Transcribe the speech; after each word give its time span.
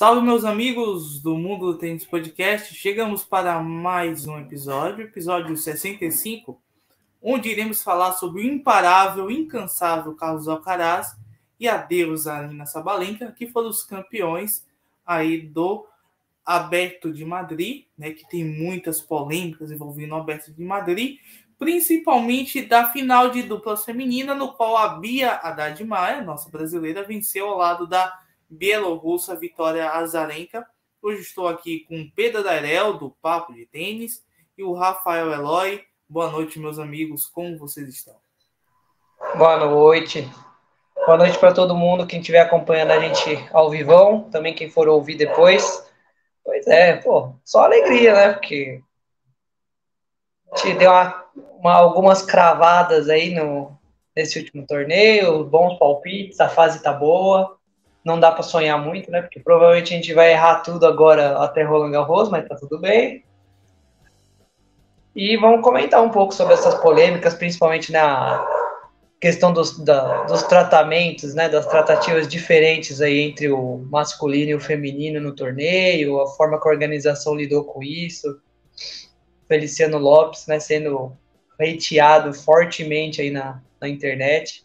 Salve, 0.00 0.22
meus 0.22 0.46
amigos 0.46 1.20
do 1.20 1.36
Mundo 1.36 1.72
do 1.72 1.78
Tênis 1.78 2.06
Podcast. 2.06 2.74
Chegamos 2.74 3.22
para 3.22 3.60
mais 3.60 4.26
um 4.26 4.38
episódio, 4.38 5.04
episódio 5.04 5.54
65, 5.54 6.58
onde 7.20 7.50
iremos 7.50 7.82
falar 7.82 8.12
sobre 8.12 8.40
o 8.40 8.44
imparável, 8.46 9.30
incansável 9.30 10.14
Carlos 10.14 10.48
Alcaraz 10.48 11.14
e 11.60 11.68
a 11.68 11.76
deusa 11.76 12.32
Arina 12.32 12.64
Sabalenka, 12.64 13.30
que 13.30 13.46
foram 13.46 13.68
os 13.68 13.82
campeões 13.82 14.66
aí 15.04 15.38
do 15.42 15.86
Aberto 16.46 17.12
de 17.12 17.26
Madrid, 17.26 17.84
né, 17.98 18.12
que 18.12 18.26
tem 18.26 18.42
muitas 18.42 19.02
polêmicas 19.02 19.70
envolvendo 19.70 20.12
o 20.12 20.16
Aberto 20.16 20.50
de 20.50 20.62
Madrid, 20.62 21.18
principalmente 21.58 22.62
da 22.62 22.90
final 22.90 23.30
de 23.30 23.42
duplas 23.42 23.84
feminina, 23.84 24.34
no 24.34 24.54
qual 24.54 24.78
a 24.78 24.98
Bia 24.98 25.32
Haddad 25.32 25.84
Maia, 25.84 26.22
nossa 26.22 26.48
brasileira, 26.48 27.06
venceu 27.06 27.50
ao 27.50 27.58
lado 27.58 27.86
da 27.86 28.18
bielorrussa 28.50 29.36
Vitória 29.36 29.88
Azarenka. 29.90 30.66
Hoje 31.00 31.20
estou 31.20 31.46
aqui 31.46 31.86
com 31.88 32.10
Pedro 32.16 32.42
Darel, 32.42 32.94
do 32.94 33.10
Papo 33.22 33.54
de 33.54 33.64
Tênis, 33.64 34.24
e 34.58 34.64
o 34.64 34.72
Rafael 34.72 35.30
Eloy. 35.30 35.80
Boa 36.08 36.28
noite, 36.28 36.58
meus 36.58 36.78
amigos, 36.78 37.26
como 37.26 37.56
vocês 37.56 37.88
estão? 37.88 38.16
Boa 39.36 39.56
noite. 39.64 40.28
Boa 41.06 41.16
noite 41.16 41.38
para 41.38 41.54
todo 41.54 41.76
mundo, 41.76 42.06
quem 42.06 42.18
estiver 42.18 42.40
acompanhando 42.40 42.90
a 42.90 42.98
gente 42.98 43.48
ao 43.52 43.70
vivão, 43.70 44.28
também 44.30 44.52
quem 44.52 44.68
for 44.68 44.88
ouvir 44.88 45.14
depois. 45.14 45.88
Pois 46.44 46.66
é, 46.66 46.96
pô, 46.96 47.32
só 47.44 47.64
alegria, 47.64 48.12
né? 48.12 48.32
Porque 48.32 48.82
te 50.56 50.74
deu 50.74 50.90
uma, 50.90 51.24
uma, 51.60 51.74
algumas 51.74 52.22
cravadas 52.22 53.08
aí 53.08 53.32
no, 53.32 53.78
nesse 54.14 54.40
último 54.40 54.66
torneio, 54.66 55.44
bons 55.44 55.78
palpites, 55.78 56.40
a 56.40 56.48
fase 56.48 56.82
tá 56.82 56.92
boa 56.92 57.59
não 58.04 58.18
dá 58.18 58.32
para 58.32 58.42
sonhar 58.42 58.82
muito, 58.82 59.10
né? 59.10 59.22
Porque 59.22 59.40
provavelmente 59.40 59.92
a 59.92 59.96
gente 59.96 60.14
vai 60.14 60.32
errar 60.32 60.60
tudo 60.60 60.86
agora 60.86 61.38
até 61.38 61.62
Roland 61.62 61.92
Garros, 61.92 62.28
mas 62.30 62.48
tá 62.48 62.56
tudo 62.56 62.78
bem. 62.78 63.24
E 65.14 65.36
vamos 65.36 65.62
comentar 65.62 66.02
um 66.02 66.10
pouco 66.10 66.32
sobre 66.32 66.54
essas 66.54 66.74
polêmicas, 66.76 67.34
principalmente 67.34 67.92
na 67.92 68.46
questão 69.20 69.52
dos, 69.52 69.78
da, 69.78 70.22
dos 70.22 70.42
tratamentos, 70.44 71.34
né? 71.34 71.48
Das 71.48 71.66
tratativas 71.66 72.26
diferentes 72.26 73.00
aí 73.00 73.20
entre 73.20 73.50
o 73.50 73.78
masculino 73.90 74.52
e 74.52 74.54
o 74.54 74.60
feminino 74.60 75.20
no 75.20 75.34
torneio, 75.34 76.20
a 76.20 76.26
forma 76.28 76.60
que 76.60 76.66
a 76.66 76.70
organização 76.70 77.34
lidou 77.34 77.64
com 77.64 77.82
isso. 77.82 78.40
Feliciano 79.46 79.98
Lopes, 79.98 80.46
né? 80.46 80.58
Sendo 80.58 81.12
hateado 81.58 82.32
fortemente 82.32 83.20
aí 83.20 83.30
na, 83.30 83.60
na 83.78 83.88
internet. 83.88 84.64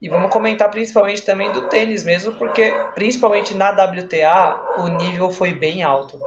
E 0.00 0.08
vamos 0.08 0.32
comentar 0.32 0.70
principalmente 0.70 1.22
também 1.22 1.52
do 1.52 1.68
tênis 1.68 2.02
mesmo, 2.02 2.34
porque 2.36 2.72
principalmente 2.94 3.54
na 3.54 3.70
WTA 3.70 4.78
o 4.78 4.88
nível 4.88 5.30
foi 5.30 5.52
bem 5.52 5.82
alto. 5.82 6.18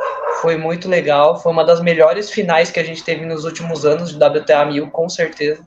Foi 0.41 0.55
muito 0.57 0.88
legal, 0.88 1.41
foi 1.41 1.52
uma 1.52 1.66
das 1.66 1.81
melhores 1.81 2.29
finais 2.29 2.69
que 2.69 2.79
a 2.79 2.83
gente 2.83 3.03
teve 3.03 3.25
nos 3.25 3.45
últimos 3.45 3.83
anos 3.83 4.11
de 4.11 4.23
WTA 4.23 4.66
1000, 4.66 4.91
com 4.91 5.09
certeza. 5.09 5.66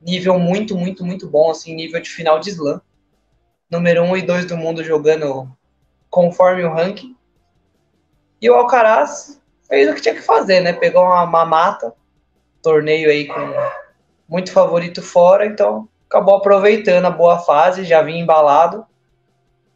Nível 0.00 0.38
muito, 0.38 0.76
muito, 0.76 1.06
muito 1.06 1.26
bom, 1.26 1.50
assim, 1.50 1.74
nível 1.74 2.02
de 2.02 2.10
final 2.10 2.38
de 2.38 2.50
slam. 2.50 2.82
Número 3.70 4.02
1 4.02 4.10
um 4.10 4.16
e 4.16 4.22
2 4.22 4.44
do 4.44 4.56
mundo 4.56 4.84
jogando 4.84 5.48
conforme 6.10 6.64
o 6.64 6.74
ranking. 6.74 7.16
E 8.42 8.50
o 8.50 8.54
Alcaraz 8.54 9.40
fez 9.66 9.88
o 9.88 9.94
que 9.94 10.02
tinha 10.02 10.14
que 10.14 10.20
fazer, 10.20 10.60
né? 10.60 10.74
Pegou 10.74 11.02
uma 11.02 11.24
mamata, 11.24 11.94
torneio 12.60 13.08
aí 13.08 13.26
com 13.26 13.54
muito 14.28 14.52
favorito 14.52 15.00
fora, 15.00 15.46
então 15.46 15.88
acabou 16.12 16.36
aproveitando 16.36 17.06
a 17.06 17.10
boa 17.10 17.38
fase, 17.38 17.84
já 17.84 18.02
vinha 18.02 18.20
embalado, 18.20 18.84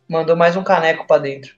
mandou 0.07 0.37
mais 0.37 0.55
um 0.55 0.63
caneco 0.63 1.07
para 1.07 1.23
dentro. 1.23 1.57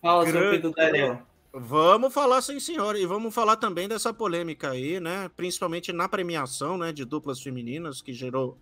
Fala, 0.00 0.30
seu 0.30 0.50
Pedro 0.50 0.70
Daniel. 0.70 1.20
Vamos 1.52 2.14
falar, 2.14 2.40
sim, 2.40 2.60
senhor. 2.60 2.94
E 2.94 3.04
vamos 3.04 3.34
falar 3.34 3.56
também 3.56 3.88
dessa 3.88 4.14
polêmica 4.14 4.70
aí, 4.70 5.00
né? 5.00 5.28
Principalmente 5.36 5.92
na 5.92 6.08
premiação 6.08 6.78
né, 6.78 6.92
de 6.92 7.04
duplas 7.04 7.40
femininas, 7.40 8.00
que 8.00 8.12
gerou 8.12 8.56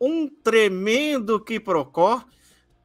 um 0.00 0.28
tremendo 0.28 1.40
quiprocó. 1.40 2.22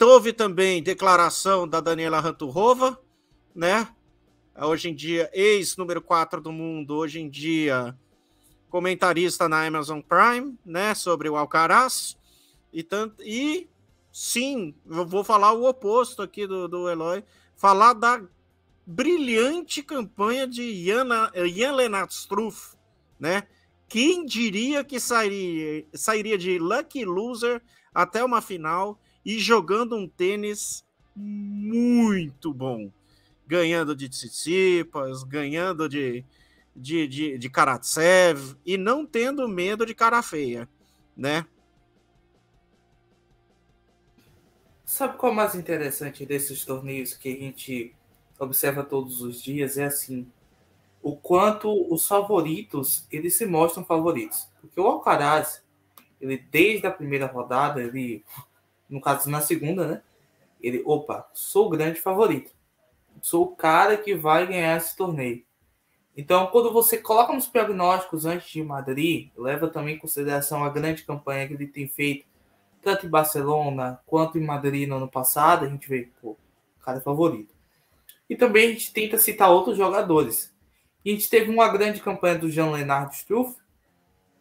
Houve 0.02 0.34
também 0.34 0.82
declaração 0.82 1.68
da 1.68 1.80
Daniela 1.80 2.20
Ranturrova, 2.20 3.00
né? 3.54 3.88
Hoje 4.60 4.90
em 4.90 4.96
dia, 4.96 5.30
ex 5.32 5.78
número 5.78 6.02
4 6.02 6.42
do 6.42 6.52
mundo, 6.52 6.96
hoje 6.96 7.22
em 7.22 7.30
dia 7.30 7.96
comentarista 8.72 9.50
na 9.50 9.68
Amazon 9.68 10.00
Prime, 10.00 10.58
né, 10.66 10.96
sobre 10.96 11.30
o 11.30 11.36
Alcaraz. 11.36 12.18
E, 12.72 12.82
tanto, 12.82 13.22
e 13.22 13.68
sim, 14.12 14.74
eu 14.90 15.06
vou 15.06 15.24
falar 15.24 15.52
o 15.52 15.68
oposto 15.68 16.22
aqui 16.22 16.48
do, 16.48 16.70
do 16.70 16.90
Eloy, 16.90 17.24
falar 17.56 17.94
da 17.94 18.24
brilhante 18.88 19.84
campanha 19.84 20.48
de 20.48 20.86
Jan, 20.86 21.08
Jan 21.54 21.74
Lennart 21.74 22.12
Struff, 22.12 22.76
né? 23.20 23.44
Quem 23.88 24.26
diria 24.26 24.86
que 24.86 25.02
sairia, 25.02 25.86
sairia 25.94 26.38
de 26.38 26.58
lucky 26.58 27.04
loser 27.04 27.62
até 27.94 28.24
uma 28.24 28.42
final 28.42 28.98
e 29.24 29.38
jogando 29.38 29.98
um 29.98 30.08
tênis 30.08 30.86
muito 31.14 32.54
bom, 32.54 32.90
ganhando 33.46 33.94
de 33.94 34.08
Tsitsipas, 34.08 35.24
ganhando 35.24 35.90
de, 35.90 36.24
de, 36.76 37.08
de, 37.08 37.38
de 37.38 37.50
Karatsev 37.50 38.56
e 38.66 38.78
não 38.78 39.06
tendo 39.06 39.48
medo 39.48 39.86
de 39.86 39.94
cara 39.94 40.22
feia, 40.22 40.68
né? 41.16 41.46
Sabe 44.86 45.18
qual 45.18 45.32
é 45.32 45.34
o 45.34 45.36
mais 45.36 45.56
interessante 45.56 46.26
desses 46.26 46.66
torneios 46.66 47.14
que 47.14 47.30
a 47.30 47.38
gente 47.38 47.96
observa 48.38 48.84
todos 48.84 49.22
os 49.22 49.42
dias? 49.42 49.78
É 49.78 49.86
assim, 49.86 50.30
o 51.02 51.16
quanto 51.16 51.72
os 51.94 52.06
favoritos, 52.06 53.08
eles 53.10 53.36
se 53.36 53.46
mostram 53.46 53.86
favoritos. 53.86 54.48
Porque 54.60 54.80
o 54.80 54.86
Alcaraz, 54.86 55.64
ele 56.20 56.38
desde 56.38 56.88
a 56.88 56.92
primeira 56.92 57.26
rodada, 57.26 57.82
ele, 57.82 58.24
no 58.90 59.00
caso 59.00 59.30
na 59.30 59.42
segunda, 59.42 59.88
né? 59.88 60.02
Ele, 60.62 60.84
opa, 60.86 61.28
sou 61.34 61.68
o 61.68 61.70
grande 61.70 62.00
favorito. 62.00 62.52
Sou 63.22 63.44
o 63.44 63.56
cara 63.56 63.98
que 63.98 64.14
vai 64.14 64.46
ganhar 64.46 64.78
esse 64.78 64.96
torneio. 64.96 65.44
Então, 66.16 66.48
quando 66.48 66.74
você 66.74 66.98
coloca 66.98 67.34
nos 67.34 67.48
prognósticos 67.48 68.26
antes 68.26 68.50
de 68.50 68.64
Madrid, 68.64 69.30
leva 69.36 69.70
também 69.70 69.96
em 69.96 70.00
consideração 70.00 70.64
a 70.64 70.70
grande 70.70 71.04
campanha 71.04 71.48
que 71.48 71.54
ele 71.54 71.68
tem 71.68 71.88
feito, 71.88 72.26
tanto 72.82 73.06
em 73.06 73.10
Barcelona 73.10 74.00
quanto 74.06 74.38
em 74.38 74.46
Madrid 74.46 74.88
no 74.88 74.98
ano 74.98 75.08
passado, 75.08 75.66
a 75.66 75.70
gente 75.70 75.88
vê, 75.88 76.10
o 76.22 76.36
cara 76.82 76.98
é 76.98 77.02
favorito. 77.02 77.54
E 78.30 78.36
também 78.36 78.68
a 78.68 78.72
gente 78.72 78.92
tenta 78.92 79.18
citar 79.18 79.52
outros 79.52 79.78
jogadores. 79.78 80.54
E 81.04 81.12
a 81.12 81.14
gente 81.14 81.30
teve 81.30 81.50
uma 81.50 81.68
grande 81.68 82.02
campanha 82.02 82.38
do 82.38 82.50
Jean 82.50 82.72
Leonard 82.72 83.16
Struff, 83.16 83.56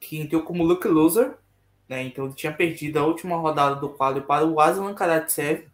que 0.00 0.18
entrou 0.18 0.42
como 0.42 0.64
look 0.64 0.86
loser, 0.88 1.36
né? 1.88 2.02
Então 2.02 2.24
ele 2.24 2.34
tinha 2.34 2.52
perdido 2.52 2.98
a 2.98 3.04
última 3.04 3.36
rodada 3.36 3.76
do 3.76 3.90
quadro 3.90 4.22
para 4.22 4.44
o 4.44 4.60
Aslan 4.60 4.94
Karatsev, 4.94 5.66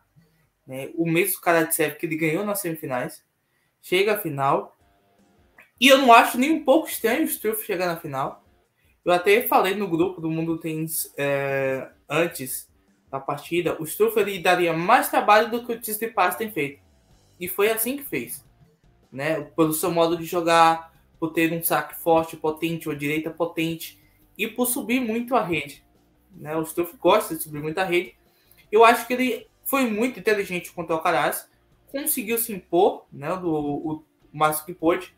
né? 0.67 0.91
O 0.95 1.09
mesmo 1.09 1.41
Karatsev 1.41 1.97
que 1.97 2.07
ele 2.07 2.17
ganhou 2.17 2.45
nas 2.45 2.61
semifinais. 2.61 3.25
Chega 3.81 4.15
à 4.15 4.19
final 4.19 4.76
e 5.81 5.89
eu 5.89 5.99
não 5.99 6.13
acho 6.13 6.39
nem 6.39 6.53
um 6.53 6.65
pouco 6.65 6.89
estranho 6.89 7.23
o 7.23 7.25
Struff 7.25 7.65
chegar 7.65 7.87
na 7.87 7.97
final. 7.97 8.45
Eu 9.05 9.13
até 9.13 9.43
falei 9.43 9.75
no 9.75 9.89
grupo 9.89 10.21
do 10.21 10.31
Mundo 10.31 10.59
Tênis 10.59 11.13
é, 11.17 11.89
antes 12.09 12.69
da 13.11 13.21
partida, 13.21 13.81
o 13.81 13.85
Struff 13.85 14.19
ele 14.19 14.39
daria 14.39 14.73
mais 14.73 15.09
trabalho 15.09 15.51
do 15.51 15.65
que 15.65 15.73
o 15.73 15.81
Tsitsipas 15.81 16.37
tem 16.37 16.51
feito. 16.51 16.83
E 17.39 17.47
foi 17.47 17.71
assim 17.71 17.97
que 17.97 18.03
fez. 18.03 18.45
Né? 19.13 19.43
Pelo 19.43 19.73
seu 19.73 19.91
modo 19.91 20.17
de 20.17 20.25
jogar, 20.25 20.93
por 21.21 21.33
ter 21.33 21.53
um 21.53 21.63
saque 21.63 21.95
forte, 21.95 22.37
potente, 22.37 22.89
uma 22.89 22.97
direita 22.97 23.31
potente 23.31 24.03
e 24.37 24.47
por 24.47 24.67
subir 24.67 25.01
muito 25.01 25.37
a 25.37 25.43
rede. 25.43 25.85
Né? 26.35 26.57
O 26.57 26.63
Struff 26.63 26.97
gosta 26.97 27.37
de 27.37 27.43
subir 27.43 27.63
muito 27.63 27.79
a 27.79 27.85
rede. 27.85 28.17
Eu 28.73 28.85
acho 28.85 29.07
que 29.07 29.13
ele 29.13 29.47
foi 29.63 29.89
muito 29.89 30.19
inteligente 30.19 30.73
contra 30.73 30.95
o 30.95 30.99
Alcaraz, 30.99 31.49
conseguiu 31.89 32.39
se 32.39 32.53
impor 32.53 33.07
né, 33.13 33.37
do, 33.37 33.53
o 33.53 34.05
máximo 34.33 34.67
que 34.67 34.75
pôde 34.75 35.15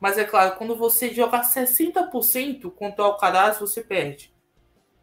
mas 0.00 0.18
é 0.18 0.24
claro, 0.24 0.56
quando 0.56 0.76
você 0.76 1.12
joga 1.12 1.40
60% 1.40 2.70
contra 2.70 3.02
o 3.02 3.06
Alcaraz, 3.06 3.58
você 3.58 3.82
perde. 3.82 4.32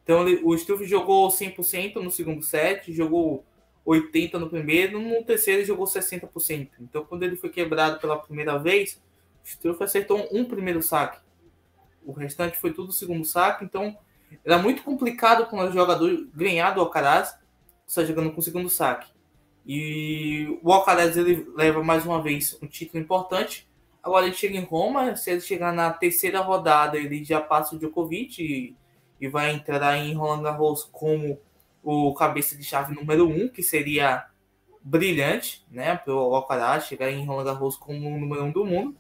Então 0.03 0.25
o 0.43 0.53
Struff 0.55 0.85
jogou 0.85 1.29
100% 1.29 1.95
no 1.95 2.11
segundo 2.11 2.43
set, 2.43 2.91
jogou 2.93 3.45
80% 3.87 4.33
no 4.33 4.49
primeiro, 4.49 4.99
no 4.99 5.23
terceiro 5.23 5.61
ele 5.61 5.67
jogou 5.67 5.85
60%. 5.85 6.69
Então 6.79 7.05
quando 7.05 7.23
ele 7.23 7.35
foi 7.35 7.49
quebrado 7.49 7.99
pela 7.99 8.19
primeira 8.19 8.57
vez, 8.57 9.01
o 9.43 9.47
Struff 9.47 9.83
acertou 9.83 10.27
um 10.31 10.45
primeiro 10.45 10.81
saque. 10.81 11.19
O 12.05 12.11
restante 12.11 12.57
foi 12.57 12.73
tudo 12.73 12.91
segundo 12.91 13.25
saque, 13.25 13.63
então 13.63 13.97
era 14.43 14.57
muito 14.57 14.83
complicado 14.83 15.49
para 15.49 15.69
o 15.69 15.71
jogador 15.71 16.27
ganhar 16.33 16.71
do 16.71 16.81
Alcaraz, 16.81 17.37
só 17.87 18.03
jogando 18.03 18.31
com 18.31 18.39
o 18.39 18.43
segundo 18.43 18.69
saque. 18.69 19.11
E 19.65 20.59
o 20.61 20.71
Alcaraz 20.71 21.15
ele 21.15 21.47
leva 21.55 21.81
mais 21.81 22.05
uma 22.05 22.21
vez 22.21 22.57
um 22.61 22.67
título 22.67 23.01
importante, 23.01 23.67
Agora 24.03 24.25
ele 24.25 24.35
chega 24.35 24.57
em 24.57 24.65
Roma, 24.65 25.15
se 25.15 25.31
ele 25.31 25.39
chegar 25.39 25.71
na 25.71 25.91
terceira 25.93 26.41
rodada, 26.41 26.97
ele 26.97 27.23
já 27.23 27.39
passa 27.39 27.73
o 27.73 27.79
Djokovic 27.79 28.43
e, 28.43 28.75
e 29.19 29.29
vai 29.29 29.53
entrar 29.53 29.97
em 29.97 30.13
Roland 30.13 30.43
Garros 30.43 30.83
como 30.91 31.39
o 31.81 32.13
cabeça 32.13 32.57
de 32.57 32.65
chave 32.65 32.93
número 32.93 33.27
um, 33.27 33.47
que 33.47 33.63
seria 33.63 34.25
brilhante, 34.81 35.65
né, 35.71 35.95
para 35.95 36.13
o 36.13 36.35
Alcaraz 36.35 36.85
chegar 36.85 37.09
em 37.09 37.25
Roland 37.25 37.45
Garros 37.45 37.77
como 37.77 38.13
o 38.13 38.19
número 38.19 38.43
um 38.43 38.51
do 38.51 38.65
mundo. 38.65 38.97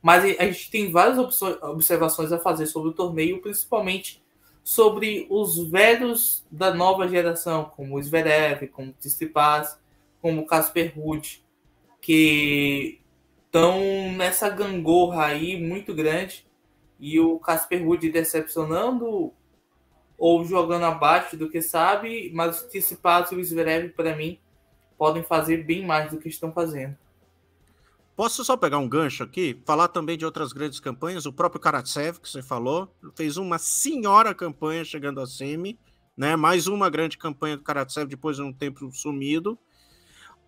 Mas 0.00 0.24
a 0.38 0.44
gente 0.44 0.70
tem 0.70 0.90
várias 0.90 1.18
observações 1.62 2.32
a 2.32 2.38
fazer 2.38 2.66
sobre 2.66 2.90
o 2.90 2.94
torneio, 2.94 3.40
principalmente 3.42 4.22
sobre 4.62 5.26
os 5.28 5.58
velhos 5.70 6.44
da 6.50 6.72
nova 6.72 7.06
geração, 7.06 7.66
como 7.76 7.96
o 7.98 8.02
Zverev, 8.02 8.66
como 8.68 8.90
o 8.90 8.94
Tsitsipas, 8.94 9.78
como 10.22 10.40
o 10.40 10.46
Casper 10.46 10.94
Ruud, 10.96 11.44
que 12.00 13.00
estão 13.54 14.10
nessa 14.16 14.50
gangorra 14.50 15.26
aí 15.26 15.56
muito 15.56 15.94
grande 15.94 16.44
e 16.98 17.20
o 17.20 17.38
Casper 17.38 17.84
Ruud 17.84 18.10
decepcionando 18.10 19.32
ou 20.18 20.44
jogando 20.44 20.86
abaixo 20.86 21.36
do 21.36 21.48
que 21.48 21.62
sabe, 21.62 22.32
mas 22.34 22.60
o 22.60 22.66
Tsitsipas 22.66 23.30
e 23.30 23.36
o 23.36 23.44
Zverev 23.44 23.90
para 23.90 24.16
mim 24.16 24.40
podem 24.98 25.22
fazer 25.22 25.58
bem 25.58 25.86
mais 25.86 26.10
do 26.10 26.18
que 26.18 26.28
estão 26.28 26.52
fazendo. 26.52 26.96
Posso 28.16 28.44
só 28.44 28.56
pegar 28.56 28.78
um 28.78 28.88
gancho 28.88 29.22
aqui? 29.22 29.60
Falar 29.64 29.86
também 29.86 30.18
de 30.18 30.24
outras 30.24 30.52
grandes 30.52 30.80
campanhas. 30.80 31.24
O 31.24 31.32
próprio 31.32 31.60
Karatsev, 31.60 32.18
que 32.18 32.28
você 32.28 32.42
falou, 32.42 32.92
fez 33.14 33.36
uma 33.36 33.58
senhora 33.58 34.34
campanha 34.34 34.84
chegando 34.84 35.20
a 35.20 35.26
semi, 35.26 35.78
né? 36.16 36.34
Mais 36.34 36.66
uma 36.66 36.90
grande 36.90 37.16
campanha 37.18 37.56
do 37.56 37.62
Karatsev 37.62 38.08
depois 38.08 38.36
de 38.36 38.42
um 38.42 38.52
tempo 38.52 38.90
sumido. 38.92 39.56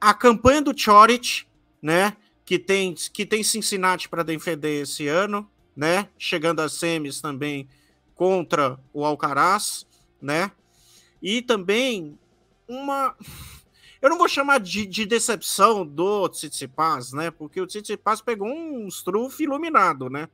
A 0.01 0.13
campanha 0.13 0.63
do 0.63 0.77
Chorich, 0.77 1.47
né? 1.81 2.17
Que 2.47 2.59
tem, 2.59 2.95
que 2.95 3.27
tem 3.27 3.43
Cincinnati 3.43 4.09
para 4.09 4.23
defender 4.23 4.81
esse 4.83 5.07
ano, 5.07 5.47
né? 5.77 6.09
Chegando 6.17 6.61
a 6.61 6.69
semis 6.69 7.21
também 7.21 7.69
contra 8.15 8.79
o 8.95 9.05
Alcaraz, 9.05 9.87
né? 10.23 10.51
E 11.21 11.43
também 11.43 12.19
uma 12.67 13.15
eu 14.01 14.11
não 14.11 14.19
vou 14.19 14.29
chamar 14.29 14.61
de, 14.61 14.87
de 14.87 15.05
decepção 15.07 15.85
do 15.85 16.29
Tsitsipas, 16.29 17.13
né? 17.13 17.31
Porque 17.31 17.61
o 17.61 17.67
Tsitsipas 17.67 18.21
pegou 18.21 18.49
um 18.49 18.87
struff 18.89 19.43
iluminado, 19.43 20.09
né? 20.09 20.29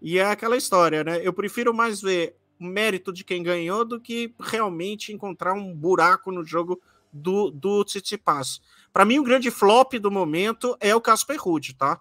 E 0.00 0.18
é 0.18 0.26
aquela 0.26 0.56
história, 0.56 1.02
né? 1.02 1.20
Eu 1.22 1.32
prefiro 1.32 1.72
mais 1.74 2.00
ver 2.00 2.36
o 2.60 2.64
mérito 2.64 3.12
de 3.12 3.24
quem 3.24 3.42
ganhou 3.42 3.84
do 3.84 4.00
que 4.00 4.34
realmente 4.38 5.12
encontrar 5.12 5.54
um 5.54 5.74
buraco 5.74 6.30
no 6.30 6.44
jogo 6.44 6.80
do, 7.12 7.50
do 7.50 7.84
Tsitsipas. 7.84 8.60
Para 8.92 9.04
mim, 9.04 9.18
o 9.18 9.24
grande 9.24 9.50
flop 9.50 9.94
do 9.94 10.10
momento 10.10 10.76
é 10.80 10.94
o 10.94 11.00
Casper 11.00 11.40
Ruud, 11.40 11.74
tá? 11.74 12.00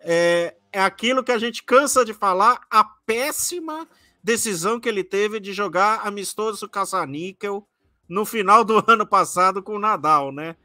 É, 0.00 0.56
é 0.72 0.80
aquilo 0.80 1.24
que 1.24 1.32
a 1.32 1.38
gente 1.38 1.62
cansa 1.62 2.04
de 2.04 2.12
falar, 2.12 2.60
a 2.70 2.84
péssima 2.84 3.88
decisão 4.22 4.80
que 4.80 4.88
ele 4.88 5.04
teve 5.04 5.38
de 5.38 5.52
jogar 5.52 6.06
amistoso 6.06 6.68
caça-níquel 6.68 7.66
no 8.08 8.24
final 8.24 8.64
do 8.64 8.82
ano 8.90 9.06
passado 9.06 9.62
com 9.62 9.76
o 9.76 9.78
Nadal, 9.78 10.32
né? 10.32 10.56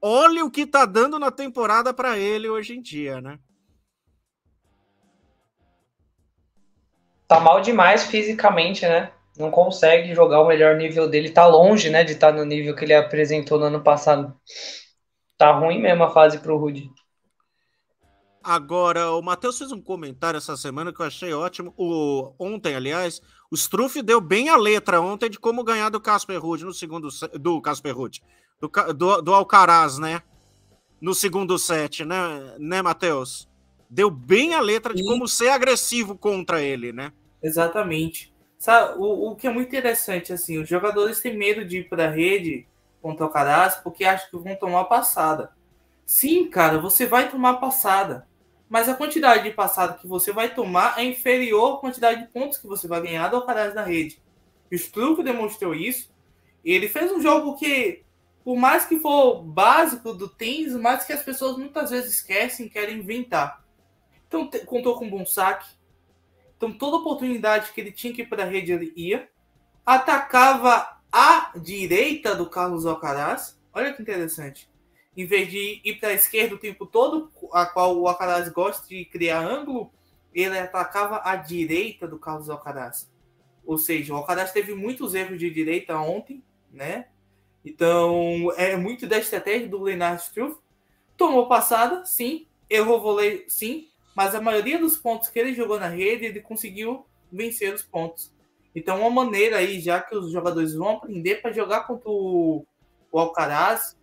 Olha 0.00 0.44
o 0.44 0.50
que 0.50 0.64
tá 0.64 0.84
dando 0.84 1.18
na 1.18 1.30
temporada 1.30 1.92
para 1.92 2.16
ele 2.16 2.48
hoje 2.48 2.76
em 2.76 2.80
dia, 2.80 3.20
né? 3.20 3.38
Tá 7.26 7.40
mal 7.40 7.60
demais 7.60 8.04
fisicamente, 8.04 8.86
né? 8.86 9.12
Não 9.38 9.50
consegue 9.50 10.14
jogar 10.14 10.40
o 10.40 10.48
melhor 10.48 10.76
nível 10.76 11.08
dele, 11.08 11.30
tá 11.30 11.46
longe, 11.46 11.90
né, 11.90 12.02
de 12.02 12.12
estar 12.12 12.32
tá 12.32 12.38
no 12.38 12.44
nível 12.44 12.74
que 12.74 12.84
ele 12.84 12.94
apresentou 12.94 13.58
no 13.58 13.66
ano 13.66 13.82
passado. 13.82 14.34
Tá 15.36 15.52
ruim 15.52 15.80
mesmo 15.80 16.04
a 16.04 16.10
fase 16.10 16.38
pro 16.38 16.56
Rudy. 16.56 16.90
Agora, 18.42 19.12
o 19.12 19.20
Matheus 19.20 19.58
fez 19.58 19.72
um 19.72 19.80
comentário 19.80 20.38
essa 20.38 20.56
semana 20.56 20.92
que 20.92 21.00
eu 21.00 21.06
achei 21.06 21.32
ótimo. 21.32 21.74
O, 21.76 22.32
ontem, 22.38 22.74
aliás, 22.74 23.20
o 23.50 23.54
Struff 23.54 24.00
deu 24.02 24.20
bem 24.20 24.48
a 24.48 24.56
letra 24.56 25.00
ontem 25.00 25.28
de 25.28 25.38
como 25.38 25.62
ganhar 25.62 25.90
do 25.90 26.00
Casper 26.00 26.40
Ruud 26.40 26.64
no 26.64 26.72
segundo 26.72 27.08
do 27.34 27.60
Casper 27.60 27.96
Ruud, 27.96 28.22
do, 28.60 28.68
do, 28.94 29.22
do 29.22 29.34
Alcaraz, 29.34 29.98
né? 29.98 30.22
No 31.00 31.14
segundo 31.14 31.58
set, 31.58 32.04
né, 32.04 32.54
né, 32.58 32.80
Matheus? 32.80 33.48
Deu 33.90 34.10
bem 34.10 34.54
a 34.54 34.60
letra 34.60 34.94
de 34.94 35.04
como 35.04 35.28
ser 35.28 35.50
agressivo 35.50 36.16
contra 36.16 36.62
ele, 36.62 36.92
né? 36.92 37.12
Exatamente. 37.42 38.27
Sabe, 38.58 38.98
o, 38.98 39.30
o 39.30 39.36
que 39.36 39.46
é 39.46 39.50
muito 39.50 39.68
interessante, 39.68 40.32
assim, 40.32 40.58
os 40.58 40.68
jogadores 40.68 41.20
têm 41.20 41.36
medo 41.36 41.64
de 41.64 41.78
ir 41.78 41.88
para 41.88 42.06
a 42.06 42.10
rede 42.10 42.66
contra 43.00 43.24
o 43.24 43.28
Alcaraz 43.28 43.76
porque 43.76 44.04
acham 44.04 44.28
que 44.30 44.36
vão 44.36 44.56
tomar 44.56 44.84
passada. 44.84 45.52
Sim, 46.04 46.48
cara, 46.48 46.78
você 46.78 47.06
vai 47.06 47.30
tomar 47.30 47.54
passada 47.54 48.26
mas 48.68 48.88
a 48.88 48.94
quantidade 48.94 49.44
de 49.44 49.50
passado 49.50 49.98
que 49.98 50.06
você 50.06 50.30
vai 50.30 50.52
tomar 50.54 50.98
é 50.98 51.04
inferior 51.04 51.76
à 51.76 51.80
quantidade 51.80 52.22
de 52.22 52.28
pontos 52.28 52.58
que 52.58 52.66
você 52.66 52.86
vai 52.86 53.00
ganhar 53.00 53.28
do 53.28 53.36
Alcaraz 53.36 53.74
na 53.74 53.82
rede. 53.82 54.20
O 54.70 54.74
Struck 54.74 55.22
demonstrou 55.22 55.74
isso. 55.74 56.12
Ele 56.62 56.86
fez 56.86 57.10
um 57.10 57.20
jogo 57.20 57.56
que, 57.56 58.02
por 58.44 58.56
mais 58.56 58.84
que 58.84 59.00
for 59.00 59.42
básico 59.42 60.12
do 60.12 60.28
tênis, 60.28 60.74
mas 60.74 61.04
que 61.04 61.14
as 61.14 61.22
pessoas 61.22 61.56
muitas 61.56 61.90
vezes 61.90 62.16
esquecem 62.16 62.68
querem 62.68 62.98
inventar. 62.98 63.64
Então, 64.26 64.50
contou 64.66 64.98
com 64.98 65.06
um 65.06 65.10
bom 65.10 65.24
saque. 65.24 65.66
Então, 66.58 66.70
toda 66.72 66.98
oportunidade 66.98 67.72
que 67.72 67.80
ele 67.80 67.92
tinha 67.92 68.12
que 68.12 68.20
ir 68.20 68.26
para 68.26 68.42
a 68.42 68.46
rede, 68.46 68.72
ele 68.72 68.92
ia. 68.94 69.30
Atacava 69.86 70.98
a 71.10 71.52
direita 71.56 72.34
do 72.34 72.50
Carlos 72.50 72.84
Alcaraz. 72.84 73.58
Olha 73.72 73.94
que 73.94 74.02
interessante 74.02 74.68
em 75.18 75.26
vez 75.26 75.50
de 75.50 75.80
ir 75.84 75.98
para 75.98 76.10
a 76.10 76.14
esquerda 76.14 76.54
o 76.54 76.58
tempo 76.58 76.86
todo, 76.86 77.28
a 77.52 77.66
qual 77.66 77.98
o 77.98 78.06
Alcaraz 78.06 78.48
gosta 78.50 78.86
de 78.86 79.04
criar 79.04 79.40
ângulo, 79.40 79.90
ele 80.32 80.56
atacava 80.56 81.20
a 81.24 81.34
direita 81.34 82.06
do 82.06 82.20
Carlos 82.20 82.48
Alcaraz. 82.48 83.10
Ou 83.66 83.76
seja, 83.76 84.14
o 84.14 84.16
Alcaraz 84.16 84.52
teve 84.52 84.76
muitos 84.76 85.16
erros 85.16 85.36
de 85.36 85.50
direita 85.50 85.98
ontem, 85.98 86.40
né? 86.72 87.08
Então, 87.64 88.52
é 88.56 88.76
muito 88.76 89.08
da 89.08 89.18
estratégia 89.18 89.66
do 89.66 89.82
Lennart 89.82 90.20
Struff. 90.20 90.56
Tomou 91.16 91.48
passada, 91.48 92.04
sim. 92.04 92.46
Errou 92.70 93.00
vôlei, 93.00 93.44
sim. 93.48 93.88
Mas 94.18 94.34
a 94.34 94.40
maioria 94.40 94.80
dos 94.80 94.98
pontos 94.98 95.28
que 95.28 95.38
ele 95.38 95.54
jogou 95.54 95.78
na 95.78 95.86
rede, 95.86 96.24
ele 96.24 96.40
conseguiu 96.40 97.06
vencer 97.30 97.72
os 97.72 97.84
pontos. 97.84 98.34
Então, 98.74 99.00
uma 99.00 99.10
maneira 99.24 99.58
aí, 99.58 99.78
já 99.78 100.00
que 100.00 100.12
os 100.16 100.32
jogadores 100.32 100.74
vão 100.74 100.96
aprender 100.96 101.36
para 101.36 101.52
jogar 101.52 101.86
contra 101.86 102.10
o, 102.10 102.66
o 103.12 103.18
Alcaraz, 103.20 103.96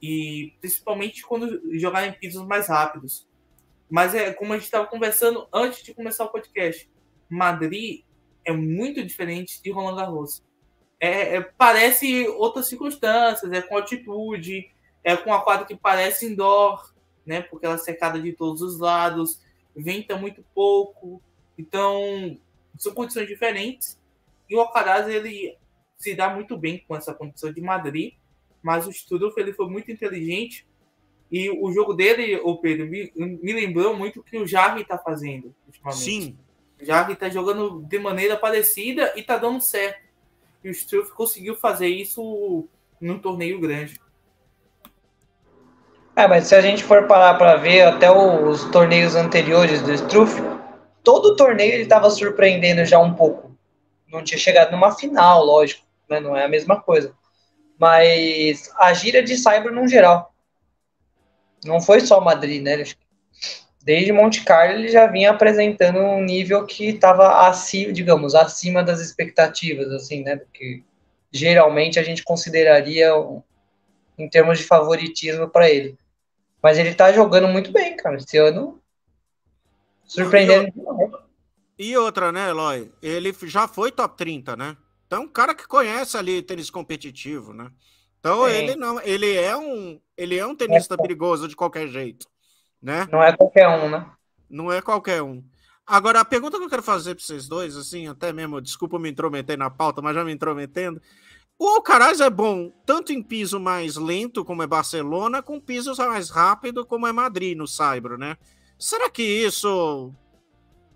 e 0.00 0.54
principalmente 0.58 1.22
quando 1.22 1.60
jogar 1.78 2.06
em 2.06 2.14
pisos 2.14 2.46
mais 2.46 2.68
rápidos. 2.68 3.28
Mas 3.90 4.14
é 4.14 4.32
como 4.32 4.54
a 4.54 4.56
gente 4.56 4.64
estava 4.64 4.86
conversando 4.86 5.46
antes 5.52 5.82
de 5.82 5.92
começar 5.92 6.24
o 6.24 6.32
podcast. 6.32 6.90
Madrid 7.28 8.04
é 8.46 8.52
muito 8.54 9.04
diferente 9.04 9.62
de 9.62 9.70
Roland 9.70 9.96
Garros. 9.96 10.42
É, 10.98 11.36
é, 11.36 11.40
parece 11.42 12.26
outras 12.38 12.68
circunstâncias, 12.68 13.52
é 13.52 13.60
com 13.60 13.76
altitude, 13.76 14.72
é 15.04 15.14
com 15.14 15.30
a 15.30 15.42
quadra 15.42 15.66
que 15.66 15.76
parece 15.76 16.24
indoor, 16.24 16.90
né? 17.26 17.42
Porque 17.42 17.66
ela 17.66 17.74
é 17.74 17.78
cercada 17.78 18.18
de 18.18 18.32
todos 18.32 18.62
os 18.62 18.78
lados, 18.78 19.46
venta 19.82 20.16
muito 20.16 20.44
pouco. 20.54 21.22
Então, 21.56 22.38
são 22.76 22.92
condições 22.94 23.26
diferentes. 23.26 23.98
E 24.48 24.56
o 24.56 24.60
Alcaraz, 24.60 25.08
ele 25.08 25.56
se 25.96 26.14
dá 26.14 26.32
muito 26.32 26.56
bem 26.56 26.84
com 26.86 26.94
essa 26.94 27.14
condição 27.14 27.52
de 27.52 27.60
Madrid 27.60 28.14
mas 28.62 28.86
o 28.86 28.90
Struff 28.90 29.38
ele 29.40 29.52
foi 29.52 29.68
muito 29.68 29.90
inteligente 29.90 30.66
e 31.30 31.50
o 31.50 31.70
jogo 31.72 31.92
dele, 31.92 32.36
o 32.36 32.56
Pedro, 32.56 32.86
me, 32.86 33.12
me 33.14 33.52
lembrou 33.52 33.94
muito 33.96 34.20
o 34.20 34.22
que 34.22 34.38
o 34.38 34.46
Jarry 34.46 34.82
está 34.82 34.96
fazendo 34.96 35.54
ultimamente. 35.66 36.02
Sim. 36.02 36.38
O 36.80 36.84
Jarry 36.84 37.12
está 37.12 37.28
jogando 37.28 37.82
de 37.82 37.98
maneira 37.98 38.36
parecida 38.36 39.12
e 39.14 39.20
está 39.20 39.36
dando 39.36 39.60
certo. 39.60 40.06
E 40.64 40.68
o 40.68 40.72
Struff 40.72 41.12
conseguiu 41.12 41.54
fazer 41.54 41.88
isso 41.88 42.66
num 43.00 43.18
torneio 43.18 43.60
grande. 43.60 44.00
É, 46.18 46.26
mas 46.26 46.48
se 46.48 46.54
a 46.54 46.60
gente 46.60 46.82
for 46.82 47.06
parar 47.06 47.34
para 47.34 47.56
ver 47.56 47.82
até 47.82 48.10
os 48.10 48.64
torneios 48.70 49.14
anteriores 49.14 49.80
do 49.82 49.92
Struff, 49.94 50.42
todo 51.04 51.36
torneio 51.36 51.74
ele 51.74 51.84
estava 51.84 52.10
surpreendendo 52.10 52.84
já 52.84 52.98
um 52.98 53.14
pouco. 53.14 53.56
Não 54.10 54.24
tinha 54.24 54.38
chegado 54.38 54.72
numa 54.72 54.94
final, 54.94 55.44
lógico, 55.44 55.82
né? 56.10 56.18
não 56.18 56.36
é 56.36 56.44
a 56.44 56.48
mesma 56.48 56.80
coisa 56.80 57.14
mas 57.78 58.70
a 58.76 58.92
gira 58.92 59.22
de 59.22 59.36
Cyber 59.36 59.72
no 59.72 59.86
geral. 59.86 60.34
Não 61.64 61.80
foi 61.80 62.00
só 62.00 62.20
Madrid, 62.20 62.62
né? 62.62 62.82
Desde 63.82 64.12
Monte 64.12 64.44
Carlo 64.44 64.74
ele 64.74 64.88
já 64.88 65.06
vinha 65.06 65.30
apresentando 65.30 65.98
um 66.00 66.22
nível 66.22 66.66
que 66.66 66.88
estava 66.88 67.48
acima, 67.48 67.92
digamos, 67.92 68.34
acima 68.34 68.82
das 68.82 69.00
expectativas, 69.00 69.90
assim, 69.92 70.22
né? 70.22 70.40
Que 70.52 70.82
geralmente 71.32 71.98
a 71.98 72.02
gente 72.02 72.24
consideraria 72.24 73.10
em 74.18 74.28
termos 74.28 74.58
de 74.58 74.64
favoritismo 74.64 75.48
para 75.48 75.70
ele. 75.70 75.96
Mas 76.62 76.78
ele 76.78 76.94
tá 76.94 77.12
jogando 77.12 77.48
muito 77.48 77.72
bem, 77.72 77.96
cara. 77.96 78.16
Esse 78.16 78.36
ano 78.36 78.80
surpreendendo. 80.04 80.72
E 81.78 81.96
outra, 81.96 82.32
né, 82.32 82.50
Eloy? 82.50 82.90
Ele 83.00 83.34
já 83.44 83.68
foi 83.68 83.92
top 83.92 84.16
30, 84.16 84.56
né? 84.56 84.76
Então, 85.06 85.22
um 85.22 85.28
cara 85.28 85.54
que 85.54 85.66
conhece 85.66 86.16
ali 86.16 86.42
tênis 86.42 86.70
competitivo, 86.70 87.52
né? 87.52 87.70
Então, 88.18 88.46
Sim. 88.48 88.54
ele 88.54 88.76
não, 88.76 89.00
ele 89.00 89.32
é 89.34 89.56
um, 89.56 90.00
ele 90.16 90.36
é 90.36 90.44
um 90.44 90.56
tenista 90.56 90.94
é. 90.94 90.96
perigoso 90.96 91.46
de 91.46 91.54
qualquer 91.54 91.86
jeito, 91.86 92.26
né? 92.82 93.06
Não 93.10 93.22
é 93.22 93.34
qualquer 93.34 93.68
um, 93.68 93.88
né? 93.88 94.10
Não 94.50 94.72
é 94.72 94.82
qualquer 94.82 95.22
um. 95.22 95.42
Agora, 95.86 96.20
a 96.20 96.24
pergunta 96.24 96.58
que 96.58 96.64
eu 96.64 96.68
quero 96.68 96.82
fazer 96.82 97.14
para 97.14 97.24
vocês 97.24 97.48
dois, 97.48 97.76
assim, 97.76 98.08
até 98.08 98.32
mesmo, 98.32 98.60
desculpa 98.60 98.98
me 98.98 99.08
intrometer 99.08 99.56
na 99.56 99.70
pauta, 99.70 100.02
mas 100.02 100.14
já 100.14 100.22
me 100.22 100.32
intrometendo, 100.32 101.00
o 101.58 101.66
Alcaraz 101.66 102.20
é 102.20 102.30
bom 102.30 102.70
tanto 102.86 103.12
em 103.12 103.20
piso 103.20 103.58
mais 103.58 103.96
lento, 103.96 104.44
como 104.44 104.62
é 104.62 104.66
Barcelona, 104.66 105.42
com 105.42 105.60
pisos 105.60 105.98
mais 105.98 106.30
rápido, 106.30 106.86
como 106.86 107.06
é 107.06 107.12
Madrid 107.12 107.56
no 107.56 107.66
Saibro, 107.66 108.16
né? 108.16 108.36
Será 108.78 109.10
que 109.10 109.22
isso. 109.22 110.12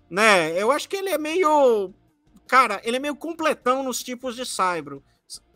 Né? 0.09 0.59
Eu 0.59 0.71
acho 0.71 0.87
que 0.87 0.95
ele 0.95 1.09
é 1.09 1.17
meio. 1.17 1.93
Cara, 2.47 2.79
ele 2.85 2.95
é 2.95 2.99
meio 2.99 3.15
completão 3.15 3.83
nos 3.83 4.01
tipos 4.01 4.35
de 4.35 4.45
Saibro. 4.45 5.03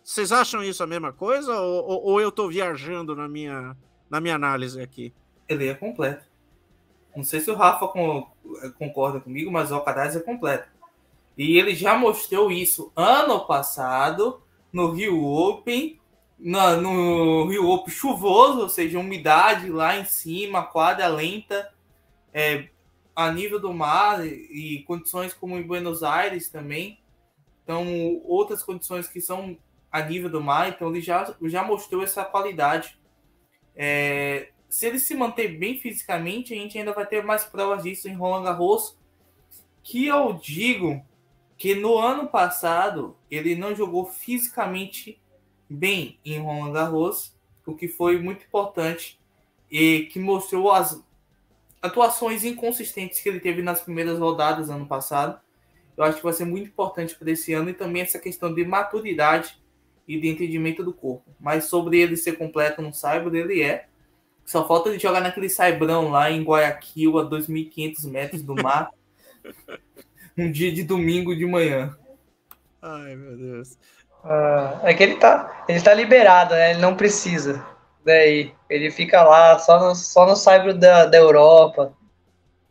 Vocês 0.04 0.32
acham 0.32 0.62
isso 0.64 0.84
a 0.84 0.88
mesma 0.88 1.14
coisa? 1.14 1.58
Ou, 1.58 1.86
ou, 1.86 2.04
ou 2.04 2.22
eu 2.22 2.32
tô 2.32 2.50
viajando 2.50 3.16
na 3.16 3.28
minha, 3.28 3.78
na 4.10 4.20
minha 4.20 4.36
análise 4.36 4.82
aqui? 4.82 5.14
Ele 5.48 5.68
é 5.68 5.74
completo. 5.74 6.26
Não 7.16 7.24
sei 7.24 7.40
se 7.40 7.50
o 7.50 7.56
Rafa 7.56 7.88
concorda 8.78 9.20
comigo, 9.20 9.52
mas 9.52 9.72
o 9.72 9.76
Alcaraz 9.76 10.16
é 10.16 10.20
completo. 10.20 10.68
E 11.38 11.58
ele 11.58 11.76
já 11.76 11.96
mostrou 11.96 12.52
isso 12.52 12.92
ano 12.96 13.46
passado 13.46 14.42
no 14.78 14.92
Rio 14.92 15.26
Open, 15.26 16.00
no, 16.38 17.48
Rio 17.48 17.68
Open 17.68 17.92
chuvoso, 17.92 18.60
ou 18.62 18.70
seja, 18.70 19.00
umidade 19.00 19.70
lá 19.70 19.98
em 19.98 20.06
cima, 20.06 20.64
quadra 20.64 21.08
lenta, 21.08 21.74
é, 22.32 22.70
a 23.16 23.32
nível 23.32 23.60
do 23.60 23.74
mar 23.74 24.24
e 24.24 24.84
condições 24.86 25.34
como 25.34 25.58
em 25.58 25.64
Buenos 25.64 26.04
Aires 26.04 26.48
também. 26.48 27.00
Então, 27.64 28.22
outras 28.24 28.62
condições 28.62 29.08
que 29.08 29.20
são 29.20 29.58
a 29.92 30.04
nível 30.04 30.30
do 30.30 30.44
mar, 30.44 30.70
então 30.70 30.90
ele 30.90 31.02
já, 31.02 31.36
já 31.42 31.64
mostrou 31.64 32.04
essa 32.04 32.24
qualidade. 32.24 33.00
É, 33.76 34.50
se 34.70 34.86
ele 34.86 35.00
se 35.00 35.16
manter 35.16 35.58
bem 35.58 35.80
fisicamente, 35.80 36.54
a 36.54 36.58
gente 36.58 36.78
ainda 36.78 36.94
vai 36.94 37.08
ter 37.08 37.24
mais 37.24 37.46
provas 37.46 37.82
disso 37.82 38.08
em 38.08 38.14
Roland 38.14 38.44
Garros, 38.44 38.96
que 39.82 40.06
eu 40.06 40.34
digo 40.34 41.04
que 41.58 41.74
no 41.74 41.98
ano 41.98 42.28
passado 42.28 43.18
ele 43.30 43.56
não 43.56 43.76
jogou 43.76 44.06
fisicamente 44.06 45.20
bem 45.70 46.20
em 46.24 46.40
Roland 46.40 46.72
Garros, 46.72 47.36
o 47.66 47.76
que 47.76 47.88
foi 47.88 48.20
muito 48.20 48.46
importante 48.46 49.20
e 49.70 50.08
que 50.12 50.20
mostrou 50.20 50.72
as 50.72 51.04
atuações 51.82 52.46
inconsistentes 52.46 53.20
que 53.20 53.28
ele 53.28 53.40
teve 53.40 53.62
nas 53.62 53.82
primeiras 53.82 54.20
rodadas 54.20 54.70
ano 54.70 54.86
passado. 54.86 55.40
Eu 55.98 56.04
acho 56.04 56.18
que 56.18 56.24
vai 56.24 56.34
ser 56.34 56.46
muito 56.46 56.68
importante 56.68 57.16
para 57.16 57.32
esse 57.32 57.54
ano 57.54 57.70
e 57.70 57.74
também 57.74 58.04
essa 58.04 58.20
questão 58.20 58.54
de 58.54 58.64
maturidade 58.64 59.60
e 60.08 60.20
de 60.20 60.28
entendimento 60.28 60.84
do 60.84 60.94
corpo. 60.94 61.26
Mas 61.40 61.66
sobre 61.66 62.00
ele 62.00 62.16
ser 62.16 62.38
completo 62.38 62.82
no 62.82 62.94
Cyber, 62.94 63.34
ele 63.34 63.62
é. 63.62 63.88
Só 64.46 64.66
falta 64.66 64.90
ele 64.90 65.00
jogar 65.00 65.20
naquele 65.20 65.50
Cybrão 65.50 66.10
lá 66.10 66.32
em 66.32 66.44
Guayaquil, 66.44 67.18
a 67.18 67.30
2.500 67.30 68.10
metros 68.10 68.42
do 68.42 68.56
mar. 68.56 68.92
um 70.38 70.52
dia 70.52 70.72
de 70.72 70.84
domingo 70.84 71.36
de 71.36 71.46
manhã. 71.46 71.96
Ai, 72.82 73.16
meu 73.16 73.36
Deus. 73.36 73.78
Ah, 74.24 74.82
é 74.84 74.94
que 74.94 75.04
ele 75.04 75.16
tá, 75.16 75.66
ele 75.68 75.82
tá 75.82 75.94
liberado, 75.94 76.54
né? 76.54 76.72
Ele 76.72 76.80
não 76.80 76.96
precisa. 76.96 77.66
Daí, 78.06 78.54
ele 78.70 78.92
fica 78.92 79.24
lá 79.24 79.58
só 79.60 79.80
no, 79.80 79.96
só 79.96 80.26
no 80.26 80.36
Cyber 80.36 80.74
da, 80.74 81.06
da 81.06 81.18
Europa. 81.18 81.94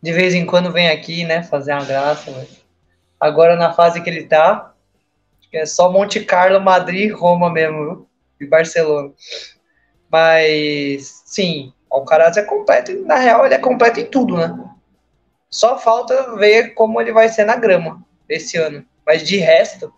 De 0.00 0.12
vez 0.12 0.34
em 0.34 0.46
quando 0.46 0.72
vem 0.72 0.88
aqui, 0.88 1.24
né? 1.24 1.42
Fazer 1.42 1.72
uma 1.72 1.84
graça. 1.84 2.30
Mas... 2.30 2.64
Agora, 3.18 3.56
na 3.56 3.72
fase 3.72 4.02
que 4.02 4.08
ele 4.08 4.24
tá, 4.24 4.72
é 5.52 5.66
só 5.66 5.90
Monte 5.90 6.20
Carlo, 6.24 6.60
Madrid 6.60 7.12
Roma 7.12 7.50
mesmo, 7.50 7.84
viu? 7.84 8.08
E 8.40 8.46
Barcelona. 8.46 9.12
Mas, 10.10 11.22
sim, 11.24 11.72
o 11.90 11.96
Alcaraz 11.96 12.36
é 12.36 12.42
completo. 12.42 12.92
Na 13.04 13.16
real, 13.16 13.44
ele 13.44 13.54
é 13.54 13.58
completo 13.58 13.98
em 13.98 14.06
tudo, 14.06 14.36
né? 14.36 14.54
Só 15.50 15.78
falta 15.78 16.36
ver 16.36 16.74
como 16.74 17.00
ele 17.00 17.12
vai 17.12 17.28
ser 17.28 17.44
na 17.44 17.56
grama 17.56 18.04
esse 18.28 18.56
ano. 18.56 18.84
Mas 19.04 19.22
de 19.22 19.38
resto, 19.38 19.92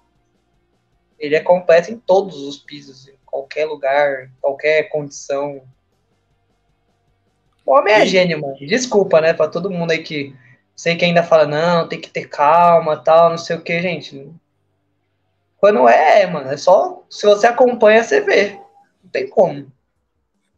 ele 1.18 1.34
é 1.34 1.40
completo 1.40 1.90
em 1.90 1.98
todos 1.98 2.36
os 2.42 2.58
pisos, 2.58 3.08
em 3.08 3.18
qualquer 3.24 3.66
lugar, 3.66 4.24
em 4.24 4.32
qualquer 4.40 4.84
condição. 4.90 5.62
O 7.64 7.72
homem 7.72 7.94
é 7.94 8.06
gênio, 8.06 8.40
mano. 8.40 8.56
Desculpa, 8.56 9.20
né, 9.20 9.32
para 9.32 9.50
todo 9.50 9.70
mundo 9.70 9.90
aí 9.90 10.02
que 10.02 10.34
sei 10.76 10.96
que 10.96 11.04
ainda 11.04 11.22
fala, 11.22 11.46
não, 11.46 11.88
tem 11.88 12.00
que 12.00 12.08
ter 12.08 12.28
calma, 12.28 12.96
tal, 12.96 13.30
não 13.30 13.38
sei 13.38 13.56
o 13.56 13.60
que, 13.60 13.80
gente. 13.82 14.30
Quando 15.58 15.88
é, 15.88 16.24
mano, 16.26 16.50
é 16.50 16.56
só. 16.56 17.04
Se 17.10 17.26
você 17.26 17.48
acompanha, 17.48 18.04
você 18.04 18.20
vê. 18.20 18.52
Não 19.02 19.10
tem 19.10 19.28
como. 19.28 19.72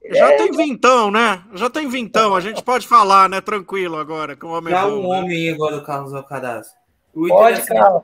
Já 0.09 0.33
é, 0.33 0.37
tem 0.37 0.52
vintão, 0.52 1.11
né? 1.11 1.45
Já 1.54 1.69
tem 1.69 1.88
vintão, 1.88 2.35
a 2.35 2.40
gente 2.40 2.62
pode 2.62 2.87
falar, 2.87 3.28
né? 3.28 3.40
Tranquilo 3.40 3.97
agora, 3.97 4.35
com 4.35 4.49
o 4.49 4.57
homem 4.57 4.73
Já 4.73 4.87
um 4.87 5.02
né? 5.02 5.19
homem 5.19 5.50
agora 5.50 5.76
do 5.76 5.85
Carlos 5.85 6.14
Alcaraz. 6.14 6.75
Pode 7.12 7.62
cravar, 7.62 8.02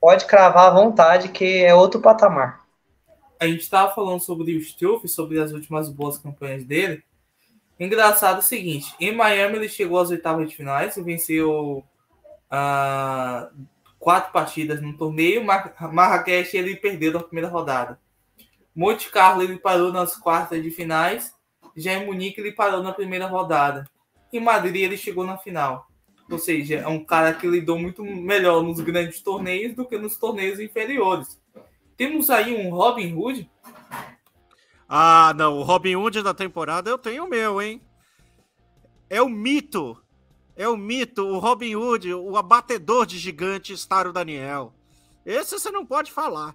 pode 0.00 0.24
cravar 0.26 0.68
à 0.68 0.74
vontade, 0.74 1.28
que 1.28 1.64
é 1.64 1.74
outro 1.74 2.00
patamar. 2.00 2.60
A 3.40 3.46
gente 3.46 3.60
estava 3.60 3.94
falando 3.94 4.20
sobre 4.20 4.54
o 4.54 4.58
Struff, 4.58 5.08
sobre 5.08 5.40
as 5.40 5.52
últimas 5.52 5.88
boas 5.88 6.18
campanhas 6.18 6.64
dele. 6.64 7.02
Engraçado 7.78 8.36
é 8.36 8.38
o 8.40 8.42
seguinte, 8.42 8.94
em 9.00 9.16
Miami 9.16 9.56
ele 9.56 9.68
chegou 9.68 9.98
às 9.98 10.10
oitavas 10.10 10.46
de 10.46 10.54
finais 10.54 10.98
e 10.98 11.02
venceu 11.02 11.82
uh, 12.52 13.50
quatro 13.98 14.30
partidas 14.32 14.82
no 14.82 14.94
torneio. 14.94 15.42
Mar 15.42 15.74
Marrakech 15.90 16.54
ele 16.54 16.76
perdeu 16.76 17.14
na 17.14 17.20
primeira 17.20 17.48
rodada. 17.48 17.98
Monte 18.74 19.10
Carlo 19.10 19.42
ele 19.42 19.58
parou 19.58 19.92
nas 19.92 20.16
quartas 20.16 20.62
de 20.62 20.70
finais, 20.70 21.34
já 21.76 21.94
em 21.94 22.06
Munique 22.06 22.40
ele 22.40 22.52
parou 22.52 22.82
na 22.82 22.92
primeira 22.92 23.26
rodada. 23.26 23.88
Em 24.32 24.40
Madrid 24.40 24.82
ele 24.82 24.96
chegou 24.96 25.24
na 25.24 25.36
final. 25.36 25.86
Ou 26.30 26.38
seja, 26.38 26.76
é 26.76 26.86
um 26.86 27.04
cara 27.04 27.34
que 27.34 27.46
lidou 27.46 27.78
muito 27.78 28.04
melhor 28.04 28.62
nos 28.62 28.80
grandes 28.80 29.20
torneios 29.20 29.74
do 29.74 29.84
que 29.84 29.98
nos 29.98 30.16
torneios 30.16 30.60
inferiores. 30.60 31.40
Temos 31.96 32.30
aí 32.30 32.54
um 32.54 32.70
Robin 32.70 33.12
Hood. 33.14 33.50
Ah, 34.88 35.34
não, 35.36 35.58
o 35.58 35.62
Robin 35.62 35.96
Hood 35.96 36.22
da 36.22 36.32
temporada 36.32 36.88
eu 36.88 36.96
tenho 36.96 37.24
o 37.24 37.28
meu, 37.28 37.60
hein? 37.60 37.82
É 39.08 39.20
o 39.20 39.28
mito. 39.28 40.00
É 40.56 40.68
o 40.68 40.76
mito, 40.76 41.26
o 41.26 41.38
Robin 41.38 41.74
Hood, 41.74 42.14
o 42.14 42.36
abatedor 42.36 43.06
de 43.06 43.18
gigantes, 43.18 43.84
Taro 43.84 44.12
Daniel. 44.12 44.72
Esse 45.26 45.58
você 45.58 45.70
não 45.70 45.84
pode 45.84 46.12
falar. 46.12 46.54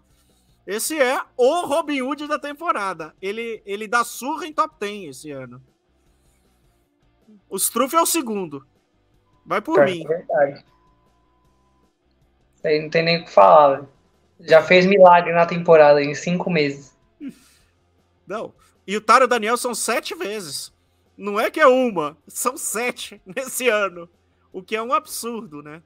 Esse 0.65 0.99
é 0.99 1.21
o 1.37 1.65
Robin 1.65 2.01
Hood 2.01 2.27
da 2.27 2.39
temporada. 2.39 3.13
Ele, 3.21 3.61
ele 3.65 3.87
dá 3.87 4.03
surra 4.03 4.47
em 4.47 4.53
top 4.53 4.75
10 4.79 5.17
esse 5.17 5.31
ano. 5.31 5.61
O 7.49 7.57
Struff 7.57 7.95
é 7.95 8.01
o 8.01 8.05
segundo. 8.05 8.65
Vai 9.45 9.61
por 9.61 9.79
é, 9.79 9.85
mim. 9.85 10.03
É 10.05 10.07
verdade. 10.07 10.65
Aí 12.63 12.81
não 12.81 12.89
tem 12.89 13.03
nem 13.03 13.21
o 13.21 13.25
que 13.25 13.31
falar. 13.31 13.85
Já 14.39 14.63
fez 14.63 14.85
milagre 14.85 15.31
na 15.33 15.45
temporada 15.45 16.01
em 16.01 16.15
cinco 16.15 16.49
meses. 16.49 16.97
Não. 18.25 18.53
E 18.87 18.97
o 18.97 19.01
Taro 19.01 19.27
Daniel 19.27 19.57
são 19.57 19.75
sete 19.75 20.15
vezes. 20.15 20.73
Não 21.15 21.39
é 21.39 21.49
que 21.49 21.59
é 21.59 21.67
uma, 21.67 22.17
são 22.27 22.57
sete 22.57 23.21
nesse 23.25 23.69
ano. 23.69 24.09
O 24.51 24.63
que 24.63 24.75
é 24.75 24.81
um 24.81 24.93
absurdo, 24.93 25.61
né? 25.61 25.81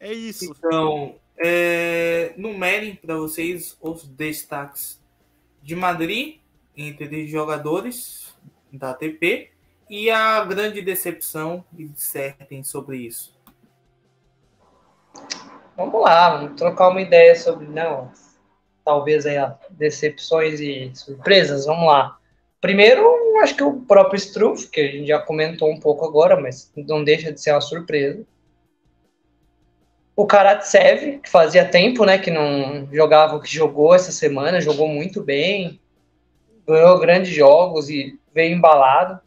É 0.00 0.12
isso. 0.12 0.54
Então, 0.56 1.16
é, 1.36 2.32
numerem 2.36 2.94
para 2.94 3.16
vocês 3.16 3.76
os 3.80 4.06
destaques 4.06 5.00
de 5.62 5.74
Madrid 5.74 6.38
entre 6.76 7.26
jogadores 7.26 8.34
da 8.72 8.90
ATP 8.90 9.50
e 9.90 10.10
a 10.10 10.44
grande 10.44 10.80
decepção 10.82 11.64
e 11.76 11.84
dissertem 11.84 12.62
sobre 12.62 12.98
isso. 12.98 13.36
Vamos 15.76 16.00
lá, 16.00 16.36
vamos 16.36 16.56
trocar 16.56 16.88
uma 16.88 17.00
ideia 17.00 17.34
sobre 17.34 17.66
não, 17.66 18.12
talvez 18.84 19.26
aí 19.26 19.36
decepções 19.70 20.60
e 20.60 20.90
surpresas. 20.94 21.66
Vamos 21.66 21.86
lá. 21.86 22.18
Primeiro, 22.60 23.06
acho 23.40 23.54
que 23.56 23.62
o 23.62 23.80
próprio 23.80 24.16
Struff, 24.16 24.68
que 24.68 24.80
a 24.80 24.86
gente 24.90 25.06
já 25.06 25.20
comentou 25.20 25.70
um 25.70 25.78
pouco 25.78 26.04
agora, 26.04 26.40
mas 26.40 26.72
não 26.76 27.02
deixa 27.02 27.32
de 27.32 27.40
ser 27.40 27.52
uma 27.52 27.60
surpresa 27.60 28.24
o 30.18 30.26
Karatsev, 30.26 31.20
que 31.20 31.30
fazia 31.30 31.64
tempo, 31.64 32.04
né, 32.04 32.18
que 32.18 32.28
não 32.28 32.88
jogava 32.92 33.36
o 33.36 33.40
que 33.40 33.54
jogou 33.54 33.94
essa 33.94 34.10
semana, 34.10 34.60
jogou 34.60 34.88
muito 34.88 35.22
bem, 35.22 35.80
ganhou 36.66 36.98
grandes 36.98 37.32
jogos 37.32 37.88
e 37.88 38.18
veio 38.34 38.52
embalado. 38.52 39.20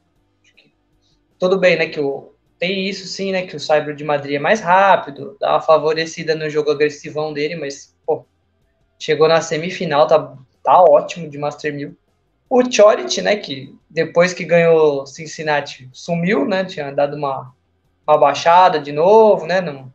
Tudo 1.39 1.57
bem, 1.57 1.77
né, 1.77 1.88
que 1.88 2.01
o, 2.01 2.33
tem 2.60 2.89
isso 2.89 3.07
sim, 3.07 3.31
né, 3.31 3.43
que 3.43 3.55
o 3.55 3.60
Cyber 3.60 3.95
de 3.95 4.03
Madrid 4.03 4.36
é 4.36 4.39
mais 4.39 4.60
rápido, 4.60 5.38
dá 5.39 5.51
uma 5.51 5.62
favorecida 5.62 6.36
no 6.36 6.50
jogo 6.50 6.71
agressivão 6.71 7.31
dele, 7.31 7.55
mas, 7.55 7.95
pô, 8.05 8.25
chegou 9.00 9.29
na 9.29 9.39
semifinal, 9.39 10.07
tá, 10.07 10.36
tá 10.62 10.83
ótimo 10.83 11.29
de 11.29 11.38
Master 11.38 11.74
1000. 11.74 11.95
O 12.50 12.69
Chorit, 12.69 13.21
né, 13.21 13.38
que 13.38 13.74
depois 13.89 14.33
que 14.33 14.43
ganhou 14.43 15.05
Cincinnati, 15.05 15.88
sumiu, 15.93 16.45
né, 16.45 16.65
tinha 16.65 16.91
dado 16.91 17.15
uma, 17.15 17.55
uma 18.05 18.17
baixada 18.17 18.77
de 18.77 18.91
novo, 18.91 19.45
né, 19.45 19.62
não 19.62 19.89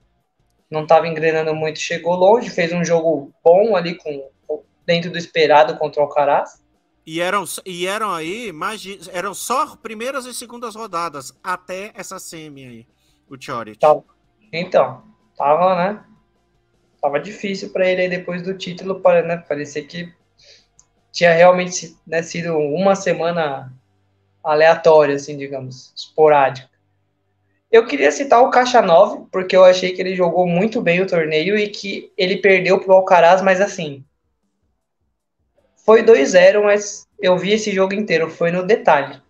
não 0.71 0.83
estava 0.83 1.07
engrenando 1.07 1.55
muito, 1.55 1.79
chegou 1.79 2.15
longe, 2.15 2.51
fez 2.51 2.73
um 2.73 2.85
jogo 2.85 3.33
bom 3.45 3.77
ali 3.77 3.95
com 3.95 4.29
dentro 4.85 5.11
do 5.11 5.19
esperado 5.19 5.77
contra 5.77 6.01
o 6.01 6.05
Alcaraz. 6.05 6.63
E 7.05 7.21
eram, 7.21 7.45
e 7.65 7.87
eram 7.87 8.13
aí, 8.13 8.53
mais 8.53 8.81
de, 8.81 8.99
eram 9.13 9.33
só 9.35 9.77
primeiras 9.77 10.27
e 10.27 10.35
segundas 10.35 10.75
rodadas 10.75 11.33
até 11.43 11.93
essa 11.95 12.19
semi 12.19 12.67
aí, 12.67 12.87
o 13.29 13.41
Choric. 13.41 13.79
Tá. 13.79 13.97
Então, 14.53 15.03
tava, 15.37 15.77
né? 15.77 16.05
tava 17.01 17.21
difícil 17.21 17.71
para 17.71 17.89
ele 17.89 18.03
aí 18.03 18.09
depois 18.09 18.43
do 18.43 18.57
título, 18.59 19.01
para, 19.01 19.23
né, 19.23 19.37
parecer 19.37 19.83
que 19.83 20.13
tinha 21.13 21.33
realmente 21.33 21.97
né, 22.07 22.23
sido 22.23 22.57
uma 22.57 22.97
semana 22.97 23.73
aleatória, 24.43 25.15
assim, 25.15 25.37
digamos, 25.37 25.93
esporádica. 25.97 26.69
Eu 27.71 27.85
queria 27.85 28.13
citar 28.13 28.43
o 28.43 28.51
Caixa 28.51 28.81
9, 28.81 29.27
porque 29.31 29.57
eu 29.57 29.65
achei 29.65 29.93
que 29.93 30.01
ele 30.01 30.15
jogou 30.15 30.47
muito 30.47 30.81
bem 30.81 31.01
o 31.01 31.07
torneio 31.07 31.59
e 31.59 31.69
que 31.69 32.13
ele 32.17 32.37
perdeu 32.39 32.81
pro 32.81 32.93
Alcaraz, 32.93 33.43
mas 33.43 33.61
assim, 33.61 34.05
foi 35.85 36.03
2-0, 36.03 36.63
mas 36.63 37.07
eu 37.21 37.37
vi 37.37 37.53
esse 37.53 37.73
jogo 37.73 37.95
inteiro, 37.95 38.31
foi 38.31 38.51
no 38.51 38.65
detalhe. 38.65 39.21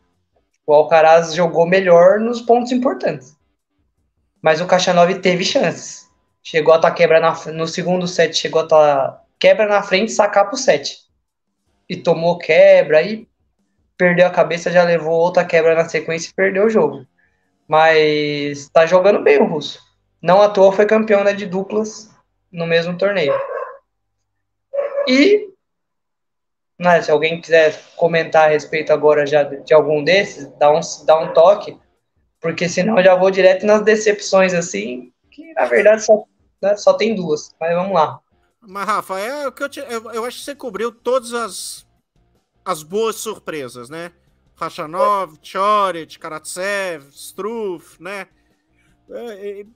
O 0.67 0.75
Alcaraz 0.75 1.35
jogou 1.35 1.67
melhor 1.67 2.19
nos 2.19 2.41
pontos 2.41 2.73
importantes. 2.73 3.37
Mas 4.43 4.61
o 4.61 4.67
Caixa 4.67 4.93
9 4.93 5.21
teve 5.21 5.45
chances. 5.45 6.11
Chegou 6.43 6.73
a 6.73 6.77
estar 6.77 6.91
tá 6.91 6.95
quebra 6.95 7.21
na, 7.21 7.35
no 7.53 7.67
segundo 7.67 8.07
set, 8.07 8.37
chegou 8.37 8.63
a 8.63 8.65
estar 8.65 9.09
tá 9.09 9.23
quebra 9.39 9.67
na 9.67 9.83
frente 9.83 10.09
e 10.09 10.15
sacar 10.15 10.49
pro 10.49 10.57
set. 10.57 10.99
E 11.89 11.97
tomou 11.97 12.39
quebra, 12.39 12.99
aí 12.99 13.29
perdeu 13.97 14.27
a 14.27 14.31
cabeça, 14.31 14.71
já 14.71 14.83
levou 14.83 15.15
outra 15.15 15.45
quebra 15.45 15.75
na 15.75 15.89
sequência 15.89 16.31
e 16.31 16.35
perdeu 16.35 16.67
o 16.67 16.71
jogo. 16.71 17.07
Mas 17.69 18.69
tá 18.69 18.87
jogando 18.87 19.23
bem 19.23 19.41
o 19.41 19.47
russo. 19.47 19.81
Não 20.23 20.41
à 20.41 20.49
toa 20.49 20.73
foi 20.73 20.87
campeão 20.87 21.25
né, 21.25 21.33
de 21.33 21.47
duplas 21.47 22.11
no 22.51 22.67
mesmo 22.67 22.97
torneio. 22.97 23.35
E 25.07 25.47
né, 26.79 27.01
se 27.01 27.11
alguém 27.11 27.41
quiser 27.41 27.81
comentar 27.97 28.47
a 28.49 28.53
respeito 28.53 28.93
agora 28.93 29.27
já 29.27 29.43
de, 29.43 29.73
algum 29.73 30.05
desses, 30.05 30.47
dá 30.59 30.71
um, 30.71 30.81
dá 31.05 31.19
um 31.19 31.33
toque, 31.33 31.79
porque 32.41 32.69
senão 32.69 32.99
eu 32.99 33.05
já 33.05 33.15
vou 33.15 33.31
direto 33.31 33.65
nas 33.65 33.83
decepções, 33.83 34.53
assim, 34.53 35.13
que 35.31 35.53
na 35.55 35.65
verdade 35.65 36.05
só, 36.05 36.25
né, 36.61 36.77
só 36.77 36.93
tem 36.93 37.15
duas, 37.15 37.55
mas 37.59 37.75
vamos 37.75 37.95
lá. 37.95 38.21
Mas, 38.61 38.87
Rafa, 38.87 39.19
é 39.21 39.47
o 39.47 39.53
que 39.53 39.63
eu, 39.63 39.69
te, 39.69 39.81
eu, 39.81 40.11
eu, 40.13 40.25
acho 40.25 40.39
que 40.39 40.45
você 40.45 40.55
cobriu 40.55 40.91
todas 40.91 41.33
as, 41.33 41.87
as 42.65 42.83
boas 42.83 43.17
surpresas, 43.17 43.89
né? 43.89 44.13
Rachanov, 44.57 45.39
Choret, 45.43 46.19
Karatsev, 46.19 47.09
Struff, 47.11 48.03
né? 48.03 48.27
É, 49.11 49.61
é, 49.61 49.67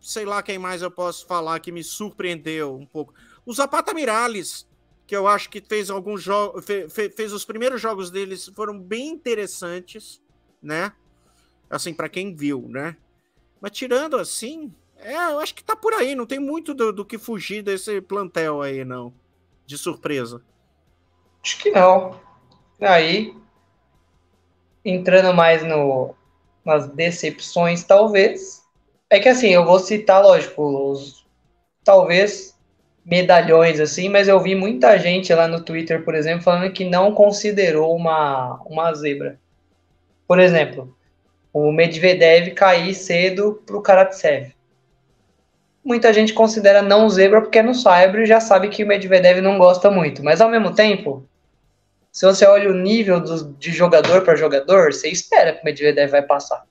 sei 0.00 0.24
lá 0.24 0.42
quem 0.42 0.58
mais 0.58 0.82
eu 0.82 0.90
posso 0.90 1.26
falar 1.26 1.60
que 1.60 1.70
me 1.70 1.84
surpreendeu 1.84 2.74
um 2.74 2.86
pouco. 2.86 3.14
O 3.46 3.52
Zapata 3.52 3.94
Miralles 3.94 4.66
que 5.06 5.14
eu 5.14 5.26
acho 5.26 5.50
que 5.50 5.60
fez 5.60 5.90
alguns 5.90 6.22
jogos, 6.22 6.64
fez, 6.64 6.92
fez 6.92 7.32
os 7.32 7.44
primeiros 7.44 7.80
jogos 7.80 8.10
deles 8.10 8.50
foram 8.54 8.78
bem 8.78 9.08
interessantes, 9.08 10.22
né? 10.62 10.92
Assim, 11.68 11.92
para 11.92 12.08
quem 12.08 12.34
viu, 12.34 12.66
né? 12.68 12.96
Mas 13.60 13.72
tirando 13.72 14.16
assim, 14.16 14.72
é, 14.96 15.14
eu 15.14 15.38
acho 15.38 15.54
que 15.54 15.64
tá 15.64 15.76
por 15.76 15.92
aí, 15.92 16.14
não 16.14 16.26
tem 16.26 16.38
muito 16.38 16.72
do, 16.72 16.92
do, 16.92 17.04
que 17.04 17.18
fugir 17.18 17.62
desse 17.62 18.00
plantel 18.00 18.62
aí, 18.62 18.84
não. 18.84 19.12
De 19.66 19.76
surpresa. 19.76 20.42
Acho 21.42 21.58
que 21.58 21.70
não. 21.70 22.20
Aí, 22.80 23.36
entrando 24.84 25.34
mais 25.34 25.62
no, 25.62 26.14
nas 26.64 26.86
decepções, 26.88 27.84
talvez. 27.84 28.62
É 29.10 29.18
que 29.18 29.28
assim, 29.28 29.48
eu 29.48 29.64
vou 29.64 29.78
citar, 29.78 30.22
lógico, 30.22 30.90
os, 30.90 31.24
talvez 31.82 32.54
medalhões 33.04 33.78
assim, 33.80 34.08
mas 34.08 34.28
eu 34.28 34.40
vi 34.40 34.54
muita 34.54 34.98
gente 34.98 35.32
lá 35.34 35.46
no 35.46 35.62
Twitter, 35.62 36.04
por 36.04 36.14
exemplo, 36.14 36.42
falando 36.42 36.72
que 36.72 36.84
não 36.84 37.12
considerou 37.12 37.94
uma, 37.94 38.60
uma 38.64 38.92
zebra. 38.94 39.38
Por 40.26 40.40
exemplo, 40.40 40.96
o 41.52 41.70
Medvedev 41.70 42.52
cair 42.52 42.94
cedo 42.94 43.62
pro 43.66 43.82
Karatsev. 43.82 44.54
Muita 45.84 46.14
gente 46.14 46.32
considera 46.32 46.80
não 46.80 47.10
zebra 47.10 47.42
porque 47.42 47.58
é 47.58 47.62
no 47.62 47.74
Saibro 47.74 48.22
e 48.22 48.26
já 48.26 48.40
sabe 48.40 48.68
que 48.68 48.82
o 48.82 48.86
Medvedev 48.86 49.42
não 49.42 49.58
gosta 49.58 49.90
muito. 49.90 50.24
Mas 50.24 50.40
ao 50.40 50.48
mesmo 50.48 50.74
tempo, 50.74 51.28
se 52.14 52.24
você 52.24 52.46
olha 52.46 52.70
o 52.70 52.74
nível 52.74 53.18
do, 53.18 53.54
de 53.54 53.72
jogador 53.72 54.22
para 54.22 54.36
jogador, 54.36 54.92
você 54.92 55.08
espera 55.08 55.52
que 55.52 55.62
o 55.62 55.64
Medvedev 55.64 56.12
vai 56.12 56.22
passar. 56.22 56.64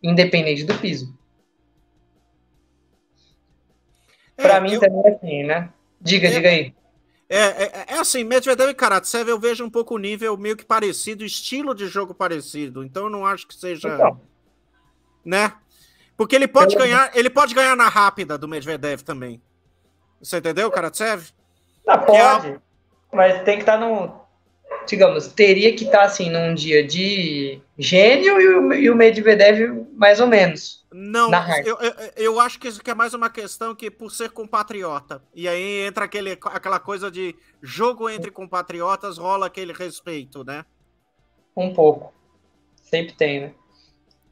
Independente 0.00 0.62
do 0.62 0.78
piso. 0.78 1.12
Para 4.36 4.58
é, 4.58 4.60
mim 4.60 4.74
eu... 4.74 4.80
também 4.80 5.02
é 5.04 5.16
assim, 5.16 5.42
né? 5.42 5.72
Diga, 6.00 6.28
é, 6.28 6.30
diga 6.30 6.48
aí. 6.48 6.74
É, 7.28 7.38
é, 7.38 7.84
é 7.88 7.98
assim, 7.98 8.22
Medvedev 8.22 8.70
e 8.70 8.74
Karatsev 8.74 9.28
eu 9.28 9.40
vejo 9.40 9.64
um 9.64 9.70
pouco 9.70 9.96
o 9.96 9.98
nível 9.98 10.36
meio 10.36 10.56
que 10.56 10.64
parecido, 10.64 11.24
estilo 11.24 11.74
de 11.74 11.88
jogo 11.88 12.14
parecido. 12.14 12.84
Então 12.84 13.04
eu 13.04 13.10
não 13.10 13.26
acho 13.26 13.48
que 13.48 13.54
seja. 13.54 13.88
Então. 13.88 14.20
Né? 15.24 15.52
Porque 16.16 16.36
ele 16.36 16.46
pode 16.46 16.76
eu... 16.76 16.80
ganhar, 16.80 17.10
ele 17.16 17.28
pode 17.28 17.52
ganhar 17.52 17.74
na 17.74 17.88
rápida 17.88 18.38
do 18.38 18.46
Medvedev 18.46 19.02
também. 19.02 19.42
Você 20.22 20.36
entendeu, 20.36 20.70
Karatsev? 20.70 21.32
Ah, 21.84 21.98
pode. 21.98 22.60
Mas 23.12 23.42
tem 23.42 23.56
que 23.56 23.62
estar 23.62 23.78
tá 23.78 23.86
no. 23.86 24.22
Digamos, 24.86 25.28
teria 25.28 25.76
que 25.76 25.84
estar 25.84 25.98
tá, 25.98 26.04
assim 26.04 26.30
num 26.30 26.54
dia 26.54 26.84
de 26.84 27.60
gênio 27.78 28.40
e 28.40 28.48
o, 28.48 28.72
e 28.72 28.90
o 28.90 28.96
Medvedev 28.96 29.86
mais 29.94 30.18
ou 30.18 30.26
menos. 30.26 30.82
Não, 30.92 31.30
eu, 31.64 31.78
eu, 31.80 31.92
eu, 32.16 32.40
acho 32.40 32.58
que 32.58 32.68
isso 32.68 32.80
é 32.84 32.94
mais 32.94 33.14
uma 33.14 33.30
questão 33.30 33.74
que 33.74 33.90
por 33.90 34.10
ser 34.10 34.30
compatriota. 34.30 35.22
E 35.34 35.46
aí 35.46 35.86
entra 35.86 36.04
aquele, 36.04 36.32
aquela 36.32 36.80
coisa 36.80 37.10
de 37.10 37.34
jogo 37.62 38.10
entre 38.10 38.30
compatriotas, 38.30 39.18
rola 39.18 39.46
aquele 39.46 39.72
respeito, 39.72 40.44
né? 40.44 40.64
Um 41.56 41.72
pouco. 41.72 42.12
Sempre 42.82 43.14
tem, 43.14 43.40
né? 43.40 43.54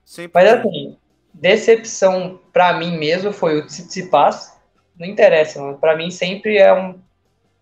Sempre 0.04 0.42
Mas 0.42 0.52
assim, 0.52 0.98
decepção 1.32 2.40
para 2.52 2.74
mim 2.74 2.98
mesmo 2.98 3.32
foi 3.32 3.58
o 3.58 3.66
Tsitsipas. 3.66 4.58
Não 4.98 5.06
interessa, 5.06 5.62
mano. 5.62 5.78
Pra 5.78 5.96
mim 5.96 6.10
sempre 6.10 6.58
é 6.58 6.74
um. 6.74 7.00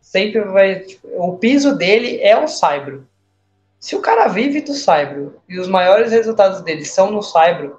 Sempre 0.08 0.40
vai. 0.40 0.80
Tipo, 0.80 1.06
o 1.22 1.36
piso 1.36 1.76
dele 1.76 2.18
é 2.22 2.34
o 2.42 2.48
Saibro. 2.48 3.06
Se 3.78 3.94
o 3.94 4.00
cara 4.00 4.26
vive 4.26 4.62
do 4.62 4.72
Saibro 4.72 5.38
e 5.46 5.58
os 5.60 5.68
maiores 5.68 6.10
resultados 6.10 6.62
dele 6.62 6.82
são 6.86 7.10
no 7.10 7.22
Saibro, 7.22 7.78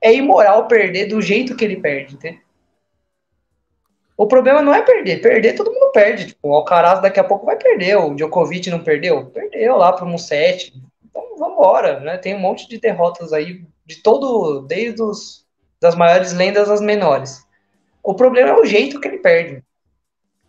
é 0.00 0.14
imoral 0.14 0.66
perder 0.66 1.08
do 1.08 1.20
jeito 1.20 1.54
que 1.54 1.62
ele 1.62 1.76
perde? 1.76 2.18
O 4.16 4.26
problema 4.26 4.62
não 4.62 4.72
é 4.72 4.80
perder. 4.80 5.20
Perder, 5.20 5.54
todo 5.56 5.70
mundo 5.70 5.92
perde. 5.92 6.28
Tipo, 6.28 6.48
o 6.48 6.54
Alcaraz 6.54 7.02
daqui 7.02 7.20
a 7.20 7.24
pouco 7.24 7.44
vai 7.44 7.58
perder. 7.58 7.98
O 7.98 8.14
Djokovic 8.14 8.70
não 8.70 8.82
perdeu? 8.82 9.26
Perdeu 9.26 9.76
lá 9.76 9.92
para 9.92 10.06
um 10.06 10.16
set. 10.16 10.72
Então, 11.04 11.36
vamos 11.36 11.52
embora, 11.52 12.00
né? 12.00 12.16
Tem 12.16 12.34
um 12.34 12.40
monte 12.40 12.66
de 12.66 12.80
derrotas 12.80 13.30
aí, 13.34 13.62
de 13.84 13.96
todo, 13.96 14.62
desde 14.62 15.02
os, 15.02 15.46
das 15.78 15.94
maiores 15.94 16.32
lendas 16.32 16.70
às 16.70 16.80
menores. 16.80 17.46
O 18.02 18.14
problema 18.14 18.52
é 18.52 18.54
o 18.54 18.64
jeito 18.64 18.98
que 18.98 19.06
ele 19.06 19.18
perde. 19.18 19.62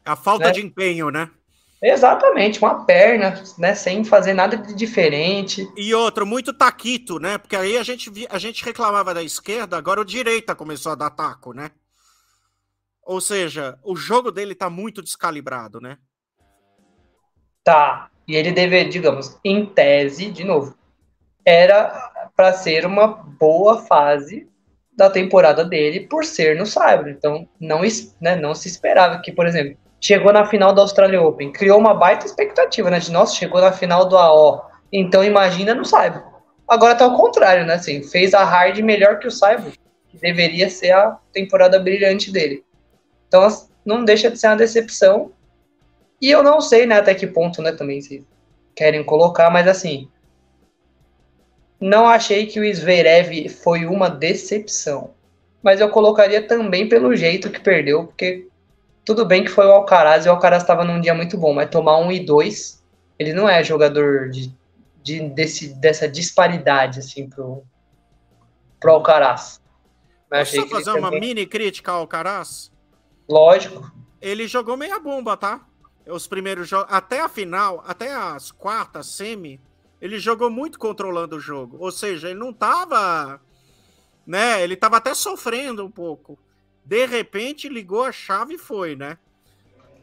A 0.05 0.15
falta 0.15 0.47
né? 0.47 0.51
de 0.51 0.61
empenho, 0.61 1.09
né? 1.09 1.29
Exatamente, 1.81 2.59
uma 2.59 2.85
perna, 2.85 3.43
né, 3.57 3.75
sem 3.75 4.05
fazer 4.05 4.33
nada 4.33 4.55
de 4.55 4.73
diferente. 4.73 5.69
E 5.75 5.93
outro, 5.93 6.25
muito 6.25 6.53
taquito, 6.53 7.19
né? 7.19 7.37
Porque 7.37 7.57
aí 7.57 7.77
a 7.77 7.83
gente, 7.83 8.09
a 8.29 8.39
gente 8.39 8.63
reclamava 8.63 9.13
da 9.13 9.21
esquerda, 9.21 9.75
agora 9.75 9.99
o 9.99 10.05
direita 10.05 10.55
começou 10.55 10.93
a 10.93 10.95
dar 10.95 11.09
taco, 11.09 11.51
né? 11.51 11.71
Ou 13.05 13.19
seja, 13.19 13.77
o 13.83 13.97
jogo 13.97 14.31
dele 14.31 14.55
tá 14.55 14.69
muito 14.69 15.01
descalibrado, 15.01 15.81
né? 15.81 15.97
Tá. 17.65 18.09
E 18.25 18.33
ele 18.33 18.53
deve, 18.53 18.85
digamos, 18.85 19.37
em 19.43 19.65
tese, 19.65 20.31
de 20.31 20.45
novo, 20.45 20.77
era 21.45 22.29
para 22.33 22.53
ser 22.53 22.85
uma 22.85 23.07
boa 23.07 23.81
fase 23.85 24.47
da 24.95 25.09
temporada 25.09 25.65
dele 25.65 26.07
por 26.07 26.23
ser 26.23 26.55
no 26.55 26.65
Cyber. 26.65 27.09
Então, 27.09 27.45
não, 27.59 27.81
né, 28.21 28.37
não 28.37 28.55
se 28.55 28.69
esperava 28.69 29.19
que, 29.19 29.33
por 29.33 29.45
exemplo, 29.45 29.77
chegou 30.03 30.33
na 30.33 30.45
final 30.45 30.73
do 30.73 30.81
Australia 30.81 31.21
Open, 31.21 31.53
criou 31.53 31.79
uma 31.79 31.93
baita 31.93 32.25
expectativa, 32.25 32.89
né? 32.89 32.99
De 32.99 33.09
nossa, 33.09 33.35
chegou 33.35 33.61
na 33.61 33.71
final 33.71 34.03
do 34.03 34.17
AO. 34.17 34.61
Então 34.91 35.23
imagina 35.23 35.73
no 35.73 35.85
Cyber. 35.85 36.21
Agora 36.67 36.93
tá 36.93 37.05
ao 37.05 37.15
contrário, 37.15 37.65
né? 37.65 37.75
Assim, 37.75 38.03
fez 38.03 38.33
a 38.33 38.43
hard 38.43 38.77
melhor 38.79 39.17
que 39.17 39.27
o 39.27 39.31
Cyber, 39.31 39.71
que 40.09 40.17
deveria 40.17 40.69
ser 40.69 40.91
a 40.91 41.17
temporada 41.31 41.79
brilhante 41.79 42.33
dele. 42.33 42.65
Então 43.29 43.47
não 43.85 44.03
deixa 44.03 44.29
de 44.29 44.37
ser 44.37 44.47
uma 44.47 44.57
decepção. 44.57 45.31
E 46.19 46.29
eu 46.29 46.43
não 46.43 46.59
sei, 46.59 46.85
né, 46.85 46.97
até 46.97 47.15
que 47.15 47.25
ponto, 47.25 47.61
né, 47.61 47.71
também 47.71 48.01
se 48.01 48.25
querem 48.75 49.05
colocar, 49.05 49.49
mas 49.49 49.67
assim, 49.69 50.09
não 51.79 52.07
achei 52.07 52.45
que 52.45 52.59
o 52.59 52.75
Zverev 52.75 53.47
foi 53.47 53.85
uma 53.85 54.09
decepção. 54.09 55.11
Mas 55.61 55.79
eu 55.79 55.87
colocaria 55.89 56.45
também 56.45 56.89
pelo 56.89 57.15
jeito 57.15 57.49
que 57.49 57.61
perdeu, 57.61 58.07
porque 58.07 58.47
tudo 59.05 59.25
bem 59.25 59.43
que 59.43 59.51
foi 59.51 59.65
o 59.65 59.71
Alcaraz 59.71 60.25
e 60.25 60.29
o 60.29 60.31
Alcaraz 60.31 60.63
estava 60.63 60.83
num 60.83 61.01
dia 61.01 61.13
muito 61.13 61.37
bom, 61.37 61.53
mas 61.53 61.69
tomar 61.69 61.97
um 61.97 62.11
e 62.11 62.19
dois, 62.25 62.83
ele 63.19 63.33
não 63.33 63.47
é 63.47 63.63
jogador 63.63 64.29
de, 64.29 64.53
de 65.01 65.29
desse, 65.29 65.73
dessa 65.75 66.07
disparidade 66.07 66.99
assim 66.99 67.29
pro, 67.29 67.63
pro 68.79 68.93
Alcaraz. 68.93 69.61
Mas 70.29 70.51
Posso 70.51 70.67
fazer 70.69 70.91
uma 70.91 71.11
também... 71.11 71.19
mini 71.19 71.45
crítica 71.45 71.91
ao 71.91 71.99
Alcaraz? 71.99 72.71
Lógico. 73.29 73.91
Ele 74.21 74.47
jogou 74.47 74.77
meia 74.77 74.99
bomba, 74.99 75.37
tá? 75.37 75.61
Os 76.07 76.27
primeiros 76.27 76.67
jogos, 76.67 76.91
até 76.93 77.21
a 77.21 77.29
final, 77.29 77.83
até 77.85 78.13
as 78.13 78.51
quartas, 78.51 79.07
semi, 79.07 79.59
ele 80.01 80.19
jogou 80.19 80.49
muito 80.49 80.79
controlando 80.79 81.35
o 81.35 81.39
jogo. 81.39 81.77
Ou 81.79 81.91
seja, 81.91 82.29
ele 82.29 82.39
não 82.39 82.51
tava, 82.51 83.39
né? 84.25 84.61
Ele 84.61 84.75
tava 84.75 84.97
até 84.97 85.13
sofrendo 85.13 85.85
um 85.85 85.91
pouco. 85.91 86.37
De 86.85 87.05
repente 87.05 87.69
ligou 87.69 88.03
a 88.03 88.11
chave 88.11 88.55
e 88.55 88.57
foi, 88.57 88.95
né? 88.95 89.17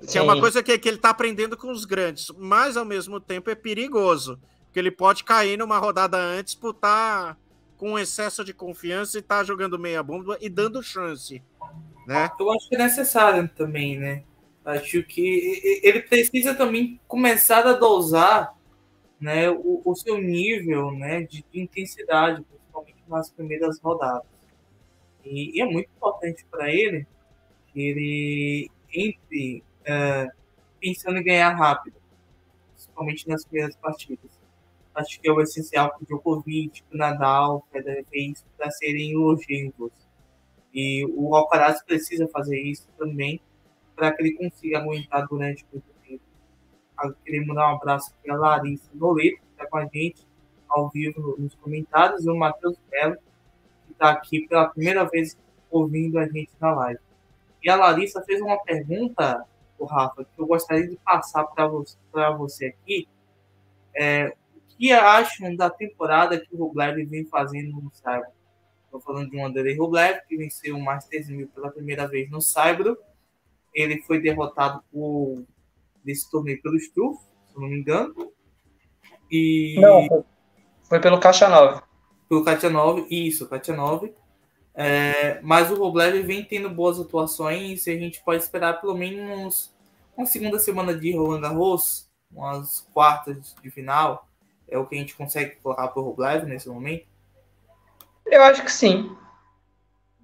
Que 0.08 0.16
é 0.16 0.22
uma 0.22 0.38
coisa 0.40 0.62
que, 0.62 0.78
que 0.78 0.88
ele 0.88 0.98
tá 0.98 1.10
aprendendo 1.10 1.56
com 1.56 1.70
os 1.70 1.84
grandes, 1.84 2.30
mas 2.38 2.76
ao 2.76 2.84
mesmo 2.84 3.20
tempo 3.20 3.50
é 3.50 3.54
perigoso, 3.54 4.40
porque 4.64 4.78
ele 4.78 4.90
pode 4.90 5.24
cair 5.24 5.58
numa 5.58 5.78
rodada 5.78 6.16
antes 6.16 6.54
por 6.54 6.70
estar 6.70 7.34
tá 7.34 7.36
com 7.76 7.98
excesso 7.98 8.44
de 8.44 8.54
confiança 8.54 9.18
e 9.18 9.22
tá 9.22 9.44
jogando 9.44 9.78
meia 9.78 10.02
bomba 10.02 10.38
e 10.40 10.48
dando 10.48 10.82
chance, 10.82 11.42
né? 12.06 12.30
Eu 12.38 12.50
acho 12.52 12.68
que 12.68 12.76
é 12.76 12.78
necessário 12.78 13.48
também, 13.54 13.98
né? 13.98 14.22
Acho 14.64 15.02
que 15.02 15.80
ele 15.82 16.00
precisa 16.00 16.54
também 16.54 17.00
começar 17.08 17.66
a 17.66 17.72
dosar 17.72 18.54
né, 19.20 19.50
o, 19.50 19.82
o 19.84 19.94
seu 19.94 20.18
nível 20.18 20.92
né, 20.92 21.22
de, 21.22 21.44
de 21.50 21.60
intensidade, 21.60 22.42
principalmente 22.42 23.02
nas 23.08 23.30
primeiras 23.30 23.78
rodadas. 23.80 24.26
E, 25.24 25.58
e 25.58 25.60
é 25.60 25.64
muito 25.64 25.88
importante 25.96 26.44
para 26.50 26.72
ele 26.72 27.06
que 27.72 27.80
ele 27.80 28.70
entre 28.92 29.62
é, 29.84 30.28
pensando 30.80 31.18
em 31.18 31.24
ganhar 31.24 31.50
rápido, 31.50 31.96
principalmente 32.74 33.28
nas 33.28 33.44
primeiras 33.44 33.76
partidas. 33.76 34.40
Acho 34.94 35.20
que 35.20 35.28
é 35.28 35.32
o 35.32 35.40
essencial 35.40 35.90
para 35.90 36.02
o 36.02 36.06
Djokovic, 36.06 36.82
o 36.92 36.96
Nadal, 36.96 37.58
o 37.58 37.72
Federer 37.72 38.04
para 38.56 38.70
serem 38.70 39.16
longevos. 39.16 39.92
E 40.74 41.06
o 41.14 41.34
Alcaraz 41.34 41.82
precisa 41.82 42.28
fazer 42.28 42.60
isso 42.60 42.88
também 42.98 43.40
para 43.94 44.12
que 44.12 44.22
ele 44.22 44.32
consiga 44.32 44.78
aguentar 44.78 45.26
durante 45.28 45.64
muito 45.72 45.86
tempo. 46.06 46.22
Eu 47.02 47.14
queria 47.24 47.46
mandar 47.46 47.72
um 47.72 47.76
abraço 47.76 48.14
para 48.22 48.34
a 48.34 48.38
Larissa 48.38 48.90
Noleto, 48.94 49.36
que 49.36 49.52
está 49.52 49.66
com 49.66 49.78
a 49.78 49.86
gente 49.86 50.26
ao 50.68 50.88
vivo 50.88 51.34
nos 51.38 51.54
comentários, 51.56 52.24
e 52.24 52.30
o 52.30 52.36
Matheus 52.36 52.78
Belo, 52.90 53.16
está 54.00 54.10
aqui 54.10 54.48
pela 54.48 54.70
primeira 54.70 55.04
vez 55.04 55.36
ouvindo 55.70 56.18
a 56.18 56.26
gente 56.26 56.50
na 56.58 56.74
live. 56.74 57.00
E 57.62 57.68
a 57.68 57.76
Larissa 57.76 58.22
fez 58.22 58.40
uma 58.40 58.58
pergunta, 58.64 59.44
o 59.78 59.84
Rafa, 59.84 60.24
que 60.24 60.40
eu 60.40 60.46
gostaria 60.46 60.88
de 60.88 60.96
passar 60.96 61.44
para 61.44 61.68
você, 61.68 61.96
você 62.38 62.66
aqui. 62.66 63.06
É, 63.94 64.34
o 64.56 64.60
que 64.78 64.90
acham 64.92 65.54
da 65.54 65.68
temporada 65.68 66.40
que 66.40 66.48
o 66.54 66.64
Rublev 66.64 67.04
vem 67.04 67.26
fazendo 67.26 67.78
no 67.80 67.90
Saibro? 67.92 68.30
Estou 68.86 69.00
falando 69.00 69.30
de 69.30 69.36
um 69.36 69.44
Andrei 69.44 69.76
Rublev, 69.76 70.20
que 70.26 70.36
venceu 70.36 70.74
o 70.74 70.82
Masters 70.82 71.28
1000 71.28 71.48
pela 71.48 71.70
primeira 71.70 72.08
vez 72.08 72.30
no 72.30 72.40
Saibro. 72.40 72.96
Ele 73.74 74.00
foi 74.02 74.20
derrotado 74.20 74.82
por, 74.90 75.44
desse 76.02 76.28
torneio 76.30 76.60
pelo 76.62 76.76
Struff, 76.76 77.22
se 77.48 77.60
não 77.60 77.68
me 77.68 77.78
engano. 77.78 78.32
E... 79.30 79.78
Não, 79.78 80.24
foi 80.84 80.98
pelo 80.98 81.20
Caixa 81.20 81.48
9. 81.48 81.89
Pelo 82.30 82.44
Caixa 82.44 82.70
9, 82.70 83.08
isso, 83.10 83.48
9. 83.76 84.14
É, 84.72 85.40
mas 85.42 85.68
o 85.68 85.74
Roblev 85.74 86.22
vem 86.22 86.44
tendo 86.44 86.70
boas 86.70 87.00
atuações 87.00 87.88
e 87.88 87.90
a 87.90 87.98
gente 87.98 88.22
pode 88.22 88.40
esperar 88.40 88.80
pelo 88.80 88.94
menos 88.94 89.74
uma 90.16 90.24
segunda 90.26 90.56
semana 90.60 90.94
de 90.94 91.12
Roland 91.12 91.40
Garros, 91.40 92.08
umas 92.32 92.86
quartas 92.94 93.56
de 93.60 93.68
final. 93.68 94.28
É 94.68 94.78
o 94.78 94.86
que 94.86 94.94
a 94.94 94.98
gente 94.98 95.16
consegue 95.16 95.56
colocar 95.56 95.88
para 95.88 96.00
o 96.00 96.04
Roblev 96.04 96.44
nesse 96.44 96.68
momento? 96.68 97.04
Eu 98.24 98.44
acho 98.44 98.62
que 98.62 98.70
sim. 98.70 99.10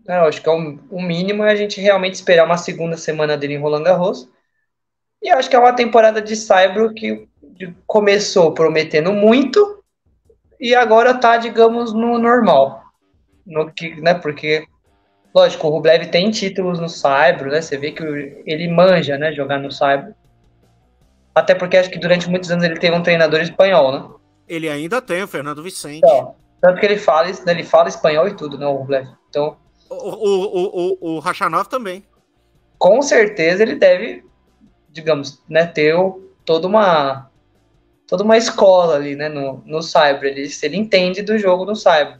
Eu 0.06 0.26
acho 0.26 0.40
que 0.40 0.48
é 0.48 0.52
o, 0.52 0.78
o 0.88 1.02
mínimo 1.02 1.42
é 1.42 1.50
a 1.50 1.56
gente 1.56 1.80
realmente 1.80 2.14
esperar 2.14 2.46
uma 2.46 2.56
segunda 2.56 2.96
semana 2.96 3.36
dele 3.36 3.54
em 3.54 3.58
Roland 3.58 3.82
Garros. 3.82 4.28
E 5.20 5.28
acho 5.28 5.50
que 5.50 5.56
é 5.56 5.58
uma 5.58 5.74
temporada 5.74 6.22
de 6.22 6.36
Saibro 6.36 6.94
que 6.94 7.28
começou 7.84 8.54
prometendo 8.54 9.12
muito 9.12 9.75
e 10.60 10.74
agora 10.74 11.14
tá, 11.14 11.36
digamos, 11.36 11.92
no 11.92 12.18
normal. 12.18 12.82
No 13.46 13.70
que, 13.72 14.00
né, 14.00 14.14
porque, 14.14 14.66
lógico, 15.34 15.66
o 15.66 15.70
Rublev 15.70 16.06
tem 16.06 16.30
títulos 16.30 16.80
no 16.80 16.88
Saibro, 16.88 17.50
né? 17.50 17.60
Você 17.60 17.76
vê 17.76 17.92
que 17.92 18.02
ele 18.46 18.68
manja, 18.68 19.16
né, 19.16 19.32
jogar 19.32 19.58
no 19.58 19.70
Saibro. 19.70 20.14
Até 21.34 21.54
porque 21.54 21.76
acho 21.76 21.90
que 21.90 21.98
durante 21.98 22.28
muitos 22.28 22.50
anos 22.50 22.64
ele 22.64 22.78
teve 22.78 22.96
um 22.96 23.02
treinador 23.02 23.40
espanhol, 23.40 23.92
né? 23.92 24.08
Ele 24.48 24.68
ainda 24.68 25.02
tem, 25.02 25.22
o 25.22 25.28
Fernando 25.28 25.62
Vicente. 25.62 25.98
Então, 25.98 26.34
tanto 26.60 26.80
que 26.80 26.86
ele 26.86 26.96
fala, 26.96 27.28
né, 27.28 27.34
ele 27.48 27.64
fala 27.64 27.88
espanhol 27.88 28.26
e 28.26 28.34
tudo, 28.34 28.58
né, 28.58 28.66
o 28.66 28.76
Rublev. 28.76 29.06
Então, 29.28 29.56
o, 29.90 29.94
o, 29.94 30.96
o, 31.02 31.16
o 31.16 31.18
Rachanov 31.18 31.68
também. 31.68 32.04
Com 32.78 33.02
certeza 33.02 33.62
ele 33.62 33.76
deve, 33.76 34.24
digamos, 34.90 35.42
né, 35.48 35.66
ter 35.66 35.94
toda 36.44 36.66
uma 36.66 37.30
toda 38.06 38.22
uma 38.22 38.36
escola 38.36 38.96
ali, 38.96 39.16
né, 39.16 39.28
no, 39.28 39.62
no 39.66 39.82
Cyber. 39.82 40.24
Ele, 40.24 40.48
ele 40.62 40.76
entende 40.76 41.22
do 41.22 41.38
jogo 41.38 41.64
no 41.64 41.74
Cyber. 41.74 42.18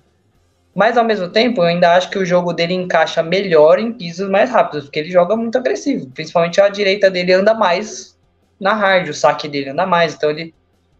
Mas, 0.74 0.98
ao 0.98 1.04
mesmo 1.04 1.28
tempo, 1.28 1.62
eu 1.62 1.66
ainda 1.66 1.94
acho 1.94 2.10
que 2.10 2.18
o 2.18 2.26
jogo 2.26 2.52
dele 2.52 2.74
encaixa 2.74 3.22
melhor 3.22 3.78
em 3.78 3.92
pisos 3.92 4.28
mais 4.28 4.50
rápidos, 4.50 4.84
porque 4.84 4.98
ele 4.98 5.10
joga 5.10 5.34
muito 5.34 5.56
agressivo. 5.56 6.10
Principalmente 6.10 6.60
a 6.60 6.68
direita 6.68 7.10
dele 7.10 7.32
anda 7.32 7.54
mais 7.54 8.18
na 8.60 8.74
hard, 8.74 9.08
o 9.08 9.14
saque 9.14 9.48
dele 9.48 9.70
anda 9.70 9.86
mais. 9.86 10.14
Então, 10.14 10.30
ele... 10.30 10.54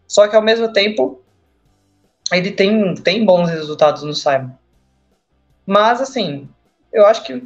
Só 0.08 0.26
que, 0.28 0.36
ao 0.36 0.42
mesmo 0.42 0.72
tempo, 0.72 1.20
ele 2.32 2.50
tem, 2.50 2.94
tem 2.94 3.24
bons 3.24 3.50
resultados 3.50 4.02
no 4.02 4.14
Cyber. 4.14 4.50
Mas, 5.66 6.00
assim, 6.00 6.48
eu 6.92 7.04
acho 7.04 7.24
que 7.24 7.42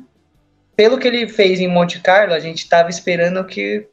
pelo 0.81 0.99
que 0.99 1.07
ele 1.07 1.29
fez 1.29 1.61
em 1.61 1.69
Monte 1.69 2.01
Carlo, 2.01 2.33
a 2.33 2.41
gente 2.41 2.63
estava 2.63 2.89
esperando 2.89 3.45
que 3.45 3.87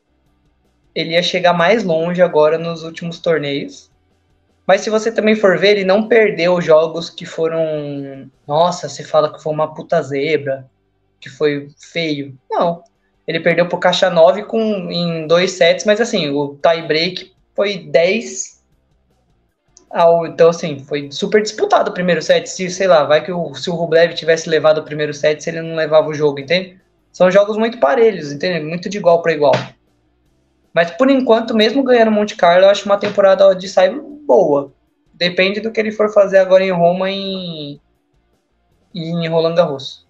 ele 0.98 1.12
ia 1.12 1.22
chegar 1.22 1.54
mais 1.54 1.84
longe 1.84 2.24
agora 2.24 2.58
nos 2.58 2.82
últimos 2.82 3.20
torneios. 3.20 3.92
Mas 4.66 4.82
se 4.82 4.90
você 4.90 5.12
também 5.12 5.36
for 5.36 5.56
ver, 5.56 5.74
ele 5.74 5.86
não 5.86 6.08
perdeu 6.08 6.60
jogos 6.60 7.08
que 7.08 7.24
foram. 7.24 8.28
Nossa, 8.48 8.90
você 8.90 9.04
fala 9.04 9.32
que 9.32 9.42
foi 9.42 9.54
uma 9.54 9.76
puta 9.76 10.02
zebra, 10.02 10.66
que 11.22 11.30
foi 11.30 11.70
feio. 11.78 12.36
Não. 12.50 12.84
Ele 13.28 13.40
perdeu 13.40 13.68
pro 13.68 13.78
Caixa 13.78 14.10
9 14.10 14.46
com, 14.46 14.92
em 14.92 15.28
dois 15.28 15.52
sets, 15.52 15.86
mas 15.86 16.02
assim, 16.02 16.30
o 16.30 16.56
tie 16.56 16.82
break 16.88 17.32
foi 17.56 17.78
10 17.78 18.58
ao, 19.92 20.26
então, 20.26 20.50
assim, 20.50 20.80
foi 20.80 21.12
super 21.12 21.44
disputado 21.44 21.92
o 21.92 21.94
primeiro 21.94 22.24
set. 22.24 22.50
Se, 22.50 22.72
sei 22.72 22.88
lá, 22.88 23.04
vai 23.04 23.24
que 23.24 23.32
o, 23.32 23.54
se 23.54 23.70
o 23.70 23.76
Rublev 23.76 24.16
tivesse 24.16 24.50
levado 24.50 24.80
o 24.80 24.84
primeiro 24.84 25.14
set, 25.14 25.44
se 25.44 25.52
ele 25.52 25.62
não 25.62 25.76
levava 25.76 26.10
o 26.10 26.14
jogo, 26.14 26.40
entende? 26.40 26.80
São 27.14 27.30
jogos 27.30 27.56
muito 27.56 27.80
parelhos, 27.80 28.32
entende? 28.32 28.66
Muito 28.66 28.90
de 28.90 28.98
igual 28.98 29.22
para 29.22 29.34
igual. 29.34 29.54
Mas 30.78 30.92
por 30.92 31.10
enquanto, 31.10 31.56
mesmo 31.56 31.84
ganhando 31.84 32.12
Monte 32.12 32.36
Carlo, 32.36 32.66
eu 32.66 32.70
acho 32.70 32.86
uma 32.86 33.00
temporada 33.00 33.52
de 33.56 33.68
Cyber 33.68 34.00
boa. 34.00 34.72
Depende 35.12 35.60
do 35.60 35.72
que 35.72 35.80
ele 35.80 35.92
for 35.92 36.14
fazer 36.14 36.38
agora 36.38 36.64
em 36.64 36.70
Roma 36.70 37.10
e 37.10 37.82
em 38.94 39.28
Roland 39.28 39.56
Garros. 39.56 40.08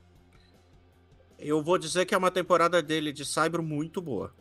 Eu 1.40 1.64
vou 1.64 1.78
dizer 1.78 2.06
que 2.06 2.14
é 2.14 2.18
uma 2.18 2.30
temporada 2.30 2.82
dele 2.82 3.14
de 3.14 3.24
Cyber 3.24 3.62
muito 3.62 4.02
boa. 4.02 4.34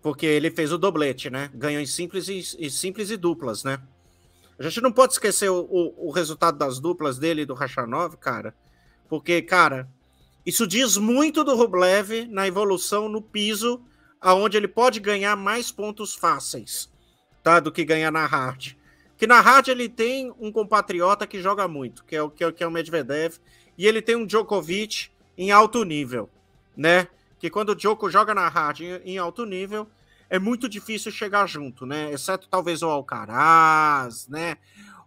Porque 0.00 0.24
ele 0.24 0.52
fez 0.52 0.70
o 0.70 0.78
doblete, 0.78 1.28
né? 1.28 1.50
Ganhou 1.52 1.82
em 1.82 1.86
simples 1.86 2.28
e, 2.28 2.38
e 2.56 2.70
simples 2.70 3.10
e 3.10 3.16
duplas, 3.16 3.64
né? 3.64 3.80
A 4.56 4.62
gente 4.62 4.80
não 4.80 4.92
pode 4.92 5.14
esquecer 5.14 5.48
o, 5.48 5.66
o, 5.68 6.10
o 6.10 6.10
resultado 6.12 6.56
das 6.56 6.78
duplas 6.78 7.18
dele 7.18 7.42
e 7.42 7.44
do 7.44 7.54
Rachanov, 7.54 8.16
cara. 8.18 8.54
Porque, 9.08 9.42
cara, 9.42 9.88
isso 10.46 10.64
diz 10.64 10.96
muito 10.96 11.42
do 11.42 11.56
Rublev 11.56 12.24
na 12.30 12.46
evolução 12.46 13.08
no 13.08 13.20
piso 13.20 13.82
aonde 14.24 14.56
ele 14.56 14.66
pode 14.66 14.98
ganhar 15.00 15.36
mais 15.36 15.70
pontos 15.70 16.14
fáceis, 16.14 16.90
tá? 17.42 17.60
Do 17.60 17.70
que 17.70 17.84
ganhar 17.84 18.10
na 18.10 18.24
hard. 18.24 18.72
Que 19.18 19.26
na 19.26 19.40
hard 19.42 19.68
ele 19.68 19.86
tem 19.86 20.32
um 20.40 20.50
compatriota 20.50 21.26
que 21.26 21.42
joga 21.42 21.68
muito, 21.68 22.02
que 22.04 22.16
é 22.16 22.22
o 22.22 22.30
que 22.30 22.42
é, 22.42 22.50
que 22.50 22.64
é 22.64 22.66
o 22.66 22.70
Medvedev, 22.70 23.36
e 23.76 23.86
ele 23.86 24.00
tem 24.00 24.16
um 24.16 24.24
Djokovic 24.24 25.10
em 25.36 25.50
alto 25.50 25.84
nível, 25.84 26.30
né? 26.74 27.06
Que 27.38 27.50
quando 27.50 27.68
o 27.70 27.74
Djoko 27.74 28.10
joga 28.10 28.34
na 28.34 28.48
hard 28.48 28.80
em, 28.80 28.94
em 29.04 29.18
alto 29.18 29.44
nível, 29.44 29.86
é 30.30 30.38
muito 30.38 30.70
difícil 30.70 31.12
chegar 31.12 31.46
junto, 31.46 31.84
né? 31.84 32.10
Exceto 32.10 32.48
talvez 32.48 32.82
o 32.82 32.88
Alcaraz, 32.88 34.26
né? 34.26 34.56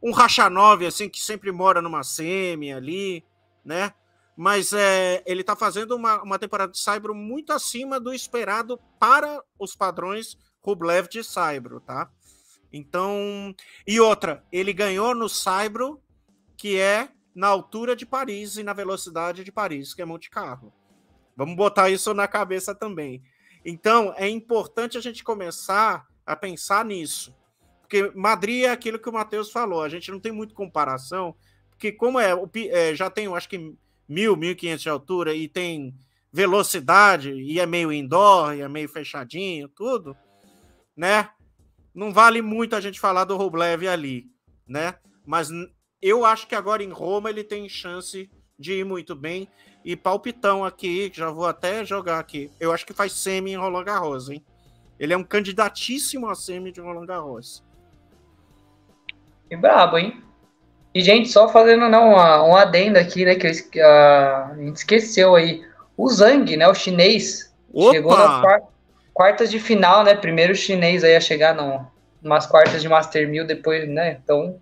Um 0.02 0.12
Rachanov, 0.12 0.86
assim, 0.86 1.10
que 1.10 1.20
sempre 1.20 1.52
mora 1.52 1.82
numa 1.82 2.04
semi 2.04 2.72
ali, 2.72 3.24
né? 3.66 3.92
Mas 4.38 4.72
é, 4.72 5.24
ele 5.26 5.42
está 5.42 5.56
fazendo 5.56 5.96
uma, 5.96 6.22
uma 6.22 6.38
temporada 6.38 6.72
de 6.72 6.80
Saibro 6.80 7.16
muito 7.16 7.52
acima 7.52 8.00
do 8.00 8.14
esperado 8.14 8.80
para 9.00 9.44
os 9.58 9.76
padrões 9.76 10.38
Rublev 10.62 11.08
de 11.08 11.24
Saibro, 11.24 11.82
tá? 11.82 12.12
Então, 12.72 13.56
e 13.88 14.00
outra, 14.00 14.46
ele 14.52 14.74
ganhou 14.74 15.16
no 15.16 15.28
Saibro, 15.28 16.00
que 16.56 16.78
é 16.78 17.10
na 17.34 17.48
altura 17.48 17.96
de 17.96 18.06
Paris 18.06 18.58
e 18.58 18.64
na 18.64 18.74
velocidade 18.74 19.44
de 19.44 19.52
Paris, 19.52 19.96
que 19.96 20.04
é 20.04 20.06
Monte 20.06 20.30
Carlo. 20.30 20.72
Vamos 21.36 21.56
botar 21.56 21.90
isso 21.90 22.14
na 22.14 22.28
cabeça 22.28 22.76
também. 22.76 23.24
Então, 23.66 24.14
é 24.18 24.30
importante 24.30 25.00
a 25.00 25.02
gente 25.02 25.24
começar 25.24 26.06
a 26.26 26.36
pensar 26.36 26.86
nisso. 26.86 27.36
Porque 27.82 28.12
Madrid 28.14 28.66
é 28.66 28.70
aquilo 28.70 29.00
que 29.00 29.10
o 29.10 29.14
Matheus 29.14 29.52
falou, 29.52 29.82
a 29.82 29.90
gente 29.90 30.12
não 30.12 30.20
tem 30.20 30.32
muito 30.32 30.54
comparação, 30.54 31.36
porque 31.70 31.92
como 31.92 32.20
é, 32.20 32.34
é 32.70 32.94
já 32.94 33.10
tem, 33.10 33.34
acho 33.34 33.50
que 33.50 33.76
mil, 34.08 34.36
mil 34.36 34.56
quinhentos 34.56 34.84
de 34.84 34.90
altura 34.90 35.34
e 35.34 35.48
tem 35.48 35.94
velocidade 36.32 37.32
e 37.32 37.60
é 37.60 37.66
meio 37.66 37.92
indoor, 37.92 38.54
e 38.54 38.62
é 38.62 38.68
meio 38.68 38.88
fechadinho, 38.88 39.68
tudo, 39.70 40.16
né? 40.96 41.30
Não 41.94 42.14
vale 42.14 42.42
muito 42.42 42.76
a 42.76 42.82
gente 42.82 43.00
falar 43.00 43.24
do 43.24 43.36
Rublev 43.36 43.88
ali, 43.88 44.28
né? 44.68 44.96
Mas 45.26 45.50
eu 46.02 46.26
acho 46.26 46.48
que 46.48 46.56
agora 46.56 46.84
em 46.84 46.92
Roma 46.92 47.30
ele 47.30 47.44
tem 47.44 47.68
chance 47.68 48.30
de 48.58 48.74
ir 48.74 48.86
muito 48.86 49.16
bem. 49.16 49.48
E 49.84 49.96
palpitão 49.96 50.66
aqui, 50.66 51.10
já 51.14 51.30
vou 51.30 51.46
até 51.46 51.86
jogar 51.86 52.20
aqui. 52.20 52.52
Eu 52.60 52.74
acho 52.74 52.86
que 52.86 52.94
faz 52.94 53.14
semi 53.14 53.52
em 53.52 53.56
Roland 53.56 53.86
Garros, 53.86 54.30
hein? 54.30 54.46
Ele 55.00 55.14
é 55.14 55.18
um 55.18 55.24
candidatíssimo 55.24 56.30
a 56.30 56.36
semi 56.36 56.72
de 56.72 56.82
Roland 56.82 57.06
Garros. 57.06 57.64
Que 59.50 59.56
brabo, 59.56 59.98
hein? 59.98 60.22
E, 60.94 61.02
gente, 61.02 61.30
só 61.30 61.50
fazendo 61.50 61.88
não, 61.90 62.14
uma, 62.14 62.44
um 62.44 62.56
adendo 62.56 62.98
aqui, 62.98 63.26
né? 63.26 63.36
Que 63.36 63.80
a 63.82 64.52
gente 64.58 64.78
esqueceu 64.78 65.36
aí. 65.36 65.64
O 65.96 66.10
Zhang, 66.10 66.56
né? 66.58 66.68
O 66.68 66.74
chinês. 66.74 67.54
Opa! 67.72 67.92
Chegou 67.92 68.18
nas 68.18 68.62
quartas 69.14 69.52
de 69.52 69.60
final, 69.60 70.04
né? 70.04 70.16
Primeiro 70.16 70.56
chinês 70.56 71.04
aí 71.04 71.16
a 71.16 71.22
chegar 71.22 71.54
no, 71.56 71.86
umas 72.24 72.46
quartas 72.46 72.82
de 72.82 72.90
Master 72.90 73.28
1000 73.28 73.46
depois, 73.46 73.88
né? 73.88 74.18
Então, 74.24 74.60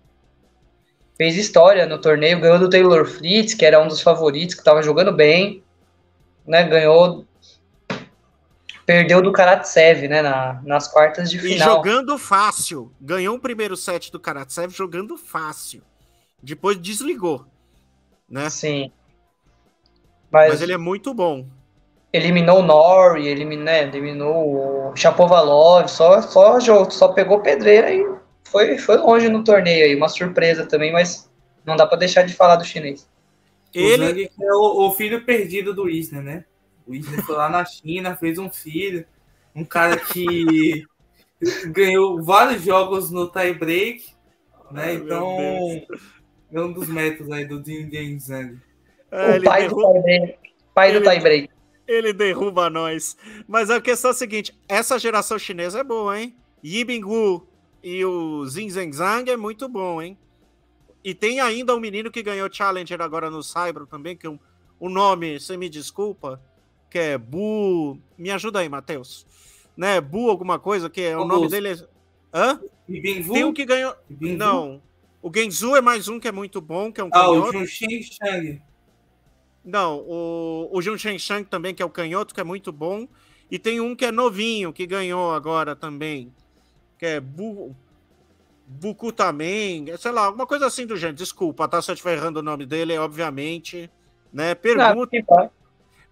fez 1.16 1.36
história 1.36 1.86
no 1.86 2.00
torneio, 2.00 2.40
ganhou 2.40 2.58
do 2.58 2.70
Taylor 2.70 3.06
Fritz, 3.06 3.54
que 3.54 3.64
era 3.64 3.80
um 3.80 3.88
dos 3.88 4.00
favoritos, 4.00 4.54
que 4.54 4.60
estava 4.60 4.82
jogando 4.82 5.12
bem, 5.12 5.62
né? 6.46 6.64
Ganhou 6.64 7.26
perdeu 8.86 9.20
do 9.20 9.32
Karatsev, 9.32 10.06
né, 10.06 10.22
na, 10.22 10.60
nas 10.64 10.86
quartas 10.86 11.28
de 11.28 11.38
final. 11.40 11.56
E 11.56 11.58
jogando 11.58 12.16
fácil. 12.16 12.92
Ganhou 13.00 13.36
o 13.36 13.40
primeiro 13.40 13.76
set 13.76 14.12
do 14.12 14.20
Karatsev 14.20 14.72
jogando 14.72 15.18
fácil. 15.18 15.82
Depois 16.46 16.80
desligou, 16.80 17.44
né? 18.30 18.48
Sim. 18.50 18.92
Mas, 20.30 20.50
Mas 20.50 20.62
ele 20.62 20.72
é 20.72 20.78
muito 20.78 21.12
bom. 21.12 21.44
Eliminou 22.12 22.60
o 22.60 22.62
Nori, 22.62 23.26
eliminou, 23.26 23.64
né, 23.64 23.82
eliminou 23.82 24.92
o 24.92 24.96
Chapovalov, 24.96 25.88
só, 25.88 26.22
só, 26.22 26.60
só 26.88 27.08
pegou 27.08 27.40
pedreira 27.40 27.92
e 27.92 28.06
foi, 28.44 28.78
foi 28.78 28.96
longe 28.96 29.28
no 29.28 29.42
torneio 29.42 29.86
aí. 29.86 29.96
Uma 29.96 30.08
surpresa 30.08 30.64
também, 30.64 30.92
mas 30.92 31.28
não 31.64 31.74
dá 31.74 31.84
para 31.84 31.98
deixar 31.98 32.22
de 32.22 32.32
falar 32.32 32.54
do 32.54 32.64
chinês. 32.64 33.10
Ele 33.74 34.30
é 34.40 34.52
o, 34.54 34.86
o 34.86 34.92
filho 34.92 35.24
perdido 35.24 35.74
do 35.74 35.90
Isner, 35.90 36.22
né? 36.22 36.44
O 36.86 36.94
Isner 36.94 37.24
foi 37.24 37.34
lá 37.34 37.48
na 37.48 37.64
China, 37.64 38.16
fez 38.16 38.38
um 38.38 38.48
filho, 38.48 39.04
um 39.52 39.64
cara 39.64 39.96
que 39.96 40.86
ganhou 41.74 42.22
vários 42.22 42.62
jogos 42.62 43.10
no 43.10 43.28
tie 43.28 43.52
break, 43.52 44.04
né? 44.70 44.94
então, 44.94 45.82
é 46.52 46.60
um 46.60 46.72
dos 46.72 46.88
métodos 46.88 47.32
aí 47.32 47.44
do 47.44 47.60
Ding 47.60 48.18
Zhang. 48.18 48.58
É, 49.10 49.38
o 49.38 49.42
pai 49.42 49.62
derruba... 49.62 49.86
do 49.86 49.92
tie 49.92 50.02
break. 50.02 50.38
Pai 50.74 50.90
ele, 50.90 51.00
do 51.00 51.10
tie 51.10 51.20
break. 51.20 51.50
Ele 51.86 52.12
derruba 52.12 52.70
nós. 52.70 53.16
Mas 53.46 53.70
a 53.70 53.80
questão 53.80 54.10
é 54.10 54.12
a 54.12 54.14
seguinte: 54.14 54.58
essa 54.68 54.98
geração 54.98 55.38
chinesa 55.38 55.80
é 55.80 55.84
boa, 55.84 56.20
hein? 56.20 56.34
Yibingwu 56.64 57.46
e 57.82 58.04
o 58.04 58.44
Zin 58.46 58.68
Zhang 58.70 59.30
é 59.30 59.36
muito 59.36 59.68
bom, 59.68 60.02
hein? 60.02 60.18
E 61.04 61.14
tem 61.14 61.38
ainda 61.38 61.74
um 61.74 61.78
menino 61.78 62.10
que 62.10 62.22
ganhou 62.22 62.52
Challenger 62.52 63.00
agora 63.00 63.30
no 63.30 63.42
Cyber 63.42 63.86
também, 63.86 64.16
que 64.16 64.26
o 64.26 64.32
um, 64.32 64.38
um 64.80 64.88
nome, 64.88 65.38
você 65.38 65.56
me 65.56 65.68
desculpa, 65.68 66.42
que 66.90 66.98
é 66.98 67.16
Bu. 67.16 67.96
Me 68.18 68.30
ajuda 68.30 68.58
aí, 68.58 68.68
Matheus. 68.68 69.24
Né? 69.76 70.00
Bu 70.00 70.28
alguma 70.28 70.58
coisa, 70.58 70.90
que 70.90 71.02
é 71.02 71.16
o 71.16 71.24
nome 71.24 71.48
dele. 71.48 71.68
É... 71.68 71.76
Hã? 72.34 72.60
Tem 72.88 73.44
um 73.44 73.52
que 73.52 73.64
ganhou. 73.64 73.94
Não. 74.10 74.82
O 75.22 75.30
Genzu 75.34 75.74
é 75.74 75.80
mais 75.80 76.08
um 76.08 76.20
que 76.20 76.28
é 76.28 76.32
muito 76.32 76.60
bom, 76.60 76.92
que 76.92 77.00
é 77.00 77.04
um 77.04 77.08
ah, 77.08 77.20
canhoto. 77.20 77.46
Ah, 77.46 77.48
o 77.48 77.52
Junshin 77.52 78.02
Shang. 78.02 78.62
Não, 79.64 79.98
o, 79.98 80.68
o 80.72 80.80
Junshin 80.80 81.18
Shang 81.18 81.44
também, 81.44 81.74
que 81.74 81.82
é 81.82 81.86
o 81.86 81.90
canhoto, 81.90 82.34
que 82.34 82.40
é 82.40 82.44
muito 82.44 82.70
bom. 82.70 83.08
E 83.50 83.58
tem 83.58 83.80
um 83.80 83.94
que 83.94 84.04
é 84.04 84.12
novinho, 84.12 84.72
que 84.72 84.86
ganhou 84.86 85.32
agora 85.32 85.74
também. 85.74 86.32
Que 86.98 87.06
é 87.06 87.20
Bu... 87.20 87.74
Buku 88.68 89.12
também, 89.12 89.86
sei 89.96 90.10
lá, 90.10 90.26
alguma 90.26 90.44
coisa 90.46 90.66
assim 90.66 90.86
do 90.86 90.96
gênero. 90.96 91.16
Desculpa, 91.16 91.68
tá? 91.68 91.80
Se 91.80 91.90
eu 91.90 91.94
estiver 91.94 92.16
errando 92.16 92.40
o 92.40 92.42
nome 92.42 92.66
dele, 92.66 92.98
obviamente. 92.98 93.88
Né? 94.32 94.56
Pergunta. 94.56 95.10
Não, 95.28 95.50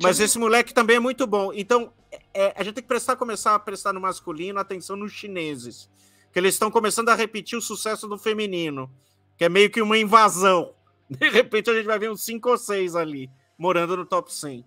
mas 0.01 0.21
esse 0.21 0.38
moleque 0.38 0.73
também 0.73 0.97
é 0.97 1.01
muito 1.01 1.27
bom. 1.27 1.53
Então, 1.53 1.93
é, 2.33 2.55
a 2.57 2.62
gente 2.62 2.75
tem 2.75 2.83
que 2.83 2.88
prestar, 2.88 3.17
começar 3.17 3.55
a 3.55 3.59
prestar 3.59 3.93
no 3.93 4.01
masculino 4.01 4.59
atenção 4.61 4.95
nos 4.95 5.12
chineses. 5.12 5.90
Que 6.35 6.40
eles 6.40 6.55
estão 6.55 6.68
começando 6.68 7.11
a 7.11 7.14
repetir 7.14 7.57
o 7.57 7.62
sucesso 7.62 8.09
do 8.09 8.18
feminino. 8.18 8.90
Que 9.38 9.44
é 9.44 9.49
meio 9.49 9.70
que 9.70 9.81
uma 9.81 9.97
invasão. 9.97 10.75
De 11.09 11.31
repente 11.31 11.70
a 11.70 11.75
gente 11.75 11.87
vai 11.87 11.99
ver 11.99 12.11
uns 12.11 12.25
5 12.25 12.51
ou 12.51 12.59
6 12.59 12.97
ali, 12.97 13.31
morando 13.57 13.97
no 13.97 14.05
top 14.05 14.35
100. 14.35 14.66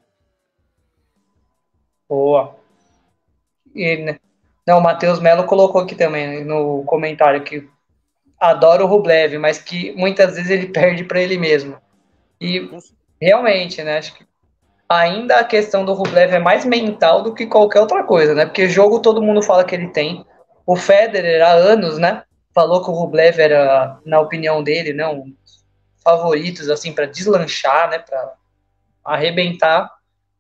Boa. 2.08 2.56
E, 3.76 3.98
né? 3.98 4.20
Não, 4.66 4.80
o 4.80 4.82
Matheus 4.82 5.20
Melo 5.20 5.44
colocou 5.44 5.82
aqui 5.82 5.94
também 5.94 6.28
né, 6.28 6.44
no 6.46 6.84
comentário 6.86 7.44
que 7.44 7.70
adora 8.40 8.84
o 8.84 8.88
Rublev, 8.88 9.38
mas 9.38 9.60
que 9.60 9.92
muitas 9.92 10.36
vezes 10.36 10.50
ele 10.50 10.68
perde 10.72 11.04
para 11.04 11.22
ele 11.22 11.38
mesmo. 11.38 11.78
E 12.40 12.70
realmente, 13.22 13.84
né? 13.84 13.98
Acho 13.98 14.16
que 14.16 14.26
ainda 14.88 15.38
a 15.38 15.44
questão 15.44 15.84
do 15.84 15.94
Rublev 15.94 16.34
é 16.34 16.40
mais 16.40 16.64
mental 16.64 17.24
do 17.24 17.34
que 17.34 17.46
qualquer 17.46 17.82
outra 17.82 18.04
coisa, 18.04 18.34
né? 18.34 18.46
Porque 18.46 18.70
jogo 18.70 19.02
todo 19.02 19.22
mundo 19.22 19.42
fala 19.42 19.66
que 19.66 19.76
ele 19.76 19.90
tem. 19.90 20.26
O 20.68 20.76
Federer 20.76 21.42
há 21.42 21.54
anos, 21.54 21.98
né? 21.98 22.24
Falou 22.54 22.84
que 22.84 22.90
o 22.90 22.94
Rublev 22.94 23.40
era, 23.40 23.98
na 24.06 24.20
opinião 24.20 24.62
dele, 24.62 24.92
né, 24.92 25.08
um 25.08 25.34
favoritos 26.04 26.70
assim 26.70 26.92
para 26.94 27.06
deslanchar, 27.06 27.90
né, 27.90 28.00
para 28.00 28.34
arrebentar 29.04 29.90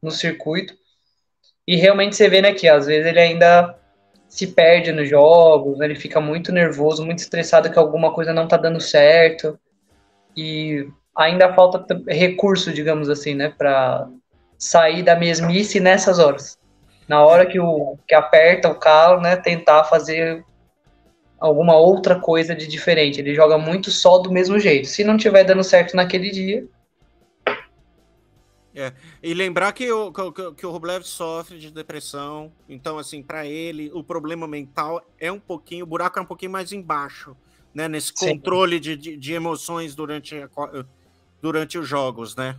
no 0.02 0.12
circuito. 0.12 0.74
E 1.66 1.78
realmente 1.78 2.16
você 2.16 2.28
vê 2.28 2.42
né, 2.42 2.54
que 2.54 2.68
às 2.68 2.86
vezes 2.86 3.06
ele 3.06 3.20
ainda 3.20 3.78
se 4.28 4.48
perde 4.48 4.92
nos 4.92 5.10
jogos, 5.10 5.78
né, 5.78 5.86
ele 5.86 5.96
fica 5.96 6.20
muito 6.20 6.52
nervoso, 6.52 7.06
muito 7.06 7.20
estressado 7.20 7.72
que 7.72 7.80
alguma 7.80 8.14
coisa 8.14 8.34
não 8.34 8.48
tá 8.48 8.58
dando 8.58 8.82
certo. 8.82 9.58
E 10.36 10.90
ainda 11.16 11.54
falta 11.54 11.86
recurso, 12.08 12.74
digamos 12.74 13.10
assim, 13.10 13.34
né, 13.34 13.54
para 13.58 14.10
sair 14.58 15.04
da 15.04 15.16
mesmice 15.16 15.80
nessas 15.80 16.20
horas. 16.20 16.58
Na 17.08 17.24
hora 17.24 17.46
que, 17.46 17.60
o, 17.60 17.98
que 18.08 18.14
aperta 18.14 18.70
o 18.70 18.76
carro, 18.76 19.22
né, 19.22 19.36
tentar 19.36 19.84
fazer 19.86 20.44
alguma 21.40 21.76
outra 21.76 22.20
coisa 22.20 22.56
de 22.56 22.68
diferente. 22.68 23.20
Ele 23.20 23.34
joga 23.34 23.58
muito 23.58 23.92
só 23.92 24.18
do 24.18 24.32
mesmo 24.32 24.60
jeito. 24.60 24.88
Se 24.88 25.04
não 25.04 25.18
tiver 25.18 25.44
dando 25.44 25.64
certo 25.64 25.96
naquele 25.96 26.32
dia. 26.32 26.68
É. 28.76 28.94
E 29.24 29.34
lembrar 29.34 29.72
que 29.72 29.92
o, 29.92 30.12
que, 30.12 30.52
que 30.58 30.66
o 30.66 30.72
Rublev 30.72 31.04
sofre 31.04 31.58
de 31.58 31.72
depressão, 31.72 32.52
então, 32.70 33.00
assim, 33.00 33.24
para 33.24 33.46
ele, 33.46 33.90
o 33.94 34.04
problema 34.04 34.48
mental 34.48 35.04
é 35.20 35.32
um 35.32 35.40
pouquinho, 35.40 35.84
o 35.84 35.88
buraco 35.88 36.20
é 36.20 36.22
um 36.22 36.26
pouquinho 36.26 36.52
mais 36.52 36.72
embaixo, 36.72 37.36
né? 37.74 37.88
Nesse 37.88 38.14
controle 38.14 38.80
de, 38.80 38.96
de, 38.96 39.18
de, 39.18 39.34
emoções 39.34 39.96
durante, 39.96 40.36
a, 40.36 40.86
durante 41.42 41.80
os 41.80 41.88
jogos, 41.88 42.36
né? 42.36 42.56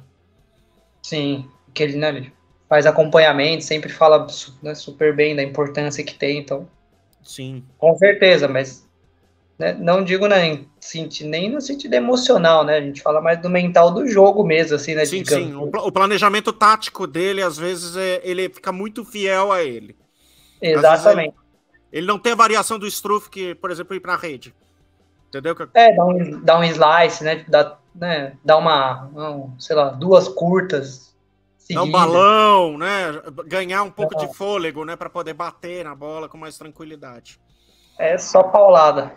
Sim 1.01 1.49
que 1.79 1.83
ele, 1.83 1.97
né, 1.97 2.33
faz 2.69 2.87
acompanhamento, 2.87 3.65
sempre 3.65 3.89
fala 3.89 4.27
né, 4.63 4.75
super 4.75 5.15
bem 5.15 5.35
da 5.35 5.43
importância 5.43 6.05
que 6.05 6.15
tem, 6.15 6.39
então. 6.39 6.69
Sim. 7.23 7.65
Com 7.79 7.97
certeza, 7.97 8.47
mas 8.47 8.87
né, 9.59 9.77
não 9.79 10.05
digo 10.05 10.29
né, 10.29 10.65
nem 11.23 11.51
no 11.51 11.61
sentido 11.61 11.95
emocional, 11.95 12.65
né? 12.65 12.77
A 12.77 12.81
gente 12.81 13.03
fala 13.03 13.21
mais 13.21 13.41
do 13.41 13.51
mental 13.51 13.91
do 13.91 14.07
jogo 14.07 14.45
mesmo, 14.45 14.77
assim, 14.77 14.95
né? 14.95 15.05
Sim, 15.05 15.25
sim. 15.25 15.55
O, 15.55 15.65
o, 15.65 15.93
planejamento 15.93 16.53
tático 16.53 17.07
dele, 17.07 17.43
às 17.43 17.59
vezes, 17.59 17.97
é, 17.97 18.21
ele 18.23 18.49
fica 18.49 18.71
muito 18.71 19.05
fiel 19.05 19.51
a 19.51 19.63
ele. 19.63 19.97
Exatamente. 20.61 21.35
Ele, 21.91 22.01
ele, 22.01 22.07
não 22.07 22.19
tem 22.19 22.33
a 22.33 22.37
variação 22.37 22.79
do 22.79 22.87
Struff 22.87 23.29
que, 23.29 23.55
por 23.57 23.71
exemplo, 23.71 23.97
ir 23.97 24.01
para 24.01 24.15
a 24.15 24.17
rede. 24.17 24.55
Entendeu? 25.29 25.57
É, 25.75 25.95
dá 25.95 26.05
um, 26.05 26.41
dá 26.41 26.59
um 26.59 26.65
slice, 26.65 27.25
né? 27.25 27.45
Dá, 27.49 27.77
né, 27.95 28.33
dá 28.45 28.57
uma, 28.57 29.07
um, 29.15 29.59
sei 29.59 29.75
lá, 29.75 29.89
duas 29.91 30.29
curtas, 30.29 31.08
Dar 31.71 31.83
um 31.83 31.91
balão, 31.91 32.79
né? 32.79 33.13
Ganhar 33.47 33.83
um 33.83 33.91
pouco 33.91 34.15
é. 34.15 34.27
de 34.27 34.35
fôlego, 34.35 34.85
né? 34.85 34.97
Para 34.97 35.11
poder 35.11 35.35
bater 35.35 35.85
na 35.85 35.95
bola 35.95 36.29
com 36.29 36.39
mais 36.39 36.57
tranquilidade. 36.57 37.39
É 37.99 38.17
só 38.17 38.43
paulada. 38.43 39.17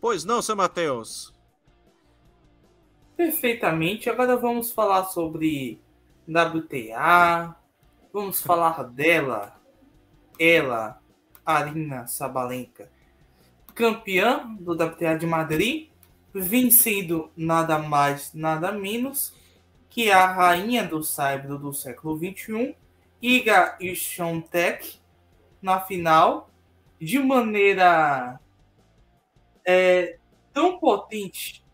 Pois 0.00 0.24
não, 0.24 0.42
seu 0.42 0.56
Matheus? 0.56 1.32
Perfeitamente. 3.16 4.10
Agora 4.10 4.36
vamos 4.36 4.70
falar 4.70 5.04
sobre 5.04 5.80
WTA. 6.26 7.54
Vamos 8.12 8.40
falar 8.42 8.84
dela. 8.84 9.56
Ela, 10.38 11.00
Arina 11.44 12.06
Sabalenka, 12.06 12.90
campeã 13.74 14.46
do 14.58 14.72
WTA 14.72 15.16
de 15.16 15.26
Madrid 15.26 15.89
vencendo 16.32 17.30
nada 17.36 17.78
mais, 17.78 18.32
nada 18.34 18.72
menos 18.72 19.34
que 19.88 20.10
a 20.10 20.26
rainha 20.26 20.86
do 20.86 21.02
saibro 21.02 21.58
do 21.58 21.72
século 21.72 22.16
XXI, 22.16 22.76
Iga 23.20 23.76
Swiatek, 23.94 24.98
na 25.60 25.80
final, 25.80 26.48
de 26.98 27.18
maneira 27.18 28.40
é, 29.64 30.16
tão 30.52 30.78
potente, 30.78 31.64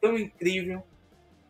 tão 0.00 0.18
incrível, 0.18 0.82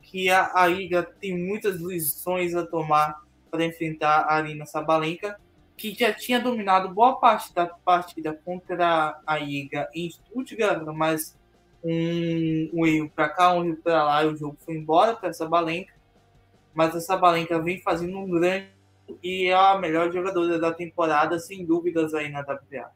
que 0.02 0.28
a, 0.28 0.52
a 0.54 0.68
Iga 0.68 1.02
tem 1.02 1.36
muitas 1.36 1.80
lições 1.80 2.54
a 2.54 2.66
tomar 2.66 3.22
para 3.50 3.64
enfrentar 3.64 4.20
a 4.20 4.34
Arina 4.34 4.66
Sabalenka, 4.66 5.40
que 5.76 5.94
já 5.94 6.12
tinha 6.12 6.38
dominado 6.38 6.94
boa 6.94 7.18
parte 7.18 7.54
da 7.54 7.66
partida 7.66 8.38
contra 8.44 9.18
a 9.26 9.40
Iga 9.40 9.88
em 9.94 10.10
Stuttgart, 10.10 10.84
mas 10.94 11.36
um, 11.84 12.70
um 12.72 12.86
erro 12.86 13.10
para 13.10 13.28
cá, 13.28 13.52
um 13.52 13.64
erro 13.64 13.76
para 13.76 14.04
lá, 14.04 14.24
e 14.24 14.28
o 14.28 14.36
jogo 14.36 14.56
foi 14.64 14.74
embora 14.74 15.14
para 15.14 15.30
essa 15.30 15.46
Balenca. 15.46 15.92
Mas 16.74 16.94
essa 16.94 17.16
Balenca 17.16 17.60
vem 17.60 17.80
fazendo 17.80 18.18
um 18.18 18.30
grande 18.30 18.68
e 19.22 19.46
é 19.48 19.54
a 19.54 19.78
melhor 19.78 20.12
jogadora 20.12 20.58
da 20.58 20.72
temporada, 20.72 21.38
sem 21.38 21.64
dúvidas, 21.66 22.14
aí 22.14 22.30
na 22.30 22.40
WTA. 22.40 22.90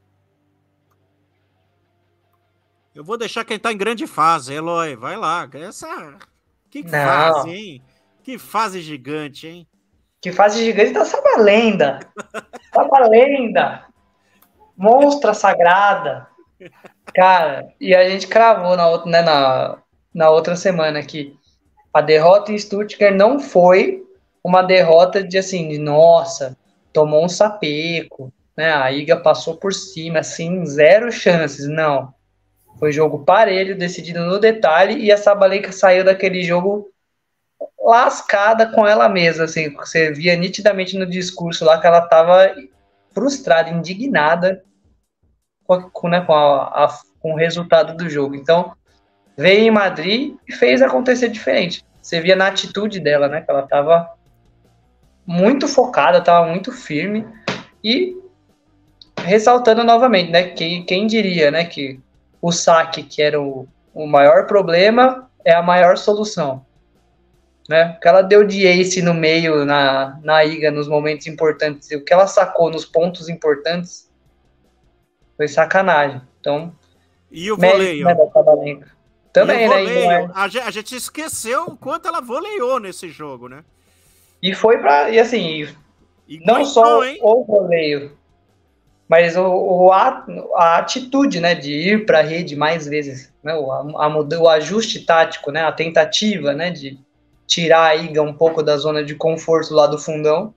Eu 2.94 3.04
vou 3.04 3.18
deixar 3.18 3.44
quem 3.44 3.58
tá 3.58 3.70
em 3.72 3.76
grande 3.76 4.06
fase, 4.06 4.54
Eloy. 4.54 4.96
Vai 4.96 5.16
lá. 5.16 5.46
Essa. 5.52 6.16
Que 6.70 6.82
Não. 6.82 6.90
fase, 6.90 7.50
hein? 7.50 7.82
Que 8.22 8.38
fase 8.38 8.80
gigante, 8.80 9.46
hein? 9.46 9.68
Que 10.20 10.32
fase 10.32 10.64
gigante 10.64 10.92
da 10.92 11.04
Sabalenda. 11.04 12.00
Sabalenda. 12.74 13.86
Monstra 14.76 15.34
sagrada. 15.34 16.26
Cara, 17.14 17.68
e 17.80 17.94
a 17.94 18.08
gente 18.08 18.26
cravou 18.26 18.76
na 18.76 18.88
outra, 18.88 19.10
né, 19.10 19.22
na, 19.22 19.78
na 20.14 20.30
outra 20.30 20.56
semana 20.56 21.02
que 21.02 21.34
a 21.92 22.00
derrota 22.00 22.52
em 22.52 22.58
Stuttgart 22.58 23.14
não 23.14 23.40
foi 23.40 24.02
uma 24.44 24.62
derrota 24.62 25.22
de 25.22 25.38
assim, 25.38 25.78
nossa, 25.78 26.56
tomou 26.92 27.24
um 27.24 27.28
sapeco, 27.28 28.32
né? 28.56 28.72
A 28.72 28.90
Iga 28.92 29.16
passou 29.16 29.56
por 29.56 29.72
cima, 29.72 30.20
assim, 30.20 30.64
zero 30.64 31.10
chances. 31.10 31.66
Não. 31.66 32.14
Foi 32.78 32.92
jogo 32.92 33.24
parelho, 33.24 33.76
decidido 33.76 34.20
no 34.20 34.38
detalhe, 34.38 35.02
e 35.02 35.10
a 35.10 35.16
Sabalenka 35.16 35.72
saiu 35.72 36.04
daquele 36.04 36.42
jogo 36.42 36.90
lascada 37.82 38.66
com 38.66 38.86
ela 38.86 39.08
mesma, 39.08 39.44
assim, 39.44 39.72
você 39.74 40.12
via 40.12 40.36
nitidamente 40.36 40.96
no 40.98 41.06
discurso 41.06 41.64
lá 41.64 41.80
que 41.80 41.86
ela 41.86 42.00
estava 42.00 42.54
frustrada, 43.14 43.70
indignada 43.70 44.62
com, 45.66 45.82
com, 45.90 46.08
né, 46.08 46.20
com, 46.20 46.32
a, 46.32 46.84
a, 46.84 46.98
com 47.20 47.32
o 47.32 47.36
resultado 47.36 47.96
do 47.96 48.08
jogo. 48.08 48.34
Então, 48.34 48.72
veio 49.36 49.60
em 49.60 49.70
Madrid 49.70 50.36
e 50.48 50.52
fez 50.52 50.80
acontecer 50.80 51.28
diferente. 51.28 51.84
Você 52.00 52.20
via 52.20 52.36
na 52.36 52.46
atitude 52.46 53.00
dela, 53.00 53.28
né, 53.28 53.40
que 53.40 53.50
ela 53.50 53.64
estava 53.64 54.08
muito 55.26 55.66
focada, 55.66 56.18
estava 56.18 56.46
muito 56.46 56.70
firme 56.70 57.26
e 57.82 58.16
ressaltando 59.24 59.82
novamente, 59.82 60.30
né, 60.30 60.44
quem, 60.50 60.84
quem 60.84 61.06
diria, 61.06 61.50
né, 61.50 61.64
que 61.64 62.00
o 62.40 62.52
saque, 62.52 63.02
que 63.02 63.20
era 63.20 63.40
o, 63.40 63.66
o 63.92 64.06
maior 64.06 64.46
problema, 64.46 65.28
é 65.44 65.52
a 65.52 65.62
maior 65.62 65.96
solução. 65.96 66.64
Né? 67.68 67.96
O 67.96 68.00
que 68.00 68.06
ela 68.06 68.22
deu 68.22 68.46
de 68.46 68.64
ace 68.66 69.02
no 69.02 69.12
meio, 69.12 69.64
na, 69.64 70.18
na 70.22 70.44
Iga, 70.44 70.70
nos 70.70 70.86
momentos 70.86 71.26
importantes, 71.26 71.90
o 71.90 72.04
que 72.04 72.12
ela 72.12 72.26
sacou 72.26 72.70
nos 72.70 72.84
pontos 72.84 73.28
importantes, 73.28 74.08
foi 75.36 75.48
sacanagem. 75.48 76.20
Então, 76.40 76.72
e 77.30 77.50
o 77.50 77.56
voleio? 77.56 78.04
Né, 78.04 78.14
Também, 79.32 79.68
né? 79.68 79.76
Voleio, 79.76 80.30
a, 80.34 80.48
gente, 80.48 80.66
a 80.66 80.70
gente 80.70 80.96
esqueceu 80.96 81.64
o 81.66 81.76
quanto 81.76 82.08
ela 82.08 82.20
voleiou 82.20 82.80
nesse 82.80 83.08
jogo, 83.08 83.48
né? 83.48 83.62
E 84.42 84.54
foi 84.54 84.78
para 84.78 85.10
E 85.10 85.18
assim, 85.18 85.68
e 86.28 86.40
não 86.44 86.64
só 86.64 87.04
hein? 87.04 87.18
o 87.20 87.44
voleio, 87.44 88.16
mas 89.08 89.36
o, 89.36 89.44
o 89.44 89.92
a, 89.92 90.26
a, 90.54 90.78
atitude, 90.78 91.40
né, 91.40 91.54
de 91.54 91.72
ir 91.72 92.06
para 92.06 92.18
a 92.18 92.22
rede 92.22 92.56
mais 92.56 92.86
vezes, 92.86 93.32
né, 93.42 93.54
o, 93.54 93.70
a, 93.70 94.18
o 94.18 94.48
ajuste 94.48 95.04
tático, 95.04 95.52
né, 95.52 95.62
a 95.62 95.72
tentativa, 95.72 96.52
né, 96.52 96.70
de 96.70 96.98
tirar 97.46 97.84
a 97.84 97.94
Iga 97.94 98.22
um 98.22 98.32
pouco 98.32 98.62
da 98.62 98.76
zona 98.76 99.04
de 99.04 99.14
conforto 99.14 99.72
lá 99.72 99.86
do 99.86 99.98
fundão, 99.98 100.52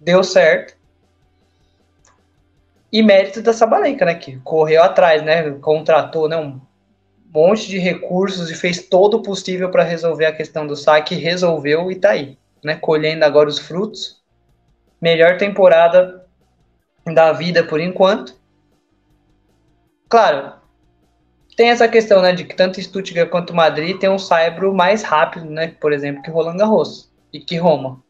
deu 0.00 0.24
certo. 0.24 0.74
E 2.92 3.02
mérito 3.02 3.42
da 3.42 3.52
Sabalenka, 3.52 4.04
né, 4.04 4.14
que 4.14 4.36
correu 4.38 4.82
atrás, 4.82 5.22
né, 5.22 5.50
contratou, 5.52 6.28
né, 6.28 6.36
um 6.36 6.60
monte 7.32 7.68
de 7.68 7.78
recursos 7.78 8.50
e 8.50 8.54
fez 8.54 8.86
todo 8.88 9.18
o 9.18 9.22
possível 9.22 9.70
para 9.70 9.82
resolver 9.82 10.26
a 10.26 10.32
questão 10.32 10.66
do 10.66 10.76
saque, 10.76 11.14
resolveu 11.14 11.90
e 11.90 11.96
tá 11.96 12.10
aí, 12.10 12.38
né, 12.64 12.76
colhendo 12.76 13.24
agora 13.24 13.48
os 13.48 13.58
frutos. 13.58 14.22
Melhor 15.00 15.36
temporada 15.36 16.24
da 17.04 17.32
vida 17.32 17.62
por 17.62 17.80
enquanto. 17.80 18.34
Claro, 20.08 20.54
tem 21.56 21.70
essa 21.70 21.88
questão, 21.88 22.22
né, 22.22 22.32
de 22.32 22.44
que 22.44 22.54
tanto 22.54 22.80
Stuttgart 22.80 23.28
quanto 23.28 23.54
Madrid 23.54 23.98
tem 23.98 24.08
um 24.08 24.18
saibro 24.18 24.74
mais 24.74 25.02
rápido, 25.02 25.46
né, 25.46 25.74
por 25.80 25.92
exemplo, 25.92 26.22
que 26.22 26.30
Roland 26.30 26.58
Garros 26.58 27.10
e 27.32 27.40
que 27.40 27.56
Roma. 27.56 28.02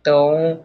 Então, 0.00 0.62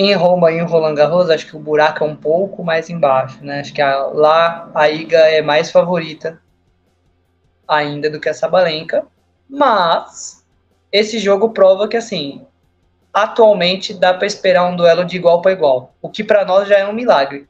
em 0.00 0.14
Roma 0.14 0.52
e 0.52 0.58
em 0.58 0.62
Roland 0.62 0.94
Garros, 0.94 1.28
acho 1.28 1.44
que 1.48 1.56
o 1.56 1.58
buraco 1.58 2.04
é 2.04 2.06
um 2.06 2.14
pouco 2.14 2.62
mais 2.62 2.88
embaixo, 2.88 3.44
né? 3.44 3.58
Acho 3.58 3.74
que 3.74 3.82
a, 3.82 3.96
lá 4.06 4.70
a 4.72 4.88
Iga 4.88 5.18
é 5.18 5.42
mais 5.42 5.72
favorita 5.72 6.40
ainda 7.66 8.08
do 8.08 8.20
que 8.20 8.28
a 8.28 8.34
Sabalenka, 8.34 9.04
mas 9.50 10.46
esse 10.92 11.18
jogo 11.18 11.50
prova 11.50 11.88
que 11.88 11.96
assim, 11.96 12.46
atualmente 13.12 13.92
dá 13.92 14.14
para 14.14 14.28
esperar 14.28 14.66
um 14.66 14.76
duelo 14.76 15.04
de 15.04 15.16
igual 15.16 15.42
para 15.42 15.50
igual, 15.50 15.92
o 16.00 16.08
que 16.08 16.22
para 16.22 16.44
nós 16.44 16.68
já 16.68 16.78
é 16.78 16.86
um 16.86 16.92
milagre. 16.92 17.48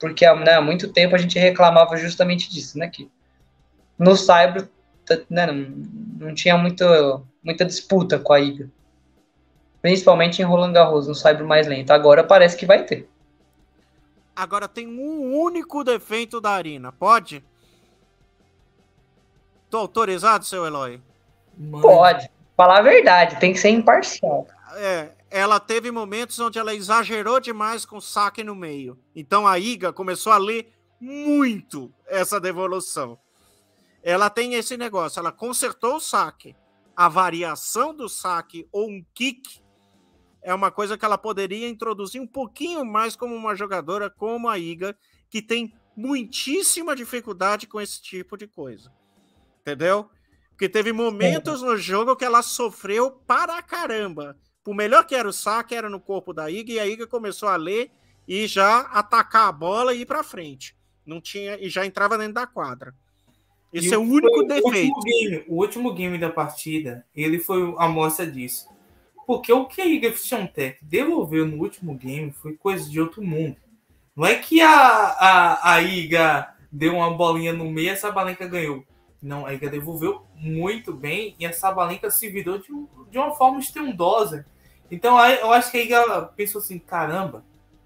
Porque 0.00 0.24
né, 0.32 0.54
há 0.54 0.60
muito 0.62 0.90
tempo 0.90 1.14
a 1.14 1.18
gente 1.18 1.38
reclamava 1.38 1.98
justamente 1.98 2.50
disso, 2.50 2.78
né? 2.78 2.88
Que 2.88 3.10
no 3.98 4.16
Cyber 4.16 4.70
né, 5.28 5.46
não, 5.46 6.28
não 6.28 6.34
tinha 6.34 6.56
muito, 6.56 6.82
muita 7.44 7.62
disputa 7.62 8.18
com 8.18 8.32
a 8.32 8.40
Iga. 8.40 8.70
Principalmente 9.82 10.40
em 10.40 10.44
Roland 10.44 10.72
Garros, 10.72 11.08
no 11.08 11.14
Cyber 11.14 11.44
mais 11.44 11.66
lento. 11.66 11.90
Agora 11.90 12.22
parece 12.22 12.56
que 12.56 12.64
vai 12.64 12.84
ter. 12.84 13.08
Agora 14.34 14.68
tem 14.68 14.86
um 14.86 15.34
único 15.36 15.84
defeito 15.84 16.40
da 16.40 16.52
Arena, 16.52 16.92
pode? 16.92 17.44
Tô 19.68 19.78
autorizado, 19.78 20.44
seu 20.44 20.64
Eloy? 20.64 21.02
Pode. 21.80 22.30
Falar 22.56 22.78
a 22.78 22.82
verdade, 22.82 23.40
tem 23.40 23.52
que 23.52 23.58
ser 23.58 23.70
imparcial. 23.70 24.46
É, 24.74 25.10
ela 25.30 25.58
teve 25.58 25.90
momentos 25.90 26.38
onde 26.38 26.58
ela 26.58 26.74
exagerou 26.74 27.40
demais 27.40 27.84
com 27.84 27.96
o 27.96 28.00
saque 28.00 28.44
no 28.44 28.54
meio. 28.54 28.98
Então 29.16 29.46
a 29.46 29.58
Iga 29.58 29.92
começou 29.92 30.32
a 30.32 30.38
ler 30.38 30.72
muito 31.00 31.92
essa 32.06 32.38
devolução. 32.38 33.18
Ela 34.02 34.30
tem 34.30 34.54
esse 34.54 34.76
negócio, 34.76 35.18
ela 35.18 35.32
consertou 35.32 35.96
o 35.96 36.00
saque. 36.00 36.54
A 36.94 37.08
variação 37.08 37.94
do 37.94 38.08
saque 38.08 38.68
ou 38.70 38.88
um 38.88 39.04
kick 39.14 39.61
é 40.42 40.52
uma 40.54 40.70
coisa 40.70 40.98
que 40.98 41.04
ela 41.04 41.16
poderia 41.16 41.68
introduzir 41.68 42.20
um 42.20 42.26
pouquinho 42.26 42.84
mais 42.84 43.14
como 43.14 43.34
uma 43.34 43.54
jogadora 43.54 44.10
como 44.10 44.48
a 44.48 44.58
Iga, 44.58 44.96
que 45.30 45.40
tem 45.40 45.72
muitíssima 45.96 46.96
dificuldade 46.96 47.66
com 47.66 47.80
esse 47.80 48.02
tipo 48.02 48.36
de 48.36 48.46
coisa. 48.46 48.92
Entendeu? 49.60 50.08
Porque 50.50 50.68
teve 50.68 50.92
momentos 50.92 51.62
no 51.62 51.76
jogo 51.76 52.16
que 52.16 52.24
ela 52.24 52.42
sofreu 52.42 53.10
para 53.10 53.62
caramba. 53.62 54.36
Por 54.64 54.74
melhor 54.74 55.04
que 55.06 55.14
era 55.14 55.28
o 55.28 55.32
saque, 55.32 55.74
era 55.74 55.88
no 55.88 56.00
corpo 56.00 56.32
da 56.32 56.50
Iga, 56.50 56.72
e 56.72 56.80
a 56.80 56.86
Iga 56.86 57.06
começou 57.06 57.48
a 57.48 57.56
ler 57.56 57.90
e 58.26 58.46
já 58.46 58.80
atacar 58.80 59.48
a 59.48 59.52
bola 59.52 59.94
e 59.94 60.02
ir 60.02 60.06
para 60.06 60.22
frente. 60.22 60.76
Não 61.04 61.20
tinha 61.20 61.56
e 61.60 61.68
já 61.68 61.84
entrava 61.84 62.16
dentro 62.16 62.34
da 62.34 62.46
quadra. 62.46 62.94
Esse 63.72 63.88
e 63.88 63.94
é 63.94 63.98
o 63.98 64.02
único 64.02 64.44
defeito. 64.44 64.92
O 64.92 64.96
último, 64.96 65.02
game, 65.02 65.44
o 65.48 65.54
último 65.56 65.94
game 65.94 66.18
da 66.18 66.30
partida, 66.30 67.06
ele 67.14 67.38
foi 67.38 67.74
a 67.78 67.88
mostra 67.88 68.26
disso. 68.26 68.68
Porque 69.26 69.52
o 69.52 69.66
que 69.66 69.80
a 69.80 69.86
Iga 69.86 70.12
Tech 70.52 70.78
devolveu 70.82 71.46
no 71.46 71.62
último 71.62 71.94
game 71.94 72.32
foi 72.32 72.54
coisa 72.54 72.88
de 72.88 73.00
outro 73.00 73.22
mundo. 73.22 73.56
Não 74.14 74.26
é 74.26 74.34
que 74.36 74.60
a, 74.60 74.70
a, 74.70 75.74
a 75.74 75.82
Iga 75.82 76.54
deu 76.70 76.96
uma 76.96 77.10
bolinha 77.10 77.52
no 77.52 77.70
meio 77.70 77.86
e 77.86 77.90
essa 77.90 78.10
balenca 78.10 78.46
ganhou. 78.46 78.84
Não, 79.22 79.46
a 79.46 79.54
Iga 79.54 79.70
devolveu 79.70 80.26
muito 80.34 80.92
bem 80.92 81.36
e 81.38 81.46
a 81.46 81.52
Sabalenka 81.52 82.10
se 82.10 82.28
virou 82.28 82.58
de, 82.58 82.66
de 83.10 83.18
uma 83.18 83.30
forma 83.32 83.60
estrondosa. 83.60 84.44
Então 84.90 85.18
eu 85.26 85.52
acho 85.52 85.70
que 85.70 85.78
a 85.78 85.82
Iga 85.82 86.22
pensou 86.36 86.60
assim: 86.60 86.78
caramba, 86.78 87.44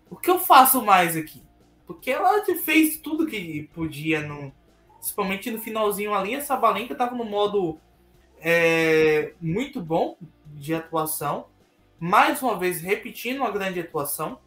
o 0.09 0.17
que 0.17 0.31
eu 0.31 0.39
faço 0.39 0.83
mais 0.83 1.15
aqui? 1.17 1.43
Porque 1.87 2.11
ela 2.11 2.43
fez 2.65 2.97
tudo 2.97 3.27
que 3.27 3.69
podia, 3.75 4.23
no, 4.23 4.53
principalmente 4.99 5.51
no 5.51 5.59
finalzinho 5.61 6.15
ali. 6.15 6.35
A 6.35 6.41
Sabalenka 6.41 6.95
estava 6.95 7.15
no 7.15 7.25
modo 7.25 7.79
é, 8.41 9.35
muito 9.41 9.81
bom 9.81 10.17
de 10.57 10.75
atuação. 10.75 11.47
Mais 11.99 12.43
uma 12.43 12.59
vez, 12.59 12.81
repetindo 12.81 13.39
uma 13.39 13.51
grande 13.51 13.81
atuação, 13.81 14.39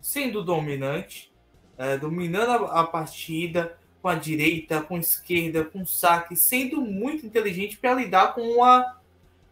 sendo 0.00 0.42
dominante, 0.42 1.32
é, 1.76 1.98
dominando 1.98 2.64
a, 2.64 2.80
a 2.80 2.84
partida 2.84 3.78
com 4.00 4.08
a 4.08 4.14
direita, 4.14 4.80
com 4.80 4.96
a 4.96 5.00
esquerda, 5.00 5.64
com 5.64 5.84
saque, 5.84 6.34
sendo 6.34 6.80
muito 6.80 7.26
inteligente 7.26 7.76
para 7.76 7.94
lidar 7.94 8.34
com 8.34 8.40
uma 8.42 8.98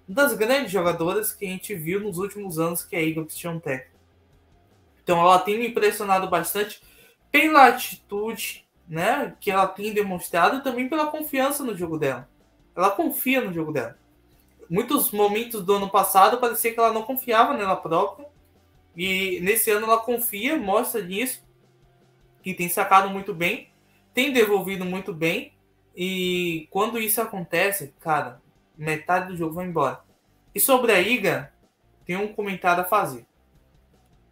das 0.08 0.34
grandes 0.34 0.72
jogadoras 0.72 1.32
que 1.32 1.44
a 1.44 1.48
gente 1.48 1.74
viu 1.74 2.00
nos 2.00 2.16
últimos 2.16 2.58
anos, 2.58 2.82
que 2.82 2.96
é 2.96 3.00
a 3.00 3.02
Igor 3.02 3.26
Tech. 3.62 3.88
Então 5.02 5.20
ela 5.20 5.38
tem 5.38 5.58
me 5.58 5.68
impressionado 5.68 6.28
bastante 6.28 6.82
pela 7.30 7.68
atitude 7.68 8.66
né, 8.88 9.36
que 9.38 9.50
ela 9.50 9.66
tem 9.66 9.92
demonstrado 9.92 10.56
e 10.56 10.62
também 10.62 10.88
pela 10.88 11.08
confiança 11.08 11.62
no 11.62 11.76
jogo 11.76 11.98
dela. 11.98 12.28
Ela 12.74 12.90
confia 12.90 13.40
no 13.40 13.52
jogo 13.52 13.72
dela. 13.72 13.98
Muitos 14.68 15.10
momentos 15.10 15.62
do 15.62 15.74
ano 15.74 15.88
passado 15.88 16.38
parecia 16.38 16.72
que 16.72 16.78
ela 16.78 16.92
não 16.92 17.02
confiava 17.02 17.56
nela 17.56 17.76
própria. 17.76 18.26
E 18.96 19.40
nesse 19.40 19.70
ano 19.70 19.86
ela 19.86 19.98
confia, 19.98 20.56
mostra 20.56 21.02
nisso. 21.02 21.42
E 22.44 22.54
tem 22.54 22.68
sacado 22.68 23.10
muito 23.10 23.34
bem 23.34 23.68
tem 24.18 24.32
devolvido 24.32 24.84
muito 24.84 25.14
bem. 25.14 25.52
E 25.94 26.66
quando 26.72 26.98
isso 26.98 27.20
acontece, 27.20 27.94
cara, 28.00 28.42
metade 28.76 29.28
do 29.28 29.36
jogo 29.36 29.54
vai 29.54 29.66
embora. 29.66 30.00
E 30.52 30.58
sobre 30.58 30.90
a 30.90 31.00
Iga, 31.00 31.52
tem 32.04 32.16
um 32.16 32.32
comentário 32.32 32.82
a 32.82 32.84
fazer. 32.84 33.24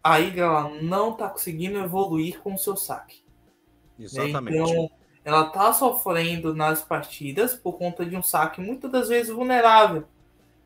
A 0.03 0.19
Iga 0.19 0.41
ela 0.41 0.69
não 0.81 1.13
tá 1.13 1.29
conseguindo 1.29 1.79
evoluir 1.79 2.41
com 2.41 2.53
o 2.53 2.57
seu 2.57 2.75
saque. 2.75 3.23
Exatamente. 3.97 4.57
Então, 4.57 4.91
ela 5.23 5.45
tá 5.51 5.71
sofrendo 5.71 6.53
nas 6.53 6.81
partidas 6.81 7.55
por 7.55 7.77
conta 7.77 8.05
de 8.05 8.17
um 8.17 8.21
saque 8.21 8.59
muitas 8.59 8.91
das 8.91 9.07
vezes 9.07 9.33
vulnerável. 9.33 10.05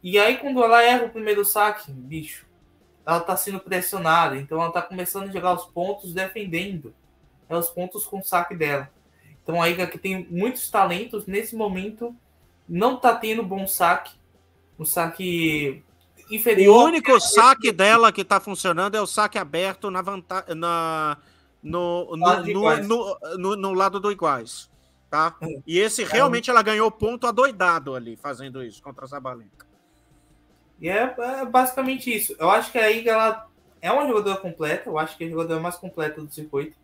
E 0.04 0.18
aí, 0.18 0.38
quando 0.38 0.64
ela 0.64 0.82
erra 0.84 1.06
o 1.06 1.10
primeiro 1.10 1.46
saque, 1.46 1.92
bicho, 1.92 2.46
ela 3.06 3.20
tá 3.20 3.36
sendo 3.36 3.60
pressionada. 3.60 4.38
Então, 4.38 4.62
ela 4.62 4.72
tá 4.72 4.82
começando 4.82 5.30
a 5.30 5.32
jogar 5.32 5.54
os 5.54 5.66
pontos 5.66 6.14
defendendo. 6.14 6.94
É 7.48 7.56
os 7.56 7.70
pontos 7.70 8.06
com 8.06 8.20
o 8.20 8.24
saque 8.24 8.56
dela. 8.56 8.90
Então, 9.44 9.62
a 9.62 9.70
Iga 9.70 9.88
que 9.88 9.98
tem 9.98 10.28
muitos 10.30 10.70
talentos, 10.70 11.26
nesse 11.26 11.56
momento, 11.56 12.16
não 12.68 12.98
tá 12.98 13.16
tendo 13.16 13.44
bom 13.44 13.68
saque. 13.68 14.14
Um 14.80 14.86
saque 14.86 15.84
inferior. 16.30 16.78
O 16.78 16.86
único 16.86 17.20
saque 17.20 17.72
dela 17.72 18.12
que 18.12 18.24
tá 18.24 18.40
funcionando 18.40 18.96
é 18.96 19.02
o 19.02 19.08
saque 19.08 19.38
aberto 19.38 19.92
na 19.92 20.02
vantagem. 20.02 20.56
Na 20.56 21.18
no, 21.62 22.16
no, 22.16 23.38
no, 23.38 23.56
no, 23.56 23.74
lado 23.74 24.00
do 24.00 24.12
iguais. 24.12 24.70
Tá? 25.10 25.36
É. 25.42 25.48
E 25.68 25.78
esse 25.78 26.04
realmente 26.04 26.50
ela 26.50 26.62
ganhou 26.62 26.90
ponto 26.90 27.28
adoidado 27.28 27.94
ali, 27.94 28.16
fazendo 28.16 28.64
isso 28.64 28.82
contra 28.82 29.06
a 29.06 29.08
Zabalenka. 29.08 29.68
E 30.82 30.90
é, 30.90 31.16
é, 31.18 31.46
basicamente 31.46 32.14
isso. 32.14 32.36
Eu 32.40 32.50
acho 32.50 32.72
que 32.72 32.78
a 32.78 32.92
Iga 32.92 33.12
ela 33.12 33.48
é 33.82 33.92
uma 33.92 34.08
jogadora 34.08 34.38
completa, 34.38 34.90
eu 34.90 34.98
acho 34.98 35.16
que 35.16 35.24
é 35.24 35.28
a 35.28 35.30
jogadora 35.30 35.60
mais 35.60 35.76
completa 35.76 36.22
do 36.22 36.32
circuito. 36.32 36.76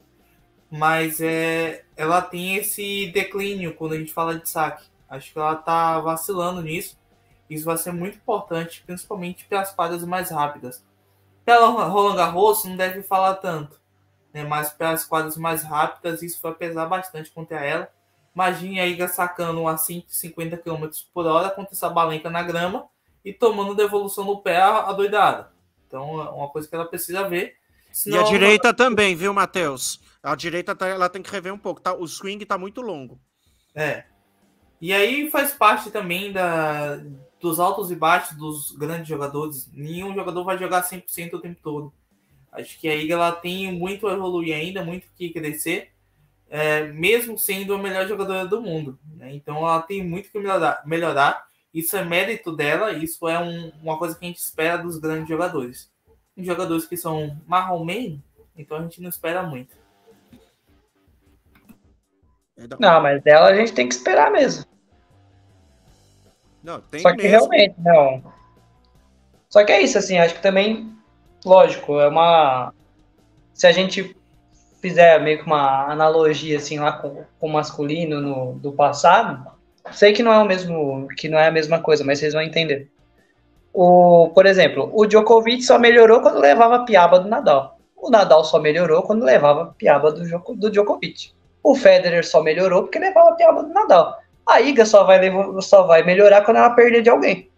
Mas 0.71 1.19
é, 1.19 1.83
ela 1.95 2.21
tem 2.21 2.55
esse 2.55 3.07
declínio 3.07 3.73
quando 3.75 3.93
a 3.93 3.97
gente 3.97 4.13
fala 4.13 4.37
de 4.37 4.47
saque. 4.47 4.85
Acho 5.09 5.33
que 5.33 5.39
ela 5.39 5.55
tá 5.55 5.99
vacilando 5.99 6.61
nisso. 6.61 6.97
Isso 7.49 7.65
vai 7.65 7.77
ser 7.77 7.91
muito 7.93 8.17
importante, 8.17 8.83
principalmente 8.85 9.45
para 9.45 9.61
as 9.61 9.73
quadras 9.73 10.03
mais 10.03 10.29
rápidas. 10.29 10.85
Pela 11.45 11.67
Roland 11.67 12.17
Garros 12.17 12.65
não 12.65 12.75
deve 12.75 13.01
falar 13.01 13.35
tanto 13.35 13.79
né? 14.37 14.43
Mas 14.43 14.69
para 14.69 14.91
as 14.91 15.03
quadras 15.05 15.37
mais 15.37 15.63
rápidas, 15.63 16.21
isso 16.21 16.39
vai 16.41 16.53
pesar 16.53 16.85
bastante 16.85 17.31
contra 17.31 17.63
ela. 17.63 17.89
Imagine 18.35 18.79
a 18.79 18.85
Iga 18.85 19.07
sacando 19.07 19.67
a 19.67 19.77
150 19.77 20.57
km 20.57 20.87
por 21.13 21.25
hora 21.25 21.49
contra 21.49 21.73
essa 21.73 21.89
balenca 21.89 22.29
na 22.29 22.43
grama 22.43 22.87
e 23.27 23.33
tomando 23.33 23.75
devolução 23.75 24.23
no 24.23 24.37
pé 24.37 24.61
adoidada. 24.61 25.51
Então, 25.85 26.21
é 26.21 26.29
uma 26.29 26.47
coisa 26.47 26.65
que 26.65 26.73
ela 26.73 26.85
precisa 26.85 27.27
ver. 27.27 27.55
Senão, 27.91 28.17
e 28.17 28.21
a 28.21 28.23
direita 28.23 28.73
também, 28.73 29.17
viu, 29.17 29.33
Matheus? 29.33 29.99
A 30.23 30.33
direita 30.33 30.73
tá, 30.73 30.87
ela 30.87 31.09
tem 31.09 31.21
que 31.21 31.29
rever 31.29 31.53
um 31.53 31.57
pouco. 31.57 31.81
Tá? 31.81 31.93
O 31.93 32.07
swing 32.07 32.41
está 32.41 32.57
muito 32.57 32.79
longo. 32.79 33.19
É. 33.75 34.05
E 34.79 34.93
aí 34.93 35.29
faz 35.29 35.51
parte 35.51 35.91
também 35.91 36.31
da, 36.31 37.01
dos 37.41 37.59
altos 37.59 37.91
e 37.91 37.95
baixos 37.95 38.37
dos 38.37 38.71
grandes 38.71 39.09
jogadores. 39.09 39.69
Nenhum 39.73 40.15
jogador 40.15 40.45
vai 40.45 40.57
jogar 40.57 40.83
100% 40.83 41.33
o 41.33 41.41
tempo 41.41 41.59
todo. 41.61 41.93
Acho 42.49 42.79
que 42.79 42.87
a 42.87 42.95
Iga 42.95 43.15
ela 43.15 43.31
tem 43.33 43.73
muito 43.73 44.07
a 44.07 44.13
evoluir 44.13 44.55
ainda, 44.55 44.85
muito 44.85 45.07
que 45.17 45.31
crescer, 45.31 45.89
é, 46.49 46.83
mesmo 46.85 47.37
sendo 47.37 47.73
a 47.73 47.77
melhor 47.77 48.07
jogadora 48.07 48.47
do 48.47 48.61
mundo. 48.61 48.97
Né? 49.17 49.33
Então 49.33 49.57
ela 49.57 49.81
tem 49.81 50.01
muito 50.01 50.31
que 50.31 50.39
melhorar, 50.39 50.81
melhorar. 50.85 51.46
Isso 51.73 51.95
é 51.95 52.03
mérito 52.03 52.55
dela, 52.55 52.93
isso 52.93 53.27
é 53.27 53.39
um, 53.39 53.71
uma 53.81 53.97
coisa 53.97 54.17
que 54.17 54.25
a 54.25 54.27
gente 54.27 54.39
espera 54.39 54.77
dos 54.81 54.97
grandes 54.97 55.27
jogadores. 55.27 55.91
Os 56.35 56.45
jogadores 56.45 56.85
que 56.85 56.97
são 56.97 57.37
marrom 57.45 57.85
então 58.55 58.77
a 58.77 58.81
gente 58.81 59.01
não 59.01 59.09
espera 59.09 59.43
muito. 59.43 59.75
Não, 62.79 63.01
mas 63.01 63.21
dela 63.21 63.49
a 63.49 63.55
gente 63.55 63.73
tem 63.73 63.87
que 63.87 63.93
esperar 63.93 64.31
mesmo. 64.31 64.65
Não, 66.63 66.81
tem 66.81 67.01
Só 67.01 67.11
que 67.11 67.17
mesmo. 67.17 67.29
realmente, 67.29 67.75
não. 67.77 68.33
Só 69.49 69.63
que 69.63 69.71
é 69.71 69.81
isso, 69.81 69.97
assim, 69.97 70.17
acho 70.17 70.35
que 70.35 70.41
também 70.41 70.97
lógico, 71.47 71.99
é 71.99 72.07
uma. 72.07 72.73
Se 73.53 73.65
a 73.65 73.71
gente 73.71 74.15
fizer 74.81 75.19
meio 75.21 75.39
que 75.39 75.45
uma 75.45 75.91
analogia 75.91 76.57
assim 76.57 76.77
lá 76.77 76.91
com, 76.91 77.23
com 77.39 77.47
o 77.47 77.53
masculino 77.53 78.21
no, 78.21 78.53
do 78.59 78.71
passado, 78.71 79.51
sei 79.91 80.13
que 80.13 80.23
não 80.23 80.31
é 80.31 80.37
o 80.37 80.45
mesmo, 80.45 81.07
que 81.17 81.29
não 81.29 81.37
é 81.37 81.47
a 81.47 81.51
mesma 81.51 81.79
coisa, 81.79 82.03
mas 82.03 82.19
vocês 82.19 82.33
vão 82.33 82.41
entender. 82.41 82.89
O, 83.73 84.31
por 84.33 84.45
exemplo, 84.45 84.89
o 84.93 85.05
Djokovic 85.05 85.61
só 85.61 85.77
melhorou 85.77 86.21
quando 86.21 86.39
levava 86.39 86.77
a 86.77 86.83
piaba 86.83 87.19
do 87.19 87.29
Nadal. 87.29 87.77
O 87.95 88.09
Nadal 88.09 88.43
só 88.43 88.59
melhorou 88.59 89.03
quando 89.03 89.23
levava 89.23 89.63
a 89.63 89.65
piaba 89.67 90.11
do, 90.11 90.23
do 90.55 90.71
Djokovic. 90.71 91.31
O 91.63 91.75
Federer 91.75 92.25
só 92.25 92.41
melhorou 92.41 92.83
porque 92.83 92.97
levava 92.97 93.29
a 93.29 93.33
piaba 93.33 93.63
do 93.63 93.73
Nadal. 93.73 94.17
A 94.45 94.61
Iga 94.61 94.85
só 94.85 95.03
vai, 95.03 95.19
só 95.61 95.83
vai 95.83 96.03
melhorar 96.03 96.41
quando 96.41 96.57
ela 96.57 96.69
perder 96.69 97.01
de 97.01 97.09
alguém. 97.09 97.49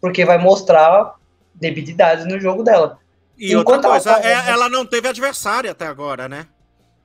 Porque 0.00 0.24
vai 0.24 0.38
mostrar 0.38 1.14
debilidades 1.54 2.26
no 2.26 2.40
jogo 2.40 2.62
dela. 2.62 2.98
E 3.38 3.54
enquanto 3.54 3.84
outra 3.84 3.90
coisa, 3.90 4.10
ela, 4.10 4.20
tava... 4.20 4.28
É, 4.28 4.52
ela 4.52 4.68
não 4.68 4.84
teve 4.84 5.08
adversário 5.08 5.70
até 5.70 5.86
agora, 5.86 6.28
né? 6.28 6.46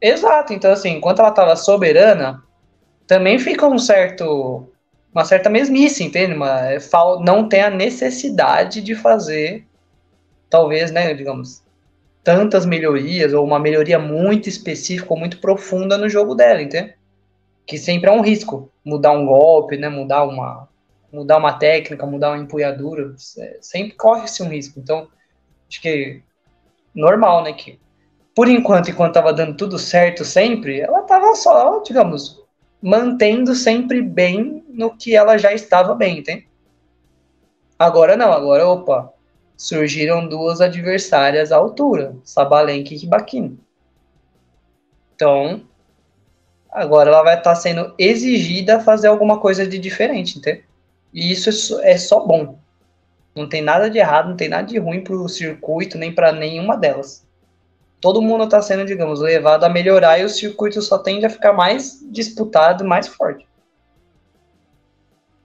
Exato, 0.01 0.51
então 0.51 0.72
assim, 0.72 0.97
enquanto 0.97 1.20
ela 1.20 1.30
estava 1.30 1.55
soberana, 1.55 2.43
também 3.07 3.39
fica 3.39 3.67
um 3.67 3.77
certo 3.77 4.67
uma 5.13 5.23
certa 5.23 5.49
mesmice, 5.49 6.03
entende? 6.03 6.33
Uma, 6.33 6.71
é 6.71 6.79
não 7.21 7.47
tem 7.47 7.61
a 7.61 7.69
necessidade 7.69 8.81
de 8.81 8.95
fazer, 8.95 9.65
talvez, 10.49 10.91
né, 10.91 11.13
digamos, 11.13 11.63
tantas 12.23 12.65
melhorias, 12.65 13.31
ou 13.33 13.45
uma 13.45 13.59
melhoria 13.59 13.99
muito 13.99 14.49
específica 14.49 15.13
ou 15.13 15.19
muito 15.19 15.39
profunda 15.39 15.97
no 15.97 16.09
jogo 16.09 16.33
dela, 16.33 16.61
entende? 16.61 16.95
Que 17.65 17.77
sempre 17.77 18.09
é 18.09 18.13
um 18.13 18.21
risco, 18.21 18.71
mudar 18.83 19.11
um 19.11 19.25
golpe, 19.25 19.77
né, 19.77 19.87
mudar 19.87 20.23
uma, 20.23 20.67
mudar 21.11 21.37
uma 21.37 21.53
técnica, 21.53 22.07
mudar 22.07 22.29
uma 22.31 22.43
empunhadura, 22.43 23.13
é, 23.37 23.57
sempre 23.61 23.95
corre-se 23.95 24.41
um 24.41 24.49
risco. 24.49 24.79
Então, 24.79 25.07
acho 25.69 25.79
que 25.79 26.21
normal, 26.95 27.43
né? 27.43 27.53
Que 27.53 27.79
por 28.35 28.47
enquanto, 28.47 28.89
enquanto 28.89 29.11
estava 29.11 29.31
dando 29.31 29.55
tudo 29.55 29.77
certo 29.77 30.25
sempre, 30.25 30.79
ela 30.79 31.01
estava 31.01 31.35
só, 31.35 31.81
digamos, 31.83 32.42
mantendo 32.84 33.55
sempre 33.55 34.01
bem 34.01 34.61
no 34.67 34.93
que 34.93 35.15
ela 35.15 35.38
já 35.38 35.53
estava 35.53 35.95
bem, 35.95 36.19
entende? 36.19 36.45
Agora 37.79 38.17
não, 38.17 38.34
agora, 38.34 38.67
opa, 38.67 39.13
surgiram 39.55 40.27
duas 40.27 40.59
adversárias 40.59 41.53
à 41.53 41.55
altura, 41.55 42.13
Sabalenka 42.25 42.93
e 42.93 42.97
Ribakina. 42.97 43.53
Então, 45.15 45.61
agora 46.69 47.09
ela 47.09 47.23
vai 47.23 47.38
estar 47.38 47.53
tá 47.53 47.55
sendo 47.55 47.95
exigida 47.97 48.75
a 48.75 48.81
fazer 48.81 49.07
alguma 49.07 49.39
coisa 49.39 49.65
de 49.65 49.79
diferente, 49.79 50.38
entende? 50.38 50.65
E 51.13 51.31
isso 51.31 51.79
é 51.81 51.97
só 51.97 52.19
bom. 52.25 52.59
Não 53.34 53.47
tem 53.47 53.61
nada 53.61 53.89
de 53.89 53.97
errado, 53.97 54.27
não 54.27 54.36
tem 54.36 54.49
nada 54.49 54.67
de 54.67 54.77
ruim 54.77 55.01
para 55.01 55.15
o 55.15 55.29
circuito, 55.29 55.97
nem 55.97 56.13
para 56.13 56.34
nenhuma 56.34 56.75
delas. 56.75 57.25
Todo 58.03 58.21
mundo 58.21 58.43
está 58.43 58.61
sendo, 58.61 58.83
digamos, 58.83 59.21
levado 59.21 59.63
a 59.63 59.69
melhorar 59.69 60.19
e 60.19 60.25
o 60.25 60.29
circuito 60.29 60.81
só 60.81 60.97
tende 60.97 61.25
a 61.25 61.29
ficar 61.29 61.53
mais 61.53 62.05
disputado, 62.11 62.83
mais 62.83 63.07
forte. 63.07 63.47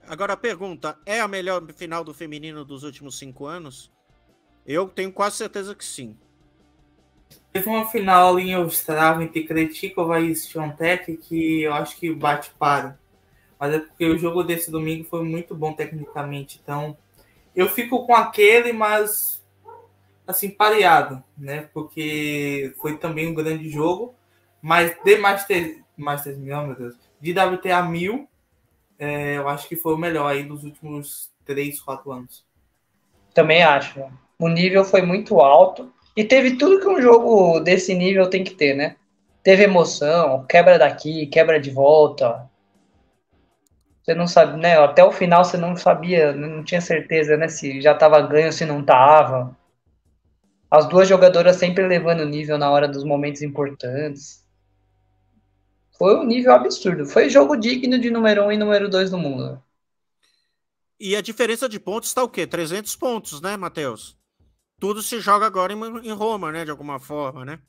Agora 0.05 0.33
a 0.33 0.37
pergunta: 0.37 0.97
é 1.05 1.21
a 1.21 1.27
melhor 1.27 1.65
final 1.71 2.03
do 2.03 2.13
feminino 2.13 2.65
dos 2.65 2.83
últimos 2.83 3.17
cinco 3.17 3.45
anos? 3.45 3.89
Eu 4.67 4.89
tenho 4.89 5.09
quase 5.09 5.37
certeza 5.37 5.73
que 5.73 5.85
sim. 5.85 6.17
Teve 7.53 7.69
uma 7.69 7.87
final 7.87 8.37
em 8.37 8.53
Ostrava 8.57 9.23
entre 9.23 9.45
Kretikova 9.45 10.19
e 10.19 10.35
Siontek 10.35 11.15
que 11.15 11.61
eu 11.61 11.73
acho 11.73 11.95
que 11.95 12.13
bate 12.13 12.51
para. 12.59 12.99
Mas 13.57 13.73
é 13.73 13.79
porque 13.79 14.05
o 14.05 14.17
jogo 14.17 14.43
desse 14.43 14.69
domingo 14.69 15.05
foi 15.05 15.23
muito 15.23 15.55
bom 15.55 15.71
tecnicamente. 15.71 16.59
Então, 16.61 16.97
eu 17.55 17.69
fico 17.69 18.05
com 18.05 18.13
aquele, 18.13 18.73
mas 18.73 19.38
assim, 20.29 20.49
pareado, 20.49 21.23
né? 21.37 21.69
Porque 21.73 22.73
foi 22.81 22.97
também 22.97 23.27
um 23.27 23.33
grande 23.33 23.69
jogo. 23.69 24.15
Mas 24.61 24.95
de 25.03 25.17
Master, 25.17 25.83
Master 25.97 26.37
não, 26.37 26.67
meu 26.67 26.75
Deus, 26.75 26.95
de 27.19 27.31
WTA 27.31 27.81
1000, 27.81 28.27
é, 28.97 29.37
eu 29.37 29.47
acho 29.47 29.67
que 29.67 29.75
foi 29.75 29.93
o 29.93 29.97
melhor 29.97 30.27
aí 30.27 30.43
dos 30.43 30.63
últimos 30.63 31.31
3, 31.45 31.79
4 31.81 32.11
anos. 32.11 32.45
Também 33.33 33.63
acho. 33.63 34.03
O 34.37 34.49
nível 34.49 34.83
foi 34.83 35.01
muito 35.01 35.39
alto. 35.39 35.91
E 36.15 36.23
teve 36.23 36.57
tudo 36.57 36.81
que 36.81 36.87
um 36.87 37.01
jogo 37.01 37.59
desse 37.61 37.93
nível 37.95 38.29
tem 38.29 38.43
que 38.43 38.51
ter, 38.51 38.75
né? 38.75 38.97
Teve 39.41 39.63
emoção, 39.63 40.45
quebra 40.45 40.77
daqui, 40.77 41.25
quebra 41.27 41.59
de 41.59 41.71
volta, 41.71 42.49
você 44.09 44.15
não 44.15 44.25
sabe, 44.25 44.59
né? 44.59 44.75
Até 44.79 45.03
o 45.03 45.11
final 45.11 45.43
você 45.43 45.55
não 45.55 45.75
sabia, 45.75 46.33
não 46.33 46.63
tinha 46.63 46.81
certeza, 46.81 47.37
né? 47.37 47.47
Se 47.47 47.79
já 47.79 47.91
estava 47.91 48.19
ganho, 48.21 48.51
se 48.51 48.65
não 48.65 48.79
estava. 48.79 49.55
As 50.69 50.87
duas 50.87 51.07
jogadoras 51.07 51.55
sempre 51.55 51.87
levando 51.87 52.25
nível 52.25 52.57
na 52.57 52.69
hora 52.69 52.87
dos 52.87 53.03
momentos 53.03 53.41
importantes. 53.41 54.45
Foi 55.97 56.15
um 56.15 56.23
nível 56.23 56.53
absurdo. 56.53 57.05
Foi 57.05 57.29
jogo 57.29 57.57
digno 57.57 57.99
de 57.99 58.11
número 58.11 58.43
1 58.43 58.45
um 58.45 58.51
e 58.51 58.57
número 58.57 58.89
2 58.89 59.09
do 59.09 59.17
mundo. 59.17 59.61
E 60.99 61.15
a 61.15 61.21
diferença 61.21 61.67
de 61.67 61.79
pontos 61.79 62.09
está 62.09 62.23
o 62.23 62.29
quê? 62.29 62.45
300 62.45 62.95
pontos, 62.95 63.41
né, 63.41 63.57
Matheus? 63.57 64.17
Tudo 64.79 65.01
se 65.01 65.19
joga 65.19 65.45
agora 65.45 65.73
em 65.73 66.11
Roma, 66.11 66.51
né? 66.51 66.63
De 66.63 66.71
alguma 66.71 66.99
forma, 66.99 67.43
né? 67.43 67.59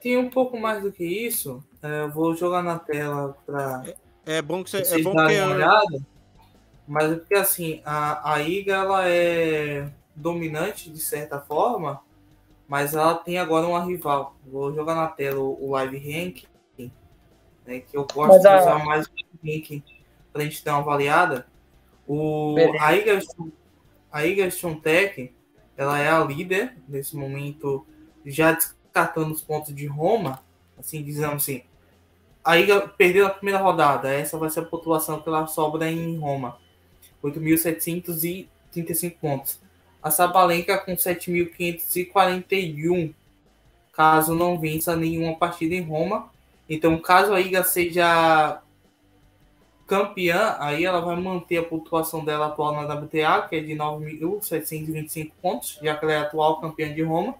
Tem 0.00 0.16
um 0.16 0.30
pouco 0.30 0.58
mais 0.58 0.82
do 0.82 0.92
que 0.92 1.04
isso. 1.04 1.62
É, 1.82 2.02
eu 2.02 2.10
vou 2.10 2.36
jogar 2.36 2.62
na 2.62 2.78
tela 2.78 3.36
para 3.44 3.84
É 4.26 4.42
bom 4.42 4.62
que 4.62 4.70
você. 4.70 4.78
É 4.78 5.02
bom 5.02 5.12
que 5.12 5.18
uma 5.18 5.54
olhada, 5.54 5.98
mas 6.86 7.12
é 7.12 7.16
porque 7.16 7.34
assim, 7.34 7.82
a, 7.84 8.34
a 8.34 8.42
IGA 8.42 8.74
ela 8.74 9.08
é 9.08 9.92
dominante 10.18 10.90
de 10.90 11.00
certa 11.00 11.40
forma, 11.40 12.00
mas 12.66 12.94
ela 12.94 13.14
tem 13.14 13.38
agora 13.38 13.66
uma 13.66 13.84
rival. 13.84 14.36
Vou 14.46 14.74
jogar 14.74 14.94
na 14.94 15.06
tela 15.06 15.40
o, 15.40 15.66
o 15.66 15.70
Live 15.72 15.98
Rank, 15.98 16.44
né, 17.66 17.80
que 17.80 17.96
eu 17.96 18.06
gosto 18.06 18.28
mas 18.28 18.40
de 18.40 18.48
a... 18.48 18.60
usar 18.60 18.84
mais 18.84 19.06
o 19.06 19.10
Live 19.42 19.68
Rank 19.70 19.82
para 20.32 20.42
a 20.42 20.44
gente 20.44 20.64
dar 20.64 20.74
uma 20.74 20.80
avaliada. 20.80 21.46
O, 22.06 22.56
a 22.80 22.88
a 24.10 24.26
IGA 24.26 24.48
Tech, 24.82 25.34
ela 25.76 25.98
é 25.98 26.08
a 26.08 26.24
líder 26.24 26.74
nesse 26.88 27.14
momento, 27.14 27.86
já 28.24 28.52
descartando 28.52 29.32
os 29.32 29.42
pontos 29.42 29.74
de 29.74 29.86
Roma, 29.86 30.42
assim, 30.78 31.02
dizendo 31.02 31.34
assim, 31.34 31.62
a 32.42 32.58
IGA 32.58 32.88
perdeu 32.88 33.26
a 33.26 33.30
primeira 33.30 33.60
rodada, 33.60 34.10
essa 34.10 34.38
vai 34.38 34.48
ser 34.48 34.60
a 34.60 34.64
pontuação 34.64 35.20
que 35.20 35.28
ela 35.28 35.46
sobra 35.46 35.90
em 35.90 36.16
Roma. 36.16 36.58
8.735 37.22 39.18
pontos. 39.20 39.60
A 40.02 40.10
Sabalenka 40.10 40.76
com 40.78 40.94
7.541, 40.94 43.14
caso 43.92 44.34
não 44.34 44.58
vença 44.58 44.96
nenhuma 44.96 45.36
partida 45.36 45.74
em 45.74 45.82
Roma. 45.82 46.30
Então, 46.68 46.98
caso 46.98 47.32
a 47.32 47.40
Iga 47.40 47.64
seja 47.64 48.60
campeã, 49.86 50.56
aí 50.58 50.84
ela 50.84 51.00
vai 51.00 51.16
manter 51.16 51.56
a 51.56 51.62
pontuação 51.62 52.22
dela 52.24 52.48
atual 52.48 52.74
na 52.74 52.82
WTA, 52.94 53.46
que 53.48 53.56
é 53.56 53.60
de 53.60 53.72
9.725 53.72 55.32
pontos, 55.40 55.78
já 55.82 55.96
que 55.96 56.04
ela 56.04 56.12
é 56.12 56.18
atual 56.18 56.60
campeã 56.60 56.92
de 56.92 57.02
Roma. 57.02 57.34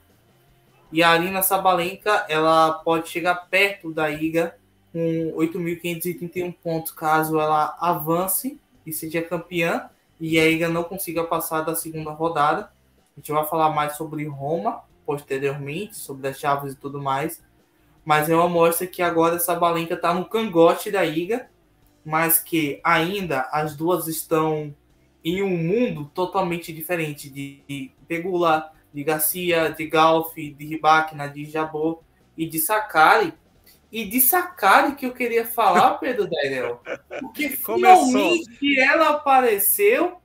E 0.90 1.02
a 1.02 1.10
Arina 1.10 1.42
Sabalenka, 1.42 2.24
ela 2.28 2.72
pode 2.72 3.10
chegar 3.10 3.34
perto 3.50 3.92
da 3.92 4.10
Iga 4.10 4.56
com 4.92 5.34
8.531 5.36 6.54
pontos, 6.62 6.92
caso 6.92 7.38
ela 7.38 7.76
avance 7.78 8.58
e 8.86 8.92
seja 8.92 9.20
campeã 9.20 9.90
e 10.20 10.38
ainda 10.38 10.68
não 10.68 10.84
consiga 10.84 11.24
passar 11.24 11.62
da 11.62 11.74
segunda 11.74 12.10
rodada. 12.10 12.70
A 13.16 13.20
gente 13.20 13.32
vai 13.32 13.44
falar 13.46 13.70
mais 13.70 13.96
sobre 13.96 14.26
Roma 14.26 14.82
posteriormente, 15.04 15.96
sobre 15.96 16.28
as 16.28 16.38
chaves 16.38 16.74
e 16.74 16.76
tudo 16.76 17.00
mais. 17.00 17.42
Mas 18.04 18.28
é 18.28 18.34
uma 18.34 18.48
mostra 18.48 18.86
que 18.86 19.02
agora 19.02 19.36
essa 19.36 19.54
Balenca 19.54 19.94
está 19.94 20.12
no 20.12 20.24
cangote 20.24 20.90
da 20.90 21.04
Iga, 21.04 21.48
mas 22.04 22.38
que 22.38 22.80
ainda 22.84 23.48
as 23.52 23.76
duas 23.76 24.06
estão 24.06 24.74
em 25.24 25.42
um 25.42 25.56
mundo 25.56 26.10
totalmente 26.14 26.72
diferente 26.72 27.28
de 27.30 27.90
Pegula, 28.06 28.72
de 28.92 29.04
Garcia, 29.04 29.70
de 29.70 29.86
Galf, 29.86 30.34
de 30.34 30.64
Ribakina, 30.66 31.28
de 31.28 31.44
Jabot 31.44 32.00
e 32.36 32.46
de 32.46 32.58
Sakari, 32.58 33.34
e 33.90 34.04
de 34.04 34.20
Sakari 34.20 34.94
que 34.94 35.06
eu 35.06 35.12
queria 35.12 35.46
falar, 35.46 35.94
Pedro 36.00 36.28
Daniel. 36.28 36.82
Porque 37.20 37.48
finalmente 37.50 38.78
ela 38.78 39.10
apareceu 39.10 40.20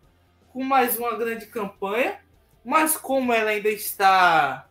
com 0.52 0.64
mais 0.64 0.98
uma 0.98 1.16
grande 1.16 1.48
campanha, 1.48 2.20
mas 2.64 2.96
como 2.98 3.34
ela 3.34 3.52
ainda 3.52 3.70
está 3.70 4.68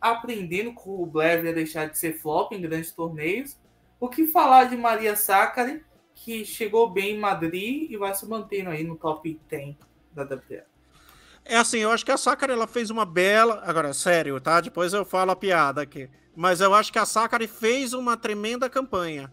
aprendendo 0.00 0.72
com 0.72 1.02
o 1.02 1.06
Blev 1.06 1.46
a 1.48 1.52
deixar 1.52 1.86
de 1.86 1.98
ser 1.98 2.18
flop 2.18 2.52
em 2.52 2.60
grandes 2.60 2.92
torneios, 2.92 3.58
o 3.98 4.08
que 4.08 4.26
falar 4.26 4.64
de 4.64 4.76
Maria 4.76 5.14
Sakari, 5.14 5.84
que 6.14 6.44
chegou 6.44 6.90
bem 6.90 7.16
em 7.16 7.18
Madrid 7.18 7.90
e 7.90 7.96
vai 7.96 8.14
se 8.14 8.26
mantendo 8.26 8.70
aí 8.70 8.82
no 8.82 8.96
top 8.96 9.38
10 9.48 9.76
da 10.12 10.22
WTA. 10.22 10.64
É 11.44 11.56
assim, 11.56 11.78
eu 11.78 11.90
acho 11.90 12.04
que 12.04 12.12
a 12.12 12.16
Sakari 12.16 12.52
ela 12.52 12.66
fez 12.66 12.90
uma 12.90 13.04
bela. 13.04 13.62
Agora, 13.64 13.92
sério, 13.92 14.40
tá? 14.40 14.60
Depois 14.60 14.92
eu 14.92 15.04
falo 15.04 15.30
a 15.30 15.36
piada 15.36 15.82
aqui. 15.82 16.08
Mas 16.36 16.60
eu 16.60 16.72
acho 16.74 16.92
que 16.92 16.98
a 16.98 17.04
Sakari 17.04 17.46
fez 17.46 17.92
uma 17.92 18.16
tremenda 18.16 18.70
campanha, 18.70 19.32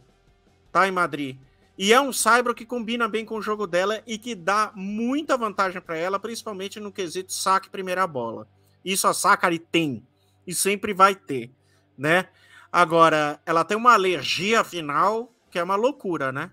tá? 0.71 0.87
Em 0.87 0.91
Madrid. 0.91 1.37
E 1.77 1.93
é 1.93 2.01
um 2.01 2.11
Cyber 2.11 2.55
que 2.55 2.65
combina 2.65 3.07
bem 3.07 3.23
com 3.23 3.35
o 3.35 3.41
jogo 3.41 3.67
dela 3.67 4.01
e 4.07 4.17
que 4.17 4.33
dá 4.33 4.71
muita 4.75 5.37
vantagem 5.37 5.79
para 5.79 5.95
ela, 5.95 6.19
principalmente 6.19 6.79
no 6.79 6.91
quesito 6.91 7.31
saque 7.31 7.69
primeira 7.69 8.07
bola. 8.07 8.47
Isso 8.83 9.07
a 9.07 9.13
Sakari 9.13 9.59
tem 9.59 10.03
e 10.45 10.55
sempre 10.55 10.93
vai 10.93 11.13
ter, 11.13 11.51
né? 11.95 12.27
Agora, 12.71 13.39
ela 13.45 13.63
tem 13.63 13.77
uma 13.77 13.93
alergia 13.93 14.63
final 14.63 15.31
que 15.51 15.59
é 15.59 15.63
uma 15.63 15.75
loucura, 15.75 16.31
né? 16.31 16.51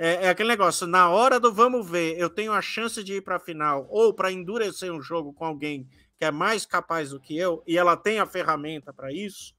É, 0.00 0.26
é, 0.26 0.28
aquele 0.28 0.50
negócio, 0.50 0.86
na 0.86 1.10
hora 1.10 1.40
do 1.40 1.52
vamos 1.52 1.90
ver, 1.90 2.16
eu 2.16 2.30
tenho 2.30 2.52
a 2.52 2.62
chance 2.62 3.02
de 3.02 3.14
ir 3.14 3.20
para 3.20 3.34
a 3.34 3.40
final 3.40 3.84
ou 3.90 4.14
para 4.14 4.30
endurecer 4.30 4.92
um 4.92 5.02
jogo 5.02 5.32
com 5.32 5.44
alguém 5.44 5.88
que 6.16 6.24
é 6.24 6.30
mais 6.30 6.64
capaz 6.64 7.10
do 7.10 7.18
que 7.18 7.36
eu 7.36 7.64
e 7.66 7.76
ela 7.76 7.96
tem 7.96 8.20
a 8.20 8.26
ferramenta 8.26 8.92
para 8.92 9.12
isso, 9.12 9.56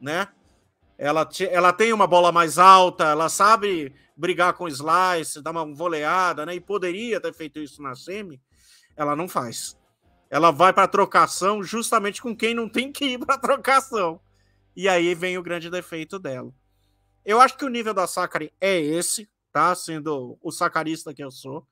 né? 0.00 0.26
Ela, 0.98 1.28
ela 1.52 1.72
tem 1.72 1.92
uma 1.92 2.04
bola 2.04 2.32
mais 2.32 2.58
alta, 2.58 3.04
ela 3.04 3.28
sabe 3.28 3.94
brigar 4.16 4.54
com 4.54 4.66
slice, 4.66 5.40
dar 5.40 5.52
uma 5.52 5.72
voleada, 5.72 6.44
né? 6.44 6.56
E 6.56 6.60
poderia 6.60 7.20
ter 7.20 7.32
feito 7.32 7.60
isso 7.60 7.80
na 7.80 7.94
semi, 7.94 8.42
ela 8.96 9.14
não 9.14 9.28
faz. 9.28 9.78
Ela 10.28 10.50
vai 10.50 10.72
para 10.72 10.88
trocação 10.88 11.62
justamente 11.62 12.20
com 12.20 12.36
quem 12.36 12.54
não 12.54 12.68
tem 12.68 12.90
que 12.90 13.04
ir 13.10 13.18
para 13.24 13.38
trocação. 13.38 14.20
E 14.74 14.88
aí 14.88 15.14
vem 15.14 15.38
o 15.38 15.44
grande 15.44 15.70
defeito 15.70 16.18
dela. 16.18 16.52
Eu 17.24 17.40
acho 17.40 17.56
que 17.56 17.64
o 17.64 17.68
nível 17.68 17.94
da 17.94 18.08
Sakari 18.08 18.52
é 18.60 18.80
esse, 18.80 19.28
tá? 19.56 19.74
Sendo 19.74 20.36
o 20.42 20.52
sacarista 20.52 21.14
que 21.14 21.24
eu 21.24 21.30
sou, 21.30 21.66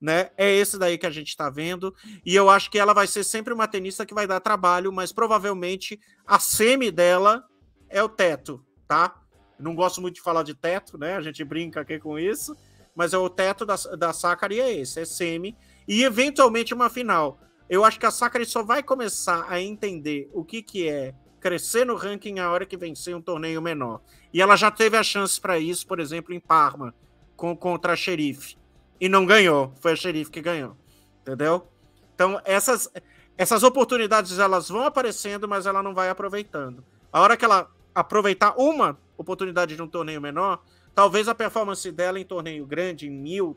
né? 0.00 0.30
É 0.38 0.50
esse 0.50 0.78
daí 0.78 0.96
que 0.96 1.04
a 1.04 1.10
gente 1.10 1.28
está 1.28 1.50
vendo. 1.50 1.94
E 2.24 2.34
eu 2.34 2.48
acho 2.48 2.70
que 2.70 2.78
ela 2.78 2.94
vai 2.94 3.06
ser 3.06 3.24
sempre 3.24 3.52
uma 3.52 3.68
tenista 3.68 4.06
que 4.06 4.14
vai 4.14 4.26
dar 4.26 4.40
trabalho, 4.40 4.90
mas 4.90 5.12
provavelmente 5.12 6.00
a 6.26 6.38
semi 6.38 6.90
dela 6.90 7.44
é 7.90 8.02
o 8.02 8.08
teto, 8.08 8.64
tá? 8.88 9.20
Não 9.58 9.74
gosto 9.74 10.00
muito 10.00 10.14
de 10.14 10.22
falar 10.22 10.42
de 10.44 10.54
teto, 10.54 10.96
né? 10.96 11.14
A 11.14 11.20
gente 11.20 11.44
brinca 11.44 11.82
aqui 11.82 11.98
com 11.98 12.18
isso, 12.18 12.56
mas 12.94 13.12
é 13.12 13.18
o 13.18 13.28
teto 13.28 13.66
da, 13.66 13.76
da 13.98 14.14
Sakari 14.14 14.58
é 14.58 14.72
esse, 14.72 14.98
é 14.98 15.04
semi 15.04 15.54
e 15.86 16.02
eventualmente 16.04 16.72
uma 16.72 16.88
final. 16.88 17.38
Eu 17.68 17.84
acho 17.84 18.00
que 18.00 18.06
a 18.06 18.10
Sakari 18.10 18.46
só 18.46 18.62
vai 18.62 18.82
começar 18.82 19.44
a 19.46 19.60
entender 19.60 20.30
o 20.32 20.42
que, 20.42 20.62
que 20.62 20.88
é 20.88 21.14
crescer 21.38 21.84
no 21.84 21.96
ranking 21.96 22.38
a 22.38 22.50
hora 22.50 22.64
que 22.64 22.78
vencer 22.78 23.14
um 23.14 23.20
torneio 23.20 23.60
menor. 23.60 24.00
E 24.32 24.40
ela 24.40 24.56
já 24.56 24.70
teve 24.70 24.96
a 24.96 25.02
chance 25.02 25.38
para 25.38 25.58
isso, 25.58 25.86
por 25.86 25.98
exemplo, 25.98 26.32
em 26.32 26.38
Parma, 26.38 26.94
com, 27.40 27.56
contra 27.56 27.94
a 27.94 27.96
Xerife. 27.96 28.58
E 29.00 29.08
não 29.08 29.24
ganhou. 29.24 29.72
Foi 29.80 29.92
a 29.92 29.96
Xerife 29.96 30.30
que 30.30 30.42
ganhou. 30.42 30.76
Entendeu? 31.22 31.66
Então, 32.14 32.38
essas, 32.44 32.92
essas 33.36 33.62
oportunidades 33.62 34.38
elas 34.38 34.68
vão 34.68 34.84
aparecendo, 34.84 35.48
mas 35.48 35.64
ela 35.64 35.82
não 35.82 35.94
vai 35.94 36.10
aproveitando. 36.10 36.84
A 37.10 37.22
hora 37.22 37.38
que 37.38 37.44
ela 37.44 37.70
aproveitar 37.94 38.54
uma 38.58 38.98
oportunidade 39.16 39.74
de 39.74 39.80
um 39.80 39.88
torneio 39.88 40.20
menor, 40.20 40.62
talvez 40.94 41.28
a 41.28 41.34
performance 41.34 41.90
dela 41.90 42.20
em 42.20 42.26
torneio 42.26 42.66
grande, 42.66 43.06
em 43.06 43.10
mil, 43.10 43.56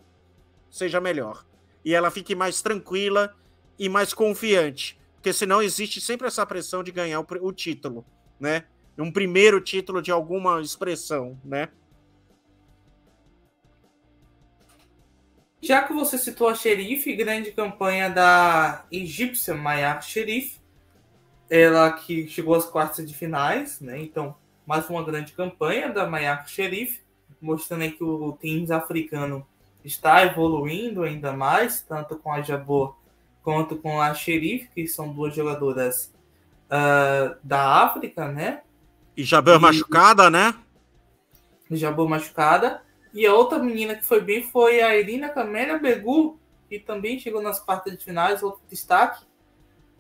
seja 0.72 1.02
melhor. 1.02 1.46
E 1.84 1.94
ela 1.94 2.10
fique 2.10 2.34
mais 2.34 2.62
tranquila 2.62 3.36
e 3.78 3.90
mais 3.90 4.14
confiante. 4.14 4.98
Porque 5.16 5.34
senão 5.34 5.62
existe 5.62 6.00
sempre 6.00 6.28
essa 6.28 6.46
pressão 6.46 6.84
de 6.84 6.92
ganhar 6.92 7.20
o, 7.20 7.26
o 7.42 7.52
título, 7.52 8.06
né? 8.40 8.64
Um 8.98 9.12
primeiro 9.12 9.60
título 9.60 10.02
de 10.02 10.12
alguma 10.12 10.62
expressão, 10.62 11.38
né? 11.44 11.70
Já 15.64 15.82
que 15.82 15.94
você 15.94 16.18
citou 16.18 16.50
a 16.50 16.56
Xerife, 16.56 17.16
grande 17.16 17.54
campanha 17.54 18.10
da 18.10 18.84
egípcia 18.92 19.56
Maya 19.56 20.02
Xerife, 20.02 20.60
ela 21.50 21.90
que 21.94 22.28
chegou 22.28 22.54
às 22.54 22.66
quartas 22.66 23.08
de 23.08 23.14
finais, 23.16 23.80
né? 23.80 23.98
Então, 24.02 24.36
mais 24.68 24.90
uma 24.90 25.02
grande 25.02 25.32
campanha 25.32 25.90
da 25.90 26.06
Maya 26.06 26.44
Xerife, 26.46 27.00
mostrando 27.42 27.90
que 27.94 28.04
o 28.04 28.34
tênis 28.34 28.72
africano 28.72 29.48
está 29.86 30.26
evoluindo 30.26 31.02
ainda 31.02 31.32
mais, 31.32 31.80
tanto 31.80 32.18
com 32.18 32.34
a 32.34 32.42
Jabor 32.42 32.98
quanto 33.42 33.78
com 33.78 34.02
a 34.02 34.14
Xerife, 34.14 34.70
que 34.76 34.86
são 34.86 35.14
duas 35.14 35.34
jogadoras 35.34 36.14
uh, 36.66 37.38
da 37.42 37.86
África, 37.86 38.28
né? 38.28 38.64
E 39.16 39.24
Jabor 39.24 39.62
machucada, 39.62 40.30
né? 40.30 40.54
Jabor 41.72 42.10
machucada. 42.10 42.83
E 43.14 43.28
a 43.28 43.34
outra 43.34 43.60
menina 43.60 43.96
que 43.96 44.04
foi 44.04 44.20
bem 44.20 44.42
foi 44.42 44.82
a 44.82 44.98
Irina 44.98 45.30
Camélia 45.30 45.78
Begu, 45.78 46.40
que 46.68 46.80
também 46.80 47.20
chegou 47.20 47.42
nas 47.42 47.60
quartas 47.60 47.96
de 47.96 48.04
finais, 48.04 48.42
outro 48.42 48.62
destaque. 48.68 49.24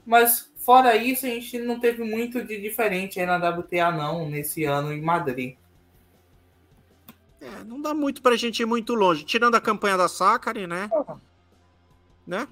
Mas 0.03 0.51
fora 0.57 0.95
isso, 0.95 1.25
a 1.25 1.29
gente 1.29 1.59
não 1.59 1.79
teve 1.79 2.03
muito 2.03 2.43
de 2.43 2.59
diferente 2.59 3.19
aí 3.19 3.25
na 3.25 3.37
WTA, 3.37 3.91
não, 3.91 4.27
nesse 4.27 4.63
ano 4.63 4.91
em 4.91 5.01
Madrid. 5.01 5.55
É, 7.39 7.63
não 7.65 7.79
dá 7.79 7.93
muito 7.93 8.21
pra 8.21 8.35
gente 8.35 8.61
ir 8.61 8.65
muito 8.65 8.95
longe. 8.95 9.23
Tirando 9.23 9.55
a 9.55 9.61
campanha 9.61 9.97
da 9.97 10.07
Sakari, 10.07 10.65
né? 10.65 10.89
Uhum. 10.91 11.19
Né? 12.25 12.47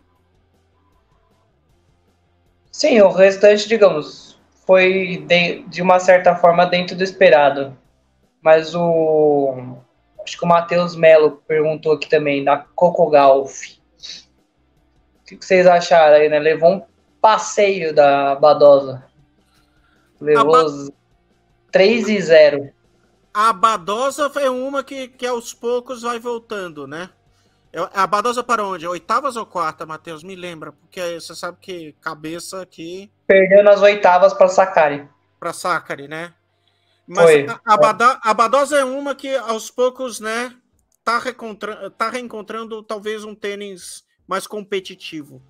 Sim, 2.72 3.02
o 3.02 3.10
restante, 3.10 3.68
digamos, 3.68 4.40
foi 4.68 5.26
de, 5.28 5.64
de 5.64 5.82
uma 5.82 6.00
certa 6.00 6.36
forma 6.36 6.66
dentro 6.66 6.96
do 6.96 7.04
esperado. 7.04 7.76
Mas 8.42 8.76
o 8.76 9.78
Acho 10.24 10.38
que 10.38 10.46
o 10.46 10.48
Matheus 10.48 10.96
Melo 10.96 11.42
perguntou 11.48 11.94
aqui 11.94 12.08
também, 12.10 12.44
da 12.44 12.58
Coco 12.58 13.10
Golf. 13.10 13.64
O 15.22 15.24
que 15.26 15.46
vocês 15.46 15.66
acharam 15.66 16.18
aí, 16.18 16.30
né? 16.30 16.40
Levou 16.40 16.74
um 16.74 16.86
passeio 17.22 17.94
da 17.94 18.36
Badosa. 18.36 19.04
Levou 20.20 20.52
ba... 20.52 20.94
3 21.72 22.10
e 22.10 22.22
0. 22.22 22.70
A 23.34 23.54
Badosa 23.54 24.30
é 24.36 24.50
uma 24.50 24.84
que, 24.84 25.08
que 25.08 25.26
aos 25.26 25.54
poucos 25.54 26.02
vai 26.02 26.20
voltando, 26.20 26.86
né? 26.86 27.10
A 27.94 28.06
Badosa 28.06 28.44
para 28.44 28.66
onde? 28.66 28.86
Oitavas 28.86 29.38
ou 29.38 29.46
quarta, 29.46 29.86
Matheus? 29.86 30.24
Me 30.24 30.36
lembra, 30.36 30.74
porque 30.74 31.18
você 31.18 31.34
sabe 31.34 31.58
que 31.62 31.94
cabeça 32.02 32.62
aqui. 32.62 33.10
Perdeu 33.26 33.64
nas 33.64 33.82
oitavas 33.82 34.34
para 34.34 34.50
Sakari. 34.50 35.08
Para 35.40 35.54
Sakari, 35.54 36.10
né? 36.10 36.34
Mas 37.14 37.26
Foi. 37.26 37.46
a, 37.46 37.60
a, 37.66 38.32
a 38.32 38.34
Badosa 38.34 38.78
é 38.78 38.86
uma 38.86 39.14
que 39.14 39.36
aos 39.36 39.70
poucos, 39.70 40.22
né, 40.22 40.56
tá, 41.04 41.20
tá 41.98 42.10
reencontrando 42.10 42.82
talvez 42.82 43.26
um 43.26 43.36
tênis 43.36 44.06
mais 44.26 44.48
competitivo. 44.48 45.44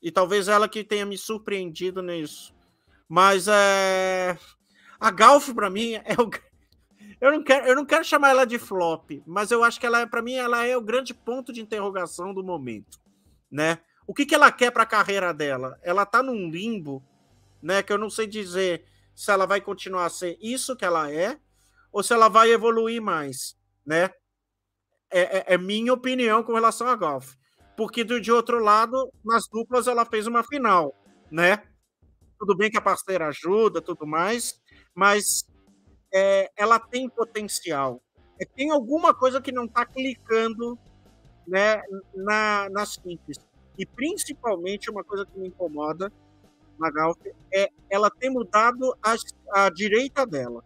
E 0.00 0.12
talvez 0.12 0.46
ela 0.46 0.68
que 0.68 0.84
tenha 0.84 1.04
me 1.04 1.18
surpreendido 1.18 2.00
nisso. 2.02 2.54
Mas 3.08 3.48
é. 3.48 4.38
A 5.00 5.10
Golf, 5.10 5.52
para 5.52 5.68
mim, 5.68 5.94
é 5.94 6.14
o 6.18 6.30
eu 7.20 7.32
não 7.32 7.42
quero, 7.42 7.66
eu 7.66 7.74
não 7.74 7.84
quero 7.84 8.04
chamar 8.04 8.30
ela 8.30 8.44
de 8.44 8.60
flop, 8.60 9.10
mas 9.26 9.50
eu 9.50 9.64
acho 9.64 9.80
que 9.80 9.86
ela, 9.86 10.06
para 10.06 10.22
mim, 10.22 10.34
ela 10.34 10.64
é 10.64 10.76
o 10.76 10.80
grande 10.80 11.12
ponto 11.12 11.52
de 11.52 11.60
interrogação 11.60 12.32
do 12.32 12.44
momento, 12.44 13.00
né? 13.50 13.78
O 14.06 14.14
que, 14.14 14.24
que 14.24 14.36
ela 14.36 14.52
quer 14.52 14.70
para 14.70 14.84
a 14.84 14.86
carreira 14.86 15.34
dela? 15.34 15.76
Ela 15.82 16.04
está 16.04 16.22
num 16.22 16.48
limbo, 16.48 17.02
né? 17.60 17.82
Que 17.82 17.92
eu 17.92 17.98
não 17.98 18.08
sei 18.08 18.28
dizer 18.28 18.84
se 19.18 19.32
ela 19.32 19.46
vai 19.46 19.60
continuar 19.60 20.04
a 20.06 20.10
ser 20.10 20.38
isso 20.40 20.76
que 20.76 20.84
ela 20.84 21.10
é 21.10 21.36
ou 21.90 22.04
se 22.04 22.12
ela 22.12 22.28
vai 22.28 22.52
evoluir 22.52 23.02
mais, 23.02 23.58
né? 23.84 24.10
É, 25.10 25.38
é, 25.38 25.44
é 25.54 25.58
minha 25.58 25.92
opinião 25.92 26.40
com 26.40 26.52
relação 26.52 26.86
a 26.86 26.94
golfe, 26.94 27.36
porque 27.76 28.04
do 28.04 28.20
de 28.20 28.30
outro 28.30 28.62
lado, 28.62 29.12
nas 29.24 29.48
duplas 29.48 29.88
ela 29.88 30.04
fez 30.04 30.28
uma 30.28 30.44
final, 30.44 30.94
né? 31.32 31.64
Tudo 32.38 32.56
bem 32.56 32.70
que 32.70 32.78
a 32.78 32.80
parceira 32.80 33.26
ajuda, 33.26 33.82
tudo 33.82 34.06
mais, 34.06 34.62
mas 34.94 35.44
é, 36.14 36.48
ela 36.56 36.78
tem 36.78 37.10
potencial. 37.10 38.00
É, 38.40 38.44
tem 38.44 38.70
alguma 38.70 39.12
coisa 39.12 39.40
que 39.40 39.50
não 39.50 39.64
está 39.64 39.84
clicando 39.84 40.78
né, 41.44 41.82
na, 42.14 42.68
na 42.70 42.86
simples. 42.86 43.36
E 43.76 43.84
principalmente 43.84 44.88
uma 44.88 45.02
coisa 45.02 45.26
que 45.26 45.36
me 45.36 45.48
incomoda 45.48 46.12
na 46.78 46.90
Galf 46.90 47.18
é 47.52 47.70
ela 47.90 48.10
ter 48.10 48.30
mudado 48.30 48.96
a, 49.02 49.14
a 49.52 49.70
direita 49.70 50.26
dela. 50.26 50.64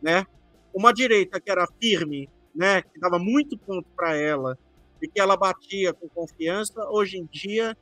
Né? 0.00 0.26
Uma 0.74 0.92
direita 0.92 1.40
que 1.40 1.50
era 1.50 1.66
firme, 1.80 2.28
né, 2.54 2.82
que 2.82 2.98
dava 2.98 3.18
muito 3.18 3.56
ponto 3.58 3.88
para 3.96 4.16
ela 4.16 4.58
e 5.00 5.08
que 5.08 5.20
ela 5.20 5.36
batia 5.36 5.92
com 5.92 6.08
confiança, 6.08 6.88
hoje 6.90 7.18
em 7.18 7.26
dia 7.26 7.76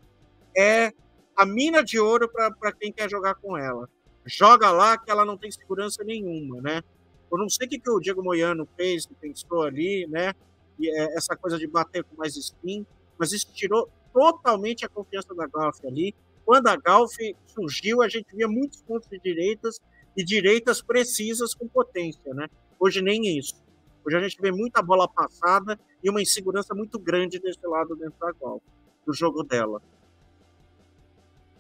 é 0.57 0.93
a 1.37 1.47
mina 1.47 1.83
de 1.83 1.99
ouro 1.99 2.29
para 2.29 2.73
quem 2.73 2.93
quer 2.93 3.09
jogar 3.09 3.35
com 3.37 3.57
ela 3.57 3.89
joga 4.29 4.71
lá 4.71 4.99
que 4.99 5.11
ela 5.11 5.25
não 5.25 5.37
tem 5.37 5.51
segurança 5.51 6.05
nenhuma, 6.05 6.61
né? 6.61 6.83
Eu 7.31 7.39
não 7.39 7.49
sei 7.49 7.67
o 7.67 7.71
que, 7.71 7.79
que 7.79 7.91
o 7.91 7.99
Diego 7.99 8.23
Moiano 8.23 8.69
fez, 8.77 9.07
que 9.07 9.15
pensou 9.15 9.63
ali, 9.63 10.07
né? 10.07 10.33
E 10.79 10.89
é, 10.89 11.17
essa 11.17 11.35
coisa 11.37 11.59
de 11.59 11.67
bater 11.67 12.05
com 12.05 12.17
mais 12.17 12.37
spin, 12.37 12.87
mas 13.19 13.33
isso 13.33 13.53
tirou 13.53 13.89
totalmente 14.13 14.85
a 14.85 14.89
confiança 14.89 15.35
da 15.35 15.47
Golf 15.47 15.85
ali. 15.85 16.15
Quando 16.49 16.67
a 16.69 16.77
Golf 16.77 17.15
surgiu, 17.47 18.01
a 18.01 18.09
gente 18.09 18.35
via 18.35 18.49
muitos 18.49 18.81
pontos 18.81 19.07
de 19.07 19.19
direitas 19.19 19.79
e 20.17 20.25
direitas 20.25 20.81
precisas 20.81 21.55
com 21.55 21.69
potência, 21.69 22.33
né? 22.33 22.49
Hoje 22.81 23.03
nem 23.03 23.37
isso. 23.39 23.63
Hoje 24.03 24.17
a 24.17 24.21
gente 24.21 24.41
vê 24.41 24.51
muita 24.51 24.81
bola 24.81 25.07
passada 25.07 25.79
e 26.03 26.09
uma 26.09 26.23
insegurança 26.23 26.75
muito 26.75 26.99
grande 26.99 27.39
desse 27.39 27.61
lado 27.67 27.95
dentro 27.97 28.19
da 28.19 28.33
Golf, 28.33 28.63
do 29.07 29.13
jogo 29.13 29.43
dela. 29.43 29.83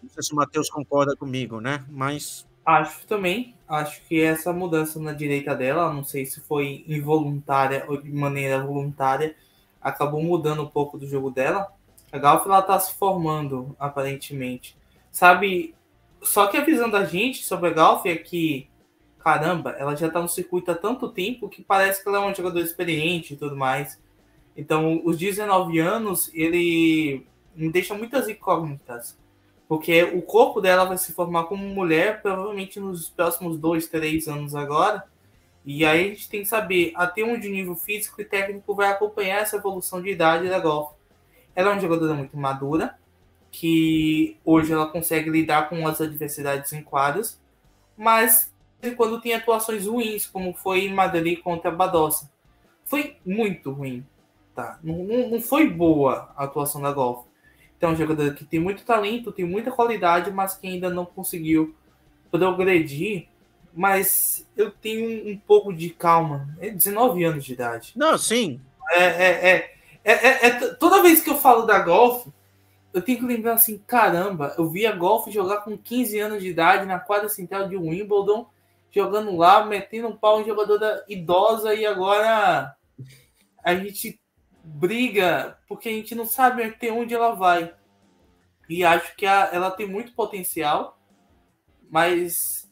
Não 0.03 0.09
sei 0.09 0.22
se 0.22 0.32
o 0.32 0.36
Matheus 0.36 0.70
concorda 0.70 1.14
comigo, 1.14 1.61
né? 1.61 1.84
Mas 1.91 2.49
Acho 2.64 3.07
também. 3.07 3.55
Acho 3.68 4.01
que 4.05 4.18
essa 4.22 4.55
mudança 4.55 4.99
na 4.99 5.12
direita 5.12 5.55
dela, 5.55 5.93
não 5.93 6.03
sei 6.03 6.24
se 6.24 6.41
foi 6.41 6.86
involuntária 6.89 7.84
ou 7.89 8.01
de 8.01 8.11
maneira 8.11 8.64
voluntária, 8.64 9.36
acabou 9.82 10.22
mudando 10.22 10.62
um 10.62 10.66
pouco 10.66 10.97
do 10.97 11.07
jogo 11.07 11.30
dela. 11.30 11.70
A 12.11 12.16
Galf 12.16 12.47
ela 12.47 12.62
tá 12.62 12.80
se 12.80 12.95
formando, 12.95 13.76
aparentemente. 13.78 14.78
Sabe? 15.11 15.74
Só 16.22 16.46
que 16.46 16.56
a 16.56 16.64
visão 16.64 16.90
da 16.90 17.04
gente 17.04 17.44
sobre 17.44 17.70
a 17.70 17.72
Galf 17.72 18.06
é 18.06 18.16
que, 18.16 18.68
caramba, 19.18 19.70
ela 19.78 19.94
já 19.94 20.11
tá 20.11 20.20
no 20.20 20.28
circuito 20.28 20.70
há 20.70 20.74
tanto 20.74 21.09
tempo 21.09 21.48
que 21.48 21.62
parece 21.62 22.02
que 22.02 22.09
ela 22.09 22.18
é 22.18 22.26
um 22.26 22.34
jogador 22.34 22.61
experiente 22.61 23.34
e 23.34 23.36
tudo 23.36 23.56
mais. 23.56 24.00
Então, 24.56 25.00
os 25.04 25.16
19 25.16 25.78
anos, 25.78 26.30
ele 26.34 27.26
me 27.54 27.70
deixa 27.70 27.94
muitas 27.94 28.28
incógnitas. 28.28 29.16
Porque 29.68 30.02
o 30.02 30.22
corpo 30.22 30.61
dela 30.61 30.84
vai 30.86 30.96
se 30.96 31.12
formar 31.12 31.44
como 31.44 31.62
mulher, 31.62 32.22
provavelmente 32.22 32.80
nos 32.80 33.11
próximos 33.11 33.59
dois, 33.59 33.86
três 33.86 34.26
anos 34.26 34.54
agora. 34.54 35.04
E 35.64 35.84
aí 35.84 36.06
a 36.06 36.09
gente 36.09 36.30
tem 36.30 36.40
que 36.40 36.48
saber 36.48 36.92
até 36.94 37.22
onde 37.22 37.46
o 37.46 37.50
nível 37.50 37.76
físico 37.76 38.20
e 38.22 38.24
técnico 38.24 38.74
vai 38.74 38.88
acompanhar 38.88 39.42
essa 39.42 39.56
evolução 39.56 40.00
de 40.00 40.09
idade 40.09 40.48
da 40.48 40.59
golfe. 40.59 40.94
Ela 41.54 41.68
é 41.68 41.72
uma 41.74 41.80
jogadora 41.80 42.14
muito 42.14 42.36
madura, 42.38 42.98
que 43.59 44.36
hoje 44.44 44.72
ela 44.72 44.86
consegue 44.86 45.28
lidar 45.28 45.68
com 45.68 45.84
as 45.88 46.00
adversidades 46.00 46.72
em 46.72 46.80
quadras, 46.80 47.40
mas 47.96 48.54
quando 48.96 49.20
tem 49.20 49.34
atuações 49.34 49.84
ruins, 49.84 50.28
como 50.28 50.54
foi 50.54 50.84
em 50.84 50.94
Madrid 50.94 51.40
contra 51.40 51.68
Badosa. 51.68 52.30
Foi 52.84 53.16
muito 53.26 53.72
ruim. 53.72 54.06
Tá? 54.54 54.78
Não, 54.80 55.02
não, 55.28 55.40
foi 55.40 55.68
boa 55.68 56.32
a 56.36 56.44
atuação 56.44 56.80
da 56.80 56.92
golfe. 56.92 57.28
Então, 57.76 57.90
é 57.90 57.92
um 57.94 57.96
jogador 57.96 58.32
que 58.32 58.44
tem 58.44 58.61
muito 58.61 58.84
talento, 58.84 59.32
tem 59.32 59.44
muita 59.44 59.72
qualidade, 59.72 60.30
mas 60.30 60.56
que 60.56 60.68
ainda 60.68 60.88
não 60.88 61.04
conseguiu 61.04 61.74
progredir. 62.30 63.26
Mas 63.74 64.46
eu 64.56 64.70
tenho 64.70 65.04
um, 65.04 65.32
um 65.32 65.36
pouco 65.36 65.72
de 65.72 65.90
calma. 65.90 66.48
É 66.61 66.70
19 66.70 67.24
anos 67.24 67.44
de 67.44 67.54
idade. 67.54 67.92
Não, 67.96 68.16
sim. 68.16 68.61
É, 68.92 69.04
é, 69.04 69.70
é, 70.04 70.12
é, 70.12 70.46
é 70.46 70.50
toda 70.74 71.02
vez 71.02 71.20
que 71.20 71.30
eu 71.30 71.36
falo 71.36 71.66
da 71.66 71.80
golf, 71.80 72.28
eu 72.93 73.03
tenho 73.03 73.18
que 73.18 73.26
lembrar 73.26 73.55
assim: 73.55 73.78
caramba, 73.78 74.55
eu 74.59 74.68
vi 74.68 74.86
a 74.86 74.93
golf 74.93 75.28
jogar 75.28 75.59
com 75.59 75.76
15 75.76 76.18
anos 76.18 76.43
de 76.43 76.49
idade 76.49 76.86
na 76.86 76.99
quadra 76.99 77.28
central 77.28 77.68
de 77.68 77.76
Wimbledon, 77.76 78.49
jogando 78.91 79.36
lá, 79.36 79.64
metendo 79.64 80.09
um 80.09 80.16
pau 80.16 80.41
em 80.41 80.47
jogadora 80.47 81.05
idosa, 81.09 81.74
e 81.74 81.84
agora 81.84 82.74
a 83.62 83.74
gente 83.74 84.20
briga 84.64 85.59
porque 85.68 85.89
a 85.89 85.93
gente 85.93 86.14
não 86.14 86.26
sabe 86.26 86.62
até 86.62 86.91
onde 86.91 87.14
ela 87.14 87.34
vai. 87.34 87.74
E 88.68 88.84
acho 88.84 89.16
que 89.16 89.24
a, 89.24 89.51
ela 89.53 89.70
tem 89.70 89.86
muito 89.86 90.12
potencial, 90.12 90.99
mas 91.91 92.68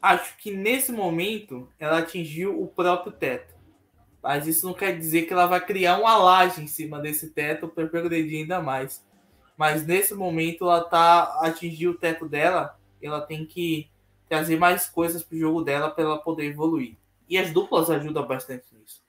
acho 0.00 0.36
que 0.38 0.50
nesse 0.50 0.92
momento 0.92 1.70
ela 1.78 1.98
atingiu 1.98 2.60
o 2.60 2.66
próprio 2.66 3.12
teto. 3.12 3.59
Mas 4.22 4.46
isso 4.46 4.66
não 4.66 4.74
quer 4.74 4.96
dizer 4.98 5.22
que 5.22 5.32
ela 5.32 5.46
vai 5.46 5.64
criar 5.64 5.98
uma 5.98 6.16
laje 6.16 6.62
em 6.62 6.66
cima 6.66 6.98
desse 6.98 7.30
teto 7.30 7.68
para 7.68 7.86
progredir 7.86 8.40
ainda 8.40 8.60
mais. 8.60 9.02
Mas 9.56 9.86
nesse 9.86 10.14
momento 10.14 10.64
ela 10.64 10.84
tá 10.84 11.38
atingiu 11.42 11.92
o 11.92 11.98
teto 11.98 12.28
dela, 12.28 12.78
ela 13.02 13.20
tem 13.20 13.46
que 13.46 13.90
trazer 14.28 14.58
mais 14.58 14.88
coisas 14.88 15.22
para 15.22 15.36
o 15.36 15.40
jogo 15.40 15.62
dela 15.62 15.90
para 15.90 16.04
ela 16.04 16.18
poder 16.18 16.46
evoluir. 16.46 16.96
E 17.28 17.38
as 17.38 17.52
duplas 17.52 17.90
ajudam 17.90 18.26
bastante 18.26 18.64
nisso. 18.72 19.02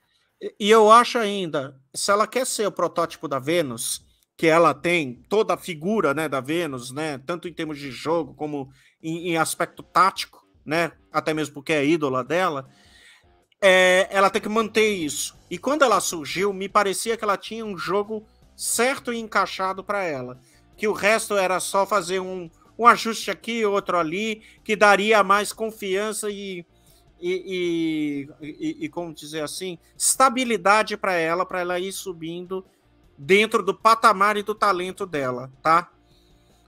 E 0.58 0.70
eu 0.70 0.90
acho 0.90 1.18
ainda, 1.18 1.76
se 1.94 2.10
ela 2.10 2.26
quer 2.26 2.46
ser 2.46 2.66
o 2.66 2.72
protótipo 2.72 3.28
da 3.28 3.38
Vênus, 3.38 4.04
que 4.36 4.46
ela 4.46 4.74
tem 4.74 5.14
toda 5.28 5.54
a 5.54 5.56
figura 5.56 6.12
né, 6.12 6.28
da 6.28 6.40
Vênus, 6.40 6.90
né, 6.90 7.18
tanto 7.18 7.46
em 7.46 7.52
termos 7.52 7.78
de 7.78 7.90
jogo 7.92 8.34
como 8.34 8.70
em, 9.00 9.30
em 9.30 9.36
aspecto 9.36 9.82
tático, 9.82 10.44
né, 10.64 10.92
até 11.12 11.32
mesmo 11.32 11.54
porque 11.54 11.72
é 11.72 11.86
ídola 11.86 12.24
dela, 12.24 12.68
é, 13.62 14.08
ela 14.10 14.28
tem 14.28 14.42
que 14.42 14.48
manter 14.48 14.88
isso. 14.88 15.38
E 15.48 15.56
quando 15.56 15.82
ela 15.82 16.00
surgiu, 16.00 16.52
me 16.52 16.68
parecia 16.68 17.16
que 17.16 17.22
ela 17.22 17.36
tinha 17.36 17.64
um 17.64 17.78
jogo 17.78 18.26
certo 18.56 19.12
e 19.12 19.20
encaixado 19.20 19.84
para 19.84 20.02
ela, 20.02 20.40
que 20.76 20.88
o 20.88 20.92
resto 20.92 21.36
era 21.36 21.60
só 21.60 21.86
fazer 21.86 22.20
um, 22.20 22.50
um 22.76 22.86
ajuste 22.86 23.30
aqui, 23.30 23.64
outro 23.64 23.96
ali, 23.96 24.42
que 24.64 24.74
daria 24.74 25.22
mais 25.22 25.52
confiança 25.52 26.28
e 26.28 26.66
e, 27.24 28.26
e, 28.40 28.46
e, 28.48 28.84
e 28.86 28.88
como 28.88 29.14
dizer 29.14 29.44
assim, 29.44 29.78
estabilidade 29.96 30.96
para 30.96 31.12
ela, 31.14 31.46
para 31.46 31.60
ela 31.60 31.78
ir 31.78 31.92
subindo 31.92 32.64
dentro 33.16 33.62
do 33.62 33.72
patamar 33.72 34.36
e 34.36 34.42
do 34.42 34.56
talento 34.56 35.06
dela, 35.06 35.48
tá? 35.62 35.88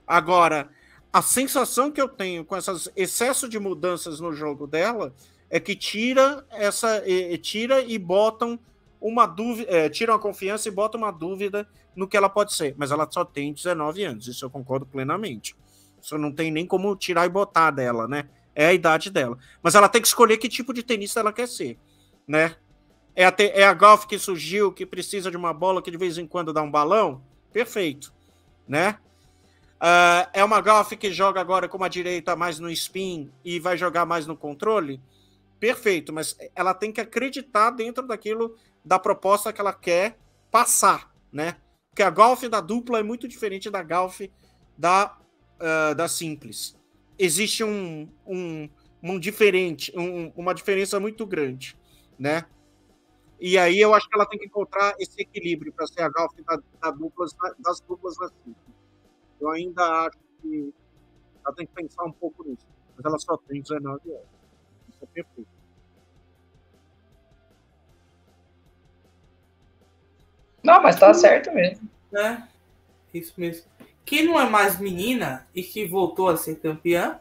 Agora, 0.07 0.69
a 1.11 1.21
sensação 1.21 1.91
que 1.91 1.99
eu 1.99 2.07
tenho 2.07 2.45
com 2.45 2.55
esses 2.55 2.89
excesso 2.95 3.49
de 3.49 3.59
mudanças 3.59 4.21
no 4.21 4.31
jogo 4.31 4.65
dela 4.65 5.13
é 5.55 5.59
que 5.59 5.75
tira 5.75 6.45
essa 6.51 7.01
e, 7.07 7.37
tira 7.37 7.81
e 7.81 7.97
botam 7.97 8.59
uma 8.99 9.25
dúvida, 9.25 9.71
é, 9.71 9.89
tiram 9.89 10.13
a 10.13 10.19
confiança 10.19 10.67
e 10.67 10.71
botam 10.71 10.99
uma 11.01 11.11
dúvida 11.11 11.67
no 11.95 12.07
que 12.07 12.17
ela 12.17 12.29
pode 12.29 12.53
ser, 12.53 12.75
mas 12.77 12.91
ela 12.91 13.07
só 13.09 13.23
tem 13.23 13.53
19 13.53 14.03
anos, 14.03 14.27
isso 14.27 14.43
eu 14.43 14.49
concordo 14.49 14.85
plenamente. 14.85 15.55
Isso 16.01 16.17
não 16.17 16.31
tem 16.31 16.51
nem 16.51 16.65
como 16.65 16.95
tirar 16.95 17.25
e 17.25 17.29
botar 17.29 17.71
dela, 17.71 18.07
né? 18.07 18.29
é 18.55 18.67
a 18.67 18.73
idade 18.73 19.11
dela. 19.11 19.37
Mas 19.61 19.75
ela 19.75 19.89
tem 19.89 20.01
que 20.01 20.07
escolher 20.07 20.37
que 20.37 20.47
tipo 20.47 20.73
de 20.73 20.81
tenista 20.81 21.19
ela 21.19 21.33
quer 21.33 21.47
ser, 21.47 21.77
né? 22.25 22.55
É 23.13 23.25
a, 23.25 23.31
te, 23.31 23.49
é 23.49 23.63
a 23.65 23.73
golf 23.73 24.05
que 24.05 24.17
surgiu, 24.17 24.71
que 24.71 24.85
precisa 24.85 25.29
de 25.29 25.37
uma 25.37 25.53
bola 25.53 25.81
que 25.81 25.91
de 25.91 25.97
vez 25.97 26.17
em 26.17 26.25
quando 26.25 26.53
dá 26.53 26.61
um 26.61 26.71
balão? 26.71 27.21
Perfeito, 27.51 28.13
né? 28.67 28.97
Uh, 29.75 30.27
é 30.33 30.43
uma 30.43 30.61
golf 30.61 30.93
que 30.93 31.11
joga 31.11 31.39
agora 31.39 31.67
com 31.67 31.77
uma 31.77 31.89
direita 31.89 32.35
mais 32.35 32.59
no 32.59 32.69
spin 32.71 33.29
e 33.43 33.59
vai 33.59 33.77
jogar 33.77 34.05
mais 34.05 34.25
no 34.25 34.35
controle? 34.35 35.01
Perfeito, 35.59 36.13
mas 36.13 36.37
ela 36.55 36.73
tem 36.73 36.91
que 36.91 37.01
acreditar 37.01 37.71
dentro 37.71 38.05
daquilo, 38.05 38.55
da 38.83 38.99
proposta 38.99 39.51
que 39.51 39.61
ela 39.61 39.73
quer 39.73 40.17
passar, 40.51 41.13
né? 41.31 41.57
Porque 41.89 42.03
a 42.03 42.09
golf 42.09 42.43
da 42.43 42.59
dupla 42.61 42.99
é 42.99 43.03
muito 43.03 43.27
diferente 43.27 43.69
da 43.69 43.81
golf 43.81 44.21
da, 44.77 45.17
uh, 45.55 45.95
da 45.95 46.07
simples. 46.07 46.77
Existe 47.17 47.63
um, 47.63 48.09
um, 48.25 48.69
um 49.01 49.19
diferente, 49.19 49.91
um, 49.97 50.31
uma 50.35 50.53
diferença 50.53 50.99
muito 50.99 51.25
grande, 51.25 51.77
né? 52.19 52.45
E 53.39 53.57
aí 53.57 53.79
eu 53.79 53.93
acho 53.93 54.07
que 54.09 54.15
ela 54.15 54.25
tem 54.25 54.39
que 54.39 54.45
encontrar 54.45 54.95
esse 54.99 55.21
equilíbrio 55.21 55.71
para 55.73 55.87
ser 55.87 56.01
a 56.01 56.09
golf 56.09 56.33
da, 56.45 56.59
da 56.81 56.91
duplas, 56.91 57.35
das 57.59 57.79
duplas 57.81 58.17
da 58.17 58.27
simples. 58.29 58.75
Eu 59.39 59.49
ainda 59.49 60.05
acho 60.05 60.17
que 60.41 60.73
ela 61.45 61.55
tem 61.55 61.67
que 61.67 61.73
pensar 61.73 62.03
um 62.05 62.11
pouco 62.11 62.43
nisso. 62.47 62.65
Mas 62.95 63.05
ela 63.05 63.19
só 63.19 63.37
tem 63.37 63.61
19 63.61 64.11
anos. 64.11 64.34
Não, 70.63 70.81
mas 70.81 70.99
tá 70.99 71.13
certo 71.13 71.53
mesmo. 71.53 71.87
É, 72.15 72.41
isso 73.13 73.33
mesmo. 73.37 73.67
Quem 74.03 74.23
não 74.25 74.39
é 74.39 74.49
mais 74.49 74.79
menina 74.79 75.47
e 75.53 75.61
que 75.61 75.85
voltou 75.85 76.27
a 76.27 76.37
ser 76.37 76.55
campeã 76.55 77.19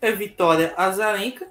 é 0.00 0.12
Vitória 0.12 0.74
Azarenka, 0.76 1.48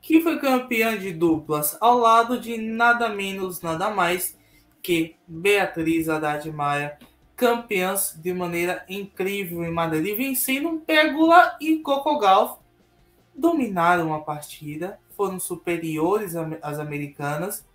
que 0.00 0.20
foi 0.20 0.38
campeã 0.38 0.96
de 0.96 1.12
duplas 1.12 1.76
ao 1.80 1.98
lado 1.98 2.38
de 2.38 2.56
nada 2.56 3.08
menos, 3.08 3.60
nada 3.60 3.90
mais 3.90 4.36
que 4.82 5.16
Beatriz 5.26 6.08
Haddad 6.08 6.50
Maia, 6.52 6.98
campeãs 7.34 8.14
de 8.16 8.32
maneira 8.32 8.84
incrível 8.88 9.64
em 9.64 9.72
Madrid, 9.72 10.16
vencendo 10.16 10.80
Pérgola 10.86 11.56
e 11.60 11.78
Coco 11.78 12.18
Golf. 12.18 12.58
Dominaram 13.36 14.14
a 14.14 14.20
partida, 14.20 14.98
foram 15.10 15.38
superiores 15.38 16.34
às 16.62 16.78
americanas. 16.78 17.66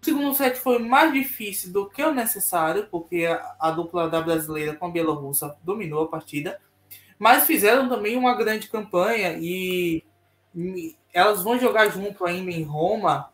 O 0.00 0.04
segundo 0.04 0.34
set 0.34 0.58
foi 0.58 0.78
mais 0.78 1.12
difícil 1.12 1.72
do 1.72 1.88
que 1.88 2.02
o 2.02 2.14
necessário, 2.14 2.88
porque 2.90 3.26
a, 3.26 3.56
a 3.58 3.70
dupla 3.70 4.08
da 4.08 4.20
brasileira 4.20 4.74
com 4.74 4.86
a 4.86 4.90
bielorrussa 4.90 5.56
dominou 5.62 6.04
a 6.04 6.08
partida. 6.08 6.60
Mas 7.18 7.44
fizeram 7.44 7.88
também 7.88 8.16
uma 8.16 8.34
grande 8.34 8.68
campanha 8.68 9.36
e, 9.38 10.02
e 10.54 10.96
elas 11.12 11.42
vão 11.42 11.58
jogar 11.58 11.88
junto 11.88 12.24
ainda 12.24 12.50
em 12.50 12.62
Roma, 12.62 13.30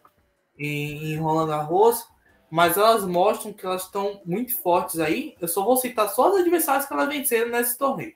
em, 0.58 1.12
em 1.12 1.16
Roland 1.18 1.48
Garros 1.48 2.06
mas 2.50 2.76
elas 2.76 3.06
mostram 3.06 3.52
que 3.52 3.64
elas 3.64 3.84
estão 3.84 4.20
muito 4.26 4.58
fortes 4.60 4.98
aí. 4.98 5.36
Eu 5.40 5.46
só 5.46 5.64
vou 5.64 5.76
citar 5.76 6.08
só 6.08 6.30
os 6.30 6.40
adversários 6.40 6.84
que 6.84 6.92
elas 6.92 7.08
venceram 7.08 7.50
nesse 7.50 7.78
torneio. 7.78 8.14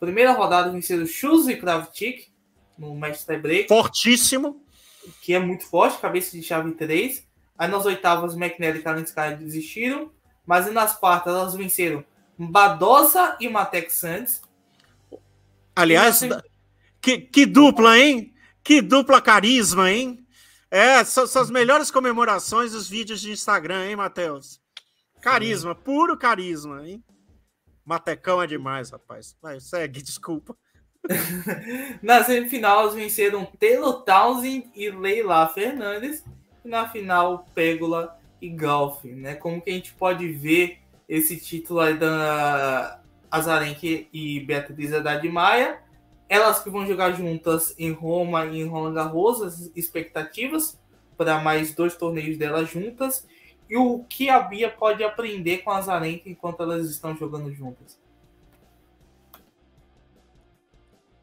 Primeira 0.00 0.32
rodada 0.32 0.72
venceram 0.72 1.06
Chus 1.06 1.46
e 1.46 1.56
Kravchik 1.56 2.33
no 2.78 2.94
match 2.94 3.24
break. 3.26 3.68
Fortíssimo. 3.68 4.62
Que 5.20 5.34
é 5.34 5.38
muito 5.38 5.66
forte, 5.66 5.98
cabeça 5.98 6.36
de 6.36 6.42
chave 6.42 6.72
3. 6.72 7.26
Aí 7.58 7.68
nas 7.68 7.84
oitavas, 7.86 8.34
McNally 8.34 8.78
e 8.78 8.82
Kalinskaya 8.82 9.36
desistiram. 9.36 10.10
Mas 10.46 10.70
nas 10.72 10.96
quartas, 10.96 11.34
elas 11.34 11.54
venceram 11.54 12.04
Badosa 12.38 13.36
e 13.40 13.48
Matek 13.48 13.90
Santos. 13.90 14.42
Aliás, 15.76 16.20
que, 17.00 17.18
que 17.18 17.46
dupla, 17.46 17.98
hein? 17.98 18.34
Que 18.62 18.80
dupla 18.80 19.20
carisma, 19.20 19.90
hein? 19.90 20.26
É, 20.70 21.04
são, 21.04 21.26
são, 21.26 21.42
as 21.42 21.50
melhores 21.50 21.90
comemorações 21.90 22.72
dos 22.72 22.88
vídeos 22.88 23.20
de 23.20 23.30
Instagram, 23.30 23.86
hein, 23.86 23.96
Matheus? 23.96 24.60
Carisma, 25.20 25.74
Sim. 25.74 25.80
puro 25.84 26.16
carisma, 26.16 26.86
hein? 26.86 27.04
Matecão 27.84 28.42
é 28.42 28.46
demais, 28.46 28.90
rapaz. 28.90 29.36
Vai, 29.40 29.60
segue, 29.60 30.00
desculpa. 30.02 30.56
Na 32.02 32.24
semifinal, 32.24 32.82
eles 32.82 32.94
venceram 32.94 33.46
Taylor 33.58 34.02
Townsend 34.02 34.70
e 34.74 34.90
Leila 34.90 35.48
Fernandes. 35.48 36.24
E 36.64 36.68
na 36.68 36.88
final, 36.88 37.46
Pégola 37.54 38.18
e 38.40 38.48
Golf, 38.48 39.04
né? 39.04 39.34
Como 39.34 39.60
que 39.60 39.70
a 39.70 39.74
gente 39.74 39.92
pode 39.94 40.26
ver 40.32 40.78
esse 41.08 41.36
título 41.36 41.80
aí 41.80 41.96
da 41.96 43.00
Azarenque 43.30 44.08
e 44.12 44.40
Beatriz 44.40 44.92
Haddad 44.92 45.28
Maia 45.28 45.84
elas 46.28 46.62
que 46.62 46.70
vão 46.70 46.86
jogar 46.86 47.12
juntas 47.12 47.74
em 47.78 47.92
Roma 47.92 48.46
e 48.46 48.60
em 48.60 48.66
Roland 48.66 48.94
Garros, 48.94 49.42
as 49.42 49.70
expectativas 49.76 50.78
para 51.16 51.38
mais 51.38 51.74
dois 51.74 51.96
torneios 51.96 52.36
delas 52.36 52.70
juntas 52.70 53.26
e 53.68 53.76
o 53.76 54.04
que 54.08 54.28
a 54.28 54.40
Bia 54.40 54.68
pode 54.68 55.04
aprender 55.04 55.58
com 55.58 55.70
as 55.70 55.88
Arenca 55.88 56.28
enquanto 56.28 56.62
elas 56.62 56.90
estão 56.90 57.16
jogando 57.16 57.52
juntas. 57.52 57.98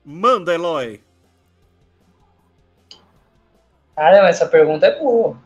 Manda, 0.04 0.54
Eloy. 0.54 1.02
Não, 3.98 4.26
essa 4.26 4.48
pergunta 4.48 4.88
é 4.88 5.00
boa. 5.00 5.38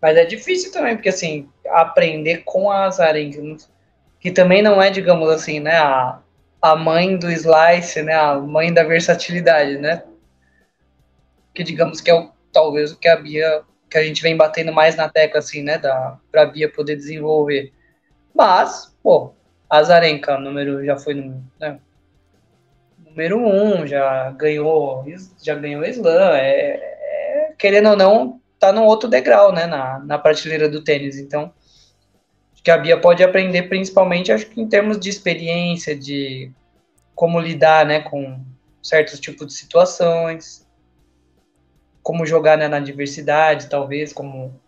Mas 0.00 0.16
é 0.16 0.24
difícil 0.24 0.72
também, 0.72 0.96
porque 0.96 1.10
assim, 1.10 1.48
aprender 1.68 2.42
com 2.44 2.70
as 2.70 2.98
Arenca, 2.98 3.40
que 4.18 4.30
também 4.30 4.62
não 4.62 4.80
é, 4.80 4.90
digamos 4.90 5.28
assim, 5.28 5.60
né, 5.60 5.76
a, 5.76 6.20
a 6.60 6.76
mãe 6.76 7.16
do 7.16 7.30
slice, 7.30 8.02
né? 8.02 8.14
A 8.14 8.34
mãe 8.36 8.72
da 8.72 8.82
versatilidade, 8.84 9.78
né? 9.78 10.02
Que 11.54 11.62
digamos 11.62 12.00
que 12.00 12.10
é 12.10 12.14
o, 12.14 12.30
talvez 12.52 12.92
o 12.92 12.98
que 12.98 13.08
a 13.08 13.16
Bia, 13.16 13.62
que 13.88 13.98
a 13.98 14.04
gente 14.04 14.22
vem 14.22 14.36
batendo 14.36 14.72
mais 14.72 14.96
na 14.96 15.08
tecla, 15.08 15.38
assim, 15.38 15.62
né? 15.62 15.78
Da, 15.78 16.18
pra 16.30 16.46
Bia 16.46 16.70
poder 16.70 16.96
desenvolver. 16.96 17.72
Mas, 18.34 18.94
pô, 19.02 19.32
a 19.68 19.82
Zarenka, 19.82 20.38
número, 20.38 20.84
já 20.84 20.96
foi 20.98 21.14
no, 21.14 21.42
né? 21.58 21.80
Número 23.28 23.38
um, 23.38 23.86
já 23.86 24.30
ganhou, 24.30 25.04
já 25.42 25.54
ganhou 25.54 25.84
slam, 25.84 26.34
é, 26.34 26.76
é, 26.76 27.54
querendo 27.58 27.90
ou 27.90 27.96
não, 27.96 28.40
tá 28.58 28.72
num 28.72 28.84
outro 28.84 29.08
degrau, 29.08 29.52
né? 29.52 29.66
Na, 29.66 29.98
na 29.98 30.18
prateleira 30.18 30.68
do 30.68 30.82
tênis, 30.82 31.18
então 31.18 31.52
que 32.62 32.70
a 32.70 32.76
Bia 32.76 33.00
pode 33.00 33.22
aprender 33.22 33.64
principalmente, 33.64 34.30
acho 34.30 34.44
que 34.46 34.60
em 34.60 34.68
termos 34.68 35.00
de 35.00 35.08
experiência, 35.08 35.96
de 35.96 36.52
como 37.14 37.40
lidar, 37.40 37.86
né, 37.86 38.00
com 38.00 38.38
certos 38.82 39.18
tipos 39.18 39.46
de 39.46 39.54
situações, 39.54 40.66
como 42.02 42.26
jogar 42.26 42.58
né, 42.58 42.68
na 42.68 42.78
diversidade, 42.78 43.70
talvez, 43.70 44.12
como 44.12 44.60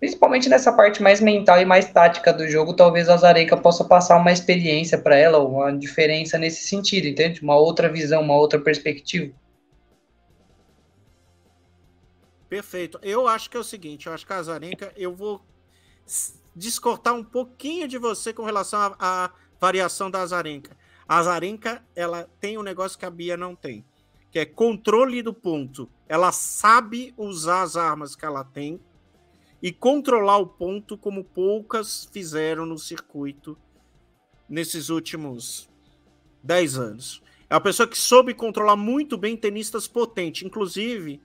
principalmente 0.00 0.48
nessa 0.48 0.72
parte 0.72 1.02
mais 1.02 1.20
mental 1.20 1.60
e 1.60 1.66
mais 1.66 1.92
tática 1.92 2.32
do 2.32 2.48
jogo, 2.48 2.74
talvez 2.74 3.10
a 3.10 3.18
Zareika 3.18 3.54
possa 3.54 3.84
passar 3.84 4.16
uma 4.16 4.32
experiência 4.32 4.98
para 4.98 5.14
ela, 5.14 5.38
uma 5.38 5.70
diferença 5.70 6.38
nesse 6.38 6.66
sentido, 6.66 7.06
entende? 7.06 7.42
Uma 7.42 7.56
outra 7.56 7.86
visão, 7.86 8.22
uma 8.22 8.34
outra 8.34 8.58
perspectiva. 8.58 9.32
Perfeito. 12.48 12.98
Eu 13.02 13.28
acho 13.28 13.50
que 13.50 13.56
é 13.58 13.60
o 13.60 13.64
seguinte, 13.64 14.06
eu 14.06 14.14
acho 14.14 14.26
que 14.26 14.32
a 14.32 14.42
Zarenka, 14.42 14.90
eu 14.96 15.14
vou 15.14 15.42
discortar 16.56 17.14
um 17.14 17.22
pouquinho 17.22 17.86
de 17.86 17.98
você 17.98 18.32
com 18.32 18.42
relação 18.42 18.96
à 18.98 19.30
variação 19.60 20.10
da 20.10 20.22
Azarenka. 20.22 20.74
A 21.06 21.18
Azarenka, 21.18 21.84
ela 21.94 22.28
tem 22.40 22.56
um 22.56 22.62
negócio 22.62 22.98
que 22.98 23.04
a 23.04 23.10
Bia 23.10 23.36
não 23.36 23.54
tem, 23.54 23.84
que 24.32 24.38
é 24.38 24.46
controle 24.46 25.22
do 25.22 25.34
ponto. 25.34 25.88
Ela 26.08 26.32
sabe 26.32 27.12
usar 27.18 27.62
as 27.62 27.76
armas 27.76 28.16
que 28.16 28.24
ela 28.24 28.42
tem 28.42 28.80
e 29.62 29.72
controlar 29.72 30.38
o 30.38 30.46
ponto 30.46 30.96
como 30.96 31.24
poucas 31.24 32.08
fizeram 32.12 32.64
no 32.64 32.78
circuito 32.78 33.56
nesses 34.48 34.88
últimos 34.88 35.68
10 36.42 36.78
anos. 36.78 37.22
É 37.48 37.54
uma 37.54 37.60
pessoa 37.60 37.86
que 37.86 37.98
soube 37.98 38.32
controlar 38.32 38.76
muito 38.76 39.18
bem 39.18 39.36
tenistas 39.36 39.86
potentes, 39.86 40.42
inclusive 40.42 41.20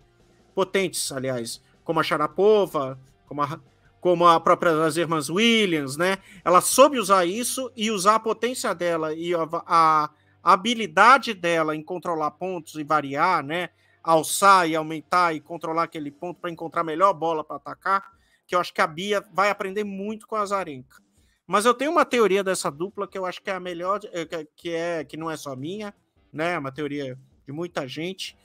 potentes, 0.53 1.11
aliás, 1.11 1.61
como 1.83 1.99
a 1.99 2.03
Sharapova, 2.03 2.99
como 3.27 3.41
a 3.41 3.59
como 4.05 4.27
a 4.27 4.39
própria 4.39 4.71
das 4.75 4.97
irmãs 4.97 5.31
Williams, 5.31 5.97
né? 5.97 6.19
Ela 6.43 6.61
soube 6.61 6.99
usar 6.99 7.25
isso 7.25 7.71
e 7.75 7.89
usar 7.89 8.13
a 8.13 8.19
potência 8.19 8.71
dela 8.75 9.15
e 9.15 9.33
a, 9.33 9.47
a 9.65 10.09
habilidade 10.43 11.33
dela 11.33 11.75
em 11.75 11.81
controlar 11.81 12.29
pontos 12.29 12.75
e 12.75 12.83
variar, 12.83 13.43
né? 13.43 13.69
Alçar 14.03 14.69
e 14.69 14.75
aumentar 14.75 15.33
e 15.33 15.39
controlar 15.39 15.85
aquele 15.85 16.11
ponto 16.11 16.39
para 16.39 16.51
encontrar 16.51 16.81
a 16.81 16.83
melhor 16.83 17.15
bola 17.15 17.43
para 17.43 17.55
atacar, 17.55 18.11
que 18.47 18.55
eu 18.55 18.59
acho 18.59 18.73
que 18.73 18.81
a 18.81 18.87
Bia 18.87 19.23
vai 19.33 19.49
aprender 19.49 19.83
muito 19.83 20.27
com 20.27 20.35
a 20.35 20.45
Zarenka. 20.45 21.03
Mas 21.47 21.65
eu 21.65 21.73
tenho 21.73 21.91
uma 21.91 22.05
teoria 22.05 22.43
dessa 22.43 22.71
dupla 22.71 23.07
que 23.07 23.17
eu 23.17 23.25
acho 23.25 23.41
que 23.41 23.49
é 23.49 23.53
a 23.53 23.59
melhor, 23.59 23.99
eh, 24.11 24.47
que 24.55 24.71
é 24.71 25.03
que 25.03 25.15
não 25.15 25.29
é 25.29 25.37
só 25.37 25.55
minha, 25.55 25.93
né? 26.33 26.53
É 26.53 26.59
uma 26.59 26.71
teoria 26.71 27.17
de 27.45 27.51
muita 27.51 27.87
gente. 27.87 28.35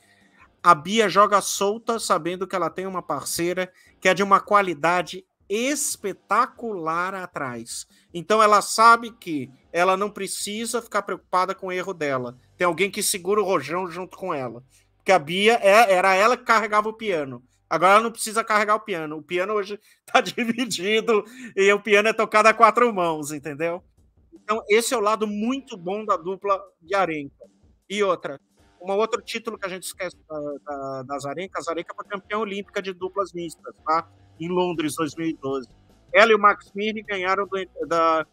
A 0.62 0.74
Bia 0.74 1.08
joga 1.08 1.40
solta, 1.40 1.98
sabendo 1.98 2.46
que 2.46 2.54
ela 2.54 2.68
tem 2.68 2.86
uma 2.86 3.02
parceira 3.02 3.72
que 3.98 4.08
é 4.08 4.14
de 4.14 4.22
uma 4.22 4.38
qualidade 4.38 5.24
espetacular 5.48 7.14
atrás. 7.14 7.86
Então 8.12 8.42
ela 8.42 8.60
sabe 8.60 9.10
que 9.10 9.50
ela 9.72 9.96
não 9.96 10.10
precisa 10.10 10.82
ficar 10.82 11.02
preocupada 11.02 11.54
com 11.54 11.68
o 11.68 11.72
erro 11.72 11.94
dela. 11.94 12.38
Tem 12.56 12.66
alguém 12.66 12.90
que 12.90 13.02
segura 13.02 13.40
o 13.40 13.44
rojão 13.44 13.90
junto 13.90 14.16
com 14.16 14.34
ela. 14.34 14.62
Porque 14.98 15.10
a 15.10 15.18
Bia 15.18 15.58
é, 15.62 15.92
era 15.92 16.14
ela 16.14 16.36
que 16.36 16.44
carregava 16.44 16.88
o 16.88 16.92
piano. 16.92 17.42
Agora 17.70 17.92
ela 17.92 18.02
não 18.02 18.10
precisa 18.10 18.42
carregar 18.42 18.74
o 18.74 18.80
piano. 18.80 19.18
O 19.18 19.22
piano 19.22 19.52
hoje 19.54 19.78
está 20.04 20.20
dividido 20.20 21.24
e 21.56 21.72
o 21.72 21.80
piano 21.80 22.08
é 22.08 22.12
tocado 22.12 22.48
a 22.48 22.54
quatro 22.54 22.92
mãos, 22.92 23.30
entendeu? 23.30 23.80
Então 24.34 24.60
esse 24.68 24.92
é 24.92 24.96
o 24.96 25.00
lado 25.00 25.24
muito 25.24 25.76
bom 25.76 26.04
da 26.04 26.16
dupla 26.16 26.60
de 26.82 26.96
Arenca. 26.96 27.48
E 27.88 28.02
outra, 28.02 28.40
um 28.80 28.90
outro 28.92 29.22
título 29.22 29.56
que 29.56 29.66
a 29.66 29.68
gente 29.68 29.84
esquece 29.84 30.16
da, 30.28 30.40
da, 30.64 31.02
da 31.02 31.18
Zarenka, 31.18 31.60
a 31.60 31.62
Zarenka 31.62 31.94
foi 31.94 32.04
campeã 32.06 32.38
olímpica 32.38 32.80
de 32.80 32.92
duplas 32.92 33.32
mistas, 33.32 33.74
tá? 33.84 34.08
Em 34.40 34.48
Londres, 34.48 34.96
2012. 34.96 35.68
Ela 36.12 36.32
e 36.32 36.34
o 36.34 36.38
Max 36.38 36.72
Mirny 36.74 37.02
ganharam 37.02 37.46
do, 37.46 37.86
da, 37.86 38.26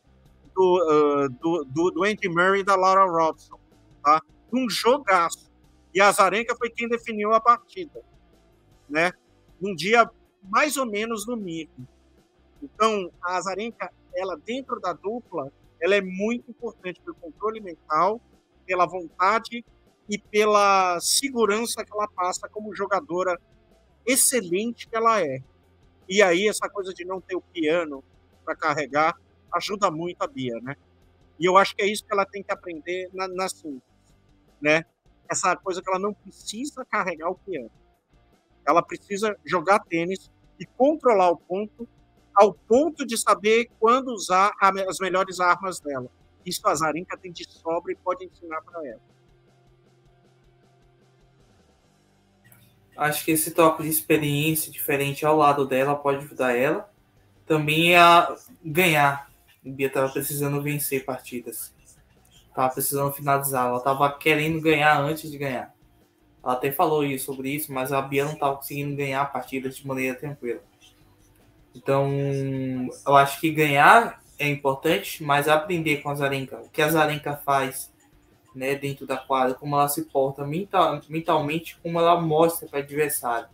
do, 0.55 1.25
uh, 1.25 1.29
do, 1.29 1.63
do, 1.65 1.91
do, 1.91 2.03
Andy 2.03 2.29
Murray 2.29 2.61
e 2.61 2.63
da 2.63 2.75
Laura 2.75 3.05
Robson, 3.05 3.59
tá? 4.03 4.21
Um 4.51 4.69
jogaço. 4.69 5.51
E 5.93 6.01
a 6.01 6.11
Zarenka 6.11 6.55
foi 6.55 6.69
quem 6.69 6.87
definiu 6.87 7.33
a 7.33 7.41
partida, 7.41 8.01
né? 8.89 9.11
Num 9.59 9.75
dia 9.75 10.09
mais 10.43 10.77
ou 10.77 10.85
menos 10.85 11.27
no 11.27 11.35
mínimo. 11.35 11.87
Então, 12.61 13.11
a 13.21 13.37
Azarenka, 13.37 13.91
ela 14.15 14.37
dentro 14.37 14.79
da 14.79 14.93
dupla, 14.93 15.51
ela 15.79 15.95
é 15.95 16.01
muito 16.01 16.49
importante 16.49 16.99
pelo 17.01 17.15
controle 17.15 17.59
mental, 17.59 18.19
pela 18.65 18.85
vontade 18.85 19.63
e 20.09 20.17
pela 20.17 20.99
segurança 20.99 21.83
que 21.83 21.93
ela 21.93 22.07
passa 22.07 22.47
como 22.49 22.75
jogadora 22.75 23.39
excelente 24.05 24.87
que 24.87 24.95
ela 24.95 25.21
é. 25.21 25.41
E 26.07 26.21
aí 26.21 26.47
essa 26.47 26.69
coisa 26.69 26.93
de 26.93 27.03
não 27.03 27.19
ter 27.19 27.35
o 27.35 27.41
piano 27.41 28.03
para 28.43 28.55
carregar 28.55 29.15
ajuda 29.53 29.91
muito 29.91 30.21
a 30.21 30.27
Bia, 30.27 30.59
né? 30.61 30.75
E 31.39 31.45
eu 31.45 31.57
acho 31.57 31.75
que 31.75 31.83
é 31.83 31.85
isso 31.85 32.05
que 32.05 32.13
ela 32.13 32.25
tem 32.25 32.41
que 32.41 32.51
aprender 32.51 33.09
na, 33.13 33.27
na 33.27 33.47
né? 34.61 34.85
Essa 35.29 35.55
coisa 35.55 35.81
que 35.81 35.89
ela 35.89 35.99
não 35.99 36.13
precisa 36.13 36.85
carregar 36.85 37.29
o 37.29 37.35
piano. 37.35 37.69
Ela 38.67 38.83
precisa 38.83 39.37
jogar 39.45 39.79
tênis 39.79 40.29
e 40.59 40.65
controlar 40.65 41.29
o 41.31 41.37
ponto 41.37 41.87
ao 42.35 42.53
ponto 42.53 43.05
de 43.05 43.17
saber 43.17 43.67
quando 43.79 44.09
usar 44.09 44.51
as 44.59 44.99
melhores 44.99 45.39
armas 45.39 45.79
dela. 45.79 46.07
Isso 46.45 46.65
a 46.67 46.75
Zarinka 46.75 47.17
tem 47.17 47.31
de 47.31 47.49
sobra 47.49 47.91
e 47.91 47.95
pode 47.95 48.25
ensinar 48.25 48.61
para 48.61 48.87
ela. 48.87 49.01
Acho 52.95 53.25
que 53.25 53.31
esse 53.31 53.51
toque 53.51 53.83
de 53.83 53.89
experiência 53.89 54.71
diferente 54.71 55.25
ao 55.25 55.37
lado 55.37 55.65
dela 55.65 55.95
pode 55.95 56.25
ajudar 56.25 56.55
ela 56.55 56.89
também 57.45 57.95
a 57.95 58.35
ganhar. 58.63 59.29
A 59.65 59.69
Bia 59.69 59.87
estava 59.87 60.11
precisando 60.11 60.61
vencer 60.61 61.05
partidas. 61.05 61.73
Estava 62.47 62.73
precisando 62.73 63.13
finalizar. 63.13 63.67
Ela 63.67 63.77
estava 63.77 64.11
querendo 64.17 64.61
ganhar 64.61 64.99
antes 64.99 65.29
de 65.31 65.37
ganhar. 65.37 65.73
Ela 66.47 66.55
até 66.55 66.71
falou 66.71 67.03
isso, 67.03 67.25
sobre 67.25 67.49
isso, 67.49 67.73
mas 67.73 67.91
a 67.91 68.01
Bia 68.01 68.23
não 68.23 68.31
estava 68.31 68.55
conseguindo 68.55 68.95
ganhar 68.95 69.25
partidas 69.33 69.75
de 69.75 69.85
maneira 69.85 70.17
tranquila. 70.17 70.61
Então, 71.75 72.09
eu 73.05 73.17
acho 73.17 73.41
que 73.41 73.51
ganhar 73.51 74.23
é 74.39 74.47
importante, 74.47 75.21
mas 75.21 75.49
aprender 75.49 75.97
com 75.97 76.09
a 76.09 76.15
Zarenka, 76.15 76.55
o 76.59 76.69
que 76.69 76.81
a 76.81 76.87
Zarenka 76.87 77.35
faz 77.35 77.91
né, 78.55 78.75
dentro 78.75 79.05
da 79.05 79.17
quadra, 79.17 79.55
como 79.55 79.75
ela 79.75 79.89
se 79.89 80.05
porta 80.05 80.47
mental, 80.47 81.01
mentalmente, 81.09 81.77
como 81.83 81.99
ela 81.99 82.21
mostra 82.21 82.65
para 82.65 82.79
o 82.79 82.81
adversário. 82.81 83.49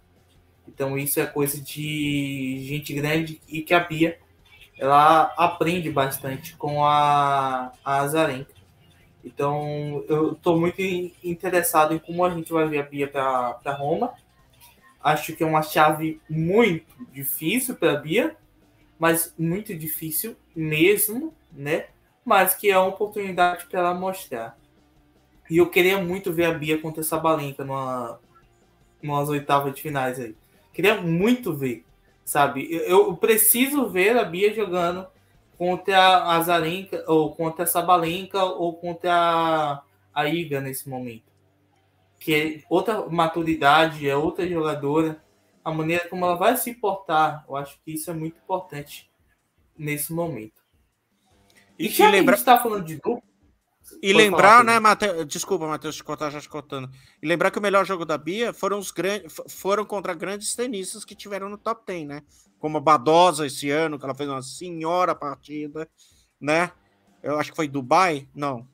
Então, 0.68 0.96
isso 0.96 1.20
é 1.20 1.26
coisa 1.26 1.60
de 1.60 2.64
gente 2.64 2.94
grande 2.94 3.41
e 3.50 3.64
que 3.64 3.74
a 3.74 3.80
Bia 3.80 4.20
ela 4.78 5.34
aprende 5.36 5.89
bastante 5.89 6.56
com 6.58 6.86
a, 6.86 7.72
a 7.84 8.08
Zarenka. 8.08 8.54
Então, 9.24 10.03
eu 10.07 10.34
estou 10.34 10.59
muito 10.59 10.82
interessado 11.24 11.93
em 11.93 11.99
como 11.99 12.26
a 12.26 12.30
gente 12.30 12.51
vai 12.51 12.67
ver 12.67 12.80
a 12.80 12.84
Bia 12.84 13.07
para 13.07 13.74
Roma 13.74 14.13
Acho 15.03 15.36
que 15.36 15.43
é 15.43 15.45
uma 15.45 15.61
chave 15.61 16.21
muito 16.30 16.95
difícil 17.11 17.76
para 17.76 17.91
a 17.91 17.97
Bia, 17.97 18.38
mas 18.97 19.34
muito 19.38 19.76
difícil 19.76 20.38
mesmo, 20.55 21.34
né? 21.51 21.88
Mas 22.24 22.55
que 22.55 22.71
é 22.71 22.80
uma 22.80 22.88
oportunidade 22.88 23.65
para 23.65 23.82
ela 23.82 23.93
mostrar. 23.93 24.57
E 25.49 25.57
eu 25.57 25.69
queria 25.69 26.01
muito 26.01 26.32
ver 26.32 26.45
a 26.45 26.53
Bia 26.53 26.80
contra 26.80 27.01
essa 27.01 27.17
Balenca 27.17 27.65
numa, 27.65 28.17
numas 29.01 29.28
oitavas 29.28 29.76
de 29.76 29.82
finais 29.82 30.17
aí. 30.17 30.34
Queria 30.71 31.01
muito 31.01 31.53
ver, 31.53 31.84
sabe? 32.24 32.65
Eu, 32.71 33.13
preciso 33.17 33.89
ver 33.89 34.17
a 34.17 34.24
Bia 34.24 34.53
jogando 34.53 35.05
contra 35.58 36.24
a 36.26 36.41
Zarenka, 36.41 37.04
ou 37.08 37.36
contra 37.36 37.64
a 37.64 37.68
Sabalenka, 37.68 38.43
ou 38.43 38.76
contra 38.76 39.14
a, 39.14 39.84
a 40.14 40.28
Iga 40.28 40.62
nesse 40.62 40.89
momento 40.89 41.34
que 42.24 42.34
é 42.34 42.64
outra 42.70 43.06
maturidade, 43.10 44.08
é 44.08 44.16
outra 44.16 44.47
jogadora, 44.47 45.22
a 45.62 45.74
maneira 45.74 46.08
como 46.08 46.24
ela 46.24 46.36
vai 46.36 46.56
se 46.56 46.74
portar, 46.74 47.43
eu 47.49 47.58
acho 47.58 47.78
que 47.84 47.91
isso 47.91 48.10
é 48.10 48.14
muito 48.14 48.38
importante 48.38 49.12
nesse 49.78 50.14
momento. 50.14 50.64
E, 51.78 51.88
e 51.88 51.89
já 51.89 52.10
lembra... 52.10 52.36
a 52.36 52.38
gente 52.38 52.47
está 52.47 52.64
falando 52.64 52.86
de 52.86 52.95
duplo, 52.95 53.22
e 54.01 54.14
lembrar, 54.14 54.64
né, 54.64 54.80
Matheus? 54.80 55.28
Desculpa, 55.28 55.68
Matheus, 55.68 55.97
te 55.97 56.04
cortar 56.06 56.30
já 56.30 56.39
te 56.39 56.47
cortando. 56.47 56.89
E 57.22 57.28
lembrar 57.28 57.51
que 57.51 57.60
o 57.60 57.62
melhor 57.62 57.86
jogo 57.86 58.06
da 58.06 58.18
Bia 58.18 58.54
foram 58.54 58.80
os 58.80 58.91
grandes, 58.91 59.36
foram 59.49 59.84
contra 59.84 60.14
grandes 60.14 60.56
tenistas 60.56 61.04
que 61.04 61.14
tiveram 61.14 61.49
no 61.49 61.58
top 61.58 61.84
10, 61.86 62.08
né? 62.08 62.24
Como 62.64 62.78
a 62.78 62.82
Badosa 62.82 63.45
esse 63.45 63.70
ano, 63.70 63.99
que 63.99 64.05
ela 64.05 64.16
fez 64.16 64.30
uma 64.30 64.41
senhora 64.41 65.14
partida, 65.14 65.89
né? 66.39 66.72
Eu 67.22 67.38
acho 67.38 67.51
que 67.51 67.55
foi 67.57 67.68
Dubai, 67.68 68.30
não. 68.34 68.66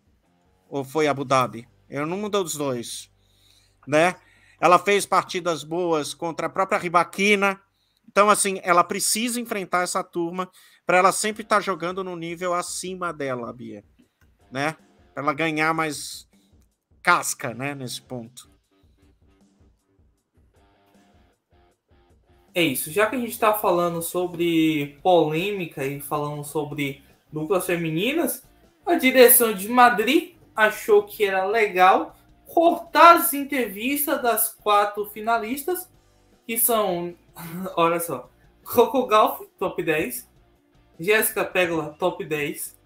Ou 0.69 0.83
foi 0.83 1.07
Abu 1.07 1.25
Dhabi? 1.25 1.67
Eu 1.89 2.05
não 2.05 2.17
mudou 2.17 2.43
dos 2.43 2.53
dois 2.53 3.09
né? 3.89 4.15
Ela 4.61 4.77
fez 4.77 5.05
partidas 5.05 5.63
boas 5.63 6.13
contra 6.13 6.45
a 6.45 6.49
própria 6.49 6.77
Ribaquina. 6.77 7.59
Então, 8.07 8.29
assim, 8.29 8.59
ela 8.63 8.83
precisa 8.83 9.39
enfrentar 9.39 9.81
essa 9.81 10.03
turma 10.03 10.49
para 10.85 10.97
ela 10.97 11.11
sempre 11.11 11.41
estar 11.41 11.55
tá 11.55 11.61
jogando 11.61 12.03
no 12.03 12.15
nível 12.15 12.53
acima 12.53 13.11
dela, 13.11 13.51
Bia, 13.51 13.83
né? 14.51 14.75
Para 15.13 15.23
ela 15.23 15.33
ganhar 15.33 15.73
mais 15.73 16.27
casca, 17.01 17.53
né, 17.53 17.73
nesse 17.73 18.01
ponto. 18.01 18.48
É 22.53 22.63
isso. 22.63 22.91
Já 22.91 23.05
que 23.05 23.15
a 23.15 23.19
gente 23.19 23.31
está 23.31 23.53
falando 23.53 24.01
sobre 24.01 24.97
polêmica 25.03 25.85
e 25.85 25.99
falando 25.99 26.43
sobre 26.43 27.03
duplas 27.31 27.65
femininas, 27.65 28.43
a 28.85 28.95
direção 28.95 29.53
de 29.53 29.69
Madrid 29.69 30.33
achou 30.55 31.03
que 31.03 31.23
era 31.23 31.45
legal 31.45 32.15
cortar 32.45 33.17
as 33.17 33.33
entrevistas 33.33 34.21
das 34.21 34.53
quatro 34.53 35.05
finalistas, 35.05 35.89
que 36.45 36.57
são, 36.57 37.13
olha 37.77 37.99
só, 37.99 38.29
Coco 38.63 39.07
Golf, 39.07 39.41
top 39.57 39.81
10, 39.81 40.27
Jéssica 40.99 41.45
Pégola, 41.45 41.95
top 41.99 42.25
10, 42.25 42.77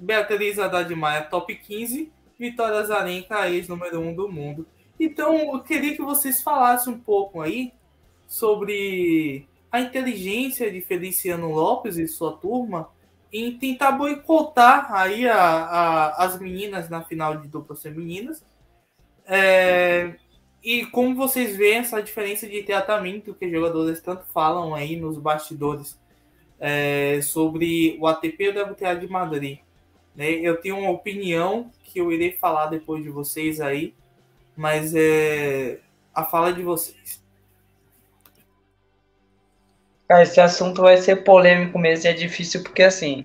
Beatriz 0.00 0.58
Haddad 0.58 0.92
Maia, 0.94 1.22
top 1.22 1.54
15, 1.54 2.10
Vitória 2.38 2.82
Zarenka, 2.84 3.48
ex 3.50 3.68
número 3.68 4.00
1 4.00 4.14
do 4.14 4.28
mundo. 4.28 4.66
Então, 4.98 5.36
eu 5.36 5.60
queria 5.60 5.94
que 5.94 6.02
vocês 6.02 6.42
falassem 6.42 6.92
um 6.92 6.98
pouco 6.98 7.40
aí 7.40 7.72
sobre 8.30 9.44
a 9.72 9.80
inteligência 9.80 10.70
de 10.70 10.80
Feliciano 10.80 11.50
Lopes 11.50 11.98
e 11.98 12.06
sua 12.06 12.36
turma 12.36 12.88
em 13.32 13.58
tentar 13.58 13.90
boicotar 13.90 14.92
aí 14.94 15.28
a, 15.28 15.36
a, 15.36 16.24
as 16.24 16.38
meninas 16.38 16.88
na 16.88 17.02
final 17.02 17.38
de 17.38 17.48
duplas 17.48 17.82
femininas 17.82 18.44
é, 19.26 20.14
e 20.62 20.86
como 20.86 21.16
vocês 21.16 21.56
veem 21.56 21.78
essa 21.78 22.00
diferença 22.00 22.46
de 22.46 22.62
tratamento 22.62 23.34
que 23.34 23.46
os 23.46 23.50
jogadores 23.50 24.00
tanto 24.00 24.24
falam 24.32 24.76
aí 24.76 24.94
nos 24.94 25.18
bastidores 25.18 25.98
é, 26.60 27.20
sobre 27.22 27.98
o 28.00 28.06
ATP 28.06 28.44
e 28.44 28.48
o 28.50 28.62
WTA 28.62 28.94
de 28.94 29.08
Madrid. 29.08 29.58
Né? 30.14 30.30
Eu 30.30 30.60
tenho 30.60 30.78
uma 30.78 30.90
opinião 30.90 31.72
que 31.82 32.00
eu 32.00 32.12
irei 32.12 32.30
falar 32.30 32.66
depois 32.66 33.02
de 33.02 33.10
vocês 33.10 33.60
aí, 33.60 33.92
mas 34.56 34.94
é 34.94 35.80
a 36.14 36.24
fala 36.24 36.52
de 36.52 36.62
vocês. 36.62 37.19
Esse 40.18 40.40
assunto 40.40 40.82
vai 40.82 40.96
ser 40.96 41.22
polêmico 41.22 41.78
mesmo 41.78 42.06
e 42.06 42.10
é 42.10 42.12
difícil 42.12 42.62
porque 42.62 42.82
assim, 42.82 43.24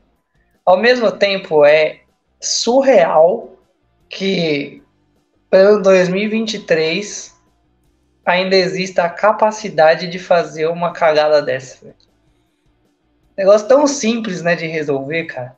ao 0.65 0.77
mesmo 0.77 1.11
tempo 1.11 1.65
é 1.65 2.01
surreal 2.39 3.57
que 4.09 4.83
pelo 5.49 5.81
2023 5.81 7.33
ainda 8.25 8.55
exista 8.55 9.03
a 9.03 9.09
capacidade 9.09 10.07
de 10.07 10.17
fazer 10.17 10.67
uma 10.67 10.91
cagada 10.91 11.41
dessa. 11.41 11.95
Negócio 13.37 13.67
tão 13.67 13.85
simples, 13.85 14.41
né, 14.41 14.55
de 14.55 14.65
resolver, 14.65 15.25
cara. 15.25 15.55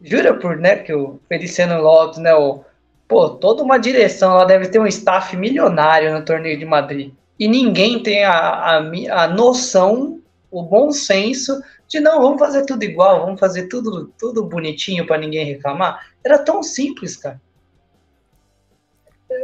Jura 0.00 0.34
por, 0.34 0.56
né, 0.56 0.76
que 0.76 0.92
o 0.92 1.20
Feliciano 1.28 1.82
Lopes, 1.82 2.18
né, 2.18 2.34
o, 2.34 2.64
pô, 3.08 3.30
toda 3.30 3.62
uma 3.62 3.78
direção, 3.78 4.34
lá 4.34 4.44
deve 4.44 4.68
ter 4.68 4.78
um 4.78 4.86
staff 4.86 5.36
milionário 5.36 6.12
no 6.12 6.24
torneio 6.24 6.58
de 6.58 6.64
Madrid. 6.64 7.12
E 7.38 7.48
ninguém 7.48 8.02
tem 8.02 8.24
a, 8.24 8.32
a, 8.32 8.76
a 9.24 9.28
noção, 9.28 10.20
o 10.50 10.62
bom 10.62 10.92
senso 10.92 11.60
de 11.88 12.00
não, 12.00 12.20
vamos 12.20 12.38
fazer 12.38 12.64
tudo 12.64 12.84
igual, 12.84 13.26
vamos 13.26 13.40
fazer 13.40 13.68
tudo, 13.68 14.12
tudo 14.18 14.44
bonitinho 14.44 15.06
para 15.06 15.18
ninguém 15.18 15.44
reclamar. 15.44 16.06
Era 16.24 16.38
tão 16.38 16.62
simples, 16.62 17.16
cara 17.16 17.40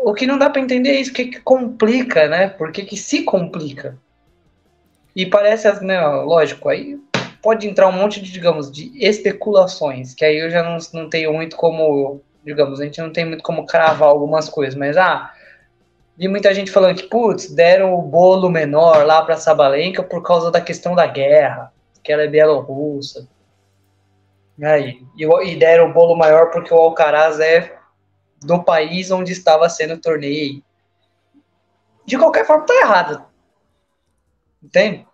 o 0.02 0.14
que 0.14 0.26
não 0.26 0.38
dá 0.38 0.48
para 0.48 0.60
entender 0.60 0.90
é 0.90 1.00
isso, 1.00 1.10
o 1.10 1.14
que, 1.14 1.26
que 1.26 1.40
complica, 1.40 2.28
né? 2.28 2.48
Por 2.48 2.72
que, 2.72 2.84
que 2.84 2.96
se 2.96 3.22
complica? 3.22 3.98
E 5.14 5.26
parece, 5.26 5.84
né, 5.84 6.00
lógico, 6.06 6.68
aí 6.68 6.98
pode 7.42 7.66
entrar 7.66 7.88
um 7.88 7.92
monte 7.92 8.20
de, 8.20 8.30
digamos, 8.30 8.70
de 8.70 8.92
especulações, 9.04 10.14
que 10.14 10.24
aí 10.24 10.38
eu 10.38 10.50
já 10.50 10.62
não, 10.62 10.78
não 10.92 11.08
tenho 11.08 11.32
muito 11.32 11.56
como 11.56 12.20
digamos, 12.42 12.80
a 12.80 12.84
gente 12.84 12.98
não 13.02 13.12
tem 13.12 13.26
muito 13.26 13.42
como 13.42 13.66
cravar 13.66 14.08
algumas 14.08 14.48
coisas, 14.48 14.74
mas 14.74 14.96
ah, 14.96 15.30
vi 16.20 16.28
muita 16.28 16.52
gente 16.52 16.70
falando 16.70 16.98
que, 16.98 17.08
putz, 17.08 17.50
deram 17.50 17.94
o 17.94 18.02
bolo 18.02 18.50
menor 18.50 19.06
lá 19.06 19.22
para 19.22 19.38
Sabalenka 19.38 20.02
por 20.02 20.22
causa 20.22 20.50
da 20.50 20.60
questão 20.60 20.94
da 20.94 21.06
guerra, 21.06 21.72
que 22.04 22.12
ela 22.12 22.24
é 22.24 22.28
bielorrussa. 22.28 23.26
Aí, 24.62 25.02
e, 25.16 25.24
e 25.24 25.56
deram 25.56 25.88
o 25.88 25.94
bolo 25.94 26.14
maior 26.14 26.50
porque 26.50 26.74
o 26.74 26.76
Alcaraz 26.76 27.40
é 27.40 27.74
do 28.42 28.62
país 28.62 29.10
onde 29.10 29.32
estava 29.32 29.66
sendo 29.70 29.94
o 29.94 30.00
torneio. 30.00 30.62
De 32.04 32.18
qualquer 32.18 32.46
forma, 32.46 32.66
tá 32.66 32.74
errado. 32.74 33.24
Entende? 34.62 35.06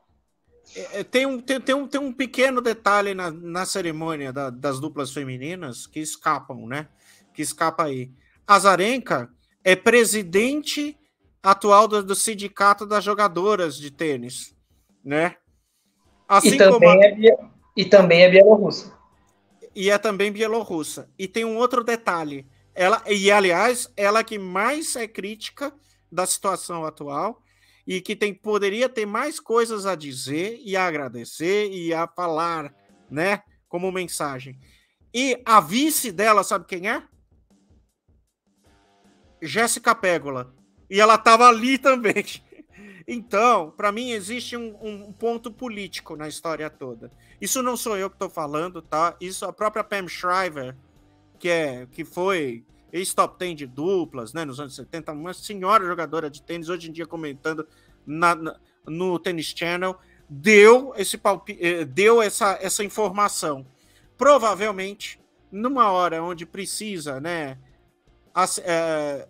É, 0.74 1.00
é, 1.00 1.04
tem, 1.04 1.24
um, 1.24 1.40
tem, 1.40 1.60
tem, 1.60 1.74
um, 1.76 1.86
tem 1.86 2.00
um 2.00 2.12
pequeno 2.12 2.60
detalhe 2.60 3.14
na, 3.14 3.30
na 3.30 3.64
cerimônia 3.64 4.32
da, 4.32 4.50
das 4.50 4.80
duplas 4.80 5.12
femininas 5.12 5.86
que 5.86 6.00
escapam, 6.00 6.66
né? 6.66 6.88
Que 7.32 7.42
escapa 7.42 7.84
aí. 7.84 8.10
Azarenka 8.44 9.30
é 9.66 9.74
presidente 9.74 10.96
atual 11.42 11.88
do, 11.88 12.00
do 12.00 12.14
sindicato 12.14 12.86
das 12.86 13.02
jogadoras 13.02 13.76
de 13.76 13.90
tênis, 13.90 14.54
né? 15.04 15.34
Assim 16.28 16.54
e, 16.54 16.56
também 16.56 16.72
como 16.72 17.02
a... 17.02 17.04
é, 17.04 17.36
e 17.76 17.84
também 17.84 18.22
é 18.22 18.30
bielorrussa. 18.30 18.96
E 19.74 19.90
é 19.90 19.98
também 19.98 20.30
bielorrussa. 20.30 21.10
E 21.18 21.26
tem 21.26 21.44
um 21.44 21.56
outro 21.56 21.82
detalhe. 21.82 22.46
Ela, 22.76 23.02
e, 23.08 23.28
aliás, 23.28 23.92
ela 23.96 24.22
que 24.22 24.38
mais 24.38 24.94
é 24.94 25.08
crítica 25.08 25.74
da 26.12 26.24
situação 26.26 26.84
atual 26.84 27.42
e 27.84 28.00
que 28.00 28.14
tem, 28.14 28.32
poderia 28.32 28.88
ter 28.88 29.04
mais 29.04 29.40
coisas 29.40 29.84
a 29.84 29.96
dizer 29.96 30.60
e 30.64 30.76
a 30.76 30.86
agradecer 30.86 31.72
e 31.72 31.92
a 31.92 32.06
falar, 32.06 32.72
né? 33.10 33.42
Como 33.68 33.90
mensagem. 33.90 34.60
E 35.12 35.42
a 35.44 35.60
vice 35.60 36.12
dela, 36.12 36.44
sabe 36.44 36.66
quem 36.66 36.88
é? 36.88 37.02
Jéssica 39.40 39.94
Pégola. 39.94 40.54
E 40.88 41.00
ela 41.00 41.16
estava 41.16 41.46
ali 41.48 41.78
também. 41.78 42.24
Então, 43.06 43.70
para 43.70 43.92
mim, 43.92 44.10
existe 44.10 44.56
um, 44.56 44.76
um, 44.80 45.12
ponto 45.12 45.50
político 45.52 46.16
na 46.16 46.26
história 46.26 46.68
toda. 46.68 47.10
Isso 47.40 47.62
não 47.62 47.76
sou 47.76 47.96
eu 47.96 48.10
que 48.10 48.16
estou 48.16 48.28
falando, 48.28 48.82
tá? 48.82 49.16
Isso 49.20 49.44
a 49.44 49.52
própria 49.52 49.84
Pam 49.84 50.08
Shriver, 50.08 50.76
que, 51.38 51.48
é, 51.48 51.86
que 51.86 52.04
foi 52.04 52.64
ex-top 52.92 53.38
10 53.38 53.56
de 53.56 53.66
duplas, 53.66 54.32
né, 54.32 54.44
nos 54.44 54.58
anos 54.58 54.74
70, 54.74 55.12
uma 55.12 55.34
senhora 55.34 55.84
jogadora 55.84 56.30
de 56.30 56.42
tênis, 56.42 56.68
hoje 56.68 56.88
em 56.88 56.92
dia 56.92 57.06
comentando 57.06 57.66
na, 58.06 58.34
na, 58.34 58.56
no 58.86 59.18
Tennis 59.18 59.52
Channel, 59.54 59.96
deu, 60.28 60.92
esse 60.96 61.18
palpi, 61.18 61.58
eh, 61.60 61.84
deu 61.84 62.22
essa, 62.22 62.58
essa 62.60 62.82
informação. 62.82 63.66
Provavelmente, 64.16 65.20
numa 65.52 65.90
hora 65.90 66.22
onde 66.22 66.46
precisa, 66.46 67.20
né, 67.20 67.58
é, 68.64 69.28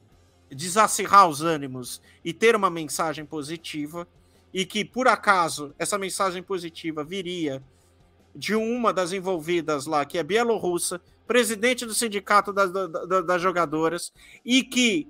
desacirrar 0.50 1.28
os 1.28 1.42
ânimos 1.42 2.00
e 2.24 2.32
ter 2.32 2.56
uma 2.56 2.70
mensagem 2.70 3.24
positiva, 3.24 4.06
e 4.52 4.64
que, 4.64 4.84
por 4.84 5.06
acaso, 5.06 5.74
essa 5.78 5.98
mensagem 5.98 6.42
positiva 6.42 7.04
viria 7.04 7.62
de 8.34 8.54
uma 8.54 8.92
das 8.92 9.12
envolvidas 9.12 9.86
lá, 9.86 10.04
que 10.04 10.18
é 10.18 10.22
bielorrussa, 10.22 11.00
presidente 11.26 11.84
do 11.84 11.94
sindicato 11.94 12.52
das, 12.52 12.70
das, 12.72 13.26
das 13.26 13.42
jogadoras, 13.42 14.12
e 14.44 14.62
que 14.62 15.08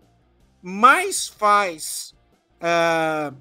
mais 0.63 1.29
faz 1.29 2.15
uh, 2.57 3.37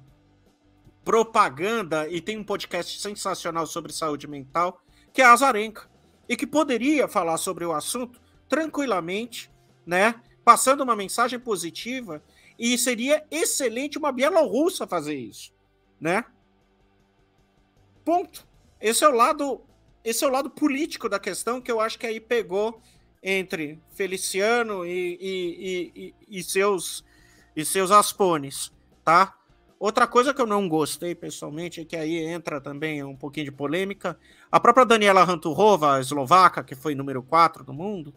propaganda 1.04 2.08
e 2.08 2.20
tem 2.20 2.36
um 2.36 2.44
podcast 2.44 3.00
sensacional 3.00 3.66
sobre 3.66 3.92
saúde 3.92 4.26
mental, 4.26 4.80
que 5.12 5.22
é 5.22 5.24
a 5.24 5.32
Azarenka, 5.32 5.88
e 6.28 6.36
que 6.36 6.46
poderia 6.46 7.08
falar 7.08 7.38
sobre 7.38 7.64
o 7.64 7.72
assunto 7.72 8.20
tranquilamente, 8.48 9.50
né? 9.86 10.20
Passando 10.46 10.84
uma 10.84 10.94
mensagem 10.94 11.40
positiva, 11.40 12.22
e 12.56 12.78
seria 12.78 13.26
excelente 13.32 13.98
uma 13.98 14.12
bielorrussa 14.12 14.86
fazer 14.86 15.16
isso, 15.16 15.52
né? 16.00 16.24
Ponto. 18.04 18.46
Esse 18.80 19.02
é 19.02 19.08
o 19.08 19.12
lado 19.12 19.60
esse 20.04 20.24
é 20.24 20.28
o 20.28 20.30
lado 20.30 20.48
político 20.48 21.08
da 21.08 21.18
questão 21.18 21.60
que 21.60 21.72
eu 21.72 21.80
acho 21.80 21.98
que 21.98 22.06
aí 22.06 22.20
pegou 22.20 22.80
entre 23.20 23.82
Feliciano 23.90 24.86
e, 24.86 25.18
e, 25.20 25.92
e, 25.96 26.38
e 26.38 26.42
seus 26.44 27.04
e 27.56 27.64
seus 27.64 27.90
aspones, 27.90 28.72
tá? 29.02 29.34
Outra 29.80 30.06
coisa 30.06 30.32
que 30.32 30.40
eu 30.40 30.46
não 30.46 30.68
gostei 30.68 31.12
pessoalmente, 31.12 31.80
é 31.80 31.84
que 31.84 31.96
aí 31.96 32.18
entra 32.18 32.60
também 32.60 33.02
um 33.02 33.16
pouquinho 33.16 33.46
de 33.46 33.52
polêmica, 33.52 34.16
a 34.50 34.60
própria 34.60 34.86
Daniela 34.86 35.24
Ranturova, 35.24 35.98
eslovaca, 35.98 36.62
que 36.62 36.76
foi 36.76 36.94
número 36.94 37.20
4 37.20 37.64
do 37.64 37.74
mundo, 37.74 38.14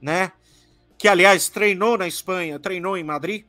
né? 0.00 0.32
Que 0.98 1.08
aliás 1.08 1.48
treinou 1.48 1.96
na 1.96 2.06
Espanha, 2.06 2.58
treinou 2.58 2.98
em 2.98 3.04
Madrid, 3.04 3.46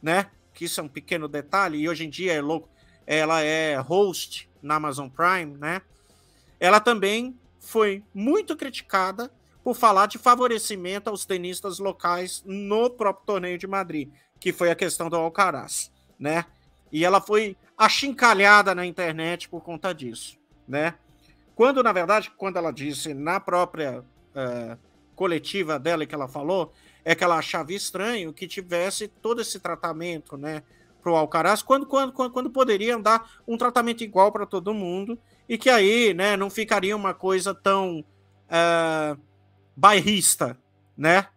né? 0.00 0.30
Que 0.54 0.64
isso 0.64 0.80
é 0.80 0.84
um 0.84 0.88
pequeno 0.88 1.28
detalhe, 1.28 1.78
e 1.78 1.88
hoje 1.88 2.06
em 2.06 2.10
dia 2.10 2.32
é 2.32 2.40
louco, 2.40 2.68
ela 3.06 3.42
é 3.42 3.76
host 3.76 4.48
na 4.62 4.76
Amazon 4.76 5.08
Prime, 5.08 5.58
né? 5.58 5.82
ela 6.64 6.80
também 6.80 7.38
foi 7.60 8.02
muito 8.14 8.56
criticada 8.56 9.30
por 9.62 9.74
falar 9.74 10.06
de 10.06 10.16
favorecimento 10.16 11.10
aos 11.10 11.26
tenistas 11.26 11.78
locais 11.78 12.42
no 12.46 12.88
próprio 12.88 13.26
torneio 13.26 13.58
de 13.58 13.66
Madrid, 13.66 14.10
que 14.40 14.50
foi 14.50 14.70
a 14.70 14.74
questão 14.74 15.10
do 15.10 15.16
Alcaraz, 15.16 15.92
né? 16.18 16.46
E 16.90 17.04
ela 17.04 17.20
foi 17.20 17.56
achincalhada 17.76 18.74
na 18.74 18.86
internet 18.86 19.48
por 19.48 19.62
conta 19.62 19.92
disso, 19.92 20.38
né? 20.66 20.94
Quando, 21.54 21.82
na 21.82 21.92
verdade, 21.92 22.32
quando 22.36 22.56
ela 22.56 22.72
disse 22.72 23.12
na 23.12 23.38
própria 23.38 24.00
uh, 24.00 24.78
coletiva 25.14 25.78
dela 25.78 26.06
que 26.06 26.14
ela 26.14 26.28
falou, 26.28 26.72
é 27.04 27.14
que 27.14 27.22
ela 27.22 27.36
achava 27.36 27.72
estranho 27.72 28.32
que 28.32 28.48
tivesse 28.48 29.08
todo 29.08 29.40
esse 29.40 29.60
tratamento, 29.60 30.36
né, 30.36 30.62
para 31.02 31.12
o 31.12 31.16
Alcaraz, 31.16 31.62
quando, 31.62 31.84
quando, 31.84 32.12
quando, 32.12 32.32
quando 32.32 32.50
poderiam 32.50 33.00
dar 33.00 33.30
um 33.46 33.58
tratamento 33.58 34.02
igual 34.02 34.32
para 34.32 34.46
todo 34.46 34.72
mundo 34.72 35.18
e 35.46 35.58
que 35.58 35.68
aí, 35.68 36.14
né, 36.14 36.34
não 36.36 36.48
ficaria 36.48 36.96
uma 36.96 37.12
coisa 37.12 37.54
tão 37.54 38.00
uh, 38.00 39.20
bairrista, 39.76 40.58
né? 40.96 41.28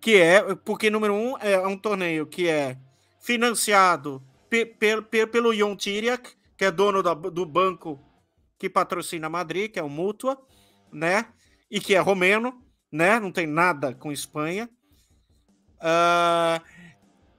Que 0.00 0.16
é, 0.16 0.54
porque 0.56 0.90
número 0.90 1.14
um 1.14 1.38
é 1.38 1.58
um 1.66 1.76
torneio 1.76 2.26
que 2.26 2.48
é 2.48 2.76
financiado 3.20 4.22
pe 4.48 4.64
pe 4.64 5.02
pe 5.02 5.26
pelo 5.26 5.54
Jon 5.54 5.76
Tiriak, 5.76 6.32
que 6.56 6.64
é 6.64 6.70
dono 6.70 7.02
da, 7.02 7.14
do 7.14 7.46
banco 7.46 8.00
que 8.58 8.68
patrocina 8.68 9.28
Madrid, 9.28 9.70
que 9.70 9.78
é 9.78 9.82
o 9.82 9.88
Mútua, 9.88 10.40
né? 10.92 11.26
E 11.70 11.78
que 11.78 11.94
é 11.94 11.98
romeno, 12.00 12.60
né? 12.90 13.20
Não 13.20 13.30
tem 13.30 13.46
nada 13.46 13.94
com 13.94 14.10
Espanha. 14.10 14.68
Uh, 15.80 16.62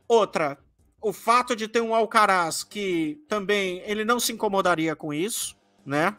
outra, 0.07 0.57
o 1.01 1.13
fato 1.13 1.55
de 1.55 1.67
ter 1.67 1.81
um 1.81 1.95
Alcaraz 1.95 2.63
que 2.63 3.23
também 3.27 3.81
ele 3.85 4.03
não 4.03 4.19
se 4.19 4.31
incomodaria 4.31 4.95
com 4.95 5.13
isso, 5.13 5.57
né? 5.85 6.17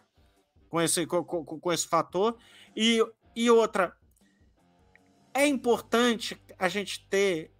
Com 0.68 0.80
esse, 0.80 1.06
com, 1.06 1.22
com, 1.24 1.72
esse 1.72 1.86
fator. 1.86 2.36
E, 2.76 3.04
e 3.34 3.50
outra, 3.50 3.96
é 5.34 5.46
importante 5.46 6.40
a 6.58 6.68
gente 6.68 7.06
ter 7.08 7.52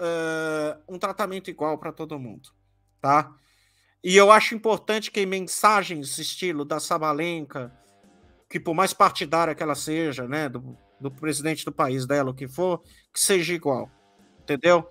uh, 0.00 0.82
um 0.88 0.98
tratamento 0.98 1.50
igual 1.50 1.78
para 1.78 1.92
todo 1.92 2.18
mundo, 2.18 2.50
tá? 3.00 3.34
E 4.02 4.16
eu 4.16 4.30
acho 4.30 4.54
importante 4.54 5.10
que 5.10 5.26
mensagens 5.26 6.18
estilo 6.18 6.64
da 6.64 6.80
Sabalenka, 6.80 7.70
que 8.48 8.58
por 8.58 8.74
mais 8.74 8.94
partidária 8.94 9.54
que 9.54 9.62
ela 9.62 9.74
seja, 9.74 10.26
né, 10.26 10.48
do, 10.48 10.76
do 10.98 11.10
presidente 11.10 11.64
do 11.64 11.72
país 11.72 12.06
dela, 12.06 12.30
o 12.30 12.34
que 12.34 12.48
for, 12.48 12.82
que 13.12 13.20
seja 13.20 13.52
igual, 13.52 13.90
entendeu? 14.50 14.84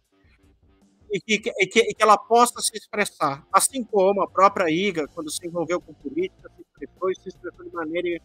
E 1.11 1.19
que, 1.19 1.51
e 1.57 1.67
que, 1.67 1.79
e 1.79 1.93
que 1.93 2.03
ela 2.03 2.17
possa 2.17 2.61
se 2.61 2.71
expressar, 2.77 3.45
assim 3.51 3.83
como 3.83 4.21
a 4.21 4.29
própria 4.29 4.69
Iga, 4.69 5.07
quando 5.07 5.29
se 5.31 5.45
envolveu 5.45 5.81
com 5.81 5.93
política, 5.93 6.51
expressou 6.59 7.11
e 7.11 7.15
se 7.15 7.29
expressou 7.29 7.65
de 7.65 7.73
maneira, 7.73 8.21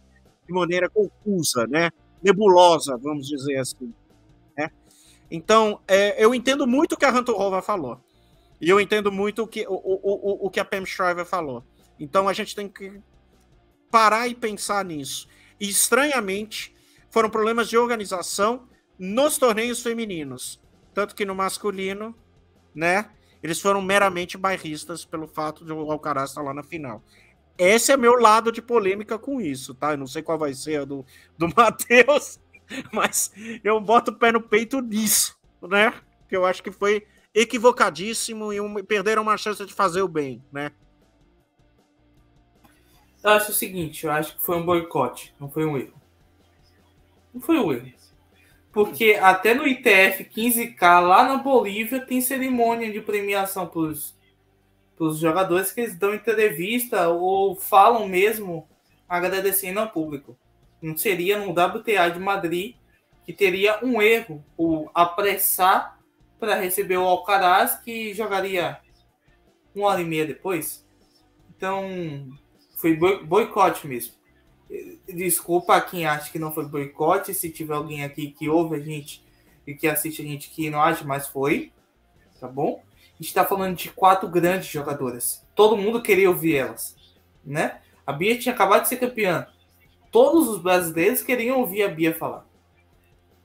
de 0.47 0.53
maneira 0.53 0.91
confusa, 0.91 1.67
né? 1.67 1.91
nebulosa, 2.23 2.97
vamos 2.97 3.27
dizer 3.27 3.57
assim. 3.57 3.93
Né? 4.57 4.71
Então, 5.31 5.81
é, 5.89 6.23
eu 6.23 6.35
entendo 6.35 6.67
muito 6.67 6.93
o 6.93 6.97
que 6.97 7.05
a 7.05 7.11
Rantorova 7.11 7.61
falou. 7.63 7.99
E 8.61 8.69
eu 8.69 8.81
entendo 8.81 9.11
muito 9.11 9.43
o 9.43 9.47
que, 9.47 9.67
o, 9.67 9.75
o, 9.75 10.47
o, 10.47 10.51
que 10.51 10.61
a 10.61 10.65
Pam 10.65 10.87
Shriver 10.87 11.27
falou. 11.27 11.65
Então, 11.99 12.29
a 12.29 12.33
gente 12.33 12.55
tem 12.55 12.69
que 12.69 13.01
parar 13.91 14.29
e 14.29 14.35
pensar 14.35 14.85
nisso. 14.85 15.29
E, 15.61 15.69
estranhamente, 15.69 16.75
foram 17.11 17.29
problemas 17.29 17.69
de 17.69 17.77
organização 17.77 18.67
nos 18.99 19.37
torneios 19.37 19.83
femininos. 19.83 20.64
Tanto 20.95 21.15
que 21.15 21.25
no 21.25 21.35
masculino, 21.35 22.15
né? 22.75 23.11
Eles 23.43 23.61
foram 23.61 23.83
meramente 23.83 24.39
bairristas 24.39 25.05
pelo 25.05 25.27
fato 25.27 25.65
de 25.65 25.73
o 25.73 25.91
Alcaraz 25.91 26.31
estar 26.31 26.41
lá 26.41 26.55
na 26.55 26.63
final. 26.63 27.03
Esse 27.59 27.93
é 27.93 27.97
meu 27.97 28.15
lado 28.15 28.51
de 28.51 28.63
polêmica 28.63 29.19
com 29.19 29.41
isso, 29.41 29.75
tá? 29.75 29.93
Eu 29.93 29.99
não 29.99 30.07
sei 30.07 30.23
qual 30.23 30.39
vai 30.39 30.55
ser 30.55 30.81
a 30.81 30.85
do, 30.85 31.05
do 31.37 31.49
Matheus, 31.55 32.41
mas 32.93 33.33
eu 33.63 33.79
boto 33.81 34.13
o 34.13 34.15
pé 34.17 34.33
no 34.33 34.41
peito 34.41 34.81
nisso, 34.81 35.37
né? 35.63 35.93
Que 36.29 36.37
eu 36.37 36.47
acho 36.47 36.63
que 36.63 36.71
foi 36.71 37.07
equivocadíssimo 37.35 38.53
e 38.53 38.61
um, 38.61 38.75
perderam 38.83 39.23
uma 39.23 39.37
chance 39.37 39.65
de 39.67 39.75
fazer 39.75 40.03
o 40.03 40.09
bem, 40.09 40.43
né? 40.53 40.71
Eu 43.23 43.31
acho 43.31 43.53
o 43.53 43.55
seguinte, 43.55 44.05
eu 44.05 44.13
acho 44.13 44.37
que 44.37 44.43
foi 44.43 44.57
um 44.57 44.65
boicote, 44.65 45.35
não 45.41 45.51
foi 45.51 45.65
um 45.65 45.77
erro. 45.77 45.95
Não 47.33 47.41
foi 47.41 47.59
um 47.59 47.73
erro. 47.73 47.93
Porque 48.75 49.17
até 49.23 49.55
no 49.55 49.67
ITF 49.67 50.25
15K, 50.25 51.01
lá 51.01 51.23
na 51.29 51.37
Bolívia, 51.37 52.05
tem 52.05 52.21
cerimônia 52.21 52.93
de 52.93 53.01
premiação 53.01 53.69
para 53.69 53.81
os 53.81 55.19
jogadores 55.19 55.71
que 55.71 55.83
eles 55.83 55.97
dão 55.97 56.13
entrevista 56.13 57.09
ou 57.09 57.55
falam 57.55 58.09
mesmo 58.09 58.69
agradecendo 59.09 59.79
ao 59.79 59.91
público. 59.91 60.37
Não 60.83 60.97
seria 60.97 61.39
no 61.39 61.51
WTA 61.51 62.11
de 62.11 62.19
Madrid 62.19 62.75
que 63.25 63.33
teria 63.33 63.79
um 63.81 64.03
erro, 64.03 64.45
o 64.59 64.91
apressar 64.93 66.01
para 66.41 66.57
receber 66.57 66.97
o 66.97 67.05
Alcaraz, 67.05 67.77
que 67.77 68.13
jogaria 68.13 68.81
uma 69.73 69.87
hora 69.87 70.01
e 70.01 70.05
meia 70.05 70.27
depois. 70.27 70.85
Então, 71.57 72.29
foi 72.77 72.97
boicote 72.97 73.87
mesmo. 73.87 74.15
Desculpa 75.07 75.77
a 75.77 75.81
quem 75.81 76.07
acha 76.07 76.31
que 76.31 76.39
não 76.39 76.53
foi 76.53 76.65
boicote, 76.67 77.35
se 77.35 77.51
tiver 77.51 77.75
alguém 77.75 78.05
aqui 78.05 78.31
que 78.31 78.49
ouve 78.49 78.77
a 78.77 78.81
gente 78.81 79.25
e 79.67 79.75
que 79.75 79.87
assiste 79.87 80.23
a 80.23 80.25
gente 80.25 80.51
que 80.51 80.71
não 80.71 80.81
acha, 80.81 81.05
mas 81.05 81.29
foi, 81.29 81.73
tá 82.41 82.49
bom? 82.49 82.83
A 83.15 83.17
gente 83.17 83.29
está 83.29 83.45
falando 83.45 83.77
de 83.77 83.91
quatro 83.91 84.29
grandes 84.29 84.69
jogadoras. 84.69 85.47
Todo 85.55 85.77
mundo 85.77 86.03
queria 86.03 86.29
ouvir 86.29 86.57
elas, 86.57 86.97
né? 87.45 87.81
A 88.07 88.13
Bia 88.13 88.39
tinha 88.39 88.55
acabado 88.55 88.83
de 88.83 88.89
ser 88.89 88.97
campeã. 88.97 89.47
Todos 90.11 90.49
os 90.49 90.61
brasileiros 90.61 91.23
queriam 91.23 91.59
ouvir 91.61 91.85
a 91.85 91.89
Bia 91.89 92.15
falar. 92.15 92.47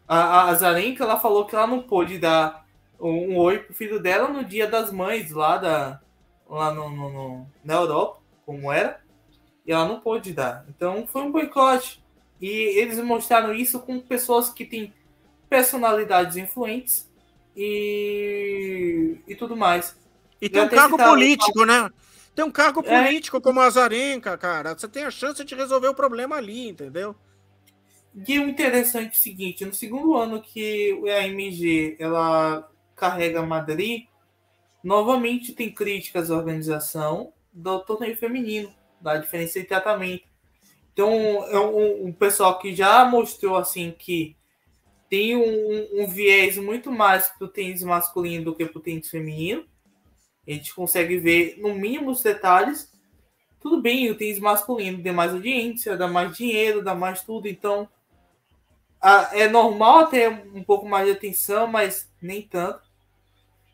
A, 0.08 0.50
a 0.50 0.54
Zarenka, 0.56 1.04
ela 1.04 1.20
falou 1.20 1.46
que 1.46 1.56
ela 1.56 1.68
não 1.68 1.84
pôde 1.84 2.18
dar 2.18 2.66
um, 3.00 3.34
um 3.34 3.38
oi 3.38 3.60
pro 3.60 3.74
filho 3.74 4.00
dela 4.00 4.28
no 4.28 4.44
dia 4.44 4.68
das 4.68 4.92
mães 4.92 5.32
lá, 5.32 5.58
da, 5.58 6.02
lá 6.50 6.74
no, 6.74 6.90
no, 6.90 7.10
no 7.10 7.48
na 7.64 7.76
Europa, 7.76 8.20
como 8.46 8.72
era 8.72 9.00
e 9.70 9.72
ela 9.72 9.86
não 9.86 10.00
pôde 10.00 10.34
dar. 10.34 10.66
Então 10.68 11.06
foi 11.06 11.22
um 11.22 11.32
boicote. 11.32 12.04
E 12.42 12.48
eles 12.48 12.98
mostraram 13.04 13.54
isso 13.54 13.80
com 13.80 14.00
pessoas 14.00 14.50
que 14.50 14.66
têm 14.66 14.92
personalidades 15.48 16.38
influentes 16.38 17.08
e, 17.56 19.20
e 19.28 19.36
tudo 19.36 19.56
mais. 19.56 19.96
E 20.42 20.50
tem 20.50 20.64
um 20.64 20.70
cargo 20.70 20.98
político, 20.98 21.66
né? 21.66 21.88
Tem 22.34 22.44
um 22.44 22.50
cargo 22.50 22.82
é. 22.84 23.04
político 23.04 23.40
como 23.40 23.60
a 23.60 23.66
Azarenka, 23.66 24.36
cara. 24.40 24.74
Você 24.74 24.88
tem 24.88 25.04
a 25.04 25.12
chance 25.12 25.44
de 25.44 25.54
resolver 25.54 25.90
o 25.90 25.94
problema 25.94 26.38
ali, 26.38 26.70
entendeu? 26.70 27.16
E 28.28 28.40
o 28.40 28.50
interessante 28.50 29.10
é 29.10 29.20
o 29.20 29.22
seguinte, 29.22 29.66
no 29.66 29.74
segundo 29.74 30.18
ano 30.18 30.42
que 30.42 31.00
a 31.12 31.28
MG 31.28 31.96
ela 32.00 32.68
carrega 32.96 33.44
Madrid, 33.44 34.08
novamente 34.84 35.54
tem 35.54 35.72
críticas 35.72 36.32
à 36.32 36.36
organização 36.36 37.32
do 37.54 37.80
torneio 37.82 38.18
feminino 38.18 38.79
da 39.02 39.18
diferença 39.18 39.60
de 39.60 39.66
tratamento. 39.66 40.28
Então, 40.94 41.12
é 41.46 41.60
um, 41.60 42.08
um 42.08 42.12
pessoal 42.12 42.60
que 42.60 42.76
já 42.76 43.06
mostrou 43.06 43.56
assim 43.56 43.96
que 43.98 44.36
tem 45.10 45.36
um, 45.36 46.04
um 46.04 46.08
viés 46.08 46.58
muito 46.58 46.92
mais 46.92 47.30
para 47.30 47.46
o 47.46 47.50
tênis 47.50 47.82
masculino 47.84 48.46
do 48.46 48.56
que 48.56 48.66
para 48.66 48.78
o 48.78 48.82
tênis 48.82 49.10
feminino. 49.10 49.66
A 50.48 50.52
gente 50.52 50.74
consegue 50.74 51.18
ver, 51.18 51.58
no 51.60 51.74
mínimo, 51.74 52.12
os 52.12 52.22
detalhes. 52.22 52.92
Tudo 53.60 53.82
bem, 53.82 54.10
o 54.10 54.16
tênis 54.16 54.40
masculino 54.40 55.02
tem 55.02 55.12
mais 55.12 55.34
audiência, 55.34 55.98
dá 55.98 56.08
mais 56.08 56.36
dinheiro, 56.36 56.84
dá 56.84 56.94
mais 56.94 57.22
tudo. 57.24 57.48
Então, 57.48 57.90
a, 59.02 59.32
é 59.34 59.48
normal 59.48 60.08
ter 60.08 60.30
um 60.54 60.64
pouco 60.64 60.88
mais 60.88 61.06
de 61.06 61.14
atenção, 61.14 61.66
mas 61.66 62.12
nem 62.22 62.42
tanto. 62.42 62.82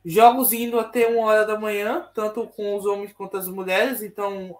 Jogos 0.05 0.53
indo 0.53 0.79
até 0.79 1.07
uma 1.07 1.25
hora 1.27 1.45
da 1.45 1.59
manhã, 1.59 2.07
tanto 2.13 2.47
com 2.47 2.75
os 2.75 2.85
homens 2.85 3.11
quanto 3.13 3.37
as 3.37 3.47
mulheres. 3.47 4.03
Então, 4.03 4.55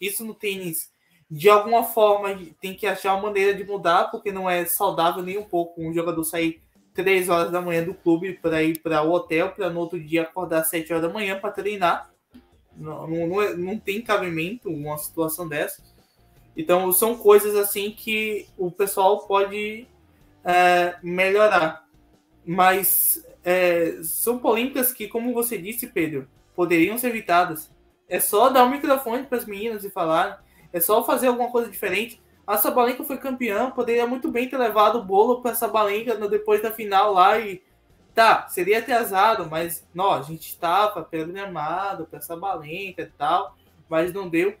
isso 0.00 0.24
no 0.24 0.34
tênis, 0.34 0.90
de 1.30 1.48
alguma 1.48 1.84
forma, 1.84 2.36
tem 2.60 2.74
que 2.74 2.86
achar 2.86 3.14
uma 3.14 3.28
maneira 3.28 3.54
de 3.54 3.62
mudar, 3.64 4.10
porque 4.10 4.32
não 4.32 4.50
é 4.50 4.64
saudável 4.64 5.22
nem 5.22 5.38
um 5.38 5.44
pouco 5.44 5.80
um 5.80 5.92
jogador 5.94 6.24
sair 6.24 6.60
três 6.92 7.28
horas 7.28 7.52
da 7.52 7.60
manhã 7.60 7.84
do 7.84 7.94
clube 7.94 8.32
para 8.34 8.62
ir 8.62 8.80
para 8.80 9.02
o 9.02 9.12
hotel, 9.12 9.50
para 9.50 9.70
no 9.70 9.80
outro 9.80 9.98
dia 9.98 10.22
acordar 10.22 10.64
7 10.64 10.92
horas 10.92 11.06
da 11.06 11.12
manhã 11.12 11.38
para 11.38 11.52
treinar. 11.52 12.10
Não, 12.76 13.06
não, 13.06 13.42
é, 13.42 13.54
não 13.56 13.78
tem 13.78 14.02
cabimento 14.02 14.68
uma 14.68 14.98
situação 14.98 15.48
dessa. 15.48 15.82
Então, 16.56 16.90
são 16.92 17.16
coisas 17.16 17.54
assim 17.54 17.92
que 17.92 18.48
o 18.58 18.70
pessoal 18.70 19.26
pode 19.26 19.86
é, 20.44 20.96
melhorar. 21.02 21.86
Mas 22.44 23.24
é, 23.44 24.00
são 24.02 24.38
polêmicas 24.38 24.92
que, 24.92 25.06
como 25.06 25.32
você 25.32 25.56
disse, 25.58 25.86
Pedro, 25.86 26.28
poderiam 26.56 26.98
ser 26.98 27.08
evitadas. 27.08 27.70
É 28.10 28.20
só 28.20 28.50
dar 28.50 28.64
o 28.64 28.66
um 28.66 28.70
microfone 28.70 29.22
para 29.22 29.38
as 29.38 29.46
meninas 29.46 29.84
e 29.84 29.90
falar. 29.90 30.44
É 30.72 30.80
só 30.80 31.02
fazer 31.04 31.28
alguma 31.28 31.50
coisa 31.50 31.70
diferente. 31.70 32.20
A 32.46 32.58
Sabalenka 32.58 33.04
foi 33.04 33.16
campeã, 33.16 33.70
poderia 33.70 34.06
muito 34.06 34.28
bem 34.30 34.48
ter 34.48 34.58
levado 34.58 34.98
o 34.98 35.04
bolo 35.04 35.40
para 35.40 35.54
Sabalenka 35.54 36.16
depois 36.28 36.60
da 36.60 36.72
final 36.72 37.12
lá 37.12 37.38
e 37.38 37.62
tá, 38.12 38.48
seria 38.48 38.80
atrasado, 38.80 39.48
mas 39.48 39.86
não, 39.94 40.10
a 40.12 40.22
gente 40.22 40.48
estava 40.48 41.02
programado 41.02 42.06
para 42.06 42.20
Sabalenka 42.20 43.02
e 43.02 43.06
tal, 43.06 43.56
mas 43.88 44.12
não 44.12 44.28
deu. 44.28 44.56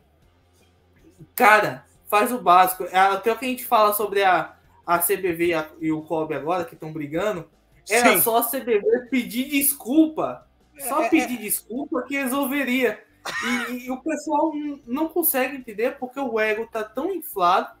Cara, 1.34 1.84
faz 2.06 2.32
o 2.32 2.38
básico. 2.38 2.84
É 2.84 2.98
até 2.98 3.32
o 3.32 3.36
que 3.36 3.44
a 3.44 3.48
gente 3.48 3.64
fala 3.64 3.92
sobre 3.92 4.22
a, 4.22 4.54
a 4.86 4.98
CBV 4.98 5.50
e 5.80 5.90
o 5.90 6.02
Kobe 6.02 6.34
agora, 6.34 6.64
que 6.64 6.74
estão 6.74 6.92
brigando, 6.92 7.48
era 7.88 8.12
Sim. 8.12 8.22
só 8.22 8.38
a 8.38 8.44
CBV 8.44 9.08
pedir 9.10 9.48
desculpa. 9.48 10.46
Só 10.78 11.02
é, 11.02 11.08
pedir 11.08 11.38
é... 11.38 11.42
desculpa 11.42 12.02
que 12.02 12.16
resolveria. 12.16 13.02
E, 13.44 13.86
e, 13.86 13.90
o 13.90 13.98
pessoal 13.98 14.52
não 14.86 15.08
consegue 15.08 15.56
entender 15.56 15.98
porque 15.98 16.18
o 16.18 16.38
ego 16.40 16.66
tá 16.66 16.82
tão 16.82 17.12
inflado, 17.12 17.78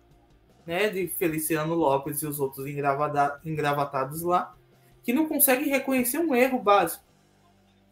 né, 0.66 0.88
de 0.88 1.08
Feliciano 1.18 1.74
Lopes 1.74 2.22
e 2.22 2.26
os 2.26 2.38
outros 2.38 2.66
engravatados 3.44 4.22
lá, 4.22 4.54
que 5.02 5.12
não 5.12 5.26
consegue 5.26 5.68
reconhecer 5.68 6.18
um 6.18 6.34
erro 6.34 6.58
básico. 6.58 7.04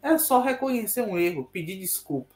É 0.01 0.17
só 0.17 0.41
reconhecer 0.41 1.01
um 1.01 1.17
erro, 1.17 1.49
pedir 1.51 1.77
desculpa. 1.77 2.35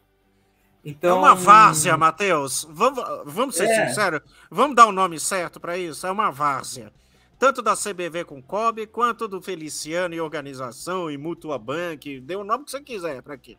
Então, 0.83 1.17
é 1.17 1.19
uma 1.19 1.35
várzea, 1.35 1.95
Matheus. 1.95 2.67
Vamos, 2.69 3.01
vamos 3.25 3.55
ser 3.55 3.69
é. 3.69 3.87
sinceros. 3.87 4.21
Vamos 4.51 4.75
dar 4.75 4.87
o 4.87 4.91
nome 4.91 5.17
certo 5.17 5.59
para 5.59 5.77
isso? 5.77 6.05
É 6.05 6.11
uma 6.11 6.29
várzea. 6.29 6.91
Tanto 7.39 7.61
da 7.61 7.73
CBV 7.75 8.25
com 8.25 8.41
Kobe, 8.41 8.85
quanto 8.85 9.27
do 9.27 9.41
Feliciano 9.41 10.13
e 10.13 10.19
organização 10.19 11.09
e 11.09 11.17
Mutua 11.17 11.57
Bank. 11.57 12.19
Dê 12.19 12.35
o 12.35 12.43
nome 12.43 12.65
que 12.65 12.71
você 12.71 12.81
quiser 12.81 13.21
para 13.21 13.33
aqui 13.33 13.57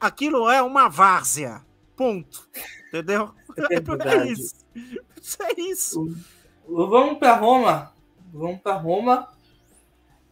aquilo 0.00 0.48
é 0.48 0.62
uma 0.62 0.88
várzea. 0.88 1.62
Ponto. 1.96 2.48
Entendeu? 2.88 3.30
É, 3.70 3.76
é 4.18 4.32
isso. 4.32 4.54
É 5.40 5.60
isso. 5.60 6.16
Vamos 6.68 7.18
para 7.18 7.34
Roma. 7.36 7.92
Vamos 8.32 8.60
para 8.60 8.74
Roma. 8.76 9.28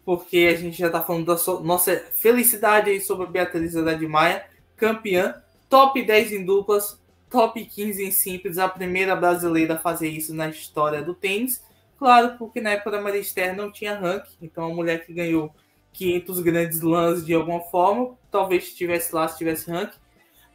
Porque 0.05 0.49
a 0.53 0.57
gente 0.57 0.79
já 0.79 0.87
está 0.87 1.03
falando 1.03 1.27
da 1.27 1.37
so 1.37 1.61
nossa 1.61 1.97
felicidade 2.15 2.91
aí 2.91 3.01
sobre 3.01 3.27
a 3.27 3.31
Beatriz 3.31 3.73
de 3.73 4.07
Maia, 4.07 4.47
campeã, 4.77 5.43
top 5.69 6.01
10 6.01 6.33
em 6.33 6.45
duplas, 6.45 7.01
top 7.29 7.65
15 7.65 8.05
em 8.05 8.11
simples, 8.13 8.57
a 8.57 8.69
primeira 8.69 9.17
brasileira 9.17 9.75
a 9.75 9.79
fazer 9.79 10.09
isso 10.09 10.33
na 10.33 10.49
história 10.49 11.03
do 11.03 11.13
tênis. 11.13 11.61
Claro, 11.99 12.37
porque 12.39 12.61
na 12.61 12.71
época 12.71 12.93
da 12.93 13.01
Maria 13.01 13.21
Esther 13.21 13.57
não 13.57 13.73
tinha 13.73 13.99
ranking, 13.99 14.37
então 14.41 14.67
a 14.67 14.75
mulher 14.75 15.05
que 15.05 15.13
ganhou 15.13 15.53
500 15.93 16.41
grandes 16.41 16.81
lãs 16.83 17.25
de 17.25 17.35
alguma 17.35 17.61
forma. 17.61 18.17
Talvez 18.37 18.65
estivesse 18.65 19.15
lá, 19.15 19.27
se 19.27 19.39
tivesse 19.39 19.71
ranking. 19.71 19.99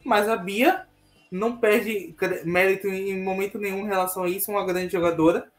Mas 0.04 0.28
a 0.28 0.36
Bia 0.36 0.86
não 1.30 1.56
perde 1.56 2.14
mérito 2.44 2.86
em 2.86 3.20
momento 3.20 3.58
nenhum 3.58 3.80
em 3.80 3.88
relação 3.88 4.22
a 4.22 4.28
isso. 4.28 4.50
É 4.50 4.54
uma 4.54 4.64
grande 4.64 4.92
jogadora. 4.92 5.50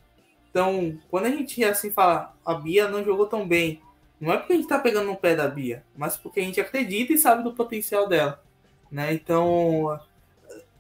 Então, 0.50 0.98
quando 1.10 1.26
a 1.26 1.30
gente 1.30 1.62
assim 1.66 1.92
fala, 1.92 2.34
a 2.46 2.54
Bia 2.54 2.88
não 2.88 3.04
jogou 3.04 3.26
tão 3.26 3.46
bem, 3.46 3.82
não 4.22 4.32
é 4.32 4.38
porque 4.38 4.54
a 4.54 4.56
gente 4.56 4.70
tá 4.70 4.80
pegando 4.80 5.08
no 5.08 5.18
pé 5.18 5.36
da 5.36 5.50
Bia, 5.50 5.84
mas 5.98 6.16
porque 6.16 6.40
a 6.40 6.44
gente 6.44 6.62
acredita 6.62 7.12
e 7.12 7.18
sabe 7.18 7.44
do 7.44 7.54
potencial 7.54 8.08
dela. 8.08 8.42
Né? 8.90 9.14
Então, 9.14 10.00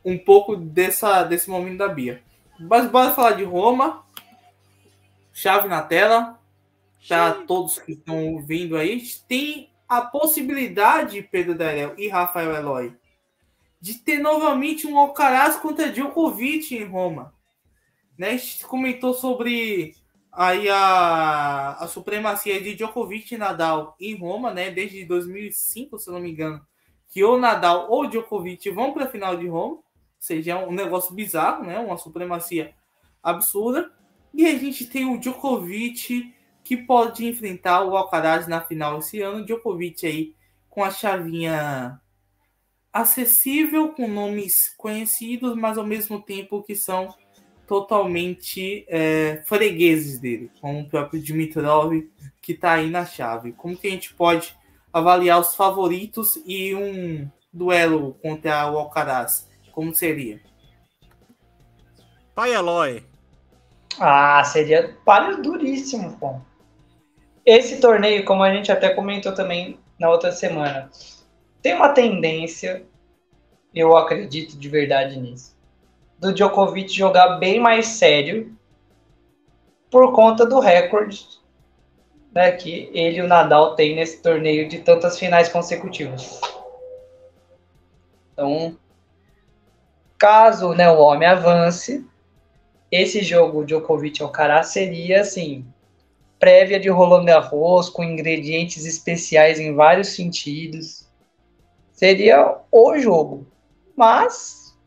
um 0.06 0.18
pouco 0.18 0.56
dessa, 0.56 1.24
desse 1.24 1.49
momento 1.49 1.80
da 1.80 1.90
Bia. 1.90 2.22
Mas 2.57 2.90
bora 2.90 3.11
falar 3.11 3.32
de 3.34 3.44
Roma. 3.44 4.02
Chave 5.34 5.68
na 5.68 5.82
tela 5.82 6.40
para 7.06 7.34
todos 7.34 7.80
que 7.80 7.94
estão 7.94 8.34
ouvindo 8.34 8.78
aí, 8.78 9.02
tem 9.28 9.73
a 9.88 10.01
possibilidade, 10.01 11.22
Pedro 11.22 11.55
Darel 11.55 11.93
e 11.97 12.07
Rafael 12.07 12.53
Eloy, 12.55 12.95
de 13.80 13.95
ter 13.95 14.19
novamente 14.19 14.88
um 14.88 14.97
Alcaraz 14.97 15.57
contra 15.57 15.91
Djokovic 15.91 16.76
em 16.76 16.85
Roma. 16.85 17.34
Né? 18.18 18.30
A 18.30 18.38
gente 18.38 18.65
comentou 18.65 19.14
sobre 19.14 19.95
aí 20.31 20.68
a, 20.69 21.77
a 21.80 21.88
supremacia 21.88 22.60
de 22.60 22.76
Djokovic 22.76 23.34
e 23.34 23.38
Nadal 23.38 23.95
em 23.99 24.15
Roma, 24.15 24.51
né? 24.51 24.72
Desde 24.72 25.05
2005, 25.05 25.99
se 25.99 26.10
não 26.10 26.19
me 26.19 26.31
engano, 26.31 26.65
que 27.07 27.23
ou 27.23 27.39
Nadal 27.39 27.91
ou 27.91 28.07
Djokovic 28.07 28.69
vão 28.72 28.93
para 28.93 29.05
a 29.05 29.10
final 29.10 29.38
de 29.38 29.47
Roma, 29.47 29.76
ou 29.76 29.84
seja, 30.19 30.53
é 30.53 30.55
um 30.55 30.72
negócio 30.72 31.14
bizarro, 31.14 31.65
né? 31.65 31.77
Uma 31.77 31.97
supremacia 31.97 32.73
absurda. 33.22 33.91
E 34.34 34.47
a 34.47 34.57
gente 34.57 34.88
tem 34.88 35.05
o 35.05 35.19
Djokovic 35.19 36.34
que 36.64 36.77
pode 36.77 37.26
enfrentar 37.26 37.84
o 37.84 37.98
Alcaraz 37.98 38.48
na 38.48 38.61
final 38.61 38.99
esse 38.99 39.22
ano. 39.22 39.45
Djokovic 39.45 40.06
aí 40.06 40.35
com 40.69 40.84
a 40.84 40.90
chavinha 40.90 41.99
acessível, 42.91 43.90
com 43.90 44.07
nomes 44.07 44.73
conhecidos, 44.77 45.56
mas 45.56 45.77
ao 45.77 45.85
mesmo 45.85 46.22
tempo 46.22 46.64
que 46.64 46.76
são 46.76 47.14
totalmente 47.68 48.85
é, 48.88 49.41
fregueses 49.45 50.19
dele, 50.19 50.52
como 50.61 50.81
o 50.81 50.90
próprio 50.90 51.22
Dimitrov, 51.22 51.91
que 52.41 52.52
está 52.52 52.73
aí 52.73 52.90
na 52.90 53.06
chave. 53.06 53.52
Como 53.53 53.76
que 53.76 53.88
a 53.88 53.91
gente 53.91 54.14
pode 54.14 54.56
avaliar 54.91 55.40
os 55.40 55.56
favoritos 55.56 56.40
e 56.45 56.76
um 56.76 57.30
duelo 57.52 58.15
contra 58.22 58.72
o 58.72 58.77
Alcaraz? 58.77 59.49
Como 59.72 59.94
seria? 59.95 60.40
Pai 62.35 62.53
Eloy. 62.53 63.03
Ah, 63.99 64.44
seria 64.44 64.95
palio 65.06 65.41
duríssimo, 65.41 66.18
pô. 66.18 66.41
Esse 67.45 67.80
torneio, 67.80 68.24
como 68.26 68.44
a 68.44 68.53
gente 68.53 68.72
até 68.72 68.90
comentou 68.90 69.34
também 69.34 69.78
na 69.99 70.10
outra 70.10 70.32
semana, 70.32 70.90
tem 71.61 71.74
uma 71.74 71.90
tendência, 71.90 72.84
eu 73.74 73.95
acredito 73.98 74.57
de 74.57 74.70
verdade 74.70 75.20
nisso, 75.20 75.56
do 76.18 76.34
Djokovic 76.34 76.94
jogar 76.94 77.38
bem 77.38 77.60
mais 77.60 77.88
sério 77.88 78.56
por 79.90 80.14
conta 80.14 80.45
do 80.45 80.60
recorde 80.60 81.44
né, 82.34 82.52
que 82.52 82.90
ele 82.94 83.20
e 83.20 83.22
o 83.22 83.28
Nadal 83.28 83.76
têm 83.76 83.95
nesse 83.95 84.22
torneio 84.22 84.68
de 84.68 84.80
tantas 84.80 85.20
finais 85.20 85.49
consecutivas. 85.49 86.41
Então, 88.34 88.76
caso 90.18 90.74
né, 90.74 90.90
o 90.90 90.99
homem 90.99 91.28
avance, 91.28 92.06
esse 92.91 93.22
jogo 93.22 93.64
Djokovic 93.64 94.22
Alcaraz 94.22 94.68
seria 94.68 95.22
assim 95.22 95.65
prévia 96.44 96.78
de 96.78 96.90
Roland 96.90 97.24
Garros 97.24 97.90
com 97.90 98.03
ingredientes 98.03 98.86
especiais 98.86 99.61
em 99.61 99.74
vários 99.74 100.10
sentidos. 100.10 101.07
Seria 101.94 102.57
o 102.70 102.99
jogo. 102.99 103.48
Mas 103.95 104.78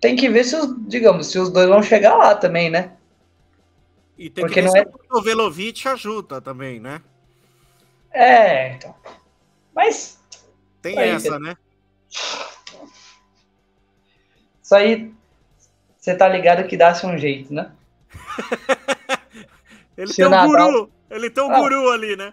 tem 0.00 0.16
que 0.16 0.30
ver 0.30 0.42
se 0.44 0.56
os, 0.56 0.74
digamos, 0.88 1.26
se 1.26 1.38
os 1.38 1.50
dois 1.50 1.68
vão 1.68 1.82
chegar 1.82 2.16
lá 2.16 2.34
também, 2.34 2.70
né? 2.70 2.92
E 4.16 4.30
tem 4.30 4.42
Porque 4.42 4.62
que 4.62 4.62
ver 4.62 4.66
não 4.66 4.72
se 4.72 4.78
é... 4.78 5.18
o 5.18 5.20
Velovic 5.20 5.86
ajuda 5.86 6.40
também, 6.40 6.80
né? 6.80 7.02
É, 8.10 8.72
então. 8.72 8.94
Mas. 9.74 10.18
Tem 10.80 10.98
essa, 10.98 11.38
né? 11.38 11.54
Isso 14.62 14.74
aí. 14.74 15.12
Você 15.98 16.14
tá 16.16 16.26
ligado 16.26 16.66
que 16.66 16.76
dá-se 16.78 17.04
um 17.04 17.18
jeito, 17.18 17.52
né? 17.52 17.70
Ele 19.94 20.08
se 20.08 20.16
tem 20.16 20.26
um 20.26 20.30
Nadal... 20.30 20.72
guru. 20.72 20.92
Ele 21.12 21.28
tem 21.28 21.44
um 21.44 21.52
ah, 21.52 21.60
guru 21.60 21.90
ali, 21.90 22.16
né? 22.16 22.32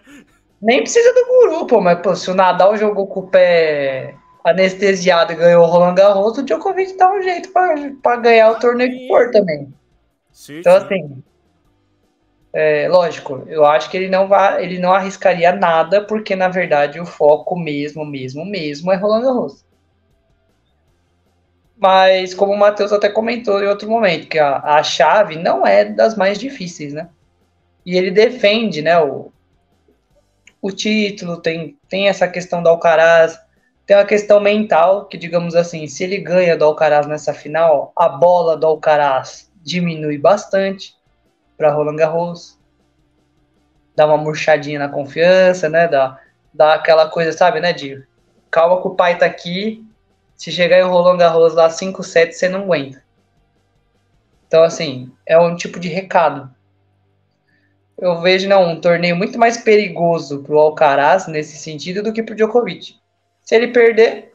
Nem 0.60 0.80
precisa 0.80 1.12
do 1.12 1.26
guru, 1.26 1.66
pô, 1.66 1.80
mas 1.80 2.00
pô, 2.00 2.16
se 2.16 2.30
o 2.30 2.34
Nadal 2.34 2.76
jogou 2.76 3.06
com 3.06 3.20
o 3.20 3.28
pé 3.28 4.14
anestesiado 4.42 5.32
e 5.32 5.36
ganhou 5.36 5.62
o 5.62 5.66
Roland 5.66 5.94
Garros, 5.94 6.38
o 6.38 6.42
Djokovic 6.42 6.96
dá 6.96 7.12
um 7.12 7.22
jeito 7.22 7.50
para 7.52 8.16
ganhar 8.16 8.50
o 8.50 8.58
torneio 8.58 8.90
de 8.90 9.06
for 9.06 9.30
também. 9.30 9.72
Sim, 10.32 10.60
então, 10.60 10.78
sim. 10.80 10.86
assim, 10.86 11.22
é, 12.52 12.88
lógico, 12.88 13.44
eu 13.46 13.64
acho 13.66 13.90
que 13.90 13.96
ele 13.96 14.08
não 14.08 14.26
vai, 14.26 14.64
ele 14.64 14.78
não 14.78 14.92
arriscaria 14.92 15.52
nada, 15.52 16.02
porque 16.02 16.34
na 16.34 16.48
verdade 16.48 16.98
o 16.98 17.06
foco 17.06 17.58
mesmo, 17.58 18.04
mesmo, 18.04 18.44
mesmo 18.44 18.90
é 18.90 18.96
Roland 18.96 19.22
Garros. 19.22 19.64
Mas 21.76 22.34
como 22.34 22.52
o 22.52 22.58
Matheus 22.58 22.92
até 22.92 23.08
comentou 23.08 23.62
em 23.62 23.66
outro 23.66 23.88
momento, 23.88 24.26
que 24.26 24.38
a, 24.38 24.58
a 24.58 24.82
chave 24.82 25.36
não 25.36 25.66
é 25.66 25.84
das 25.84 26.16
mais 26.16 26.38
difíceis, 26.38 26.92
né? 26.92 27.08
E 27.84 27.96
ele 27.96 28.10
defende, 28.10 28.82
né, 28.82 28.98
o, 29.00 29.32
o 30.60 30.70
título, 30.70 31.38
tem, 31.38 31.78
tem 31.88 32.08
essa 32.08 32.28
questão 32.28 32.62
do 32.62 32.68
Alcaraz, 32.68 33.38
tem 33.86 33.96
uma 33.96 34.04
questão 34.04 34.38
mental, 34.40 35.06
que 35.06 35.16
digamos 35.16 35.54
assim, 35.54 35.86
se 35.86 36.04
ele 36.04 36.18
ganha 36.18 36.56
do 36.56 36.64
Alcaraz 36.64 37.06
nessa 37.06 37.34
final, 37.34 37.92
a 37.96 38.08
bola 38.08 38.56
do 38.56 38.66
Alcaraz 38.66 39.50
diminui 39.62 40.18
bastante 40.18 40.94
para 41.56 41.72
Roland 41.72 41.96
Garros. 41.96 42.58
Dá 43.96 44.06
uma 44.06 44.16
murchadinha 44.16 44.78
na 44.78 44.88
confiança, 44.88 45.68
né? 45.68 45.88
Dá, 45.88 46.20
dá 46.54 46.74
aquela 46.74 47.08
coisa, 47.08 47.32
sabe, 47.32 47.60
né, 47.60 47.72
de 47.72 48.02
calma 48.50 48.80
que 48.80 48.88
o 48.88 48.94
pai 48.94 49.18
tá 49.18 49.26
aqui, 49.26 49.84
se 50.36 50.50
chegar 50.50 50.78
em 50.78 50.84
Roland 50.84 51.18
Garros 51.18 51.54
lá 51.54 51.68
5 51.68 52.02
7 52.02 52.32
você 52.32 52.48
não 52.48 52.62
aguenta. 52.62 53.02
Então, 54.46 54.62
assim, 54.62 55.12
é 55.26 55.38
um 55.38 55.54
tipo 55.54 55.78
de 55.78 55.88
recado 55.88 56.50
eu 58.00 58.20
vejo 58.20 58.48
não, 58.48 58.70
um 58.70 58.80
torneio 58.80 59.14
muito 59.14 59.38
mais 59.38 59.58
perigoso 59.58 60.42
para 60.42 60.54
o 60.54 60.58
Alcaraz 60.58 61.26
nesse 61.26 61.56
sentido 61.58 62.02
do 62.02 62.12
que 62.12 62.22
para 62.22 62.32
o 62.32 62.36
Djokovic. 62.36 62.96
Se 63.42 63.54
ele 63.54 63.68
perder, 63.68 64.32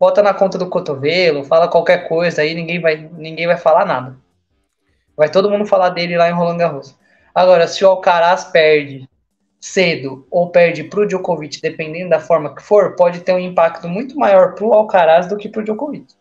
bota 0.00 0.22
na 0.22 0.32
conta 0.32 0.56
do 0.56 0.70
cotovelo, 0.70 1.44
fala 1.44 1.68
qualquer 1.68 2.08
coisa 2.08 2.40
aí, 2.40 2.54
ninguém 2.54 2.80
vai, 2.80 3.10
ninguém 3.12 3.46
vai 3.46 3.58
falar 3.58 3.84
nada. 3.84 4.16
Vai 5.16 5.30
todo 5.30 5.50
mundo 5.50 5.66
falar 5.66 5.90
dele 5.90 6.16
lá 6.16 6.28
em 6.28 6.32
Roland 6.32 6.56
Garros. 6.56 6.96
Agora, 7.34 7.68
se 7.68 7.84
o 7.84 7.88
Alcaraz 7.88 8.44
perde 8.44 9.08
cedo 9.60 10.26
ou 10.30 10.50
perde 10.50 10.84
para 10.84 11.00
o 11.00 11.06
Djokovic, 11.06 11.60
dependendo 11.60 12.10
da 12.10 12.20
forma 12.20 12.54
que 12.54 12.62
for, 12.62 12.96
pode 12.96 13.20
ter 13.20 13.32
um 13.32 13.38
impacto 13.38 13.88
muito 13.88 14.16
maior 14.18 14.54
para 14.54 14.64
o 14.64 14.72
Alcaraz 14.72 15.26
do 15.26 15.36
que 15.36 15.48
para 15.48 15.60
o 15.60 15.64
Djokovic. 15.64 16.14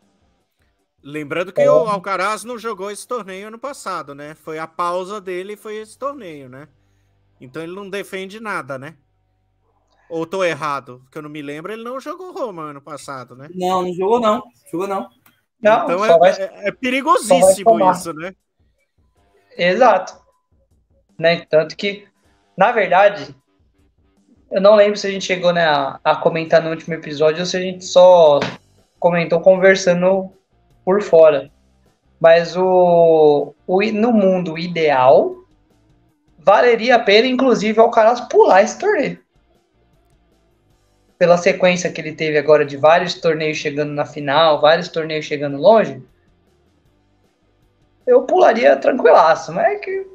Lembrando 1.03 1.51
que 1.51 1.61
é. 1.61 1.69
o 1.69 1.89
Alcaraz 1.89 2.45
não 2.45 2.57
jogou 2.57 2.89
esse 2.89 3.05
torneio 3.05 3.49
ano 3.49 3.59
passado, 3.59 4.15
né? 4.15 4.35
Foi 4.35 4.57
a 4.57 4.65
pausa 4.65 5.19
dele 5.19 5.57
foi 5.57 5.75
esse 5.75 5.97
torneio, 5.97 6.47
né? 6.47 6.69
Então 7.41 7.61
ele 7.61 7.75
não 7.75 7.89
defende 7.89 8.39
nada, 8.39 8.79
né? 8.79 8.95
Ou 10.09 10.25
tô 10.25 10.45
errado? 10.45 11.01
Porque 11.03 11.17
eu 11.17 11.21
não 11.21 11.29
me 11.29 11.41
lembro, 11.41 11.73
ele 11.73 11.83
não 11.83 11.99
jogou 11.99 12.31
Roma 12.31 12.63
ano 12.63 12.81
passado, 12.81 13.35
né? 13.35 13.49
Não, 13.53 13.81
não 13.81 13.93
jogou 13.93 14.19
não. 14.21 14.43
Jogou 14.71 14.87
não. 14.87 15.09
não 15.61 15.83
então 15.83 16.05
é, 16.05 16.17
vai, 16.17 16.31
é, 16.31 16.69
é, 16.69 16.71
perigosíssimo 16.71 17.91
isso, 17.91 18.13
né? 18.13 18.33
Exato. 19.57 20.15
Né? 21.19 21.45
Tanto 21.49 21.75
que, 21.75 22.07
na 22.55 22.71
verdade, 22.71 23.35
eu 24.49 24.61
não 24.61 24.75
lembro 24.75 24.97
se 24.97 25.07
a 25.07 25.11
gente 25.11 25.25
chegou 25.25 25.51
né, 25.51 25.65
a, 25.65 25.99
a 26.01 26.15
comentar 26.15 26.61
no 26.61 26.69
último 26.69 26.93
episódio 26.93 27.41
ou 27.41 27.45
se 27.45 27.57
a 27.57 27.61
gente 27.61 27.83
só 27.83 28.39
comentou 28.99 29.41
conversando 29.41 30.31
por 30.83 31.01
fora. 31.01 31.51
Mas 32.19 32.55
o, 32.55 33.53
o 33.67 33.81
no 33.91 34.11
mundo 34.11 34.57
ideal, 34.57 35.35
valeria 36.39 36.95
a 36.95 36.99
pena, 36.99 37.27
inclusive, 37.27 37.79
o 37.79 37.83
Alcaraz 37.83 38.21
pular 38.21 38.61
esse 38.61 38.79
torneio. 38.79 39.19
Pela 41.17 41.37
sequência 41.37 41.91
que 41.91 42.01
ele 42.01 42.13
teve 42.13 42.37
agora 42.37 42.65
de 42.65 42.77
vários 42.77 43.15
torneios 43.15 43.57
chegando 43.57 43.91
na 43.91 44.05
final, 44.05 44.61
vários 44.61 44.89
torneios 44.89 45.25
chegando 45.25 45.57
longe, 45.57 46.01
eu 48.05 48.23
pularia 48.23 48.75
tranquilaço, 48.75 49.53
mas 49.53 49.65
é 49.65 49.75
que 49.75 50.07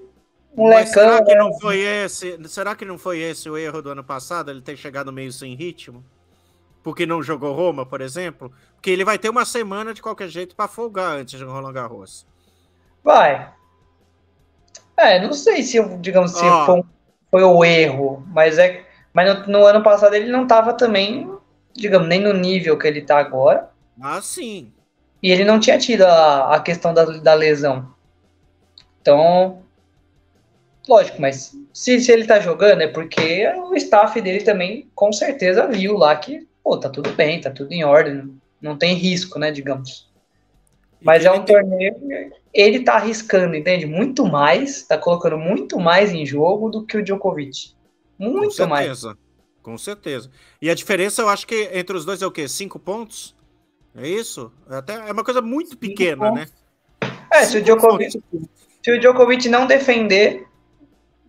Mas 0.54 0.90
será 0.90 1.24
que 1.24 1.34
não 1.34 1.58
foi 1.58 1.78
esse? 1.78 2.38
Será 2.48 2.74
que 2.74 2.84
não 2.84 2.98
foi 2.98 3.20
esse 3.20 3.48
o 3.48 3.56
erro 3.56 3.80
do 3.80 3.90
ano 3.90 4.04
passado? 4.04 4.50
Ele 4.50 4.60
ter 4.60 4.76
chegado 4.76 5.12
meio 5.12 5.32
sem 5.32 5.54
ritmo? 5.54 6.04
Porque 6.82 7.06
não 7.06 7.22
jogou 7.22 7.54
Roma, 7.54 7.84
por 7.84 8.00
exemplo, 8.00 8.52
porque 8.74 8.90
ele 8.90 9.04
vai 9.04 9.18
ter 9.18 9.28
uma 9.28 9.44
semana 9.44 9.92
de 9.92 10.02
qualquer 10.02 10.28
jeito 10.28 10.54
para 10.54 10.68
folgar 10.68 11.18
antes 11.18 11.38
de 11.38 11.44
Roland 11.44 11.72
Garros. 11.72 12.26
Vai. 13.02 13.52
É, 14.96 15.20
não 15.20 15.32
sei 15.32 15.62
se, 15.62 15.80
digamos, 15.98 16.32
se 16.32 16.44
oh. 16.44 16.66
foi, 16.66 16.82
foi, 17.30 17.42
o 17.44 17.64
erro, 17.64 18.24
mas 18.28 18.58
é, 18.58 18.84
mas 19.12 19.46
no, 19.46 19.46
no, 19.46 19.66
ano 19.66 19.82
passado 19.82 20.14
ele 20.14 20.30
não 20.30 20.42
estava 20.42 20.72
também, 20.72 21.30
digamos, 21.72 22.08
nem 22.08 22.20
no 22.20 22.32
nível 22.32 22.76
que 22.76 22.86
ele 22.86 23.00
está 23.00 23.18
agora. 23.18 23.70
Ah, 24.00 24.20
sim. 24.20 24.72
E 25.22 25.30
ele 25.30 25.44
não 25.44 25.60
tinha 25.60 25.78
tido 25.78 26.02
a, 26.02 26.56
a 26.56 26.60
questão 26.60 26.94
da, 26.94 27.04
da 27.04 27.34
lesão. 27.34 27.92
Então, 29.00 29.62
lógico, 30.88 31.20
mas 31.20 31.54
se, 31.72 32.00
se 32.00 32.10
ele 32.10 32.26
tá 32.26 32.40
jogando 32.40 32.82
é 32.82 32.88
porque 32.88 33.46
o 33.56 33.74
staff 33.76 34.20
dele 34.20 34.42
também 34.42 34.90
com 34.94 35.12
certeza 35.12 35.66
viu 35.66 35.96
lá 35.96 36.16
que 36.16 36.47
pô, 36.68 36.76
tá 36.76 36.90
tudo 36.90 37.10
bem, 37.14 37.40
tá 37.40 37.50
tudo 37.50 37.72
em 37.72 37.82
ordem, 37.82 38.38
não 38.60 38.76
tem 38.76 38.94
risco, 38.94 39.38
né, 39.38 39.50
digamos. 39.50 40.06
Mas 41.00 41.24
é 41.24 41.30
um 41.30 41.42
torneio, 41.42 41.94
ele 42.52 42.80
tá 42.80 42.96
arriscando, 42.96 43.56
entende? 43.56 43.86
Muito 43.86 44.26
mais, 44.26 44.82
tá 44.82 44.98
colocando 44.98 45.38
muito 45.38 45.80
mais 45.80 46.12
em 46.12 46.26
jogo 46.26 46.68
do 46.68 46.84
que 46.84 46.98
o 46.98 47.02
Djokovic. 47.02 47.72
Muito 48.18 48.54
com 48.54 48.66
mais. 48.66 48.84
certeza, 48.98 49.18
Com 49.62 49.78
certeza. 49.78 50.30
E 50.60 50.68
a 50.68 50.74
diferença, 50.74 51.22
eu 51.22 51.30
acho 51.30 51.46
que 51.46 51.70
entre 51.72 51.96
os 51.96 52.04
dois 52.04 52.20
é 52.20 52.26
o 52.26 52.30
quê? 52.30 52.46
Cinco 52.46 52.78
pontos? 52.78 53.34
É 53.96 54.06
isso? 54.06 54.52
É 54.68 54.76
até, 54.76 55.08
é 55.08 55.12
uma 55.12 55.24
coisa 55.24 55.40
muito 55.40 55.70
Cinco 55.70 55.80
pequena, 55.80 56.28
pontos. 56.28 56.52
né? 57.00 57.10
É, 57.32 57.44
se 57.44 57.56
o, 57.56 57.62
Djokovic, 57.62 58.10
se 58.82 58.92
o 58.92 59.00
Djokovic 59.00 59.48
não 59.48 59.66
defender, 59.66 60.46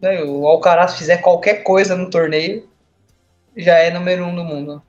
né, 0.02 0.22
o 0.22 0.46
Alcaraz 0.46 0.98
fizer 0.98 1.20
qualquer 1.20 1.64
coisa 1.64 1.96
no 1.96 2.10
torneio, 2.10 2.68
já 3.56 3.78
é 3.78 3.90
número 3.90 4.26
um 4.26 4.36
do 4.36 4.44
mundo. 4.44 4.84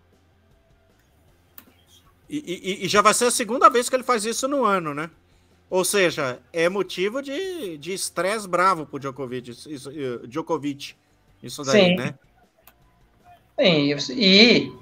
E, 2.33 2.37
e, 2.83 2.87
e, 2.87 2.89
já 2.89 3.03
vai 3.03 3.13
ser 3.13 3.25
a 3.25 3.31
segunda 3.31 3.69
vez 3.69 3.89
que 3.89 3.97
ele 3.97 4.05
faz 4.05 4.25
isso 4.25 4.47
no 4.47 4.65
ano, 4.65 4.95
né? 4.95 5.11
Ou 5.69 5.85
seja, 5.85 6.39
é 6.53 6.69
motivo 6.69 7.21
de 7.21 7.93
estresse 7.93 8.47
bravo 8.47 8.87
pro 8.87 9.01
Djokovic, 9.01 9.51
isso, 9.51 9.91
Djokovic, 10.29 10.95
isso 11.43 11.65
daí, 11.65 11.91
Sim. 11.91 11.97
né? 11.97 12.15
Sim, 13.59 13.97
e 14.13 14.73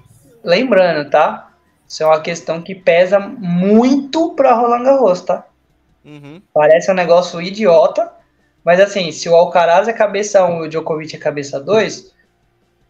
lembrando, 0.43 1.09
tá? 1.09 1.51
Isso 1.87 2.03
é 2.03 2.05
uma 2.05 2.21
questão 2.21 2.61
que 2.61 2.75
pesa 2.75 3.19
muito 3.19 4.35
para 4.35 4.53
Roland 4.53 4.83
Garros, 4.83 5.21
tá? 5.21 5.43
Uhum. 6.05 6.39
Parece 6.53 6.91
um 6.91 6.95
negócio 6.95 7.41
idiota, 7.41 8.11
mas 8.63 8.79
assim, 8.79 9.11
se 9.11 9.27
o 9.27 9.35
Alcaraz 9.35 9.87
é 9.87 9.93
cabeça 9.93 10.45
1 10.45 10.63
e 10.63 10.67
o 10.67 10.69
Djokovic 10.69 11.15
é 11.15 11.19
cabeça 11.19 11.59
2, 11.59 12.13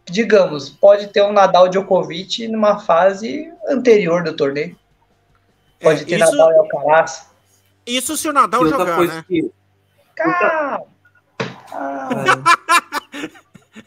digamos, 0.10 0.70
pode 0.70 1.08
ter 1.08 1.24
um 1.24 1.32
Nadal 1.32 1.70
Djokovic 1.70 2.48
numa 2.48 2.80
fase 2.80 3.52
anterior 3.68 4.24
do 4.24 4.36
torneio. 4.36 4.78
Pode 5.80 6.04
é, 6.04 6.06
ter 6.06 6.20
isso, 6.20 6.32
Nadal 6.32 6.52
e 6.52 6.58
Alcaraz. 6.58 7.30
Isso 7.86 8.18
se 8.18 8.28
o 8.28 8.34
Nadal 8.34 8.68
jogar, 8.68 9.00
né? 9.02 9.24
Que... 9.28 9.52
Cara... 10.16 10.84
Ah. 11.72 12.10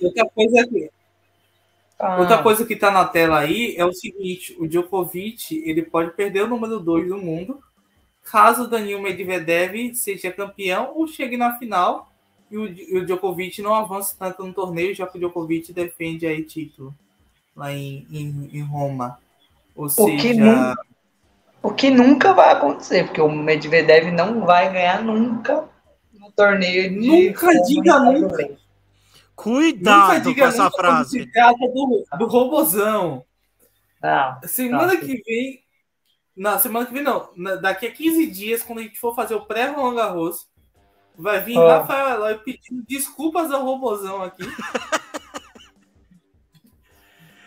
Outra 0.00 0.24
coisa 0.34 0.60
aqui. 0.60 0.90
Ah. 1.98 2.18
Outra 2.18 2.42
coisa 2.42 2.64
que 2.64 2.76
tá 2.76 2.90
na 2.90 3.04
tela 3.04 3.38
aí 3.38 3.74
é 3.76 3.84
o 3.84 3.92
seguinte: 3.92 4.56
o 4.58 4.66
Djokovic 4.66 5.62
ele 5.64 5.82
pode 5.82 6.12
perder 6.12 6.42
o 6.42 6.48
número 6.48 6.80
2 6.80 7.08
do 7.08 7.18
mundo 7.18 7.60
caso 8.24 8.64
o 8.64 8.68
Danil 8.68 9.02
Medvedev 9.02 9.94
seja 9.94 10.32
campeão 10.32 10.92
ou 10.94 11.06
chegue 11.06 11.36
na 11.36 11.58
final 11.58 12.11
e 12.52 12.58
o, 12.58 12.68
e 12.68 12.98
o 12.98 13.06
Djokovic 13.06 13.62
não 13.62 13.74
avance 13.74 14.14
tanto 14.16 14.44
no 14.44 14.52
torneio, 14.52 14.94
já 14.94 15.06
que 15.06 15.16
o 15.16 15.20
Djokovic 15.20 15.72
defende 15.72 16.26
aí 16.26 16.44
título 16.44 16.94
lá 17.56 17.72
em, 17.72 18.06
em, 18.10 18.50
em 18.52 18.62
Roma. 18.62 19.18
Ou 19.74 19.88
seja. 19.88 20.34
Nunca, 20.34 20.86
o 21.62 21.72
que 21.72 21.90
nunca 21.90 22.34
vai 22.34 22.52
acontecer, 22.52 23.04
porque 23.04 23.22
o 23.22 23.30
Medvedev 23.30 24.10
não 24.12 24.44
vai 24.44 24.70
ganhar 24.70 25.02
nunca 25.02 25.66
no 26.12 26.30
torneio 26.32 26.90
de. 26.90 27.28
Nunca 27.28 27.62
diga 27.62 27.98
nunca. 28.00 28.62
Cuidado 29.34 30.28
Nunca 30.28 30.40
com 30.42 30.46
essa 30.46 30.70
frase. 30.70 31.24
Do, 31.24 32.04
do 32.18 32.26
robozão. 32.26 33.24
Não, 34.02 34.40
semana 34.44 34.92
não, 34.92 35.00
que 35.00 35.22
vem. 35.24 35.62
Na 36.36 36.58
semana 36.58 36.84
que 36.84 36.92
vem, 36.92 37.02
não. 37.02 37.30
Na, 37.34 37.54
daqui 37.56 37.86
a 37.86 37.92
15 37.92 38.26
dias, 38.26 38.62
quando 38.62 38.80
a 38.80 38.82
gente 38.82 38.98
for 38.98 39.14
fazer 39.14 39.34
o 39.34 39.46
pré-Roland 39.46 39.94
Garros, 39.94 40.46
vai 41.16 41.40
vir 41.40 41.58
oh. 41.58 41.66
Rafael 41.66 42.16
Eloy 42.16 42.38
pedindo 42.38 42.84
desculpas 42.86 43.50
ao 43.50 43.64
robozão 43.64 44.22
aqui. 44.22 44.42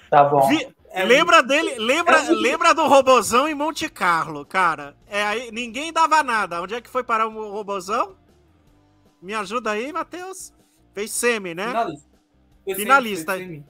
Tá 0.08 0.24
bom. 0.24 0.48
Vi, 0.48 0.66
é 0.92 1.04
lembra 1.04 1.44
dele, 1.44 1.76
lembra, 1.78 2.20
é 2.20 2.30
lembra 2.30 2.74
do 2.74 2.88
robozão 2.88 3.50
em 3.50 3.54
Monte 3.54 3.90
Carlo, 3.90 4.46
cara. 4.46 4.96
É 5.08 5.24
aí, 5.24 5.52
ninguém 5.52 5.92
dava 5.92 6.24
nada. 6.24 6.62
Onde 6.62 6.74
é 6.74 6.80
que 6.80 6.90
foi 6.90 7.04
parar 7.04 7.28
o 7.28 7.52
robozão? 7.52 8.16
Me 9.22 9.34
ajuda 9.34 9.72
aí, 9.72 9.92
Matheus. 9.92 10.54
Fez 10.94 11.12
semi, 11.12 11.54
né? 11.54 11.68
Finalista. 11.68 12.10
Fez 12.64 12.78
finalista. 12.78 13.34
Semi, 13.34 13.46
fez 13.46 13.58
semi. 13.58 13.66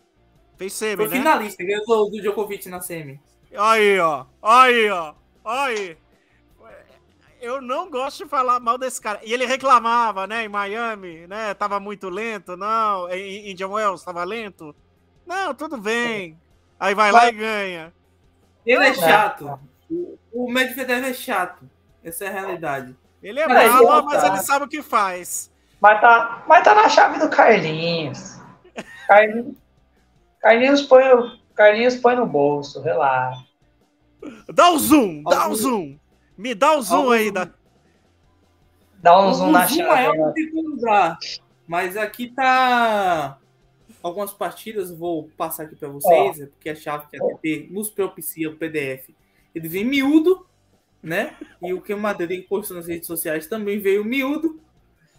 Fez 0.57 0.73
semi, 0.73 0.95
Foi 0.97 1.07
né? 1.07 1.17
finalista, 1.17 1.63
ganhou 1.63 2.11
do 2.11 2.21
Djokovic 2.21 2.69
na 2.69 2.79
semi. 2.79 3.19
Aí, 3.57 3.99
ó. 3.99 4.25
Aí, 4.41 4.89
ó. 4.91 5.15
Aí. 5.43 5.97
Eu 7.41 7.61
não 7.61 7.89
gosto 7.89 8.23
de 8.23 8.29
falar 8.29 8.59
mal 8.59 8.77
desse 8.77 9.01
cara. 9.01 9.19
E 9.23 9.33
ele 9.33 9.45
reclamava, 9.45 10.25
né, 10.25 10.45
em 10.45 10.49
Miami, 10.49 11.27
né? 11.27 11.53
Tava 11.53 11.79
muito 11.79 12.09
lento, 12.09 12.57
não. 12.57 13.09
Em 13.09 13.51
Indian 13.51 13.69
Wells 13.69 14.03
tava 14.03 14.23
lento. 14.23 14.75
Não, 15.25 15.53
tudo 15.53 15.77
bem. 15.77 16.39
Aí 16.79 16.93
vai 16.93 17.11
Mas... 17.11 17.21
lá 17.21 17.29
e 17.29 17.31
ganha. 17.31 17.93
Ele 18.65 18.85
é 18.85 18.93
chato. 18.93 19.59
O 20.33 20.51
Medvedev 20.51 21.05
é 21.05 21.13
chato. 21.13 21.69
Essa 22.03 22.25
é 22.25 22.27
a 22.27 22.31
realidade. 22.31 22.95
Ele 23.21 23.39
é 23.39 23.47
mal, 23.47 24.03
mas 24.03 24.23
ele 24.23 24.37
sabe 24.37 24.65
o 24.65 24.67
que 24.67 24.81
faz. 24.81 25.51
Mas 25.81 26.01
tá, 26.01 26.43
mas 26.47 26.63
tá 26.63 26.75
na 26.75 26.89
chave 26.89 27.19
do 27.19 27.29
Carlinhos. 27.29 28.39
Carlinhos, 29.07 29.55
Carlinhos, 30.39 30.81
põe, 30.83 31.03
Carlinhos 31.55 31.95
põe 31.95 32.15
no 32.15 32.25
bolso, 32.25 32.81
relaxa. 32.81 33.43
Dá 34.49 34.69
o 34.69 34.75
um 34.75 34.79
zoom, 34.79 35.23
dá 35.23 35.47
o 35.47 35.51
um 35.51 35.55
zoom. 35.55 35.99
Me 36.37 36.53
dá 36.53 36.73
o 36.73 36.79
um 36.79 36.81
zoom 36.81 37.09
aí. 37.11 37.31
Dá, 37.31 37.49
dá 39.01 39.27
um 39.27 39.33
zoom 39.33 39.51
na 39.51 39.67
chave. 39.67 40.17
É 40.17 40.59
usar, 40.59 41.17
mas 41.67 41.95
aqui 41.97 42.27
tá 42.27 43.39
algumas 44.01 44.31
partidas, 44.31 44.91
vou 44.91 45.29
passar 45.35 45.63
aqui 45.63 45.75
para 45.75 45.89
vocês, 45.89 46.39
oh. 46.39 46.47
porque 46.47 46.69
a 46.69 46.75
chave 46.75 47.07
que 47.09 47.17
a 47.17 47.25
TP 47.25 47.67
nos 47.71 47.89
propicia 47.89 48.49
o 48.49 48.55
PDF. 48.55 49.09
Ele 49.53 49.67
vem 49.67 49.83
miúdo, 49.83 50.45
né? 51.01 51.35
E 51.61 51.73
o 51.73 51.81
que 51.81 51.93
o 51.93 51.97
Madrid 51.97 52.45
postou 52.47 52.77
nas 52.77 52.87
redes 52.87 53.07
sociais 53.07 53.47
também 53.47 53.79
veio 53.79 54.05
miúdo. 54.05 54.59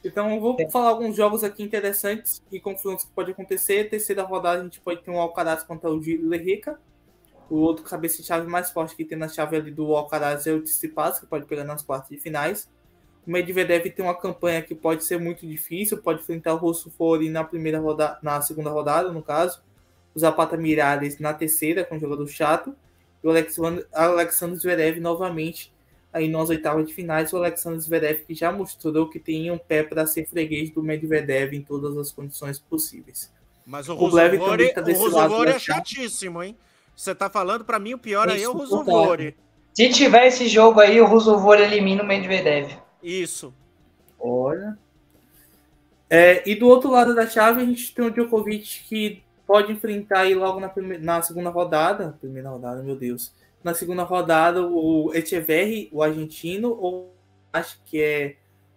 Então, 0.04 0.30
eu 0.30 0.40
vou 0.40 0.56
falar 0.70 0.90
alguns 0.90 1.16
jogos 1.16 1.42
aqui 1.42 1.64
interessantes 1.64 2.40
e 2.52 2.60
confrontos 2.60 3.04
que 3.04 3.10
pode 3.10 3.32
acontecer. 3.32 3.90
Terceira 3.90 4.22
rodada, 4.22 4.60
a 4.60 4.64
gente 4.64 4.80
pode 4.80 5.02
ter 5.02 5.10
um 5.10 5.18
Alcaraz 5.18 5.64
contra 5.64 5.90
o 5.90 6.00
Gil 6.00 6.28
Lerrica. 6.28 6.78
O 7.48 7.56
outro 7.56 7.84
cabeça 7.84 8.20
de 8.20 8.24
chave 8.26 8.48
mais 8.48 8.70
forte 8.70 8.96
que 8.96 9.04
tem 9.04 9.16
na 9.16 9.28
chave 9.28 9.56
ali 9.56 9.70
do 9.70 9.94
Alcaraz 9.94 10.46
é 10.46 10.52
o 10.52 10.60
Tsitsipas, 10.60 11.20
que 11.20 11.26
pode 11.26 11.46
pegar 11.46 11.64
nas 11.64 11.82
quartas 11.82 12.10
de 12.10 12.18
finais. 12.18 12.68
O 13.26 13.30
Medvedev 13.30 13.90
tem 13.90 14.04
uma 14.04 14.14
campanha 14.14 14.62
que 14.62 14.74
pode 14.74 15.04
ser 15.04 15.18
muito 15.18 15.46
difícil, 15.46 15.98
pode 15.98 16.20
enfrentar 16.20 16.54
o 16.54 16.56
Rosso 16.56 16.90
Fori 16.90 17.28
na 17.28 17.44
primeira 17.44 17.78
rodada, 17.78 18.18
na 18.22 18.40
segunda 18.40 18.70
rodada, 18.70 19.12
no 19.12 19.22
caso. 19.22 19.62
O 20.14 20.18
Zapata 20.18 20.56
Miralles 20.56 21.18
na 21.18 21.34
terceira, 21.34 21.84
com 21.84 21.96
um 21.96 22.00
jogador 22.00 22.26
chato. 22.26 22.74
E 23.22 23.26
o 23.26 23.30
Alexandre, 23.30 23.86
Alexandre 23.92 24.56
Zverev 24.56 25.00
novamente 25.00 25.74
aí 26.12 26.28
nas 26.28 26.48
oitavas 26.48 26.86
de 26.86 26.94
finais, 26.94 27.32
o 27.32 27.36
Alexander 27.36 27.78
Zverev 27.78 28.24
que 28.24 28.34
já 28.34 28.50
mostrou 28.50 29.08
que 29.08 29.20
tem 29.20 29.50
um 29.50 29.58
pé 29.58 29.82
para 29.82 30.06
ser 30.06 30.26
freguês 30.26 30.70
do 30.70 30.82
Medvedev 30.82 31.52
em 31.52 31.62
todas 31.62 31.96
as 31.98 32.10
condições 32.10 32.58
possíveis. 32.58 33.30
Mas 33.66 33.88
o, 33.88 33.92
o 33.92 33.96
Rusovori, 33.96 34.72
tá 34.72 34.80
o 34.80 34.92
Rusovori 34.92 35.50
é 35.50 35.58
chatíssimo, 35.58 36.42
hein? 36.42 36.56
Você 36.96 37.14
tá 37.14 37.28
falando 37.30 37.64
para 37.64 37.78
mim 37.78 37.94
o 37.94 37.98
pior 37.98 38.28
aí 38.28 38.42
é 38.42 38.48
o 38.48 38.52
Rusovori. 38.52 39.36
Se 39.74 39.90
tiver 39.90 40.26
esse 40.26 40.48
jogo 40.48 40.80
aí, 40.80 41.00
o 41.00 41.06
Rusovori 41.06 41.62
elimina 41.62 42.02
o 42.02 42.06
Medvedev. 42.06 42.72
Isso. 43.02 43.54
Olha. 44.18 44.76
É, 46.08 46.42
e 46.48 46.54
do 46.54 46.66
outro 46.66 46.90
lado 46.90 47.14
da 47.14 47.26
chave, 47.26 47.60
a 47.60 47.64
gente 47.64 47.94
tem 47.94 48.06
o 48.06 48.10
Djokovic 48.10 48.84
que 48.88 49.22
pode 49.46 49.70
enfrentar 49.70 50.20
aí 50.20 50.34
logo 50.34 50.58
na, 50.58 50.68
primeira, 50.68 51.04
na 51.04 51.20
segunda 51.20 51.50
rodada. 51.50 52.16
Primeira 52.18 52.48
rodada, 52.48 52.82
meu 52.82 52.96
Deus 52.96 53.32
na 53.66 53.74
segunda 53.74 54.04
rodada 54.04 54.64
o 54.64 55.12
Echeverri, 55.12 55.88
o 55.92 56.00
argentino, 56.00 56.70
ou 56.70 57.12
acho 57.52 57.82
que 57.84 58.00
é 58.00 58.36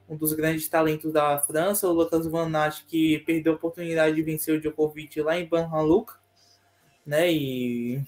um 0.09 0.17
dos 0.17 0.33
grandes 0.33 0.67
talentos 0.67 1.13
da 1.13 1.37
França, 1.37 1.87
o 1.87 1.93
Lucas 1.93 2.25
Van 2.25 2.51
Aert, 2.57 2.85
que 2.87 3.19
perdeu 3.19 3.53
a 3.53 3.55
oportunidade 3.55 4.15
de 4.15 4.23
vencer 4.23 4.55
o 4.55 4.59
Djokovic 4.59 5.21
lá 5.21 5.37
em 5.37 5.45
Banhaluca, 5.45 6.15
né? 7.09 7.31
E 7.31 8.01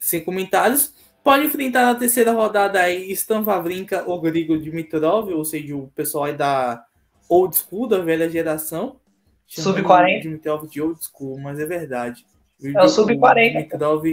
sem 0.00 0.22
comentários. 0.22 0.92
Pode 1.22 1.46
enfrentar 1.46 1.86
na 1.86 1.94
terceira 1.94 2.32
rodada 2.32 2.80
aí 2.80 3.10
Stan 3.12 3.42
Wawrinka 3.42 4.04
ou 4.06 4.20
Grigor 4.20 4.58
Dimitrov, 4.58 5.32
ou 5.32 5.44
seja, 5.44 5.76
o 5.76 5.88
pessoal 5.88 6.24
aí 6.24 6.34
da 6.34 6.84
old 7.28 7.56
school, 7.56 7.86
da 7.88 7.98
velha 7.98 8.28
geração. 8.28 9.00
Sub-40. 9.46 10.22
Dimitrov 10.22 10.68
de 10.68 10.82
old 10.82 11.04
school, 11.04 11.38
mas 11.38 11.60
é 11.60 11.66
verdade. 11.66 12.26
É 12.62 12.82
o 12.82 12.88
sub-40. 12.88 13.52
Dimitrov 13.52 14.04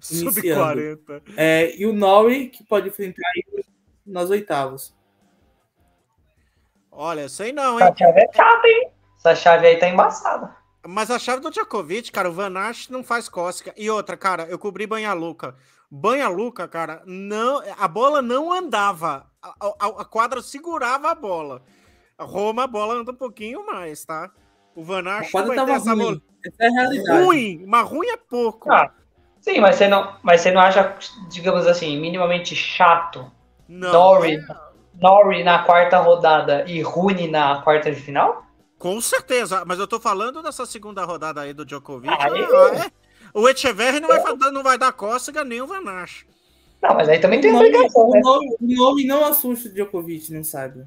Sub-40. 0.00 1.22
É, 1.36 1.74
e 1.76 1.86
o 1.86 1.92
Norway, 1.92 2.48
que 2.48 2.62
pode 2.64 2.88
enfrentar 2.88 3.22
nas 4.06 4.28
oitavas. 4.28 4.94
Olha, 6.90 7.28
sei 7.28 7.52
não, 7.52 7.80
hein? 7.80 7.86
Essa 7.86 7.96
chave 7.96 8.20
é 8.20 8.32
chata, 8.32 8.68
hein? 8.68 8.90
Essa 9.18 9.34
chave 9.34 9.66
aí 9.66 9.76
tá 9.78 9.88
embaçada. 9.88 10.63
Mas 10.86 11.10
a 11.10 11.18
chave 11.18 11.40
do 11.40 11.50
Djokovic, 11.50 12.12
cara, 12.12 12.28
o 12.28 12.32
Van 12.32 12.56
Aert 12.58 12.90
não 12.90 13.02
faz 13.02 13.28
cócega. 13.28 13.72
E 13.76 13.90
outra, 13.90 14.16
cara, 14.16 14.44
eu 14.44 14.58
cobri 14.58 14.86
Banha 14.86 15.12
Luca. 15.12 15.54
Banha 15.90 16.28
Luca, 16.28 16.66
cara, 16.66 17.02
não, 17.06 17.62
a 17.78 17.88
bola 17.88 18.20
não 18.20 18.52
andava. 18.52 19.26
A, 19.42 19.54
a, 19.60 19.86
a, 19.86 20.04
quadra 20.04 20.42
segurava 20.42 21.10
a 21.10 21.14
bola. 21.14 21.62
Roma, 22.18 22.64
a 22.64 22.66
bola 22.66 22.94
anda 22.94 23.12
um 23.12 23.16
pouquinho 23.16 23.64
mais, 23.66 24.04
tá? 24.04 24.30
O 24.74 24.82
Van 24.82 25.04
Aert 25.06 25.32
não 25.32 25.46
vai 25.46 25.64
ter 25.64 25.72
essa 25.72 25.94
ruim. 25.94 26.22
Essa 26.44 26.64
é 26.64 26.66
a 26.66 26.70
realidade. 26.70 27.24
Ruim, 27.24 27.64
mas 27.66 27.88
ruim 27.88 28.08
é 28.08 28.16
pouco. 28.16 28.70
Ah, 28.72 28.90
Sim, 29.44 29.60
mas 29.60 29.76
você 29.76 29.86
não, 29.86 30.16
mas 30.22 30.40
você 30.40 30.50
não 30.50 30.62
acha, 30.62 30.96
digamos 31.28 31.66
assim, 31.66 32.00
minimamente 32.00 32.56
chato? 32.56 33.30
Não. 33.68 33.92
Nori, 33.92 34.40
Nori 34.94 35.44
na 35.44 35.64
quarta 35.64 35.98
rodada 35.98 36.64
e 36.66 36.80
Rune 36.80 37.28
na 37.28 37.60
quarta 37.60 37.92
de 37.92 38.00
final? 38.00 38.43
Com 38.84 39.00
certeza, 39.00 39.64
mas 39.64 39.78
eu 39.78 39.86
tô 39.86 39.98
falando 39.98 40.42
dessa 40.42 40.66
segunda 40.66 41.02
rodada 41.06 41.40
aí 41.40 41.54
do 41.54 41.64
Djokovic. 41.64 42.12
Ah, 42.12 42.28
ah, 42.30 42.84
é? 42.84 42.90
O 43.32 43.48
Echeverri 43.48 43.98
não, 43.98 44.08
vai, 44.08 44.52
não 44.52 44.62
vai 44.62 44.76
dar 44.76 44.92
cócega 44.92 45.42
nem 45.42 45.62
o 45.62 45.66
Vanache. 45.66 46.26
Não, 46.82 46.94
mas 46.94 47.08
aí 47.08 47.18
também 47.18 47.40
tem 47.40 47.54
obrigação, 47.54 48.10
né? 48.10 48.20
O 48.20 48.22
nome, 48.22 48.56
o 48.60 48.76
nome 48.76 49.06
não 49.06 49.24
assusta 49.24 49.70
o 49.70 49.72
Djokovic, 49.72 50.30
não 50.34 50.44
sabe? 50.44 50.84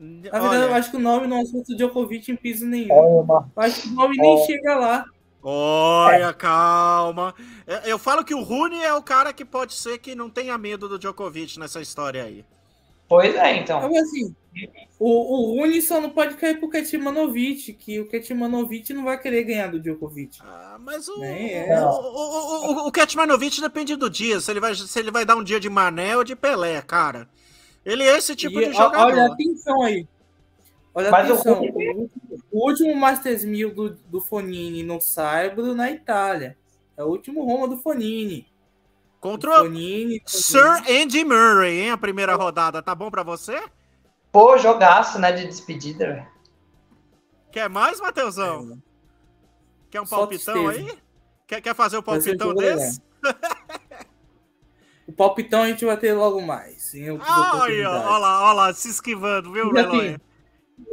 Na 0.00 0.40
verdade, 0.40 0.62
eu 0.64 0.74
acho 0.74 0.90
que 0.90 0.96
o 0.96 1.00
nome 1.00 1.28
não 1.28 1.40
assusta 1.40 1.74
o 1.74 1.76
Djokovic 1.76 2.32
em 2.32 2.34
piso 2.34 2.66
nenhum. 2.66 2.88
Eu 2.92 3.44
acho 3.54 3.82
que 3.82 3.88
o 3.88 3.92
nome 3.92 4.16
nem 4.16 4.44
chega 4.44 4.74
lá. 4.74 5.04
Olha, 5.40 6.24
é. 6.24 6.32
calma. 6.32 7.32
É, 7.68 7.82
eu 7.92 8.00
falo 8.00 8.24
que 8.24 8.34
o 8.34 8.42
Rune 8.42 8.82
é 8.82 8.92
o 8.92 9.00
cara 9.00 9.32
que 9.32 9.44
pode 9.44 9.74
ser 9.74 9.98
que 9.98 10.16
não 10.16 10.28
tenha 10.28 10.58
medo 10.58 10.88
do 10.88 10.98
Djokovic 10.98 11.56
nessa 11.60 11.80
história 11.80 12.24
aí. 12.24 12.44
Pois 13.08 13.32
é, 13.36 13.58
então. 13.58 13.78
Então, 13.78 14.02
assim, 14.02 14.34
o, 14.98 15.08
o 15.08 15.60
Rune 15.60 15.80
só 15.80 16.00
não 16.00 16.10
pode 16.10 16.34
cair 16.36 16.58
pro 16.58 16.68
Ketmanovic, 16.68 17.72
que 17.74 18.00
o 18.00 18.08
Ketmanovic 18.08 18.92
não 18.92 19.04
vai 19.04 19.20
querer 19.20 19.44
ganhar 19.44 19.68
do 19.68 19.80
Djokovic. 19.80 20.38
Ah, 20.40 20.76
mas 20.80 21.08
o, 21.08 21.22
é. 21.22 21.80
o, 21.82 21.88
o, 21.88 22.84
o, 22.84 22.88
o 22.88 22.92
Ketmanovic 22.92 23.60
depende 23.60 23.96
do 23.96 24.10
dia, 24.10 24.40
se 24.40 24.50
ele, 24.50 24.60
vai, 24.60 24.74
se 24.74 24.98
ele 24.98 25.10
vai 25.10 25.24
dar 25.24 25.36
um 25.36 25.44
dia 25.44 25.60
de 25.60 25.68
Mané 25.68 26.16
ou 26.16 26.24
de 26.24 26.34
Pelé, 26.34 26.82
cara. 26.82 27.28
Ele 27.84 28.04
é 28.04 28.16
esse 28.16 28.34
tipo 28.34 28.60
e, 28.60 28.66
de 28.66 28.72
jogador. 28.72 29.12
Olha 29.12 29.26
atenção 29.26 29.82
aí. 29.82 30.06
Olha 30.94 31.10
Mas 31.10 31.30
atenção. 31.30 31.62
O, 31.62 32.10
o 32.50 32.68
último 32.68 32.94
Masters 32.94 33.44
1000 33.44 33.74
do, 33.74 33.90
do 33.90 34.20
Fonini 34.20 34.82
no 34.82 35.00
Saibro 35.00 35.74
na 35.74 35.90
Itália. 35.90 36.56
É 36.96 37.04
o 37.04 37.06
último 37.06 37.44
Roma 37.44 37.68
do 37.68 37.76
Fonini. 37.76 38.46
Contra 39.20 39.58
Fonini, 39.58 40.22
Sir 40.26 40.82
Andy 40.88 41.24
Murray, 41.24 41.80
hein? 41.80 41.90
A 41.90 41.98
primeira 41.98 42.34
rodada. 42.36 42.82
Tá 42.82 42.94
bom 42.94 43.10
para 43.10 43.22
você? 43.22 43.60
Pô, 44.38 44.56
jogaço, 44.56 45.18
né? 45.18 45.32
De 45.32 45.48
despedida, 45.48 46.06
velho. 46.06 46.26
Quer 47.50 47.68
mais, 47.68 48.00
Matheusão? 48.00 48.72
É. 48.72 48.78
Quer 49.90 50.00
um 50.00 50.06
Só 50.06 50.18
palpitão 50.18 50.68
aí? 50.68 50.96
Quer, 51.44 51.60
quer 51.60 51.74
fazer 51.74 51.96
o 51.96 52.02
palpitão 52.04 52.54
desse? 52.54 53.02
o 55.08 55.12
palpitão 55.12 55.62
a 55.62 55.66
gente 55.66 55.84
vai 55.84 55.96
ter 55.96 56.12
logo 56.12 56.40
mais. 56.40 56.92
Ah, 57.20 57.62
olha 57.62 57.88
lá, 57.88 58.44
olha 58.44 58.52
lá, 58.52 58.74
se 58.74 58.90
esquivando, 58.90 59.52
viu, 59.52 59.72
Leloy? 59.72 60.16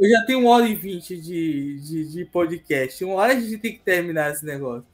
Eu 0.00 0.10
já 0.10 0.26
tenho 0.26 0.40
uma 0.40 0.50
hora 0.50 0.66
e 0.66 0.74
vinte 0.74 1.16
de, 1.16 1.78
de, 1.78 2.12
de, 2.14 2.24
podcast. 2.24 3.04
Uma 3.04 3.14
hora 3.14 3.32
a 3.32 3.38
gente 3.38 3.58
tem 3.58 3.74
que 3.74 3.84
terminar 3.84 4.32
esse 4.32 4.44
negócio. 4.44 4.84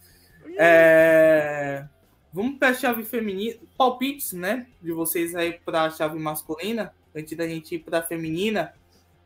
É... 0.58 1.86
Vamos 2.30 2.58
para 2.58 2.68
a 2.68 2.74
chave 2.74 3.02
feminina. 3.02 3.56
Palpites, 3.78 4.34
né? 4.34 4.66
De 4.82 4.92
vocês 4.92 5.34
aí 5.34 5.54
para 5.54 5.84
a 5.84 5.90
chave 5.90 6.18
masculina. 6.18 6.92
Antes 7.14 7.36
da 7.36 7.46
gente 7.46 7.74
ir 7.74 7.78
para 7.80 7.98
a 7.98 8.02
feminina. 8.02 8.74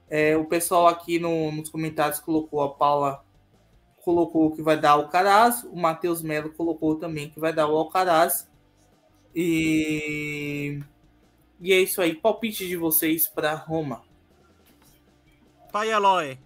É, 0.09 0.37
o 0.37 0.45
pessoal 0.45 0.87
aqui 0.87 1.19
no, 1.19 1.51
nos 1.51 1.69
comentários 1.69 2.21
colocou 2.21 2.63
a 2.63 2.73
Paula 2.73 3.25
colocou 4.07 4.53
que 4.53 4.63
vai 4.63 4.79
dar 4.79 4.97
o 4.97 5.01
Alcaraz, 5.01 5.65
o 5.65 5.75
Matheus 5.75 6.23
Melo 6.23 6.51
colocou 6.51 6.95
também 6.95 7.29
que 7.29 7.41
vai 7.41 7.53
dar 7.53 7.67
o 7.67 7.77
Alcaraz. 7.77 8.49
E, 9.35 10.81
e 11.61 11.73
é 11.73 11.81
isso 11.81 12.01
aí. 12.01 12.15
Palpite 12.15 12.69
de 12.69 12.77
vocês 12.77 13.27
para 13.27 13.53
Roma. 13.53 14.05
Pai 15.73 15.91
Eloy. 15.91 16.39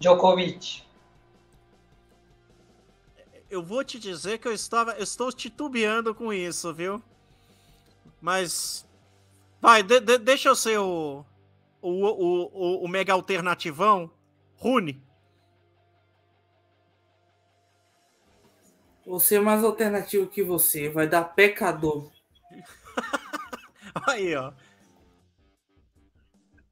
Djokovic. 0.00 0.82
Eu 3.48 3.62
vou 3.62 3.84
te 3.84 3.98
dizer 3.98 4.38
que 4.38 4.48
eu 4.48 4.52
estava, 4.52 4.92
eu 4.92 5.04
estou 5.04 5.32
titubeando 5.32 6.12
com 6.12 6.32
isso, 6.32 6.74
viu? 6.74 7.00
Mas 8.20 8.84
vai, 9.60 9.82
de, 9.82 10.00
de, 10.00 10.18
deixa 10.18 10.48
eu 10.48 10.56
ser 10.56 10.78
o, 10.78 11.24
o, 11.80 11.90
o, 11.90 12.50
o, 12.52 12.84
o 12.84 12.88
mega 12.88 13.12
alternativão, 13.12 14.10
Rune. 14.56 15.02
Você 19.06 19.36
é 19.36 19.40
mais 19.40 19.64
alternativo 19.64 20.26
que 20.26 20.42
você, 20.42 20.88
vai 20.88 21.08
dar 21.08 21.24
pecador. 21.24 22.10
Aí, 24.06 24.36
ó. 24.36 24.52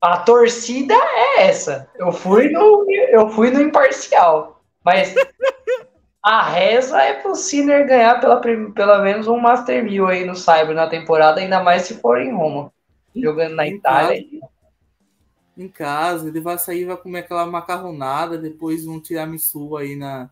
A 0.00 0.18
torcida 0.18 0.94
é 0.94 1.48
essa. 1.48 1.90
Eu 1.96 2.12
fui 2.12 2.50
no, 2.50 2.86
eu 3.10 3.28
fui 3.30 3.50
no 3.50 3.60
imparcial. 3.60 4.62
Mas 4.84 5.14
a 6.22 6.42
reza 6.42 7.00
é 7.02 7.14
pro 7.14 7.34
Sinner 7.34 7.86
ganhar 7.86 8.20
pela, 8.20 8.40
pelo 8.40 9.02
menos 9.02 9.26
um 9.26 9.38
Master 9.38 9.82
1000 9.82 10.06
aí 10.06 10.24
no 10.24 10.36
Cyber 10.36 10.74
na 10.74 10.88
temporada, 10.88 11.40
ainda 11.40 11.62
mais 11.62 11.82
se 11.82 12.00
for 12.00 12.20
em 12.20 12.32
Roma. 12.32 12.72
Jogando 13.20 13.54
na 13.54 13.66
Itália. 13.66 14.22
Casa, 14.22 14.52
em 15.56 15.68
casa, 15.68 16.28
ele 16.28 16.40
vai 16.40 16.56
sair, 16.56 16.84
vai 16.84 16.96
comer 16.96 17.20
aquela 17.20 17.44
macarronada, 17.44 18.38
depois 18.38 18.86
um 18.86 19.00
tiramisu 19.00 19.76
aí 19.76 19.96
na, 19.96 20.30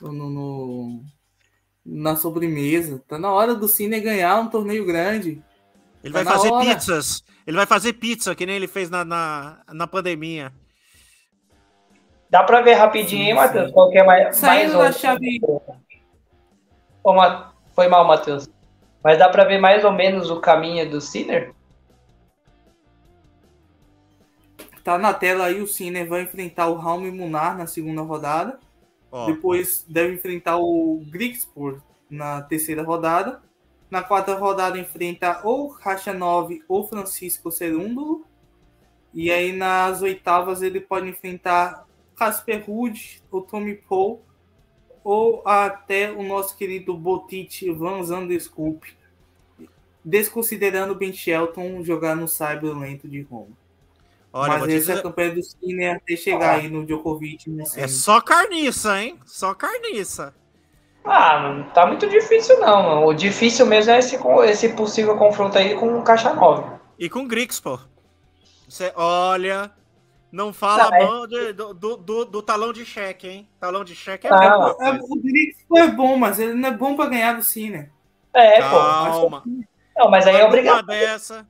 no, 0.00 0.12
no, 0.12 1.04
na 1.84 2.16
sobremesa. 2.16 3.02
Tá 3.06 3.18
na 3.18 3.30
hora 3.30 3.54
do 3.54 3.68
Cine 3.68 4.00
ganhar 4.00 4.40
um 4.40 4.48
torneio 4.48 4.86
grande. 4.86 5.42
Ele 6.02 6.14
tá 6.14 6.22
vai 6.22 6.32
fazer 6.34 6.50
hora. 6.50 6.64
pizzas. 6.64 7.22
Ele 7.46 7.56
vai 7.56 7.66
fazer 7.66 7.92
pizza, 7.94 8.34
que 8.34 8.46
nem 8.46 8.56
ele 8.56 8.68
fez 8.68 8.88
na, 8.88 9.04
na, 9.04 9.62
na 9.72 9.86
pandemia. 9.86 10.52
Dá 12.30 12.42
pra 12.42 12.60
ver 12.60 12.74
rapidinho, 12.74 13.24
hein, 13.24 13.34
Matheus? 13.34 13.70
Qual 13.72 13.90
que 13.90 13.98
é 13.98 14.04
mais. 14.04 14.36
Saindo 14.36 14.76
mais 14.76 14.94
da 14.94 15.00
chave. 15.00 15.40
Foi 17.74 17.88
mal, 17.88 18.06
Matheus. 18.06 18.48
Mas 19.02 19.18
dá 19.18 19.28
pra 19.28 19.44
ver 19.44 19.58
mais 19.58 19.84
ou 19.84 19.92
menos 19.92 20.30
o 20.30 20.40
caminho 20.40 20.88
do 20.90 21.00
Sinner? 21.00 21.54
Tá 24.88 24.96
na 24.96 25.12
tela 25.12 25.44
aí, 25.44 25.60
o 25.60 25.66
Sinner 25.66 26.08
vai 26.08 26.22
enfrentar 26.22 26.68
o 26.68 26.76
Raul 26.76 27.12
Munar 27.12 27.58
na 27.58 27.66
segunda 27.66 28.00
rodada. 28.00 28.58
Oh. 29.10 29.26
Depois 29.26 29.84
deve 29.86 30.14
enfrentar 30.14 30.56
o 30.56 31.04
Grigspor 31.10 31.82
na 32.08 32.40
terceira 32.40 32.82
rodada. 32.82 33.42
Na 33.90 34.02
quarta 34.02 34.34
rodada 34.34 34.78
enfrenta 34.78 35.42
ou 35.44 35.68
Racha 35.68 36.14
9 36.14 36.62
ou 36.66 36.88
Francisco 36.88 37.50
Cerúndulo. 37.50 38.24
E 39.12 39.30
aí 39.30 39.52
nas 39.52 40.00
oitavas 40.00 40.62
ele 40.62 40.80
pode 40.80 41.06
enfrentar 41.06 41.86
Casper 42.16 42.64
Ruud 42.66 43.22
ou 43.30 43.42
Tommy 43.42 43.74
Paul 43.74 44.22
ou 45.04 45.46
até 45.46 46.10
o 46.10 46.22
nosso 46.22 46.56
querido 46.56 46.96
Botit 46.96 47.70
Van 47.72 48.02
Zanderscoop, 48.02 48.96
desconsiderando 50.02 50.94
Ben 50.94 51.12
Shelton 51.12 51.84
jogar 51.84 52.16
no 52.16 52.26
Cyber 52.26 52.74
Lento 52.74 53.06
de 53.06 53.20
Roma. 53.20 53.67
Olha, 54.32 54.58
Mas 54.58 54.62
essa 54.62 54.68
dizer... 54.68 54.92
é 54.92 54.94
a 54.96 55.02
campanha 55.02 55.34
do 55.34 55.42
Cine 55.42 55.86
até 55.86 56.16
chegar 56.16 56.56
aí 56.56 56.68
no 56.68 56.84
Djokovic. 56.84 57.48
No 57.48 57.62
é 57.62 57.88
só 57.88 58.20
carniça, 58.20 59.02
hein? 59.02 59.18
Só 59.24 59.54
carniça. 59.54 60.34
Ah, 61.04 61.40
não 61.40 61.62
tá 61.70 61.86
muito 61.86 62.06
difícil, 62.08 62.60
não. 62.60 63.06
O 63.06 63.14
difícil 63.14 63.64
mesmo 63.64 63.92
é 63.92 63.98
esse, 63.98 64.18
esse 64.46 64.68
possível 64.70 65.16
confronto 65.16 65.56
aí 65.56 65.74
com 65.74 65.98
o 65.98 66.02
Caixa 66.02 66.34
9. 66.34 66.78
E 66.98 67.08
com 67.08 67.20
o 67.20 67.26
Grix, 67.26 67.58
pô. 67.58 67.78
Você 68.68 68.92
olha. 68.94 69.70
Não 70.30 70.52
fala 70.52 70.90
tá, 70.90 70.98
mal 71.06 71.26
de, 71.26 71.54
do, 71.54 71.72
do, 71.72 72.24
do, 72.26 72.42
talão 72.42 72.70
de 72.70 72.84
cheque, 72.84 73.26
hein? 73.26 73.48
Talão 73.58 73.82
de 73.82 73.94
cheque 73.94 74.26
é 74.26 74.30
ah, 74.30 74.58
bom. 74.58 74.84
É, 74.84 74.90
o 74.92 75.22
Grix 75.22 75.64
é 75.74 75.86
bom, 75.86 76.18
mas 76.18 76.38
ele 76.38 76.52
não 76.52 76.68
é 76.68 76.72
bom 76.72 76.94
pra 76.94 77.06
ganhar 77.06 77.32
do 77.32 77.42
Cine. 77.42 77.90
É, 78.34 78.60
Calma. 78.60 79.40
pô. 79.40 79.50
Não, 79.96 80.10
mas 80.10 80.26
aí 80.26 80.36
é 80.36 80.44
obrigação. 80.44 80.84
Dessa... 80.84 81.48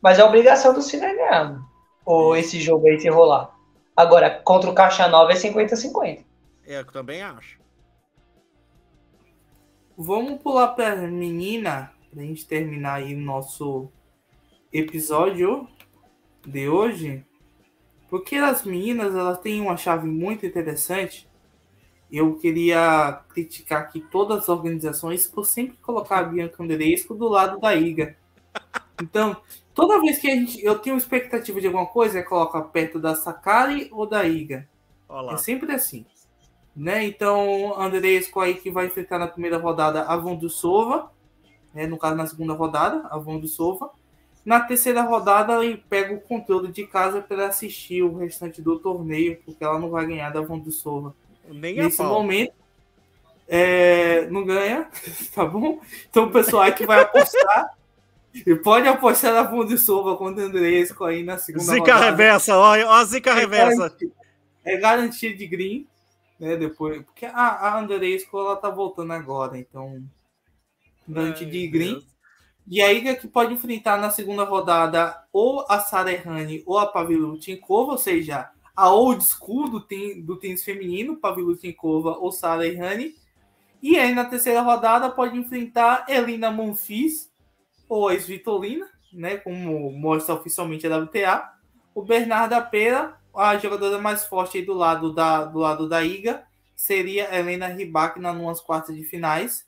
Mas 0.00 0.20
é 0.20 0.24
obrigação 0.24 0.72
do 0.72 0.80
Cine 0.80 1.12
ganhar 1.12 1.60
ou 2.10 2.36
esse 2.36 2.60
jogo 2.60 2.88
aí 2.88 2.98
se 2.98 3.08
rolar. 3.08 3.56
Agora, 3.96 4.30
contra 4.30 4.68
o 4.68 4.74
Caixa 4.74 5.06
Nova 5.06 5.32
é 5.32 5.36
50-50. 5.36 6.24
É, 6.66 6.78
eu 6.80 6.84
também 6.86 7.22
acho. 7.22 7.60
Vamos 9.96 10.42
pular 10.42 10.68
para 10.68 10.96
menina, 10.96 11.92
para 12.10 12.22
a 12.22 12.24
gente 12.24 12.46
terminar 12.46 12.94
aí 12.94 13.14
o 13.14 13.20
nosso 13.20 13.88
episódio 14.72 15.68
de 16.44 16.68
hoje. 16.68 17.24
Porque 18.08 18.34
as 18.36 18.64
meninas, 18.64 19.14
elas 19.14 19.38
têm 19.38 19.60
uma 19.60 19.76
chave 19.76 20.08
muito 20.08 20.44
interessante. 20.44 21.28
Eu 22.10 22.34
queria 22.38 23.22
criticar 23.28 23.82
aqui 23.82 24.00
todas 24.00 24.38
as 24.38 24.48
organizações 24.48 25.28
por 25.28 25.46
sempre 25.46 25.76
colocar 25.76 26.18
a 26.18 26.24
Bianca 26.24 26.60
Andresco 26.60 27.14
do 27.14 27.28
lado 27.28 27.60
da 27.60 27.72
Iga. 27.76 28.16
Então, 29.00 29.36
toda 29.74 30.00
vez 30.00 30.18
que 30.18 30.30
a 30.30 30.34
gente, 30.34 30.64
eu 30.64 30.78
tenho 30.78 30.96
expectativa 30.96 31.60
de 31.60 31.66
alguma 31.66 31.86
coisa, 31.86 32.18
é 32.18 32.22
colocar 32.22 32.62
perto 32.62 32.98
da 32.98 33.14
Sakari 33.14 33.88
ou 33.92 34.06
da 34.06 34.24
Iga. 34.24 34.68
Olá. 35.08 35.34
É 35.34 35.36
sempre 35.36 35.72
assim. 35.72 36.04
Né? 36.74 37.04
Então, 37.04 37.78
Andresco 37.80 38.40
aí 38.40 38.54
que 38.54 38.70
vai 38.70 38.86
enfrentar 38.86 39.18
na 39.18 39.26
primeira 39.26 39.58
rodada 39.58 40.02
a 40.02 40.16
Vondusova, 40.16 41.10
né? 41.74 41.86
no 41.86 41.98
caso 41.98 42.16
na 42.16 42.26
segunda 42.26 42.54
rodada, 42.54 43.06
a 43.10 43.18
Vondusova. 43.18 43.90
Na 44.44 44.60
terceira 44.60 45.02
rodada, 45.02 45.62
ele 45.64 45.76
pega 45.76 46.14
o 46.14 46.20
controle 46.20 46.68
de 46.68 46.86
casa 46.86 47.20
para 47.20 47.48
assistir 47.48 48.02
o 48.02 48.16
restante 48.16 48.62
do 48.62 48.78
torneio, 48.78 49.38
porque 49.44 49.62
ela 49.62 49.78
não 49.78 49.90
vai 49.90 50.06
ganhar 50.06 50.30
da 50.30 50.40
Vondusova. 50.40 51.14
Nem 51.46 51.74
Nesse 51.74 52.02
momento, 52.02 52.54
é, 53.46 54.26
não 54.30 54.44
ganha, 54.44 54.88
tá 55.34 55.44
bom? 55.44 55.80
Então 56.08 56.24
o 56.26 56.30
pessoal 56.30 56.72
que 56.72 56.86
vai 56.86 57.02
apostar 57.02 57.76
e 58.34 58.54
pode 58.54 58.86
apostar 58.86 59.34
na 59.34 59.48
Fundisova 59.48 60.16
contra 60.16 60.44
o 60.44 60.46
Andresco 60.46 61.04
aí 61.04 61.22
na 61.22 61.36
segunda 61.36 61.64
Zica 61.64 61.94
rodada. 61.94 62.04
reversa, 62.04 62.56
olha, 62.56 62.88
a 62.88 63.04
zica 63.04 63.30
é 63.30 63.34
reversa. 63.34 63.96
É 64.64 64.76
garantia 64.76 65.36
de 65.36 65.46
green, 65.46 65.86
né? 66.38 66.56
Depois, 66.56 67.02
porque 67.02 67.26
a, 67.26 67.32
a 67.32 67.78
Andresco 67.78 68.38
ela 68.38 68.56
tá 68.56 68.70
voltando 68.70 69.12
agora, 69.12 69.58
então 69.58 70.02
garantia 71.08 71.46
de 71.46 71.66
green. 71.66 71.94
Deus. 71.94 72.10
E 72.68 72.80
aí 72.80 73.16
que 73.16 73.26
pode 73.26 73.52
enfrentar 73.52 73.98
na 73.98 74.10
segunda 74.10 74.44
rodada 74.44 75.24
ou 75.32 75.66
a 75.68 75.80
Sara 75.80 76.12
Errani 76.12 76.62
ou 76.64 76.78
a 76.78 76.86
Pavilutenkova, 76.86 77.92
ou 77.92 77.98
seja, 77.98 78.48
a 78.76 78.90
old 78.90 79.24
school 79.24 79.68
do, 79.68 79.80
ten, 79.80 80.22
do 80.22 80.36
tênis 80.36 80.62
feminino, 80.62 81.16
Pavilutenkova 81.16 82.16
ou 82.18 82.30
Sara 82.30 82.66
Errani. 82.66 83.14
E 83.82 83.98
aí 83.98 84.14
na 84.14 84.24
terceira 84.24 84.60
rodada 84.60 85.10
pode 85.10 85.36
enfrentar 85.36 86.04
Elina 86.08 86.50
Monfils 86.50 87.29
ou 87.90 88.08
a 88.08 88.14
Svitolina, 88.14 88.88
né, 89.12 89.36
como 89.36 89.90
mostra 89.90 90.36
oficialmente 90.36 90.86
a 90.86 90.96
WTA, 90.96 91.52
o 91.92 92.02
Bernardo 92.02 92.54
Pera, 92.70 93.18
a 93.34 93.58
jogadora 93.58 93.98
mais 93.98 94.24
forte 94.24 94.62
do 94.62 94.72
lado 94.72 95.12
da, 95.12 95.44
do 95.44 95.58
lado 95.58 95.88
da 95.88 96.04
Iga, 96.04 96.44
seria 96.76 97.34
Helena 97.36 97.66
Ribac 97.66 98.20
nas 98.20 98.60
quartas 98.60 98.94
de 98.94 99.02
finais, 99.02 99.66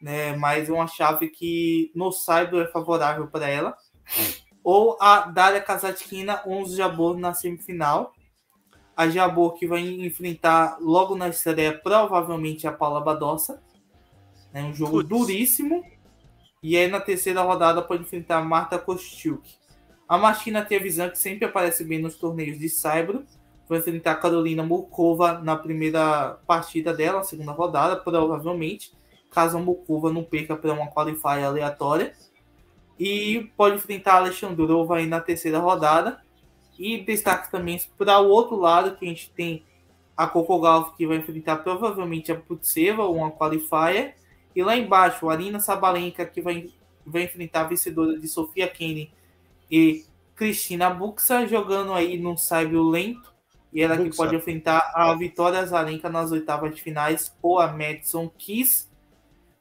né, 0.00 0.34
mais 0.34 0.70
uma 0.70 0.86
chave 0.86 1.28
que 1.28 1.92
no 1.94 2.10
Cyber 2.10 2.64
é 2.64 2.72
favorável 2.72 3.26
para 3.26 3.46
ela. 3.46 3.76
ou 4.64 4.96
a 4.98 5.26
Daria 5.26 5.60
Kazatkina 5.60 6.42
11 6.46 6.76
Jabor 6.76 7.18
na 7.18 7.34
semifinal. 7.34 8.14
A 8.96 9.08
Jabor 9.08 9.54
que 9.54 9.66
vai 9.66 9.80
enfrentar 9.80 10.78
logo 10.80 11.14
na 11.14 11.28
estreia 11.28 11.78
provavelmente 11.78 12.66
a 12.66 12.72
Paula 12.72 13.00
Badossa. 13.02 13.62
É 14.52 14.62
um 14.62 14.74
jogo 14.74 15.02
duríssimo. 15.02 15.84
E 16.62 16.76
aí 16.76 16.88
na 16.88 17.00
terceira 17.00 17.40
rodada 17.40 17.80
pode 17.80 18.02
enfrentar 18.02 18.42
Marta 18.42 18.78
Kostiuk. 18.78 19.48
A 20.06 20.18
Martina 20.18 20.62
Trevisan, 20.62 21.08
que 21.08 21.18
sempre 21.18 21.46
aparece 21.46 21.82
bem 21.84 21.98
nos 21.98 22.16
torneios 22.16 22.58
de 22.58 22.68
Saibro, 22.68 23.24
vai 23.66 23.78
enfrentar 23.78 24.16
Carolina 24.16 24.62
Murkova 24.62 25.38
na 25.38 25.56
primeira 25.56 26.38
partida 26.46 26.92
dela, 26.92 27.18
na 27.18 27.24
segunda 27.24 27.52
rodada, 27.52 27.96
provavelmente, 27.96 28.92
caso 29.30 29.56
a 29.56 29.60
Murkova 29.60 30.12
não 30.12 30.22
perca 30.22 30.54
para 30.54 30.74
uma 30.74 30.88
qualifier 30.88 31.44
aleatória. 31.44 32.12
E 32.98 33.50
pode 33.56 33.76
enfrentar 33.76 34.14
a 34.14 34.18
Alexandrova 34.18 34.96
aí 34.96 35.06
na 35.06 35.20
terceira 35.20 35.58
rodada. 35.60 36.20
E 36.78 36.98
destaque 36.98 37.50
também 37.50 37.80
para 37.96 38.20
o 38.20 38.28
outro 38.28 38.56
lado, 38.56 38.96
que 38.96 39.06
a 39.06 39.08
gente 39.08 39.30
tem 39.30 39.64
a 40.14 40.26
Coco 40.26 40.60
Gauff, 40.60 40.94
que 40.94 41.06
vai 41.06 41.16
enfrentar 41.16 41.56
provavelmente 41.58 42.30
a 42.30 42.34
Putseva, 42.34 43.06
uma 43.06 43.30
qualifier. 43.30 44.16
E 44.60 44.62
lá 44.62 44.76
embaixo, 44.76 45.30
Arina 45.30 45.58
Sabalenka, 45.58 46.26
que 46.26 46.42
vai, 46.42 46.68
vai 47.06 47.22
enfrentar 47.22 47.62
a 47.62 47.64
vencedora 47.64 48.18
de 48.18 48.28
Sofia 48.28 48.68
Kenny 48.68 49.10
e 49.70 50.04
Cristina 50.36 50.90
Buxa, 50.90 51.46
jogando 51.46 51.94
aí 51.94 52.18
num 52.18 52.36
saibro 52.36 52.86
lento. 52.86 53.32
E 53.72 53.80
ela 53.80 53.96
Buxa. 53.96 54.10
que 54.10 54.16
pode 54.18 54.36
enfrentar 54.36 54.92
a 54.94 55.14
Vitória 55.14 55.64
Zarenka 55.64 56.10
nas 56.10 56.30
oitavas 56.30 56.74
de 56.74 56.82
finais 56.82 57.34
ou 57.40 57.58
a 57.58 57.68
Madison 57.68 58.28
Kiss. 58.36 58.86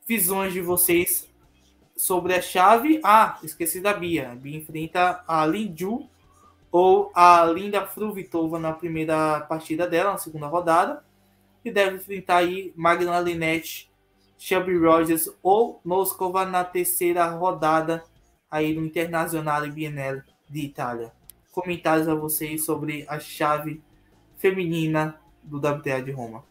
Visões 0.05 0.51
de 0.51 0.59
vocês 0.59 1.29
sobre 1.95 2.33
a 2.33 2.41
chave. 2.41 2.99
Ah, 3.01 3.39
esqueci 3.41 3.79
da 3.79 3.93
Bia. 3.93 4.33
A 4.33 4.35
Bia 4.35 4.57
enfrenta 4.57 5.23
a 5.25 5.45
Linju 5.45 6.09
ou 6.69 7.09
a 7.15 7.45
Linda 7.45 7.87
Fruvitova 7.87 8.59
na 8.59 8.73
primeira 8.73 9.39
partida 9.47 9.87
dela, 9.87 10.11
na 10.11 10.17
segunda 10.17 10.47
rodada. 10.47 11.05
E 11.63 11.71
deve 11.71 11.95
enfrentar 11.95 12.39
aí 12.39 12.73
Magna 12.75 13.17
Linette, 13.21 13.88
Shelby 14.39 14.77
Rogers 14.77 15.29
ou 15.43 15.81
Noskova 15.83 16.45
na 16.45 16.63
terceira 16.63 17.25
rodada 17.25 18.05
aí 18.49 18.73
no 18.73 18.85
Internacional 18.85 19.69
Bienal 19.69 20.21
de 20.49 20.61
Itália. 20.61 21.11
Comentários 21.51 22.07
a 22.07 22.15
vocês 22.15 22.63
sobre 22.63 23.05
a 23.09 23.19
chave 23.19 23.83
feminina 24.37 25.19
do 25.43 25.57
WTA 25.57 26.01
de 26.01 26.11
Roma. 26.11 26.43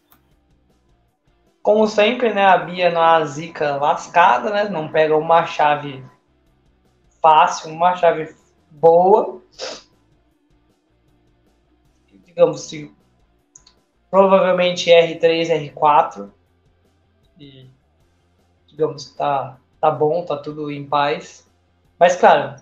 Como 1.63 1.87
sempre, 1.87 2.31
né, 2.31 2.45
a 2.45 2.59
Bia 2.59 2.91
na 2.91 3.25
zica 3.25 3.75
lascada, 3.77 4.51
né? 4.51 4.69
Não 4.69 4.91
pega 4.91 5.17
uma 5.17 5.45
chave 5.47 6.05
fácil, 7.19 7.71
uma 7.71 7.95
chave 7.95 8.35
boa. 8.69 9.41
Digamos 12.23 12.65
assim, 12.65 12.95
provavelmente 14.11 14.91
R3, 14.91 15.73
R4. 15.73 16.29
E 17.39 17.68
digamos 18.79 19.11
tá 19.11 19.57
tá 19.81 19.91
bom, 19.91 20.23
tá 20.23 20.37
tudo 20.37 20.71
em 20.71 20.85
paz. 20.85 21.45
Mas 21.99 22.15
claro, 22.15 22.55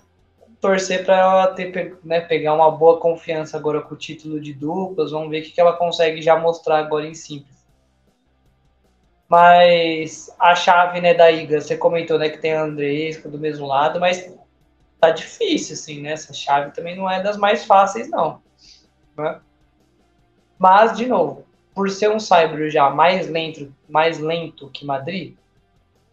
torcer 0.60 1.06
para 1.06 1.18
ela 1.18 1.48
ter, 1.48 1.99
né, 2.03 2.22
pegar 2.22 2.53
uma 2.56 2.72
boa 2.72 2.99
confiança 2.99 3.56
agora 3.56 3.81
com 3.81 3.94
o 3.94 3.98
título 3.98 4.39
de 4.39 4.53
duplas. 4.53 5.11
Vamos 5.11 5.30
ver 5.30 5.41
o 5.41 5.44
que 5.44 5.61
ela 5.61 5.73
consegue 5.73 6.22
já 6.22 6.35
mostrar 6.38 6.80
agora 6.80 7.06
em 7.06 7.14
simples. 7.14 7.56
Mas 9.30 10.34
a 10.39 10.56
chave 10.56 11.02
né, 11.02 11.14
da 11.14 11.30
Iga, 11.30 11.61
você 11.61 11.77
comentou 11.77 12.18
né, 12.18 12.30
que 12.30 12.38
tem 12.38 12.53
a 12.53 12.64
Andresca 12.64 13.30
do 13.30 13.38
mesmo 13.38 13.68
lado, 13.68 13.99
mas 13.99 14.34
tá 14.99 15.11
difícil, 15.11 15.73
assim, 15.73 16.02
né? 16.02 16.14
Essa 16.14 16.34
chave 16.34 16.72
também 16.72 16.95
não 16.95 17.10
é 17.10 17.22
das 17.22 17.38
mais 17.38 17.65
fáceis, 17.65 18.10
não. 18.10 18.41
Né? 19.18 19.39
Mas, 20.57 20.95
de 20.95 21.06
novo, 21.06 21.45
por 21.76 21.89
ser 21.89 22.10
um 22.10 22.19
Cyber 22.19 22.72
já 22.72 22.89
mais 22.89 23.27
lento, 23.27 23.72
mais 23.88 24.18
lento 24.18 24.69
que 24.69 24.85
Madrid, 24.85 25.35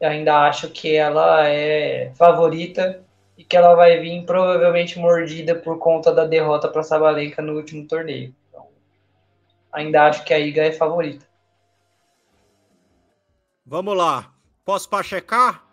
eu 0.04 0.10
ainda 0.10 0.46
acho 0.46 0.68
que 0.68 0.94
ela 0.94 1.48
é 1.48 2.12
favorita 2.14 3.02
e 3.38 3.44
que 3.44 3.56
ela 3.56 3.74
vai 3.74 3.98
vir 4.00 4.24
provavelmente 4.26 4.98
mordida 4.98 5.54
por 5.54 5.78
conta 5.78 6.12
da 6.12 6.26
derrota 6.26 6.68
para 6.68 6.82
Sabalenka 6.82 7.40
no 7.40 7.54
último 7.54 7.88
torneio. 7.88 8.34
Então, 8.48 8.68
ainda 9.72 10.06
acho 10.06 10.22
que 10.22 10.34
a 10.34 10.38
Iga 10.38 10.62
é 10.62 10.72
favorita. 10.72 11.26
Vamos 13.64 13.96
lá. 13.96 14.30
Posso 14.62 14.88
para 14.90 15.02
checar? 15.02 15.64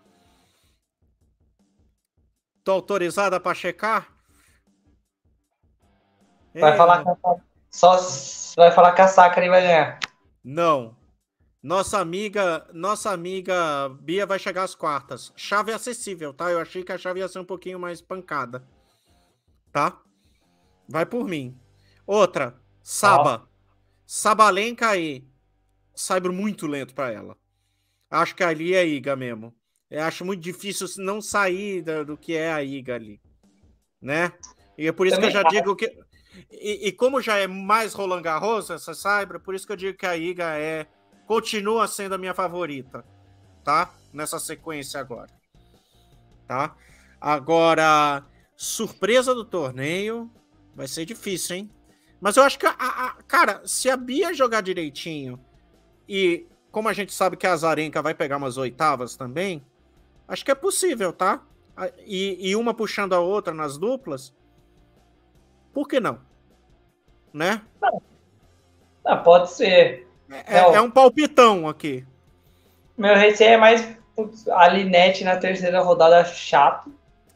Tô 2.63 2.71
autorizada 2.71 3.37
para 3.37 3.53
checar? 3.53 4.07
Vai 6.55 6.71
é... 6.71 6.77
falar 6.77 7.03
só 7.69 7.97
vai 8.55 8.71
falar 8.71 8.93
que 8.93 9.01
a 9.01 9.07
vai 9.49 9.61
ganhar. 9.61 9.99
Não. 10.43 11.00
Nossa 11.61 11.99
amiga, 11.99 12.67
nossa 12.73 13.11
amiga 13.11 13.87
Bia 14.01 14.25
vai 14.25 14.39
chegar 14.39 14.63
às 14.63 14.73
quartas. 14.73 15.31
Chave 15.35 15.71
acessível, 15.71 16.33
tá? 16.33 16.49
Eu 16.51 16.59
achei 16.59 16.83
que 16.83 16.91
a 16.91 16.97
chave 16.97 17.19
ia 17.19 17.27
ser 17.27 17.37
um 17.39 17.45
pouquinho 17.45 17.79
mais 17.79 18.01
pancada. 18.01 18.67
Tá? 19.71 20.01
Vai 20.89 21.05
por 21.05 21.27
mim. 21.27 21.55
Outra, 22.05 22.59
Saba. 22.81 23.43
Oh. 23.45 23.51
Sabalenka 24.05 24.89
aí. 24.89 25.27
Saibro 25.95 26.33
muito 26.33 26.65
lento 26.65 26.95
para 26.95 27.11
ela. 27.11 27.37
Acho 28.09 28.35
que 28.35 28.43
ali 28.43 28.73
é 28.73 28.85
Iga 28.85 29.15
mesmo. 29.15 29.55
Eu 29.89 30.03
acho 30.03 30.25
muito 30.25 30.41
difícil 30.41 30.87
não 30.97 31.21
sair 31.21 31.83
do, 31.83 32.17
que 32.17 32.33
é 32.33 32.51
a 32.51 32.63
Iga 32.63 32.95
ali. 32.95 33.21
Né? 34.01 34.33
E 34.77 34.87
é 34.87 34.91
por 34.91 35.05
isso 35.05 35.15
Também 35.15 35.31
que 35.31 35.37
eu 35.37 35.41
já 35.43 35.47
digo 35.47 35.75
que. 35.75 35.85
E, 36.49 36.87
e, 36.87 36.91
como 36.91 37.21
já 37.21 37.37
é 37.37 37.45
mais 37.45 37.93
Roland 37.93 38.21
Garros, 38.21 38.69
essa 38.69 38.93
Saibro, 38.93 39.39
por 39.39 39.53
isso 39.53 39.67
que 39.67 39.73
eu 39.73 39.77
digo 39.77 39.97
que 39.97 40.05
a 40.05 40.17
Iga 40.17 40.57
é 40.57 40.87
continua 41.25 41.87
sendo 41.87 42.15
a 42.15 42.17
minha 42.17 42.33
favorita, 42.33 43.05
tá? 43.63 43.93
Nessa 44.13 44.39
sequência 44.39 44.99
agora. 44.99 45.29
Tá? 46.47 46.75
Agora, 47.19 48.25
surpresa 48.55 49.33
do 49.33 49.45
torneio 49.45 50.29
vai 50.75 50.87
ser 50.87 51.05
difícil, 51.05 51.55
hein? 51.55 51.71
Mas 52.19 52.37
eu 52.37 52.43
acho 52.43 52.59
que, 52.59 52.65
a, 52.65 52.71
a, 52.71 53.13
cara, 53.23 53.61
se 53.65 53.89
a 53.89 53.97
Bia 53.97 54.33
jogar 54.33 54.61
direitinho 54.61 55.39
e 56.07 56.45
como 56.71 56.87
a 56.87 56.93
gente 56.93 57.13
sabe 57.13 57.35
que 57.35 57.47
a 57.47 57.55
Zarenka 57.55 58.01
vai 58.01 58.13
pegar 58.13 58.37
umas 58.37 58.57
oitavas 58.57 59.15
também, 59.15 59.65
acho 60.27 60.45
que 60.45 60.51
é 60.51 60.55
possível, 60.55 61.11
tá? 61.11 61.43
E, 62.05 62.49
e 62.49 62.55
uma 62.55 62.73
puxando 62.73 63.13
a 63.13 63.19
outra 63.19 63.53
nas 63.53 63.77
duplas, 63.77 64.33
por 65.73 65.87
que 65.87 65.99
não? 65.99 66.19
Né? 67.33 67.61
Ah, 69.03 69.17
pode 69.17 69.51
ser. 69.51 70.07
É, 70.47 70.59
é, 70.75 70.81
um 70.81 70.89
palpitão 70.89 71.67
aqui. 71.67 72.05
Meu 72.97 73.15
receio 73.15 73.51
é 73.51 73.57
mais 73.57 73.97
a 74.51 74.67
Linette 74.67 75.23
na 75.23 75.37
terceira 75.37 75.81
rodada 75.81 76.23
chato. 76.25 76.93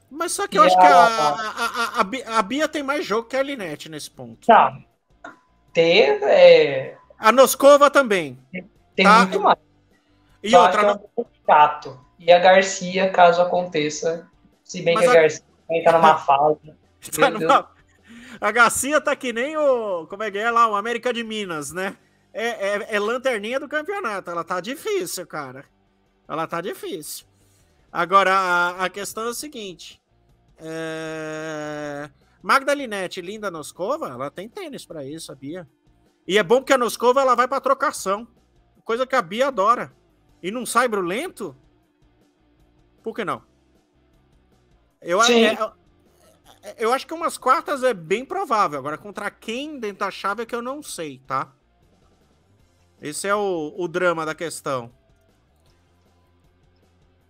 Mas 0.10 0.32
só 0.32 0.48
que 0.48 0.58
eu 0.58 0.64
acho 0.64 0.78
a... 0.78 0.82
que 0.82 0.88
a, 0.88 0.94
a, 0.94 2.36
a, 2.36 2.40
a, 2.40 2.42
Bia 2.42 2.68
tem 2.68 2.84
mais 2.84 3.06
jogo 3.06 3.28
que 3.28 3.36
a 3.36 3.44
Linette 3.44 3.90
nesse 3.90 4.10
ponto. 4.10 4.48
Tá. 4.48 4.78
Ter 5.74 6.22
é. 6.24 6.98
A 7.18 7.32
Noscova 7.32 7.90
também. 7.90 8.40
Tem 8.96 9.06
tá? 9.06 9.20
muito 9.20 9.42
mais. 9.42 9.58
E 10.42 10.52
só 10.52 10.66
outra. 10.66 10.82
É 10.82 11.22
um 11.22 11.26
chato. 11.46 12.00
E 12.20 12.32
a 12.32 12.40
Garcia, 12.40 13.10
caso 13.10 13.42
aconteça. 13.42 14.30
Se 14.64 14.82
bem 14.82 14.96
Mas 14.96 15.04
que 15.04 15.10
a, 15.10 15.22
Garcia 15.22 15.44
tá 15.84 15.92
numa 15.92 16.18
fase. 16.20 16.74
Tá 17.20 17.30
numa... 17.30 17.76
A 18.42 18.52
Garcia 18.52 19.00
tá 19.00 19.16
que 19.16 19.32
nem 19.32 19.56
o. 19.56 20.06
Como 20.08 20.22
é 20.22 20.30
que 20.30 20.38
é 20.38 20.52
lá? 20.52 20.68
O 20.68 20.76
América 20.76 21.14
de 21.14 21.24
Minas, 21.24 21.72
né? 21.72 21.96
É, 22.36 22.48
é, 22.48 22.96
é 22.96 23.00
lanterninha 23.00 23.58
do 23.60 23.68
campeonato. 23.70 24.30
Ela 24.30 24.44
tá 24.44 24.60
difícil, 24.60 25.26
cara. 25.26 25.64
Ela 26.28 26.46
tá 26.46 26.60
difícil. 26.60 27.26
Agora, 27.90 28.34
a, 28.34 28.86
a 28.86 28.90
questão 28.90 29.24
é 29.24 29.30
o 29.30 29.34
seguinte. 29.34 30.02
É... 30.58 32.10
Magdalinete 32.44 33.22
Linda 33.22 33.50
Noscova, 33.50 34.10
ela 34.10 34.30
tem 34.30 34.50
tênis 34.50 34.86
para 34.86 35.06
isso, 35.06 35.32
a 35.32 35.36
Bia. 35.36 35.68
E 36.28 36.38
é 36.38 36.44
bom 36.44 36.62
que 36.62 36.74
a 36.74 36.78
Noscova 36.78 37.22
ela 37.22 37.36
vai 37.36 37.48
para 37.48 37.62
trocação. 37.62 38.28
Coisa 38.84 39.08
que 39.08 39.16
a 39.16 39.22
Bia 39.22 39.48
adora. 39.48 39.96
E 40.44 40.52
num 40.52 40.66
saibro 40.66 41.02
lento? 41.02 41.56
Por 43.02 43.16
que 43.16 43.24
não? 43.24 43.42
Eu, 45.02 45.22
é, 45.24 45.54
é, 45.54 46.76
eu 46.78 46.92
acho 46.92 47.08
que 47.08 47.14
umas 47.14 47.38
quartas 47.38 47.82
é 47.82 47.94
bem 47.94 48.26
provável. 48.26 48.78
Agora, 48.78 48.98
contra 48.98 49.32
quem 49.32 49.80
dentro 49.80 50.00
da 50.00 50.12
chave 50.12 50.44
é 50.44 50.46
que 50.46 50.56
eu 50.56 50.62
não 50.62 50.84
sei, 50.84 51.22
tá? 51.26 51.54
Esse 53.02 53.28
é 53.28 53.36
o, 53.36 53.74
o 53.78 53.88
drama 53.88 54.26
da 54.26 54.34
questão. 54.34 54.92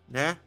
Né? 0.08 0.38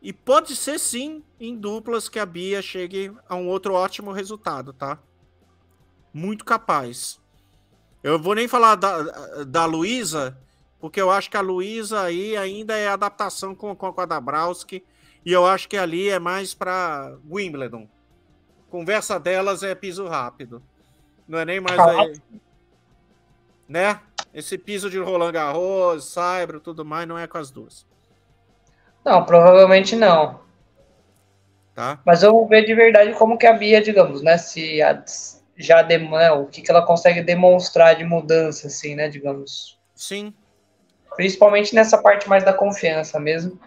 E 0.00 0.12
pode 0.12 0.56
ser 0.56 0.78
sim 0.78 1.22
em 1.38 1.56
duplas 1.56 2.08
que 2.08 2.18
a 2.18 2.26
Bia 2.26 2.60
chegue 2.60 3.12
a 3.28 3.36
um 3.36 3.48
outro 3.48 3.74
ótimo 3.74 4.12
resultado, 4.12 4.72
tá? 4.72 4.98
Muito 6.12 6.44
capaz. 6.44 7.20
Eu 8.02 8.18
vou 8.18 8.34
nem 8.34 8.48
falar 8.48 8.74
da, 8.74 9.44
da 9.44 9.64
Luísa, 9.64 10.36
porque 10.80 11.00
eu 11.00 11.10
acho 11.10 11.30
que 11.30 11.36
a 11.36 11.40
Luísa 11.40 12.02
aí 12.02 12.36
ainda 12.36 12.76
é 12.76 12.88
adaptação 12.88 13.54
com, 13.54 13.74
com 13.76 14.00
a 14.00 14.06
Dabrowski. 14.06 14.84
E 15.24 15.32
eu 15.32 15.46
acho 15.46 15.68
que 15.68 15.76
ali 15.76 16.08
é 16.08 16.18
mais 16.18 16.52
para 16.52 17.16
Wimbledon. 17.30 17.88
Conversa 18.68 19.20
delas 19.20 19.62
é 19.62 19.74
piso 19.74 20.08
rápido. 20.08 20.60
Não 21.28 21.38
é 21.38 21.44
nem 21.44 21.60
mais 21.60 21.78
aí, 21.78 22.20
né? 23.68 24.00
Esse 24.32 24.56
piso 24.56 24.88
de 24.88 24.98
Roland 24.98 25.32
Garros, 25.32 26.06
Saibro, 26.06 26.60
tudo 26.60 26.84
mais, 26.84 27.06
não 27.06 27.18
é 27.18 27.26
com 27.26 27.38
as 27.38 27.50
duas. 27.50 27.86
Não, 29.04 29.24
provavelmente 29.24 29.94
não. 29.96 30.40
Tá? 31.74 32.00
Mas 32.04 32.22
vamos 32.22 32.48
ver 32.48 32.64
de 32.64 32.74
verdade 32.74 33.12
como 33.14 33.38
que 33.38 33.46
a 33.46 33.52
Bia, 33.52 33.82
digamos, 33.82 34.22
né? 34.22 34.38
Se 34.38 34.80
a, 34.82 35.02
já 35.56 35.82
né, 35.82 36.30
o 36.32 36.46
que, 36.46 36.62
que 36.62 36.70
ela 36.70 36.84
consegue 36.84 37.22
demonstrar 37.22 37.96
de 37.96 38.04
mudança, 38.04 38.66
assim, 38.66 38.94
né? 38.94 39.08
Digamos. 39.08 39.78
Sim. 39.94 40.34
Principalmente 41.16 41.74
nessa 41.74 41.98
parte 41.98 42.28
mais 42.28 42.44
da 42.44 42.52
confiança 42.52 43.18
mesmo. 43.18 43.58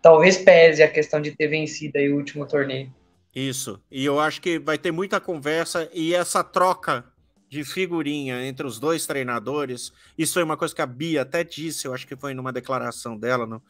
Talvez 0.00 0.36
pese 0.36 0.82
a 0.82 0.88
questão 0.88 1.20
de 1.20 1.30
ter 1.30 1.48
vencido 1.48 1.96
aí 1.96 2.12
o 2.12 2.16
último 2.16 2.46
torneio. 2.46 2.92
Isso. 3.34 3.80
E 3.90 4.04
eu 4.04 4.20
acho 4.20 4.40
que 4.40 4.58
vai 4.58 4.76
ter 4.76 4.90
muita 4.90 5.20
conversa 5.20 5.88
e 5.92 6.14
essa 6.14 6.44
troca 6.44 7.04
de 7.52 7.64
figurinha 7.64 8.46
entre 8.46 8.66
os 8.66 8.80
dois 8.80 9.04
treinadores. 9.04 9.92
Isso 10.16 10.32
foi 10.32 10.42
uma 10.42 10.56
coisa 10.56 10.74
que 10.74 10.80
a 10.80 10.86
Bia 10.86 11.20
até 11.20 11.44
disse, 11.44 11.86
eu 11.86 11.92
acho 11.92 12.06
que 12.06 12.16
foi 12.16 12.32
numa 12.32 12.50
declaração 12.50 13.14
dela 13.14 13.46
no 13.46 13.62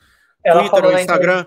Ela 0.45 0.61
Twitter 0.61 0.85
ou 0.85 0.97
Instagram. 0.97 1.47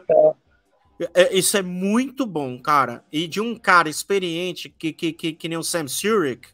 É, 1.14 1.34
isso 1.34 1.56
é 1.56 1.62
muito 1.62 2.26
bom, 2.26 2.62
cara. 2.62 3.06
E 3.10 3.26
de 3.26 3.40
um 3.40 3.56
cara 3.56 3.88
experiente 3.88 4.68
que, 4.68 4.92
que, 4.92 5.14
que, 5.14 5.32
que 5.32 5.48
nem 5.48 5.58
o 5.58 5.64
Sam 5.64 5.88
Surik, 5.88 6.50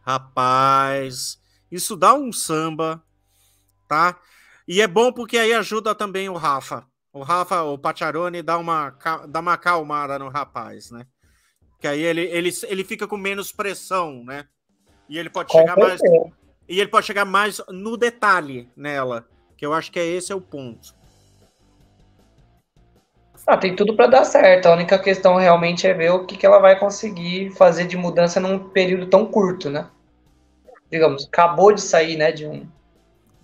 rapaz, 0.00 1.38
isso 1.70 1.94
dá 1.94 2.14
um 2.14 2.32
samba, 2.32 3.04
tá? 3.86 4.18
E 4.66 4.80
é 4.80 4.88
bom 4.88 5.12
porque 5.12 5.36
aí 5.36 5.52
ajuda 5.52 5.94
também 5.94 6.30
o 6.30 6.36
Rafa. 6.36 6.86
O 7.12 7.22
Rafa, 7.22 7.62
o 7.64 7.76
Pacharone, 7.76 8.40
dá 8.40 8.56
uma, 8.56 8.96
dá 9.28 9.40
uma 9.40 9.52
acalmada 9.52 10.18
no 10.18 10.30
rapaz, 10.30 10.90
né? 10.90 11.06
Que 11.78 11.86
aí 11.86 12.00
ele, 12.00 12.22
ele, 12.22 12.50
ele 12.66 12.82
fica 12.82 13.06
com 13.06 13.18
menos 13.18 13.52
pressão, 13.52 14.24
né? 14.24 14.48
E 15.08 15.18
ele 15.18 15.30
pode 15.30 15.50
com 15.50 15.58
chegar 15.58 15.76
mais. 15.76 16.00
E 16.68 16.80
ele 16.80 16.88
pode 16.88 17.06
chegar 17.06 17.24
mais 17.24 17.60
no 17.68 17.96
detalhe 17.96 18.68
nela. 18.76 19.26
Que 19.56 19.66
eu 19.66 19.72
acho 19.72 19.92
que 19.92 19.98
é 19.98 20.06
esse 20.06 20.32
é 20.32 20.34
o 20.34 20.40
ponto. 20.40 20.94
Ah, 23.46 23.56
tem 23.56 23.74
tudo 23.74 23.96
para 23.96 24.06
dar 24.06 24.24
certo. 24.24 24.66
A 24.66 24.72
única 24.72 24.98
questão 24.98 25.36
realmente 25.36 25.86
é 25.86 25.92
ver 25.92 26.10
o 26.10 26.24
que, 26.24 26.36
que 26.36 26.46
ela 26.46 26.58
vai 26.58 26.78
conseguir 26.78 27.50
fazer 27.50 27.86
de 27.86 27.96
mudança 27.96 28.38
num 28.38 28.58
período 28.58 29.06
tão 29.06 29.26
curto, 29.26 29.68
né? 29.68 29.88
Digamos, 30.90 31.26
acabou 31.26 31.72
de 31.72 31.80
sair, 31.80 32.16
né, 32.16 32.30
de 32.30 32.46
um, 32.46 32.66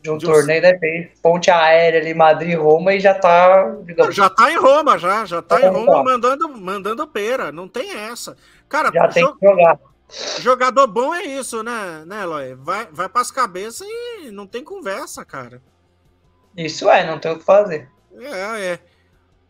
de 0.01 0.11
um 0.11 0.19
de 0.19 0.27
torneio, 0.27 0.63
né? 0.63 0.79
Fez 0.79 1.19
ponte 1.21 1.51
aérea 1.51 2.01
ali, 2.01 2.15
Madrid-Roma 2.15 2.95
e 2.95 3.01
já 3.01 3.15
tá. 3.15 3.75
Digamos, 3.83 4.15
já 4.15 4.31
tá 4.31 4.53
em 4.53 4.57
Roma, 4.57 4.99
já. 4.99 5.25
Já 5.25 5.43
tá 5.43 5.61
em 5.61 5.69
Roma 5.69 6.05
mandando, 6.05 6.49
mandando 6.49 7.07
pera. 7.09 7.51
Não 7.51 7.67
tem 7.67 7.93
essa. 7.93 8.37
Cara, 8.69 8.93
já 8.93 9.09
tem 9.09 9.27
que 9.27 9.47
jogar. 9.47 9.79
Jogador 10.41 10.87
bom 10.87 11.15
é 11.15 11.23
isso, 11.25 11.63
né, 11.63 12.05
né, 12.07 12.23
Eloy? 12.23 12.55
Vai, 12.55 12.89
vai 12.91 13.09
pras 13.09 13.31
cabeças 13.31 13.87
e 13.87 14.31
não 14.31 14.47
tem 14.47 14.65
conversa, 14.65 15.25
cara. 15.25 15.61
Isso 16.57 16.89
é, 16.91 17.07
não 17.07 17.19
tem 17.19 17.33
o 17.33 17.39
que 17.39 17.45
fazer. 17.45 17.89
É, 18.19 18.73
é. 18.73 18.79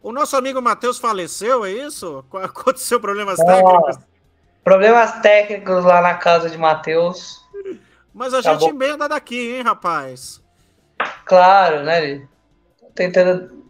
O 0.03 0.13
nosso 0.13 0.37
amigo 0.37 0.61
Matheus 0.61 0.99
faleceu, 0.99 1.65
é 1.65 1.71
isso? 1.71 2.25
Aconteceu 2.43 3.01
problemas 3.01 3.39
técnicos? 3.39 3.99
Problemas 4.65 5.21
técnicos 5.21 5.85
lá 5.85 6.01
na 6.01 6.15
casa 6.15 6.51
de 6.51 6.59
Matheus. 6.59 7.41
Mas 8.13 8.35
a 8.35 8.41
Acabou. 8.41 8.61
gente 8.61 8.75
emenda 8.75 9.09
daqui, 9.09 9.57
hein, 9.57 9.63
rapaz? 9.63 10.43
Claro, 11.25 11.85
né? 11.85 12.27
Tô 12.79 12.87
tentando 12.95 13.65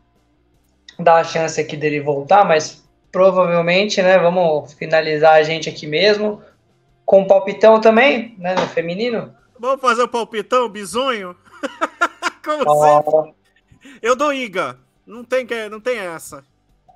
dar 0.98 1.16
a 1.16 1.24
chance 1.24 1.60
aqui 1.60 1.77
dele 1.77 2.01
voltar, 2.01 2.44
mas 2.44 2.82
provavelmente, 3.12 4.02
né? 4.02 4.19
Vamos 4.19 4.73
finalizar 4.73 5.35
a 5.35 5.43
gente 5.43 5.69
aqui 5.69 5.86
mesmo. 5.86 6.43
Com 7.09 7.23
o 7.23 7.27
palpitão 7.27 7.81
também, 7.81 8.35
né? 8.37 8.55
No 8.55 8.69
feminino. 8.69 9.35
Vamos 9.59 9.81
fazer 9.81 10.03
o 10.03 10.09
palpitão, 10.09 10.69
bisonho? 10.69 11.35
Como 12.45 12.85
sempre. 12.85 13.35
Eu 14.03 14.15
dou 14.15 14.31
Iga. 14.31 14.79
Não 15.07 15.25
tem, 15.25 15.47
não 15.71 15.81
tem 15.81 15.97
essa. 15.97 16.45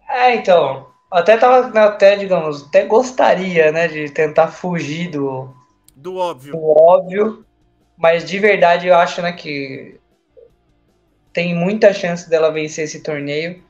É, 0.07 0.35
então. 0.35 0.87
Até 1.11 1.39
tava, 1.39 1.81
até, 1.81 2.17
digamos, 2.17 2.65
até 2.65 2.85
gostaria, 2.85 3.73
né, 3.73 3.89
de 3.89 4.11
tentar 4.11 4.49
fugir 4.49 5.11
do. 5.11 5.49
Do 5.97 6.17
óbvio. 6.17 6.53
Do 6.53 6.63
óbvio. 6.79 7.47
Mas 7.97 8.29
de 8.29 8.39
verdade 8.39 8.89
eu 8.89 8.95
acho, 8.95 9.23
né, 9.23 9.33
que 9.33 9.99
tem 11.33 11.55
muita 11.55 11.91
chance 11.95 12.29
dela 12.29 12.53
vencer 12.53 12.85
esse 12.85 13.03
torneio 13.03 13.63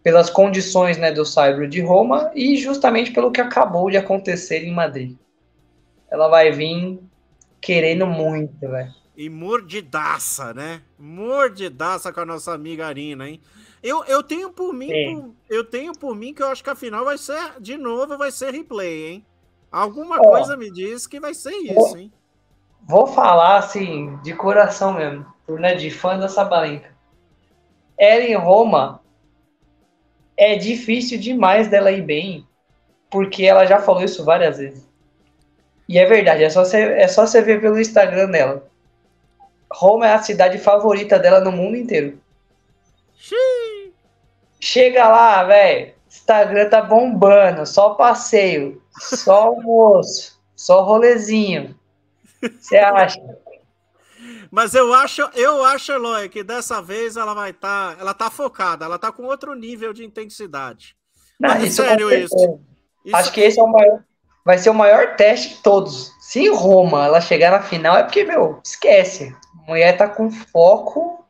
pelas 0.00 0.30
condições, 0.30 0.96
né, 0.96 1.10
do 1.10 1.26
Saibro 1.26 1.66
de 1.66 1.80
Roma 1.80 2.30
e 2.36 2.56
justamente 2.56 3.10
pelo 3.10 3.32
que 3.32 3.40
acabou 3.40 3.90
de 3.90 3.96
acontecer 3.96 4.64
em 4.64 4.72
Madrid. 4.72 5.16
Ela 6.10 6.28
vai 6.28 6.50
vir 6.50 7.00
querendo 7.60 8.06
muito, 8.06 8.58
velho. 8.60 8.92
E 9.16 9.28
mordidaça, 9.28 10.54
né? 10.54 10.82
Mordidaça 10.98 12.12
com 12.12 12.20
a 12.20 12.24
nossa 12.24 12.52
amiga 12.52 12.86
Arina, 12.86 13.28
hein? 13.28 13.40
Eu, 13.82 14.04
eu 14.04 14.22
tenho 14.22 14.50
por 14.50 14.72
mim, 14.72 14.88
por, 14.88 15.34
eu 15.48 15.64
tenho 15.64 15.92
por 15.92 16.14
mim 16.14 16.34
que 16.34 16.42
eu 16.42 16.48
acho 16.48 16.62
que 16.64 16.70
a 16.70 16.74
final 16.74 17.04
vai 17.04 17.18
ser, 17.18 17.60
de 17.60 17.76
novo, 17.76 18.16
vai 18.18 18.30
ser 18.30 18.52
replay, 18.52 19.06
hein? 19.08 19.26
Alguma 19.70 20.18
coisa 20.18 20.56
me 20.56 20.70
diz 20.70 21.06
que 21.06 21.20
vai 21.20 21.34
ser 21.34 21.52
isso, 21.52 21.74
vou, 21.74 21.96
hein? 21.96 22.12
Vou 22.82 23.06
falar 23.06 23.58
assim, 23.58 24.16
de 24.22 24.34
coração 24.34 24.94
mesmo, 24.94 25.26
por, 25.46 25.60
né, 25.60 25.74
de 25.74 25.90
fã 25.90 26.18
da 26.18 26.28
Sabalenka. 26.28 26.96
Ela 27.96 28.22
em 28.22 28.34
Roma 28.34 29.00
é 30.36 30.56
difícil 30.56 31.18
demais 31.18 31.68
dela 31.68 31.90
ir 31.90 32.02
bem, 32.02 32.46
porque 33.10 33.44
ela 33.44 33.66
já 33.66 33.80
falou 33.80 34.02
isso 34.02 34.24
várias 34.24 34.58
vezes. 34.58 34.87
E 35.88 35.98
é 35.98 36.04
verdade, 36.04 36.44
é 36.44 36.50
só 36.50 36.64
você, 36.64 36.76
é 36.76 37.08
só 37.08 37.26
você 37.26 37.40
ver 37.40 37.60
pelo 37.60 37.80
Instagram 37.80 38.30
dela. 38.30 38.68
Roma 39.72 40.06
é 40.06 40.12
a 40.12 40.22
cidade 40.22 40.58
favorita 40.58 41.18
dela 41.18 41.40
no 41.40 41.50
mundo 41.52 41.76
inteiro. 41.76 42.18
Xiii. 43.16 43.94
Chega 44.60 45.08
lá, 45.08 45.44
velho. 45.44 45.94
Instagram 46.06 46.68
tá 46.68 46.82
bombando, 46.82 47.66
só 47.66 47.90
passeio, 47.90 48.82
só 48.98 49.48
almoço, 49.48 50.40
só 50.56 50.82
rolezinho. 50.82 51.78
Você 52.58 52.78
acha? 52.78 53.20
Mas 54.50 54.74
eu 54.74 54.94
acho, 54.94 55.22
eu 55.34 55.62
acho, 55.64 55.92
Eloy, 55.92 56.28
que 56.28 56.42
dessa 56.42 56.80
vez 56.80 57.16
ela 57.16 57.34
vai 57.34 57.50
estar, 57.50 57.94
tá, 57.94 58.00
ela 58.00 58.14
tá 58.14 58.30
focada, 58.30 58.86
ela 58.86 58.98
tá 58.98 59.12
com 59.12 59.24
outro 59.24 59.54
nível 59.54 59.92
de 59.92 60.04
intensidade. 60.04 60.96
Não, 61.38 61.50
Mas, 61.50 61.64
isso 61.64 61.82
sério 61.82 62.10
isso. 62.10 62.34
isso. 63.04 63.16
Acho 63.16 63.32
que 63.32 63.42
esse 63.42 63.60
é 63.60 63.62
o 63.62 63.68
maior, 63.68 64.02
vai 64.44 64.58
ser 64.58 64.70
o 64.70 64.74
maior 64.74 65.16
teste 65.16 65.56
de 65.56 65.62
todos. 65.62 66.12
Se 66.20 66.48
Roma 66.48 67.06
ela 67.06 67.20
chegar 67.20 67.50
na 67.50 67.62
final 67.62 67.96
é 67.96 68.02
porque, 68.02 68.24
meu, 68.24 68.60
esquece. 68.64 69.34
A 69.62 69.70
mulher 69.70 69.96
tá 69.96 70.08
com 70.08 70.30
foco 70.30 71.24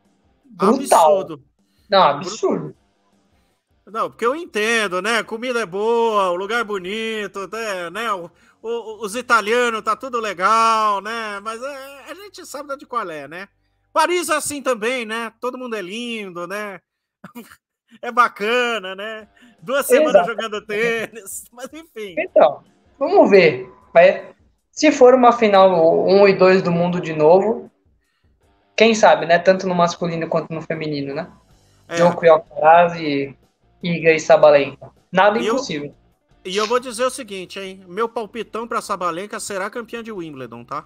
brutal. 0.44 1.20
Absurdo. 1.20 1.44
Não, 1.88 2.02
absurdo. 2.02 2.76
Não, 3.86 4.10
porque 4.10 4.26
eu 4.26 4.36
entendo, 4.36 5.00
né? 5.00 5.22
Comida 5.22 5.60
é 5.60 5.66
boa, 5.66 6.30
o 6.30 6.36
lugar 6.36 6.60
é 6.60 6.64
bonito, 6.64 7.48
né? 7.50 7.90
né? 7.90 8.12
O, 8.12 8.30
o, 8.60 9.04
os 9.04 9.16
italianos 9.16 9.82
tá 9.82 9.96
tudo 9.96 10.20
legal, 10.20 11.00
né? 11.00 11.40
Mas 11.40 11.62
é, 11.62 12.10
a 12.10 12.14
gente 12.14 12.44
sabe 12.44 12.76
de 12.76 12.84
qual 12.84 13.08
é, 13.10 13.26
né? 13.26 13.48
Paris 13.92 14.28
é 14.28 14.36
assim 14.36 14.60
também, 14.62 15.06
né? 15.06 15.32
Todo 15.40 15.56
mundo 15.56 15.74
é 15.74 15.82
lindo, 15.82 16.46
né? 16.46 16.80
É 18.02 18.12
bacana, 18.12 18.94
né? 18.94 19.26
Duas 19.62 19.86
semanas 19.86 20.16
Exato. 20.16 20.30
jogando 20.30 20.66
tênis, 20.66 21.44
mas 21.50 21.72
enfim. 21.72 22.14
Então, 22.18 22.62
vamos 22.98 23.30
ver. 23.30 23.68
Se 24.70 24.92
for 24.92 25.14
uma 25.14 25.32
final 25.32 26.06
1 26.06 26.28
e 26.28 26.34
2 26.34 26.62
do 26.62 26.70
mundo 26.70 27.00
de 27.00 27.12
novo, 27.12 27.70
quem 28.76 28.94
sabe, 28.94 29.26
né? 29.26 29.38
Tanto 29.38 29.66
no 29.66 29.74
masculino 29.74 30.28
quanto 30.28 30.52
no 30.52 30.62
feminino, 30.62 31.14
né? 31.14 31.28
É. 31.88 31.98
E 31.98 32.28
Alcaraz 32.28 32.94
e 32.96 33.34
Iga 33.82 34.12
e 34.12 34.20
Sabalenka. 34.20 34.90
Nada 35.10 35.38
e 35.38 35.46
impossível. 35.46 35.92
Eu, 36.44 36.52
e 36.52 36.56
eu 36.56 36.66
vou 36.66 36.78
dizer 36.78 37.04
o 37.04 37.10
seguinte, 37.10 37.58
hein? 37.58 37.84
Meu 37.88 38.08
palpitão 38.08 38.68
para 38.68 38.80
Sabalenka 38.80 39.40
será 39.40 39.68
campeã 39.68 40.02
de 40.02 40.12
Wimbledon, 40.12 40.64
tá? 40.64 40.84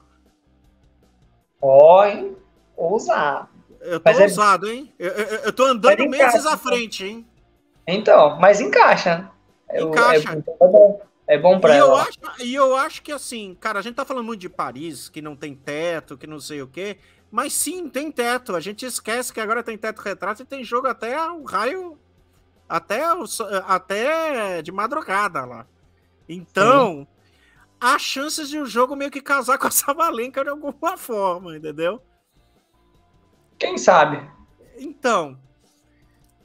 Ó, 1.60 2.00
oh, 2.00 2.04
hein? 2.04 2.36
Ousado. 2.76 3.48
Eu 3.80 4.00
tô 4.00 4.08
mas 4.08 4.18
é 4.18 4.22
ousado, 4.22 4.68
é... 4.68 4.74
hein? 4.74 4.92
Eu, 4.98 5.10
eu, 5.10 5.36
eu 5.40 5.52
tô 5.52 5.64
andando 5.64 6.08
meses 6.08 6.46
à 6.46 6.56
frente, 6.56 7.04
hein? 7.04 7.26
Então, 7.86 8.38
mas 8.40 8.60
encaixa. 8.60 9.30
É 9.68 9.82
encaixa. 9.82 10.32
É, 10.32 10.64
é 10.64 10.68
bom. 10.68 11.00
É 11.32 11.38
bom 11.38 11.58
pra 11.58 11.74
e 11.74 11.78
ela. 11.78 11.88
Eu 11.88 11.96
acho, 11.96 12.18
e 12.44 12.54
eu 12.54 12.76
acho 12.76 13.02
que 13.02 13.10
assim, 13.10 13.56
cara, 13.58 13.78
a 13.78 13.82
gente 13.82 13.94
tá 13.94 14.04
falando 14.04 14.26
muito 14.26 14.40
de 14.40 14.50
Paris, 14.50 15.08
que 15.08 15.22
não 15.22 15.34
tem 15.34 15.54
teto, 15.54 16.18
que 16.18 16.26
não 16.26 16.38
sei 16.38 16.60
o 16.60 16.68
quê. 16.68 16.98
Mas 17.30 17.54
sim, 17.54 17.88
tem 17.88 18.12
teto. 18.12 18.54
A 18.54 18.60
gente 18.60 18.84
esquece 18.84 19.32
que 19.32 19.40
agora 19.40 19.62
tem 19.62 19.78
teto 19.78 20.02
retrato 20.02 20.42
e 20.42 20.44
tem 20.44 20.62
jogo 20.62 20.88
até 20.88 21.18
o 21.30 21.42
raio. 21.44 21.98
Até, 22.68 23.14
o, 23.14 23.24
até 23.66 24.60
de 24.60 24.70
madrugada 24.70 25.42
lá. 25.46 25.66
Então, 26.28 26.98
sim. 26.98 27.06
há 27.80 27.98
chances 27.98 28.50
de 28.50 28.58
o 28.58 28.64
um 28.64 28.66
jogo 28.66 28.94
meio 28.94 29.10
que 29.10 29.22
casar 29.22 29.56
com 29.58 29.68
a 29.68 29.70
Sabalenka 29.70 30.44
de 30.44 30.50
alguma 30.50 30.98
forma, 30.98 31.56
entendeu? 31.56 32.02
Quem 33.58 33.78
sabe? 33.78 34.30
Então, 34.76 35.38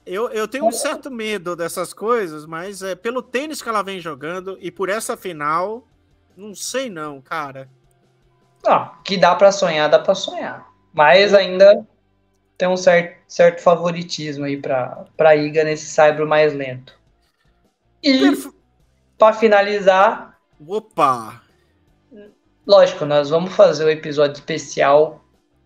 Eu, 0.08 0.30
eu 0.30 0.48
tenho 0.48 0.66
um 0.66 0.72
certo 0.72 1.12
medo 1.12 1.54
dessas 1.54 1.94
coisas, 1.94 2.46
mas 2.46 2.82
é 2.82 2.96
pelo 2.96 3.22
tênis 3.22 3.62
que 3.62 3.68
ela 3.68 3.82
vem 3.82 4.00
jogando 4.00 4.58
e 4.62 4.72
por 4.72 4.88
essa 4.88 5.18
final, 5.18 5.86
não 6.36 6.56
sei 6.56 6.90
não, 6.90 7.22
cara. 7.22 7.70
Não, 8.64 8.90
que 9.04 9.18
dá 9.18 9.36
para 9.36 9.52
sonhar, 9.52 9.90
dá 9.90 10.00
para 10.00 10.16
sonhar. 10.16 10.66
Mas 10.94 11.34
ainda 11.34 11.86
tem 12.58 12.68
um 12.68 12.78
certo, 12.78 13.22
certo 13.28 13.62
favoritismo 13.62 14.46
aí 14.46 14.56
para 14.58 15.06
para 15.18 15.36
Iga 15.36 15.64
nesse 15.64 15.86
Saibro 15.88 16.26
mais 16.26 16.54
lento. 16.54 16.98
E 18.02 18.20
Perf... 18.20 18.54
para 19.18 19.34
finalizar, 19.34 20.40
opa. 20.66 21.42
Lógico, 22.66 23.06
nós 23.06 23.30
vamos 23.30 23.54
fazer 23.54 23.84
o 23.84 23.88
um 23.88 23.92
episódio 23.92 24.36
especial 24.36 25.24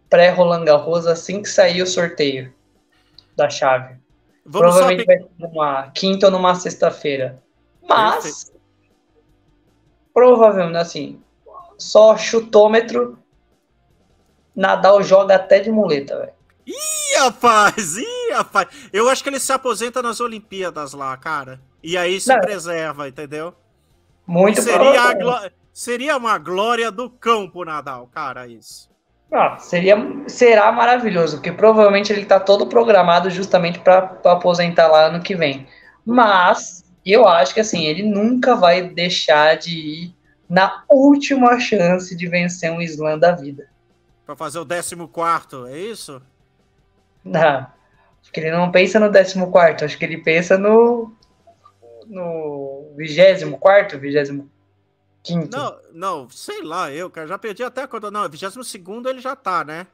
pré-Roland 0.10 0.66
Garros 0.66 1.08
assim 1.08 1.42
que 1.42 1.50
sair 1.50 1.82
o 1.82 1.88
sorteio 1.88 2.54
da 3.36 3.50
chave. 3.50 4.02
Vamos 4.52 4.76
Provavelmente 4.76 5.06
vai 5.06 5.18
ser 5.20 5.30
numa 5.40 5.90
quinta 5.92 6.26
ou 6.26 6.32
numa 6.32 6.54
sexta-feira. 6.56 7.42
Mas, 7.88 8.44
Perfeito. 8.44 8.62
provavelmente, 10.14 10.78
assim, 10.78 11.22
só 11.78 12.18
chutômetro, 12.18 13.18
Nadal 14.54 15.02
joga 15.02 15.36
até 15.36 15.62
de 15.62 15.72
muleta, 15.72 16.20
velho. 16.20 16.34
Ih, 16.68 17.18
rapaz! 17.18 17.96
Ih, 17.96 18.32
rapaz! 18.34 18.68
Eu 18.92 19.08
acho 19.08 19.24
que 19.24 19.30
ele 19.30 19.40
se 19.40 19.54
aposenta 19.54 20.02
nas 20.02 20.20
Olimpíadas 20.20 20.92
lá, 20.92 21.16
cara. 21.16 21.62
E 21.82 21.98
aí 21.98 22.20
se 22.20 22.28
Não. 22.28 22.42
preserva, 22.42 23.08
entendeu? 23.08 23.56
Muito 24.28 24.62
seria, 24.62 25.52
seria 25.72 26.18
uma 26.18 26.38
glória 26.38 26.92
do 26.92 27.10
campo, 27.10 27.64
Nadal, 27.64 28.08
cara, 28.08 28.46
isso. 28.48 28.91
Ah, 29.32 29.58
seria, 29.58 29.96
será 30.28 30.72
maravilhoso, 30.72 31.38
porque 31.38 31.52
provavelmente 31.52 32.12
ele 32.12 32.24
está 32.24 32.40
todo 32.40 32.68
programado 32.68 33.30
justamente 33.30 33.80
para 33.80 34.20
aposentar 34.26 34.88
lá 34.88 35.06
ano 35.06 35.24
que 35.24 35.36
vem. 35.36 35.68
Mas 36.06 36.84
eu 37.06 37.28
acho 37.28 37.54
que 37.54 37.62
assim, 37.62 37.86
ele 37.86 38.04
nunca 38.04 38.56
vai 38.56 38.82
deixar 38.82 39.56
de 39.58 39.72
ir 39.72 40.16
na 40.50 40.84
última 40.90 41.58
chance 41.60 42.14
de 42.16 42.28
vencer 42.28 42.72
um 42.72 42.82
slam 42.82 43.18
da 43.18 43.32
vida. 43.32 43.70
Para 44.26 44.36
fazer 44.36 44.60
o 44.60 44.66
14, 44.66 45.72
é 45.72 45.78
isso? 45.78 46.22
Não. 47.24 47.66
Acho 48.22 48.32
que 48.34 48.40
ele 48.42 48.52
não 48.52 48.70
pensa 48.70 49.00
no 49.00 49.10
14, 49.12 49.86
acho 49.86 49.98
que 49.98 50.04
ele 50.04 50.18
pensa 50.18 50.58
no 50.58 51.14
no 52.06 52.94
24, 52.98 53.98
25 53.98 54.50
Quinto. 55.24 55.56
Não, 55.56 55.78
não, 55.94 56.30
sei 56.30 56.64
lá, 56.64 56.92
eu, 56.92 57.10
cara, 57.10 57.28
já 57.28 57.38
perdi 57.38 57.64
até 57.64 57.86
quando. 57.86 58.10
Não, 58.10 58.28
22 58.28 58.74
ele 59.06 59.20
já 59.20 59.36
tá, 59.36 59.64
né? 59.64 59.86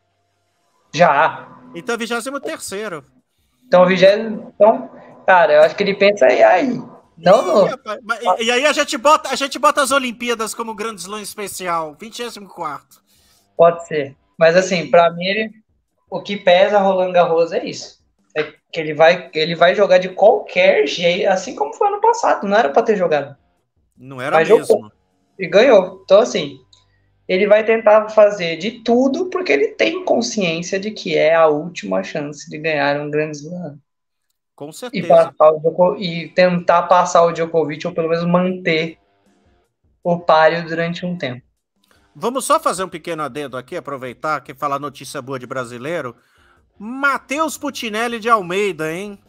Já. 0.94 1.48
Então, 1.76 1.98
23. 1.98 2.28
Então, 3.66 3.86
20. 3.86 4.04
Então, 4.56 4.90
cara, 5.26 5.54
eu 5.54 5.62
acho 5.62 5.76
que 5.76 5.84
ele 5.84 5.96
pensa 5.96 6.26
aí. 6.26 6.42
aí. 6.42 6.82
Não, 7.18 7.46
não. 7.46 7.68
E, 8.40 8.46
e, 8.46 8.52
aí 8.52 8.66
a 8.66 8.72
gente, 8.72 8.98
bota, 8.98 9.30
a 9.30 9.36
gente 9.36 9.60
bota 9.60 9.82
as 9.82 9.92
Olimpíadas 9.92 10.54
como 10.54 10.76
grande 10.76 11.02
slam 11.02 11.22
especial, 11.22 11.96
24. 12.00 13.02
Pode 13.58 13.88
ser. 13.88 14.16
Mas 14.38 14.56
assim, 14.56 14.90
para 14.90 15.12
mim, 15.12 15.26
ele, 15.26 15.52
o 16.10 16.22
que 16.22 16.38
pesa 16.38 16.80
Roland 16.80 17.12
Garros 17.12 17.52
é 17.52 17.66
isso. 17.66 17.98
É 18.36 18.44
que 18.44 18.80
ele 18.80 18.94
vai, 18.94 19.30
ele 19.34 19.56
vai 19.56 19.74
jogar 19.74 19.98
de 19.98 20.10
qualquer 20.10 20.86
jeito, 20.88 21.28
assim 21.28 21.56
como 21.56 21.74
foi 21.74 21.88
ano 21.88 22.00
passado. 22.00 22.48
Não 22.48 22.56
era 22.56 22.70
para 22.70 22.84
ter 22.84 22.96
jogado. 22.96 23.36
Não 23.98 24.22
era 24.22 24.36
Mas 24.38 24.48
mesmo. 24.48 24.66
Jogou 24.66 24.92
e 25.38 25.48
ganhou. 25.48 26.02
Então, 26.04 26.20
assim, 26.20 26.60
ele 27.28 27.46
vai 27.46 27.66
tentar 27.66 28.10
fazer 28.10 28.58
de 28.58 28.80
tudo 28.84 29.30
porque 29.30 29.52
ele 29.52 29.70
tem 29.70 30.06
consciência 30.06 30.80
de 30.80 30.92
que 30.92 31.16
é 31.16 31.36
a 31.36 31.48
última 31.48 32.02
chance 32.04 32.50
de 32.50 32.58
ganhar 32.58 33.00
um 33.02 33.12
grande 33.12 33.38
slam. 33.38 33.78
Com 34.56 34.72
certeza. 34.72 35.36
E, 36.00 36.24
e, 36.24 36.30
tentar 36.30 36.84
passar 36.84 37.24
o 37.24 37.32
Djokovic, 37.32 37.86
ou 37.86 37.94
pelo 37.94 38.10
menos 38.10 38.26
manter 38.26 38.98
o 40.04 40.18
páreo 40.18 40.66
durante 40.68 41.06
um 41.06 41.18
tempo. 41.18 41.46
Vamos 42.16 42.46
só 42.46 42.60
fazer 42.60 42.84
um 42.84 42.90
pequeno 42.90 43.22
adendo 43.22 43.58
aqui, 43.58 43.76
aproveitar 43.76 44.42
que 44.42 44.56
falar 44.56 44.80
notícia 44.80 45.22
boa 45.22 45.38
de 45.38 45.46
brasileiro. 45.46 46.16
Matheus 46.80 47.58
Putinelli 47.58 48.20
de 48.20 48.30
Almeida, 48.30 48.92
hein? 48.92 49.20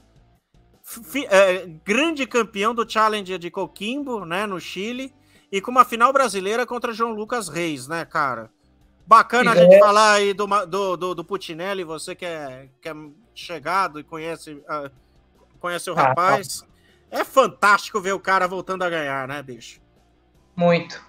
F 0.82 1.26
é, 1.26 1.66
grande 1.84 2.26
campeão 2.26 2.74
do 2.74 2.90
Challenger 2.90 3.38
de 3.38 3.50
Coquimbo, 3.50 4.24
né, 4.24 4.46
no 4.46 4.58
Chile 4.58 5.12
e 5.50 5.60
com 5.60 5.70
uma 5.70 5.84
final 5.84 6.12
brasileira 6.12 6.66
contra 6.66 6.92
João 6.92 7.12
Lucas 7.12 7.48
Reis, 7.48 7.88
né, 7.88 8.04
cara? 8.04 8.50
Bacana 9.06 9.52
a 9.52 9.56
gente 9.56 9.74
é... 9.74 9.78
falar 9.78 10.12
aí 10.12 10.34
do, 10.34 10.46
do, 10.66 10.96
do, 10.96 11.14
do, 11.14 11.24
Putinelli, 11.24 11.82
você 11.82 12.14
que 12.14 12.26
é, 12.26 12.68
que 12.80 12.88
é 12.90 12.94
chegado 13.34 13.98
e 13.98 14.04
conhece, 14.04 14.52
uh, 14.52 14.90
conhece 15.58 15.90
o 15.90 15.94
ah, 15.94 16.08
rapaz. 16.08 16.60
Tá. 16.60 16.66
É 17.10 17.24
fantástico 17.24 18.00
ver 18.02 18.12
o 18.12 18.20
cara 18.20 18.46
voltando 18.46 18.84
a 18.84 18.90
ganhar, 18.90 19.26
né, 19.26 19.42
bicho? 19.42 19.80
Muito. 20.54 21.02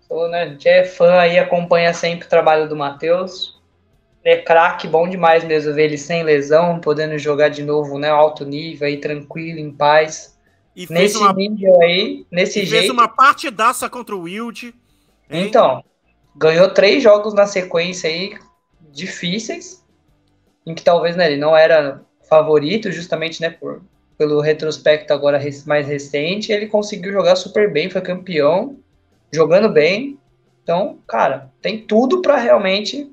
Sou, 0.00 0.26
né, 0.28 0.56
já 0.58 0.70
é 0.70 0.84
fã 0.86 1.18
aí, 1.18 1.38
acompanha 1.38 1.92
sempre 1.92 2.26
o 2.26 2.30
trabalho 2.30 2.66
do 2.66 2.74
Matheus. 2.74 3.60
É 4.24 4.38
craque, 4.38 4.88
bom 4.88 5.06
demais 5.06 5.44
mesmo 5.44 5.74
ver 5.74 5.84
ele 5.84 5.98
sem 5.98 6.22
lesão, 6.22 6.80
podendo 6.80 7.18
jogar 7.18 7.50
de 7.50 7.62
novo, 7.62 7.98
né, 7.98 8.08
alto 8.08 8.46
nível 8.46 8.88
aí, 8.88 8.96
tranquilo, 8.98 9.58
em 9.58 9.70
paz. 9.70 10.37
E 10.78 10.86
nesse 10.88 11.16
uma, 11.16 11.32
nível 11.32 11.80
aí, 11.80 12.24
nesse 12.30 12.64
jeito. 12.64 12.70
Fez 12.70 12.88
uma 12.88 13.08
partidaça 13.08 13.90
contra 13.90 14.14
o 14.14 14.22
Wild. 14.22 14.72
Então, 15.28 15.82
ganhou 16.36 16.70
três 16.70 17.02
jogos 17.02 17.34
na 17.34 17.48
sequência 17.48 18.08
aí 18.08 18.38
difíceis, 18.92 19.84
em 20.64 20.76
que 20.76 20.84
talvez 20.84 21.16
né, 21.16 21.26
ele 21.26 21.40
não 21.40 21.56
era 21.56 22.00
favorito, 22.28 22.92
justamente 22.92 23.40
né, 23.40 23.50
por, 23.50 23.82
pelo 24.16 24.40
retrospecto 24.40 25.12
agora 25.12 25.40
mais 25.66 25.88
recente, 25.88 26.52
ele 26.52 26.68
conseguiu 26.68 27.12
jogar 27.12 27.34
super 27.34 27.72
bem, 27.72 27.90
foi 27.90 28.00
campeão, 28.00 28.78
jogando 29.32 29.68
bem. 29.68 30.16
Então, 30.62 31.00
cara, 31.08 31.50
tem 31.60 31.82
tudo 31.82 32.22
para 32.22 32.36
realmente 32.36 33.10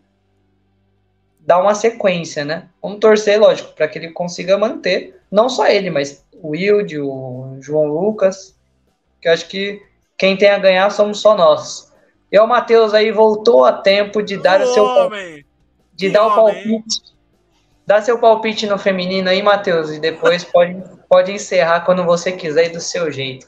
dar 1.39 1.59
uma 1.59 1.73
sequência, 1.73 2.45
né? 2.45 2.69
Vamos 2.79 2.99
torcer, 2.99 3.39
lógico, 3.39 3.73
para 3.73 3.87
que 3.87 3.97
ele 3.97 4.11
consiga 4.11 4.55
manter, 4.55 5.14
não 5.31 5.49
só 5.49 5.67
ele, 5.67 5.89
mas 5.89 6.25
o 6.33 6.49
Wilde, 6.49 6.99
o 6.99 7.57
João 7.61 7.87
Lucas, 7.87 8.57
que 9.21 9.27
eu 9.27 9.33
acho 9.33 9.47
que 9.47 9.81
quem 10.17 10.37
tem 10.37 10.49
a 10.49 10.59
ganhar 10.59 10.89
somos 10.89 11.19
só 11.19 11.35
nós. 11.35 11.93
E 12.31 12.39
o 12.39 12.47
Matheus 12.47 12.93
aí 12.93 13.11
voltou 13.11 13.65
a 13.65 13.73
tempo 13.73 14.21
de 14.21 14.37
dar 14.37 14.61
o, 14.61 14.63
o 14.63 14.73
seu 14.73 15.09
de 15.93 16.09
dar 16.09 16.27
o 16.27 16.35
palpite. 16.35 17.15
Dá 17.85 18.01
seu 18.01 18.19
palpite 18.19 18.65
no 18.65 18.77
feminino 18.77 19.29
aí, 19.29 19.43
Matheus, 19.43 19.91
e 19.91 19.99
depois 19.99 20.43
pode, 20.51 20.81
pode 21.07 21.31
encerrar 21.31 21.81
quando 21.81 22.03
você 22.03 22.31
quiser 22.31 22.67
e 22.67 22.73
do 22.73 22.81
seu 22.81 23.11
jeito. 23.11 23.47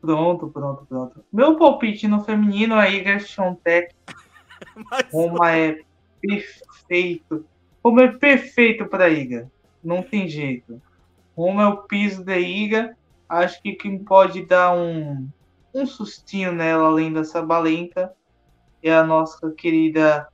Pronto, 0.00 0.48
pronto, 0.48 0.86
pronto. 0.86 1.24
Meu 1.32 1.56
palpite 1.56 2.08
no 2.08 2.24
feminino 2.24 2.74
aí, 2.74 3.04
Tech. 3.62 3.94
Roma 5.12 5.56
é 5.56 5.78
perfeito. 6.20 7.44
Roma 7.82 8.02
é 8.02 8.08
perfeito 8.08 8.86
para 8.86 9.08
Iga 9.08 9.50
não 9.82 10.02
tem 10.02 10.28
jeito. 10.28 10.80
Roma 11.36 11.62
é 11.62 11.66
o 11.66 11.82
piso 11.82 12.24
da 12.24 12.38
Iga. 12.38 12.96
Acho 13.28 13.60
que 13.62 13.72
quem 13.72 13.98
pode 13.98 14.44
dar 14.44 14.72
um, 14.76 15.28
um 15.74 15.86
sustinho 15.86 16.52
nela, 16.52 16.86
além 16.86 17.12
dessa 17.12 17.42
balenca, 17.42 18.12
é 18.82 18.92
a 18.92 19.04
nossa 19.04 19.50
querida 19.52 20.28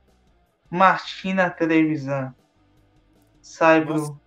Martina 0.69 1.49
Trevisan. 1.49 2.33
Saibro 3.41 4.19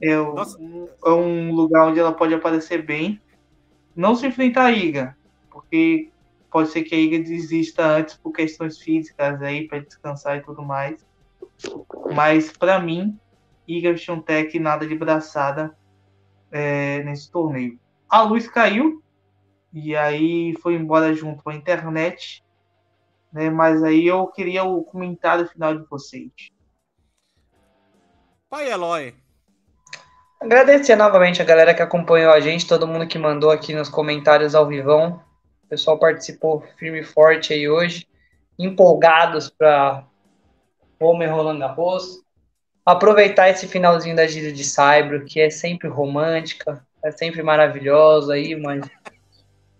é, 0.00 0.18
o, 0.18 0.36
é 1.04 1.10
um 1.10 1.52
lugar 1.52 1.86
onde 1.86 2.00
ela 2.00 2.12
pode 2.12 2.34
aparecer 2.34 2.84
bem. 2.84 3.20
Não 3.94 4.14
se 4.14 4.26
enfrentar 4.26 4.66
a 4.66 4.72
Iga, 4.72 5.16
porque 5.50 6.10
pode 6.50 6.70
ser 6.70 6.82
que 6.82 6.94
a 6.94 6.98
Iga 6.98 7.18
desista 7.18 7.86
antes 7.86 8.16
por 8.16 8.32
questões 8.32 8.78
físicas 8.78 9.40
aí 9.40 9.68
para 9.68 9.80
descansar 9.80 10.38
e 10.38 10.42
tudo 10.42 10.62
mais. 10.62 11.05
Mas 12.14 12.52
para 12.52 12.78
mim, 12.78 13.18
Iga 13.66 13.96
Swiatek 13.96 14.58
nada 14.58 14.86
de 14.86 14.94
braçada 14.94 15.76
é, 16.50 17.02
nesse 17.02 17.30
torneio. 17.30 17.78
A 18.08 18.22
luz 18.22 18.48
caiu 18.48 19.02
e 19.72 19.96
aí 19.96 20.54
foi 20.62 20.74
embora 20.74 21.12
junto 21.12 21.42
com 21.42 21.50
a 21.50 21.54
internet, 21.54 22.44
né? 23.32 23.50
Mas 23.50 23.82
aí 23.82 24.06
eu 24.06 24.26
queria 24.28 24.64
o 24.64 24.82
comentário 24.84 25.46
final 25.48 25.76
de 25.76 25.84
vocês. 25.88 26.30
Pai 28.48 28.70
Eloy. 28.70 29.14
Agradecer 30.40 30.96
novamente 30.96 31.42
a 31.42 31.44
galera 31.44 31.74
que 31.74 31.82
acompanhou 31.82 32.32
a 32.32 32.40
gente, 32.40 32.68
todo 32.68 32.86
mundo 32.86 33.06
que 33.06 33.18
mandou 33.18 33.50
aqui 33.50 33.74
nos 33.74 33.88
comentários 33.88 34.54
ao 34.54 34.66
vivão. 34.68 35.20
O 35.64 35.68
pessoal 35.68 35.98
participou 35.98 36.62
firme 36.78 37.00
e 37.00 37.04
forte 37.04 37.52
aí 37.52 37.68
hoje, 37.68 38.06
empolgados 38.58 39.50
para 39.50 40.06
Homer 40.98 41.32
Roland 41.32 41.58
Garros 41.58 42.26
aproveitar 42.86 43.48
esse 43.48 43.66
finalzinho 43.66 44.14
da 44.14 44.28
gira 44.28 44.52
de 44.52 44.62
Saibro, 44.62 45.24
que 45.24 45.40
é 45.40 45.50
sempre 45.50 45.88
romântica, 45.88 46.86
é 47.02 47.10
sempre 47.10 47.42
maravilhosa 47.42 48.34
aí, 48.34 48.54
mas 48.54 48.88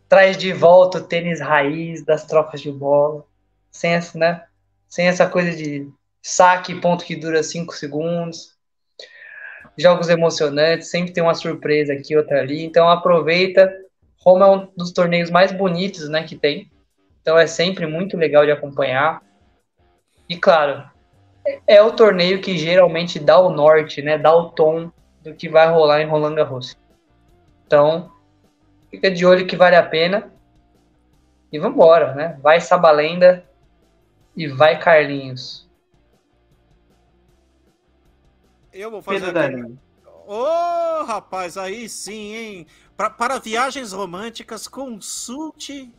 traz 0.09 0.36
de 0.36 0.52
volta 0.52 0.98
o 0.98 1.05
tênis 1.05 1.40
raiz 1.40 2.05
das 2.05 2.24
trocas 2.26 2.60
de 2.60 2.72
bola, 2.72 3.24
sem 3.70 3.93
essa, 3.93 4.18
né? 4.18 4.44
Sem 4.88 5.06
essa 5.06 5.28
coisa 5.28 5.56
de 5.56 5.88
saque 6.20 6.74
ponto 6.80 7.05
que 7.05 7.14
dura 7.14 7.43
5 7.43 7.74
segundos. 7.74 8.56
jogos 9.78 10.09
emocionantes, 10.09 10.90
sempre 10.90 11.12
tem 11.12 11.22
uma 11.22 11.34
surpresa 11.34 11.93
aqui, 11.93 12.16
outra 12.16 12.40
ali. 12.40 12.64
Então 12.64 12.88
aproveita. 12.88 13.72
Roma 14.18 14.47
é 14.47 14.51
um 14.51 14.68
dos 14.76 14.90
torneios 14.90 15.30
mais 15.30 15.52
bonitos, 15.52 16.09
né, 16.09 16.24
que 16.24 16.34
tem. 16.34 16.70
Então 17.20 17.38
é 17.38 17.47
sempre 17.47 17.86
muito 17.86 18.16
legal 18.16 18.44
de 18.44 18.51
acompanhar. 18.51 19.22
E 20.28 20.36
claro, 20.36 20.88
é 21.66 21.82
o 21.82 21.93
torneio 21.93 22.40
que 22.40 22.56
geralmente 22.56 23.18
dá 23.18 23.39
o 23.39 23.51
norte, 23.51 24.02
né, 24.02 24.18
dá 24.18 24.35
o 24.35 24.51
tom 24.51 24.90
do 25.23 25.35
que 25.35 25.48
vai 25.48 25.68
rolar 25.68 26.01
em 26.01 26.06
Roland 26.06 26.35
Garros. 26.35 26.77
Então, 27.66 28.12
fica 28.90 29.10
de 29.10 29.27
olho 29.27 29.47
que 29.47 29.56
vale 29.56 29.77
a 29.77 29.82
pena. 29.82 30.32
E 31.52 31.59
vambora, 31.59 32.14
né? 32.14 32.39
Vai 32.43 32.60
Sabalenda 32.60 33.44
e 34.36 34.47
vai 34.47 34.78
Carlinhos. 34.78 35.68
Eu 38.73 38.90
vou 38.90 39.01
fazer 39.01 39.32
Pedro 39.32 39.78
Ô, 40.27 40.43
oh, 40.43 41.05
rapaz, 41.05 41.56
aí 41.56 41.89
sim, 41.89 42.35
hein? 42.35 42.66
Pra, 42.97 43.09
para 43.09 43.39
viagens 43.39 43.93
românticas, 43.93 44.66
consulte 44.66 45.94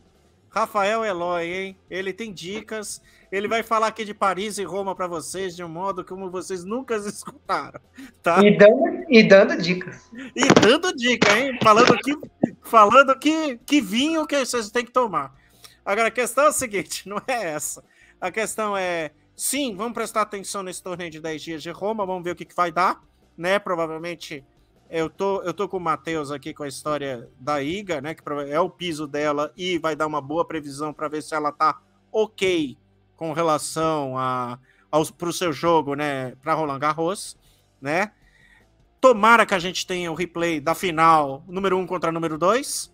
Rafael 0.50 1.04
Eloy, 1.04 1.52
hein? 1.52 1.76
Ele 1.90 2.12
tem 2.12 2.32
dicas. 2.32 3.02
Ele 3.30 3.46
vai 3.46 3.62
falar 3.62 3.88
aqui 3.88 4.04
de 4.04 4.14
Paris 4.14 4.58
e 4.58 4.64
Roma 4.64 4.94
para 4.94 5.06
vocês 5.06 5.54
de 5.54 5.62
um 5.62 5.68
modo 5.68 6.04
como 6.04 6.30
vocês 6.30 6.64
nunca 6.64 6.96
escutaram, 7.06 7.80
tá? 8.22 8.42
E 8.42 8.56
dando, 8.56 9.04
e 9.08 9.22
dando 9.22 9.56
dicas. 9.56 10.10
E 10.34 10.48
dando 10.60 10.94
dica, 10.96 11.38
hein? 11.38 11.58
Falando 11.62 11.96
que, 11.98 12.16
falando 12.62 13.18
que, 13.18 13.58
que 13.58 13.80
vinho 13.80 14.26
que 14.26 14.38
vocês 14.38 14.70
têm 14.70 14.84
que 14.84 14.92
tomar. 14.92 15.34
Agora, 15.84 16.08
a 16.08 16.10
questão 16.10 16.44
é 16.44 16.48
a 16.48 16.52
seguinte, 16.52 17.06
não 17.08 17.18
é 17.26 17.52
essa. 17.52 17.84
A 18.20 18.30
questão 18.30 18.76
é, 18.76 19.10
sim, 19.36 19.76
vamos 19.76 19.92
prestar 19.92 20.22
atenção 20.22 20.62
nesse 20.62 20.82
torneio 20.82 21.10
de 21.10 21.20
10 21.20 21.42
dias 21.42 21.62
de 21.62 21.70
Roma, 21.70 22.06
vamos 22.06 22.24
ver 22.24 22.32
o 22.32 22.36
que, 22.36 22.44
que 22.44 22.56
vai 22.56 22.72
dar, 22.72 23.00
né? 23.36 23.58
Provavelmente 23.58 24.44
eu 24.90 25.10
tô, 25.10 25.42
eu 25.42 25.52
tô 25.52 25.68
com 25.68 25.76
o 25.76 25.80
Matheus 25.80 26.30
aqui 26.30 26.54
com 26.54 26.62
a 26.62 26.68
história 26.68 27.28
da 27.38 27.62
Iga, 27.62 28.00
né? 28.00 28.14
Que 28.14 28.22
é 28.50 28.60
o 28.60 28.70
piso 28.70 29.06
dela 29.06 29.52
e 29.56 29.78
vai 29.78 29.94
dar 29.94 30.06
uma 30.06 30.20
boa 30.20 30.44
previsão 30.44 30.92
para 30.92 31.08
ver 31.08 31.22
se 31.22 31.34
ela 31.34 31.52
tá 31.52 31.80
ok 32.10 32.76
com 33.16 33.32
relação 33.32 34.16
a, 34.16 34.58
para 35.16 35.28
o 35.28 35.32
seu 35.32 35.52
jogo, 35.52 35.94
né? 35.94 36.34
Para 36.36 36.54
Roland 36.54 36.78
Garros, 36.78 37.36
né? 37.80 38.12
Tomara 39.00 39.44
que 39.44 39.54
a 39.54 39.58
gente 39.58 39.86
tenha 39.86 40.10
o 40.10 40.14
replay 40.14 40.60
da 40.60 40.74
final 40.74 41.44
número 41.46 41.76
1 41.76 41.80
um 41.80 41.86
contra 41.86 42.10
número 42.10 42.38
2. 42.38 42.92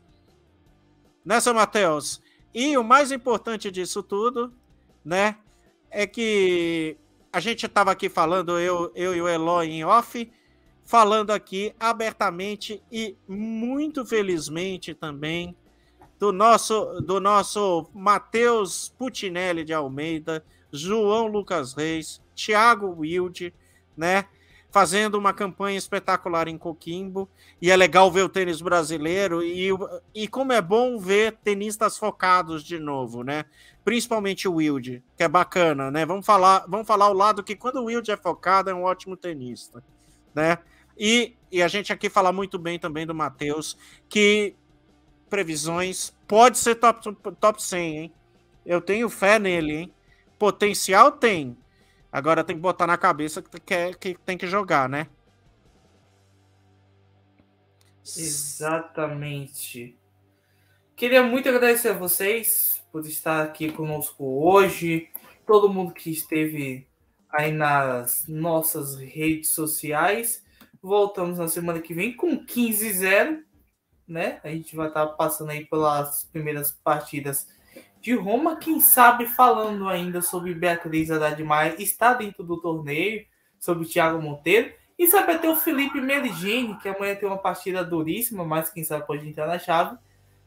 Nessa, 1.25 1.53
né, 1.53 1.61
Matheus? 1.61 2.21
E 2.53 2.77
o 2.77 2.85
mais 2.85 3.11
importante 3.11 3.71
disso 3.71 4.03
tudo, 4.03 4.53
né? 5.05 5.37
É 5.91 6.07
que 6.07 6.97
a 7.33 7.41
gente 7.41 7.67
estava 7.67 7.91
aqui 7.91 8.09
falando, 8.09 8.59
eu, 8.59 8.93
eu 8.95 9.15
e 9.15 9.21
o 9.21 9.29
Eloy 9.29 9.69
em 9.69 9.85
off, 9.85 10.31
falando 10.85 11.31
aqui 11.31 11.75
abertamente 11.81 12.83
e 12.93 13.17
muito 13.27 14.05
felizmente 14.05 14.95
também 14.95 15.57
do 16.19 16.33
nosso 16.33 17.01
do 17.01 17.21
nosso 17.21 17.89
Matheus 17.93 18.95
Putinelli 18.97 19.65
de 19.65 19.73
Almeida, 19.73 20.45
João 20.73 21.27
Lucas 21.27 21.75
Reis, 21.75 22.23
Thiago 22.35 22.97
Wilde, 22.99 23.53
né? 23.97 24.27
Fazendo 24.71 25.17
uma 25.17 25.33
campanha 25.33 25.79
espetacular 25.79 26.49
em 26.49 26.59
Coquimbo, 26.59 27.29
e 27.63 27.71
é 27.71 27.77
legal 27.77 28.11
ver 28.11 28.23
o 28.23 28.29
tênis 28.29 28.61
brasileiro, 28.61 29.41
e, 29.41 29.69
e 30.13 30.27
como 30.27 30.53
é 30.53 30.61
bom 30.61 30.99
ver 30.99 31.37
tenistas 31.45 31.97
focados 31.97 32.65
de 32.65 32.81
novo, 32.81 33.23
né? 33.23 33.45
Principalmente 33.85 34.49
o 34.49 34.55
Wilde, 34.55 35.01
que 35.17 35.23
é 35.23 35.29
bacana, 35.29 35.93
né? 35.93 36.05
Vamos 36.05 36.27
falar, 36.27 36.65
vamos 36.67 36.89
falar 36.89 37.09
o 37.09 37.13
lado 37.13 37.45
que 37.45 37.55
quando 37.55 37.77
o 37.77 37.85
Wilde 37.85 38.11
é 38.11 38.17
focado, 38.17 38.69
é 38.69 38.75
um 38.75 38.83
ótimo 38.83 39.17
tenista, 39.17 39.81
né? 40.35 40.59
E, 40.99 41.37
e 41.51 41.63
a 41.63 41.69
gente 41.69 41.93
aqui 41.93 42.09
fala 42.09 42.33
muito 42.33 42.59
bem 42.59 42.79
também 42.79 43.07
do 43.07 43.15
Matheus, 43.15 43.77
que 44.09 44.55
previsões 45.29 46.15
pode 46.27 46.59
ser 46.59 46.77
top, 46.77 47.13
top 47.41 47.63
100, 47.63 47.99
hein? 47.99 48.13
Eu 48.65 48.81
tenho 48.81 49.11
fé 49.11 49.39
nele, 49.39 49.75
hein? 49.75 49.95
Potencial 50.39 51.13
tem. 51.13 51.57
Agora 52.11 52.45
tem 52.45 52.57
que 52.57 52.63
botar 52.63 52.87
na 52.87 52.97
cabeça 52.97 53.43
que, 53.43 53.61
que, 53.61 53.95
que 53.95 54.15
tem 54.25 54.39
que 54.39 54.47
jogar, 54.47 54.89
né? 54.89 55.09
Exatamente. 58.05 59.99
Queria 60.95 61.23
muito 61.23 61.49
agradecer 61.49 61.89
a 61.89 61.95
vocês 61.95 62.85
por 62.93 63.05
estar 63.05 63.43
aqui 63.43 63.73
conosco 63.73 64.25
hoje. 64.25 65.09
Todo 65.45 65.73
mundo 65.73 65.93
que 65.93 66.11
esteve 66.11 66.87
aí 67.29 67.51
nas 67.51 68.29
nossas 68.29 68.97
redes 68.97 69.51
sociais. 69.51 70.44
Voltamos 70.85 71.39
na 71.39 71.49
semana 71.49 71.81
que 71.81 71.95
vem 71.95 72.15
com 72.15 72.45
15-0, 72.45 73.39
né? 74.07 74.39
A 74.45 74.51
gente 74.51 74.77
vai 74.77 74.89
estar 74.89 75.07
passando 75.07 75.49
aí 75.49 75.65
pelas 75.65 76.25
primeiras 76.25 76.73
partidas 76.73 77.49
de 78.03 78.13
Roma, 78.15 78.57
quem 78.57 78.79
sabe 78.81 79.27
falando 79.27 79.89
ainda 79.89 80.21
sobre 80.21 80.53
Beatriz 80.53 81.11
Haddad 81.11 81.43
Maia, 81.43 81.75
está 81.79 82.13
dentro 82.13 82.45
do 82.45 82.61
torneio, 82.61 83.25
sobre 83.59 83.89
Thiago 83.89 84.21
Monteiro, 84.21 84.75
e 84.99 85.09
sabe 85.09 85.33
até 85.33 85.49
o 85.49 85.57
Felipe 85.57 86.03
Meligeni, 86.03 86.79
que 86.79 86.91
amanhã 86.91 87.15
tem 87.15 87.27
uma 87.27 87.39
partida 87.39 87.83
duríssima, 87.83 88.45
mas 88.45 88.69
quem 88.69 88.85
sabe 88.85 89.07
pode 89.07 89.27
entrar 89.27 89.47
na 89.47 89.59
chave. 89.59 89.97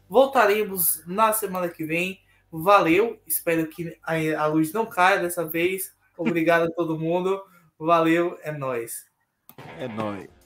Voltaremos 0.08 1.02
na 1.08 1.34
semana 1.34 1.68
que 1.68 1.84
vem. 1.84 2.22
Valeu, 2.52 3.20
espero 3.26 3.66
que 3.66 3.98
a 4.38 4.46
luz 4.46 4.72
não 4.72 4.86
caia 4.86 5.20
dessa 5.20 5.44
vez. 5.44 5.98
Obrigado 6.16 6.68
a 6.68 6.72
todo 6.72 7.00
mundo. 7.00 7.42
Valeu, 7.80 8.38
é 8.44 8.52
nóis. 8.52 9.07
É 9.80 9.88
nóis. 9.88 10.37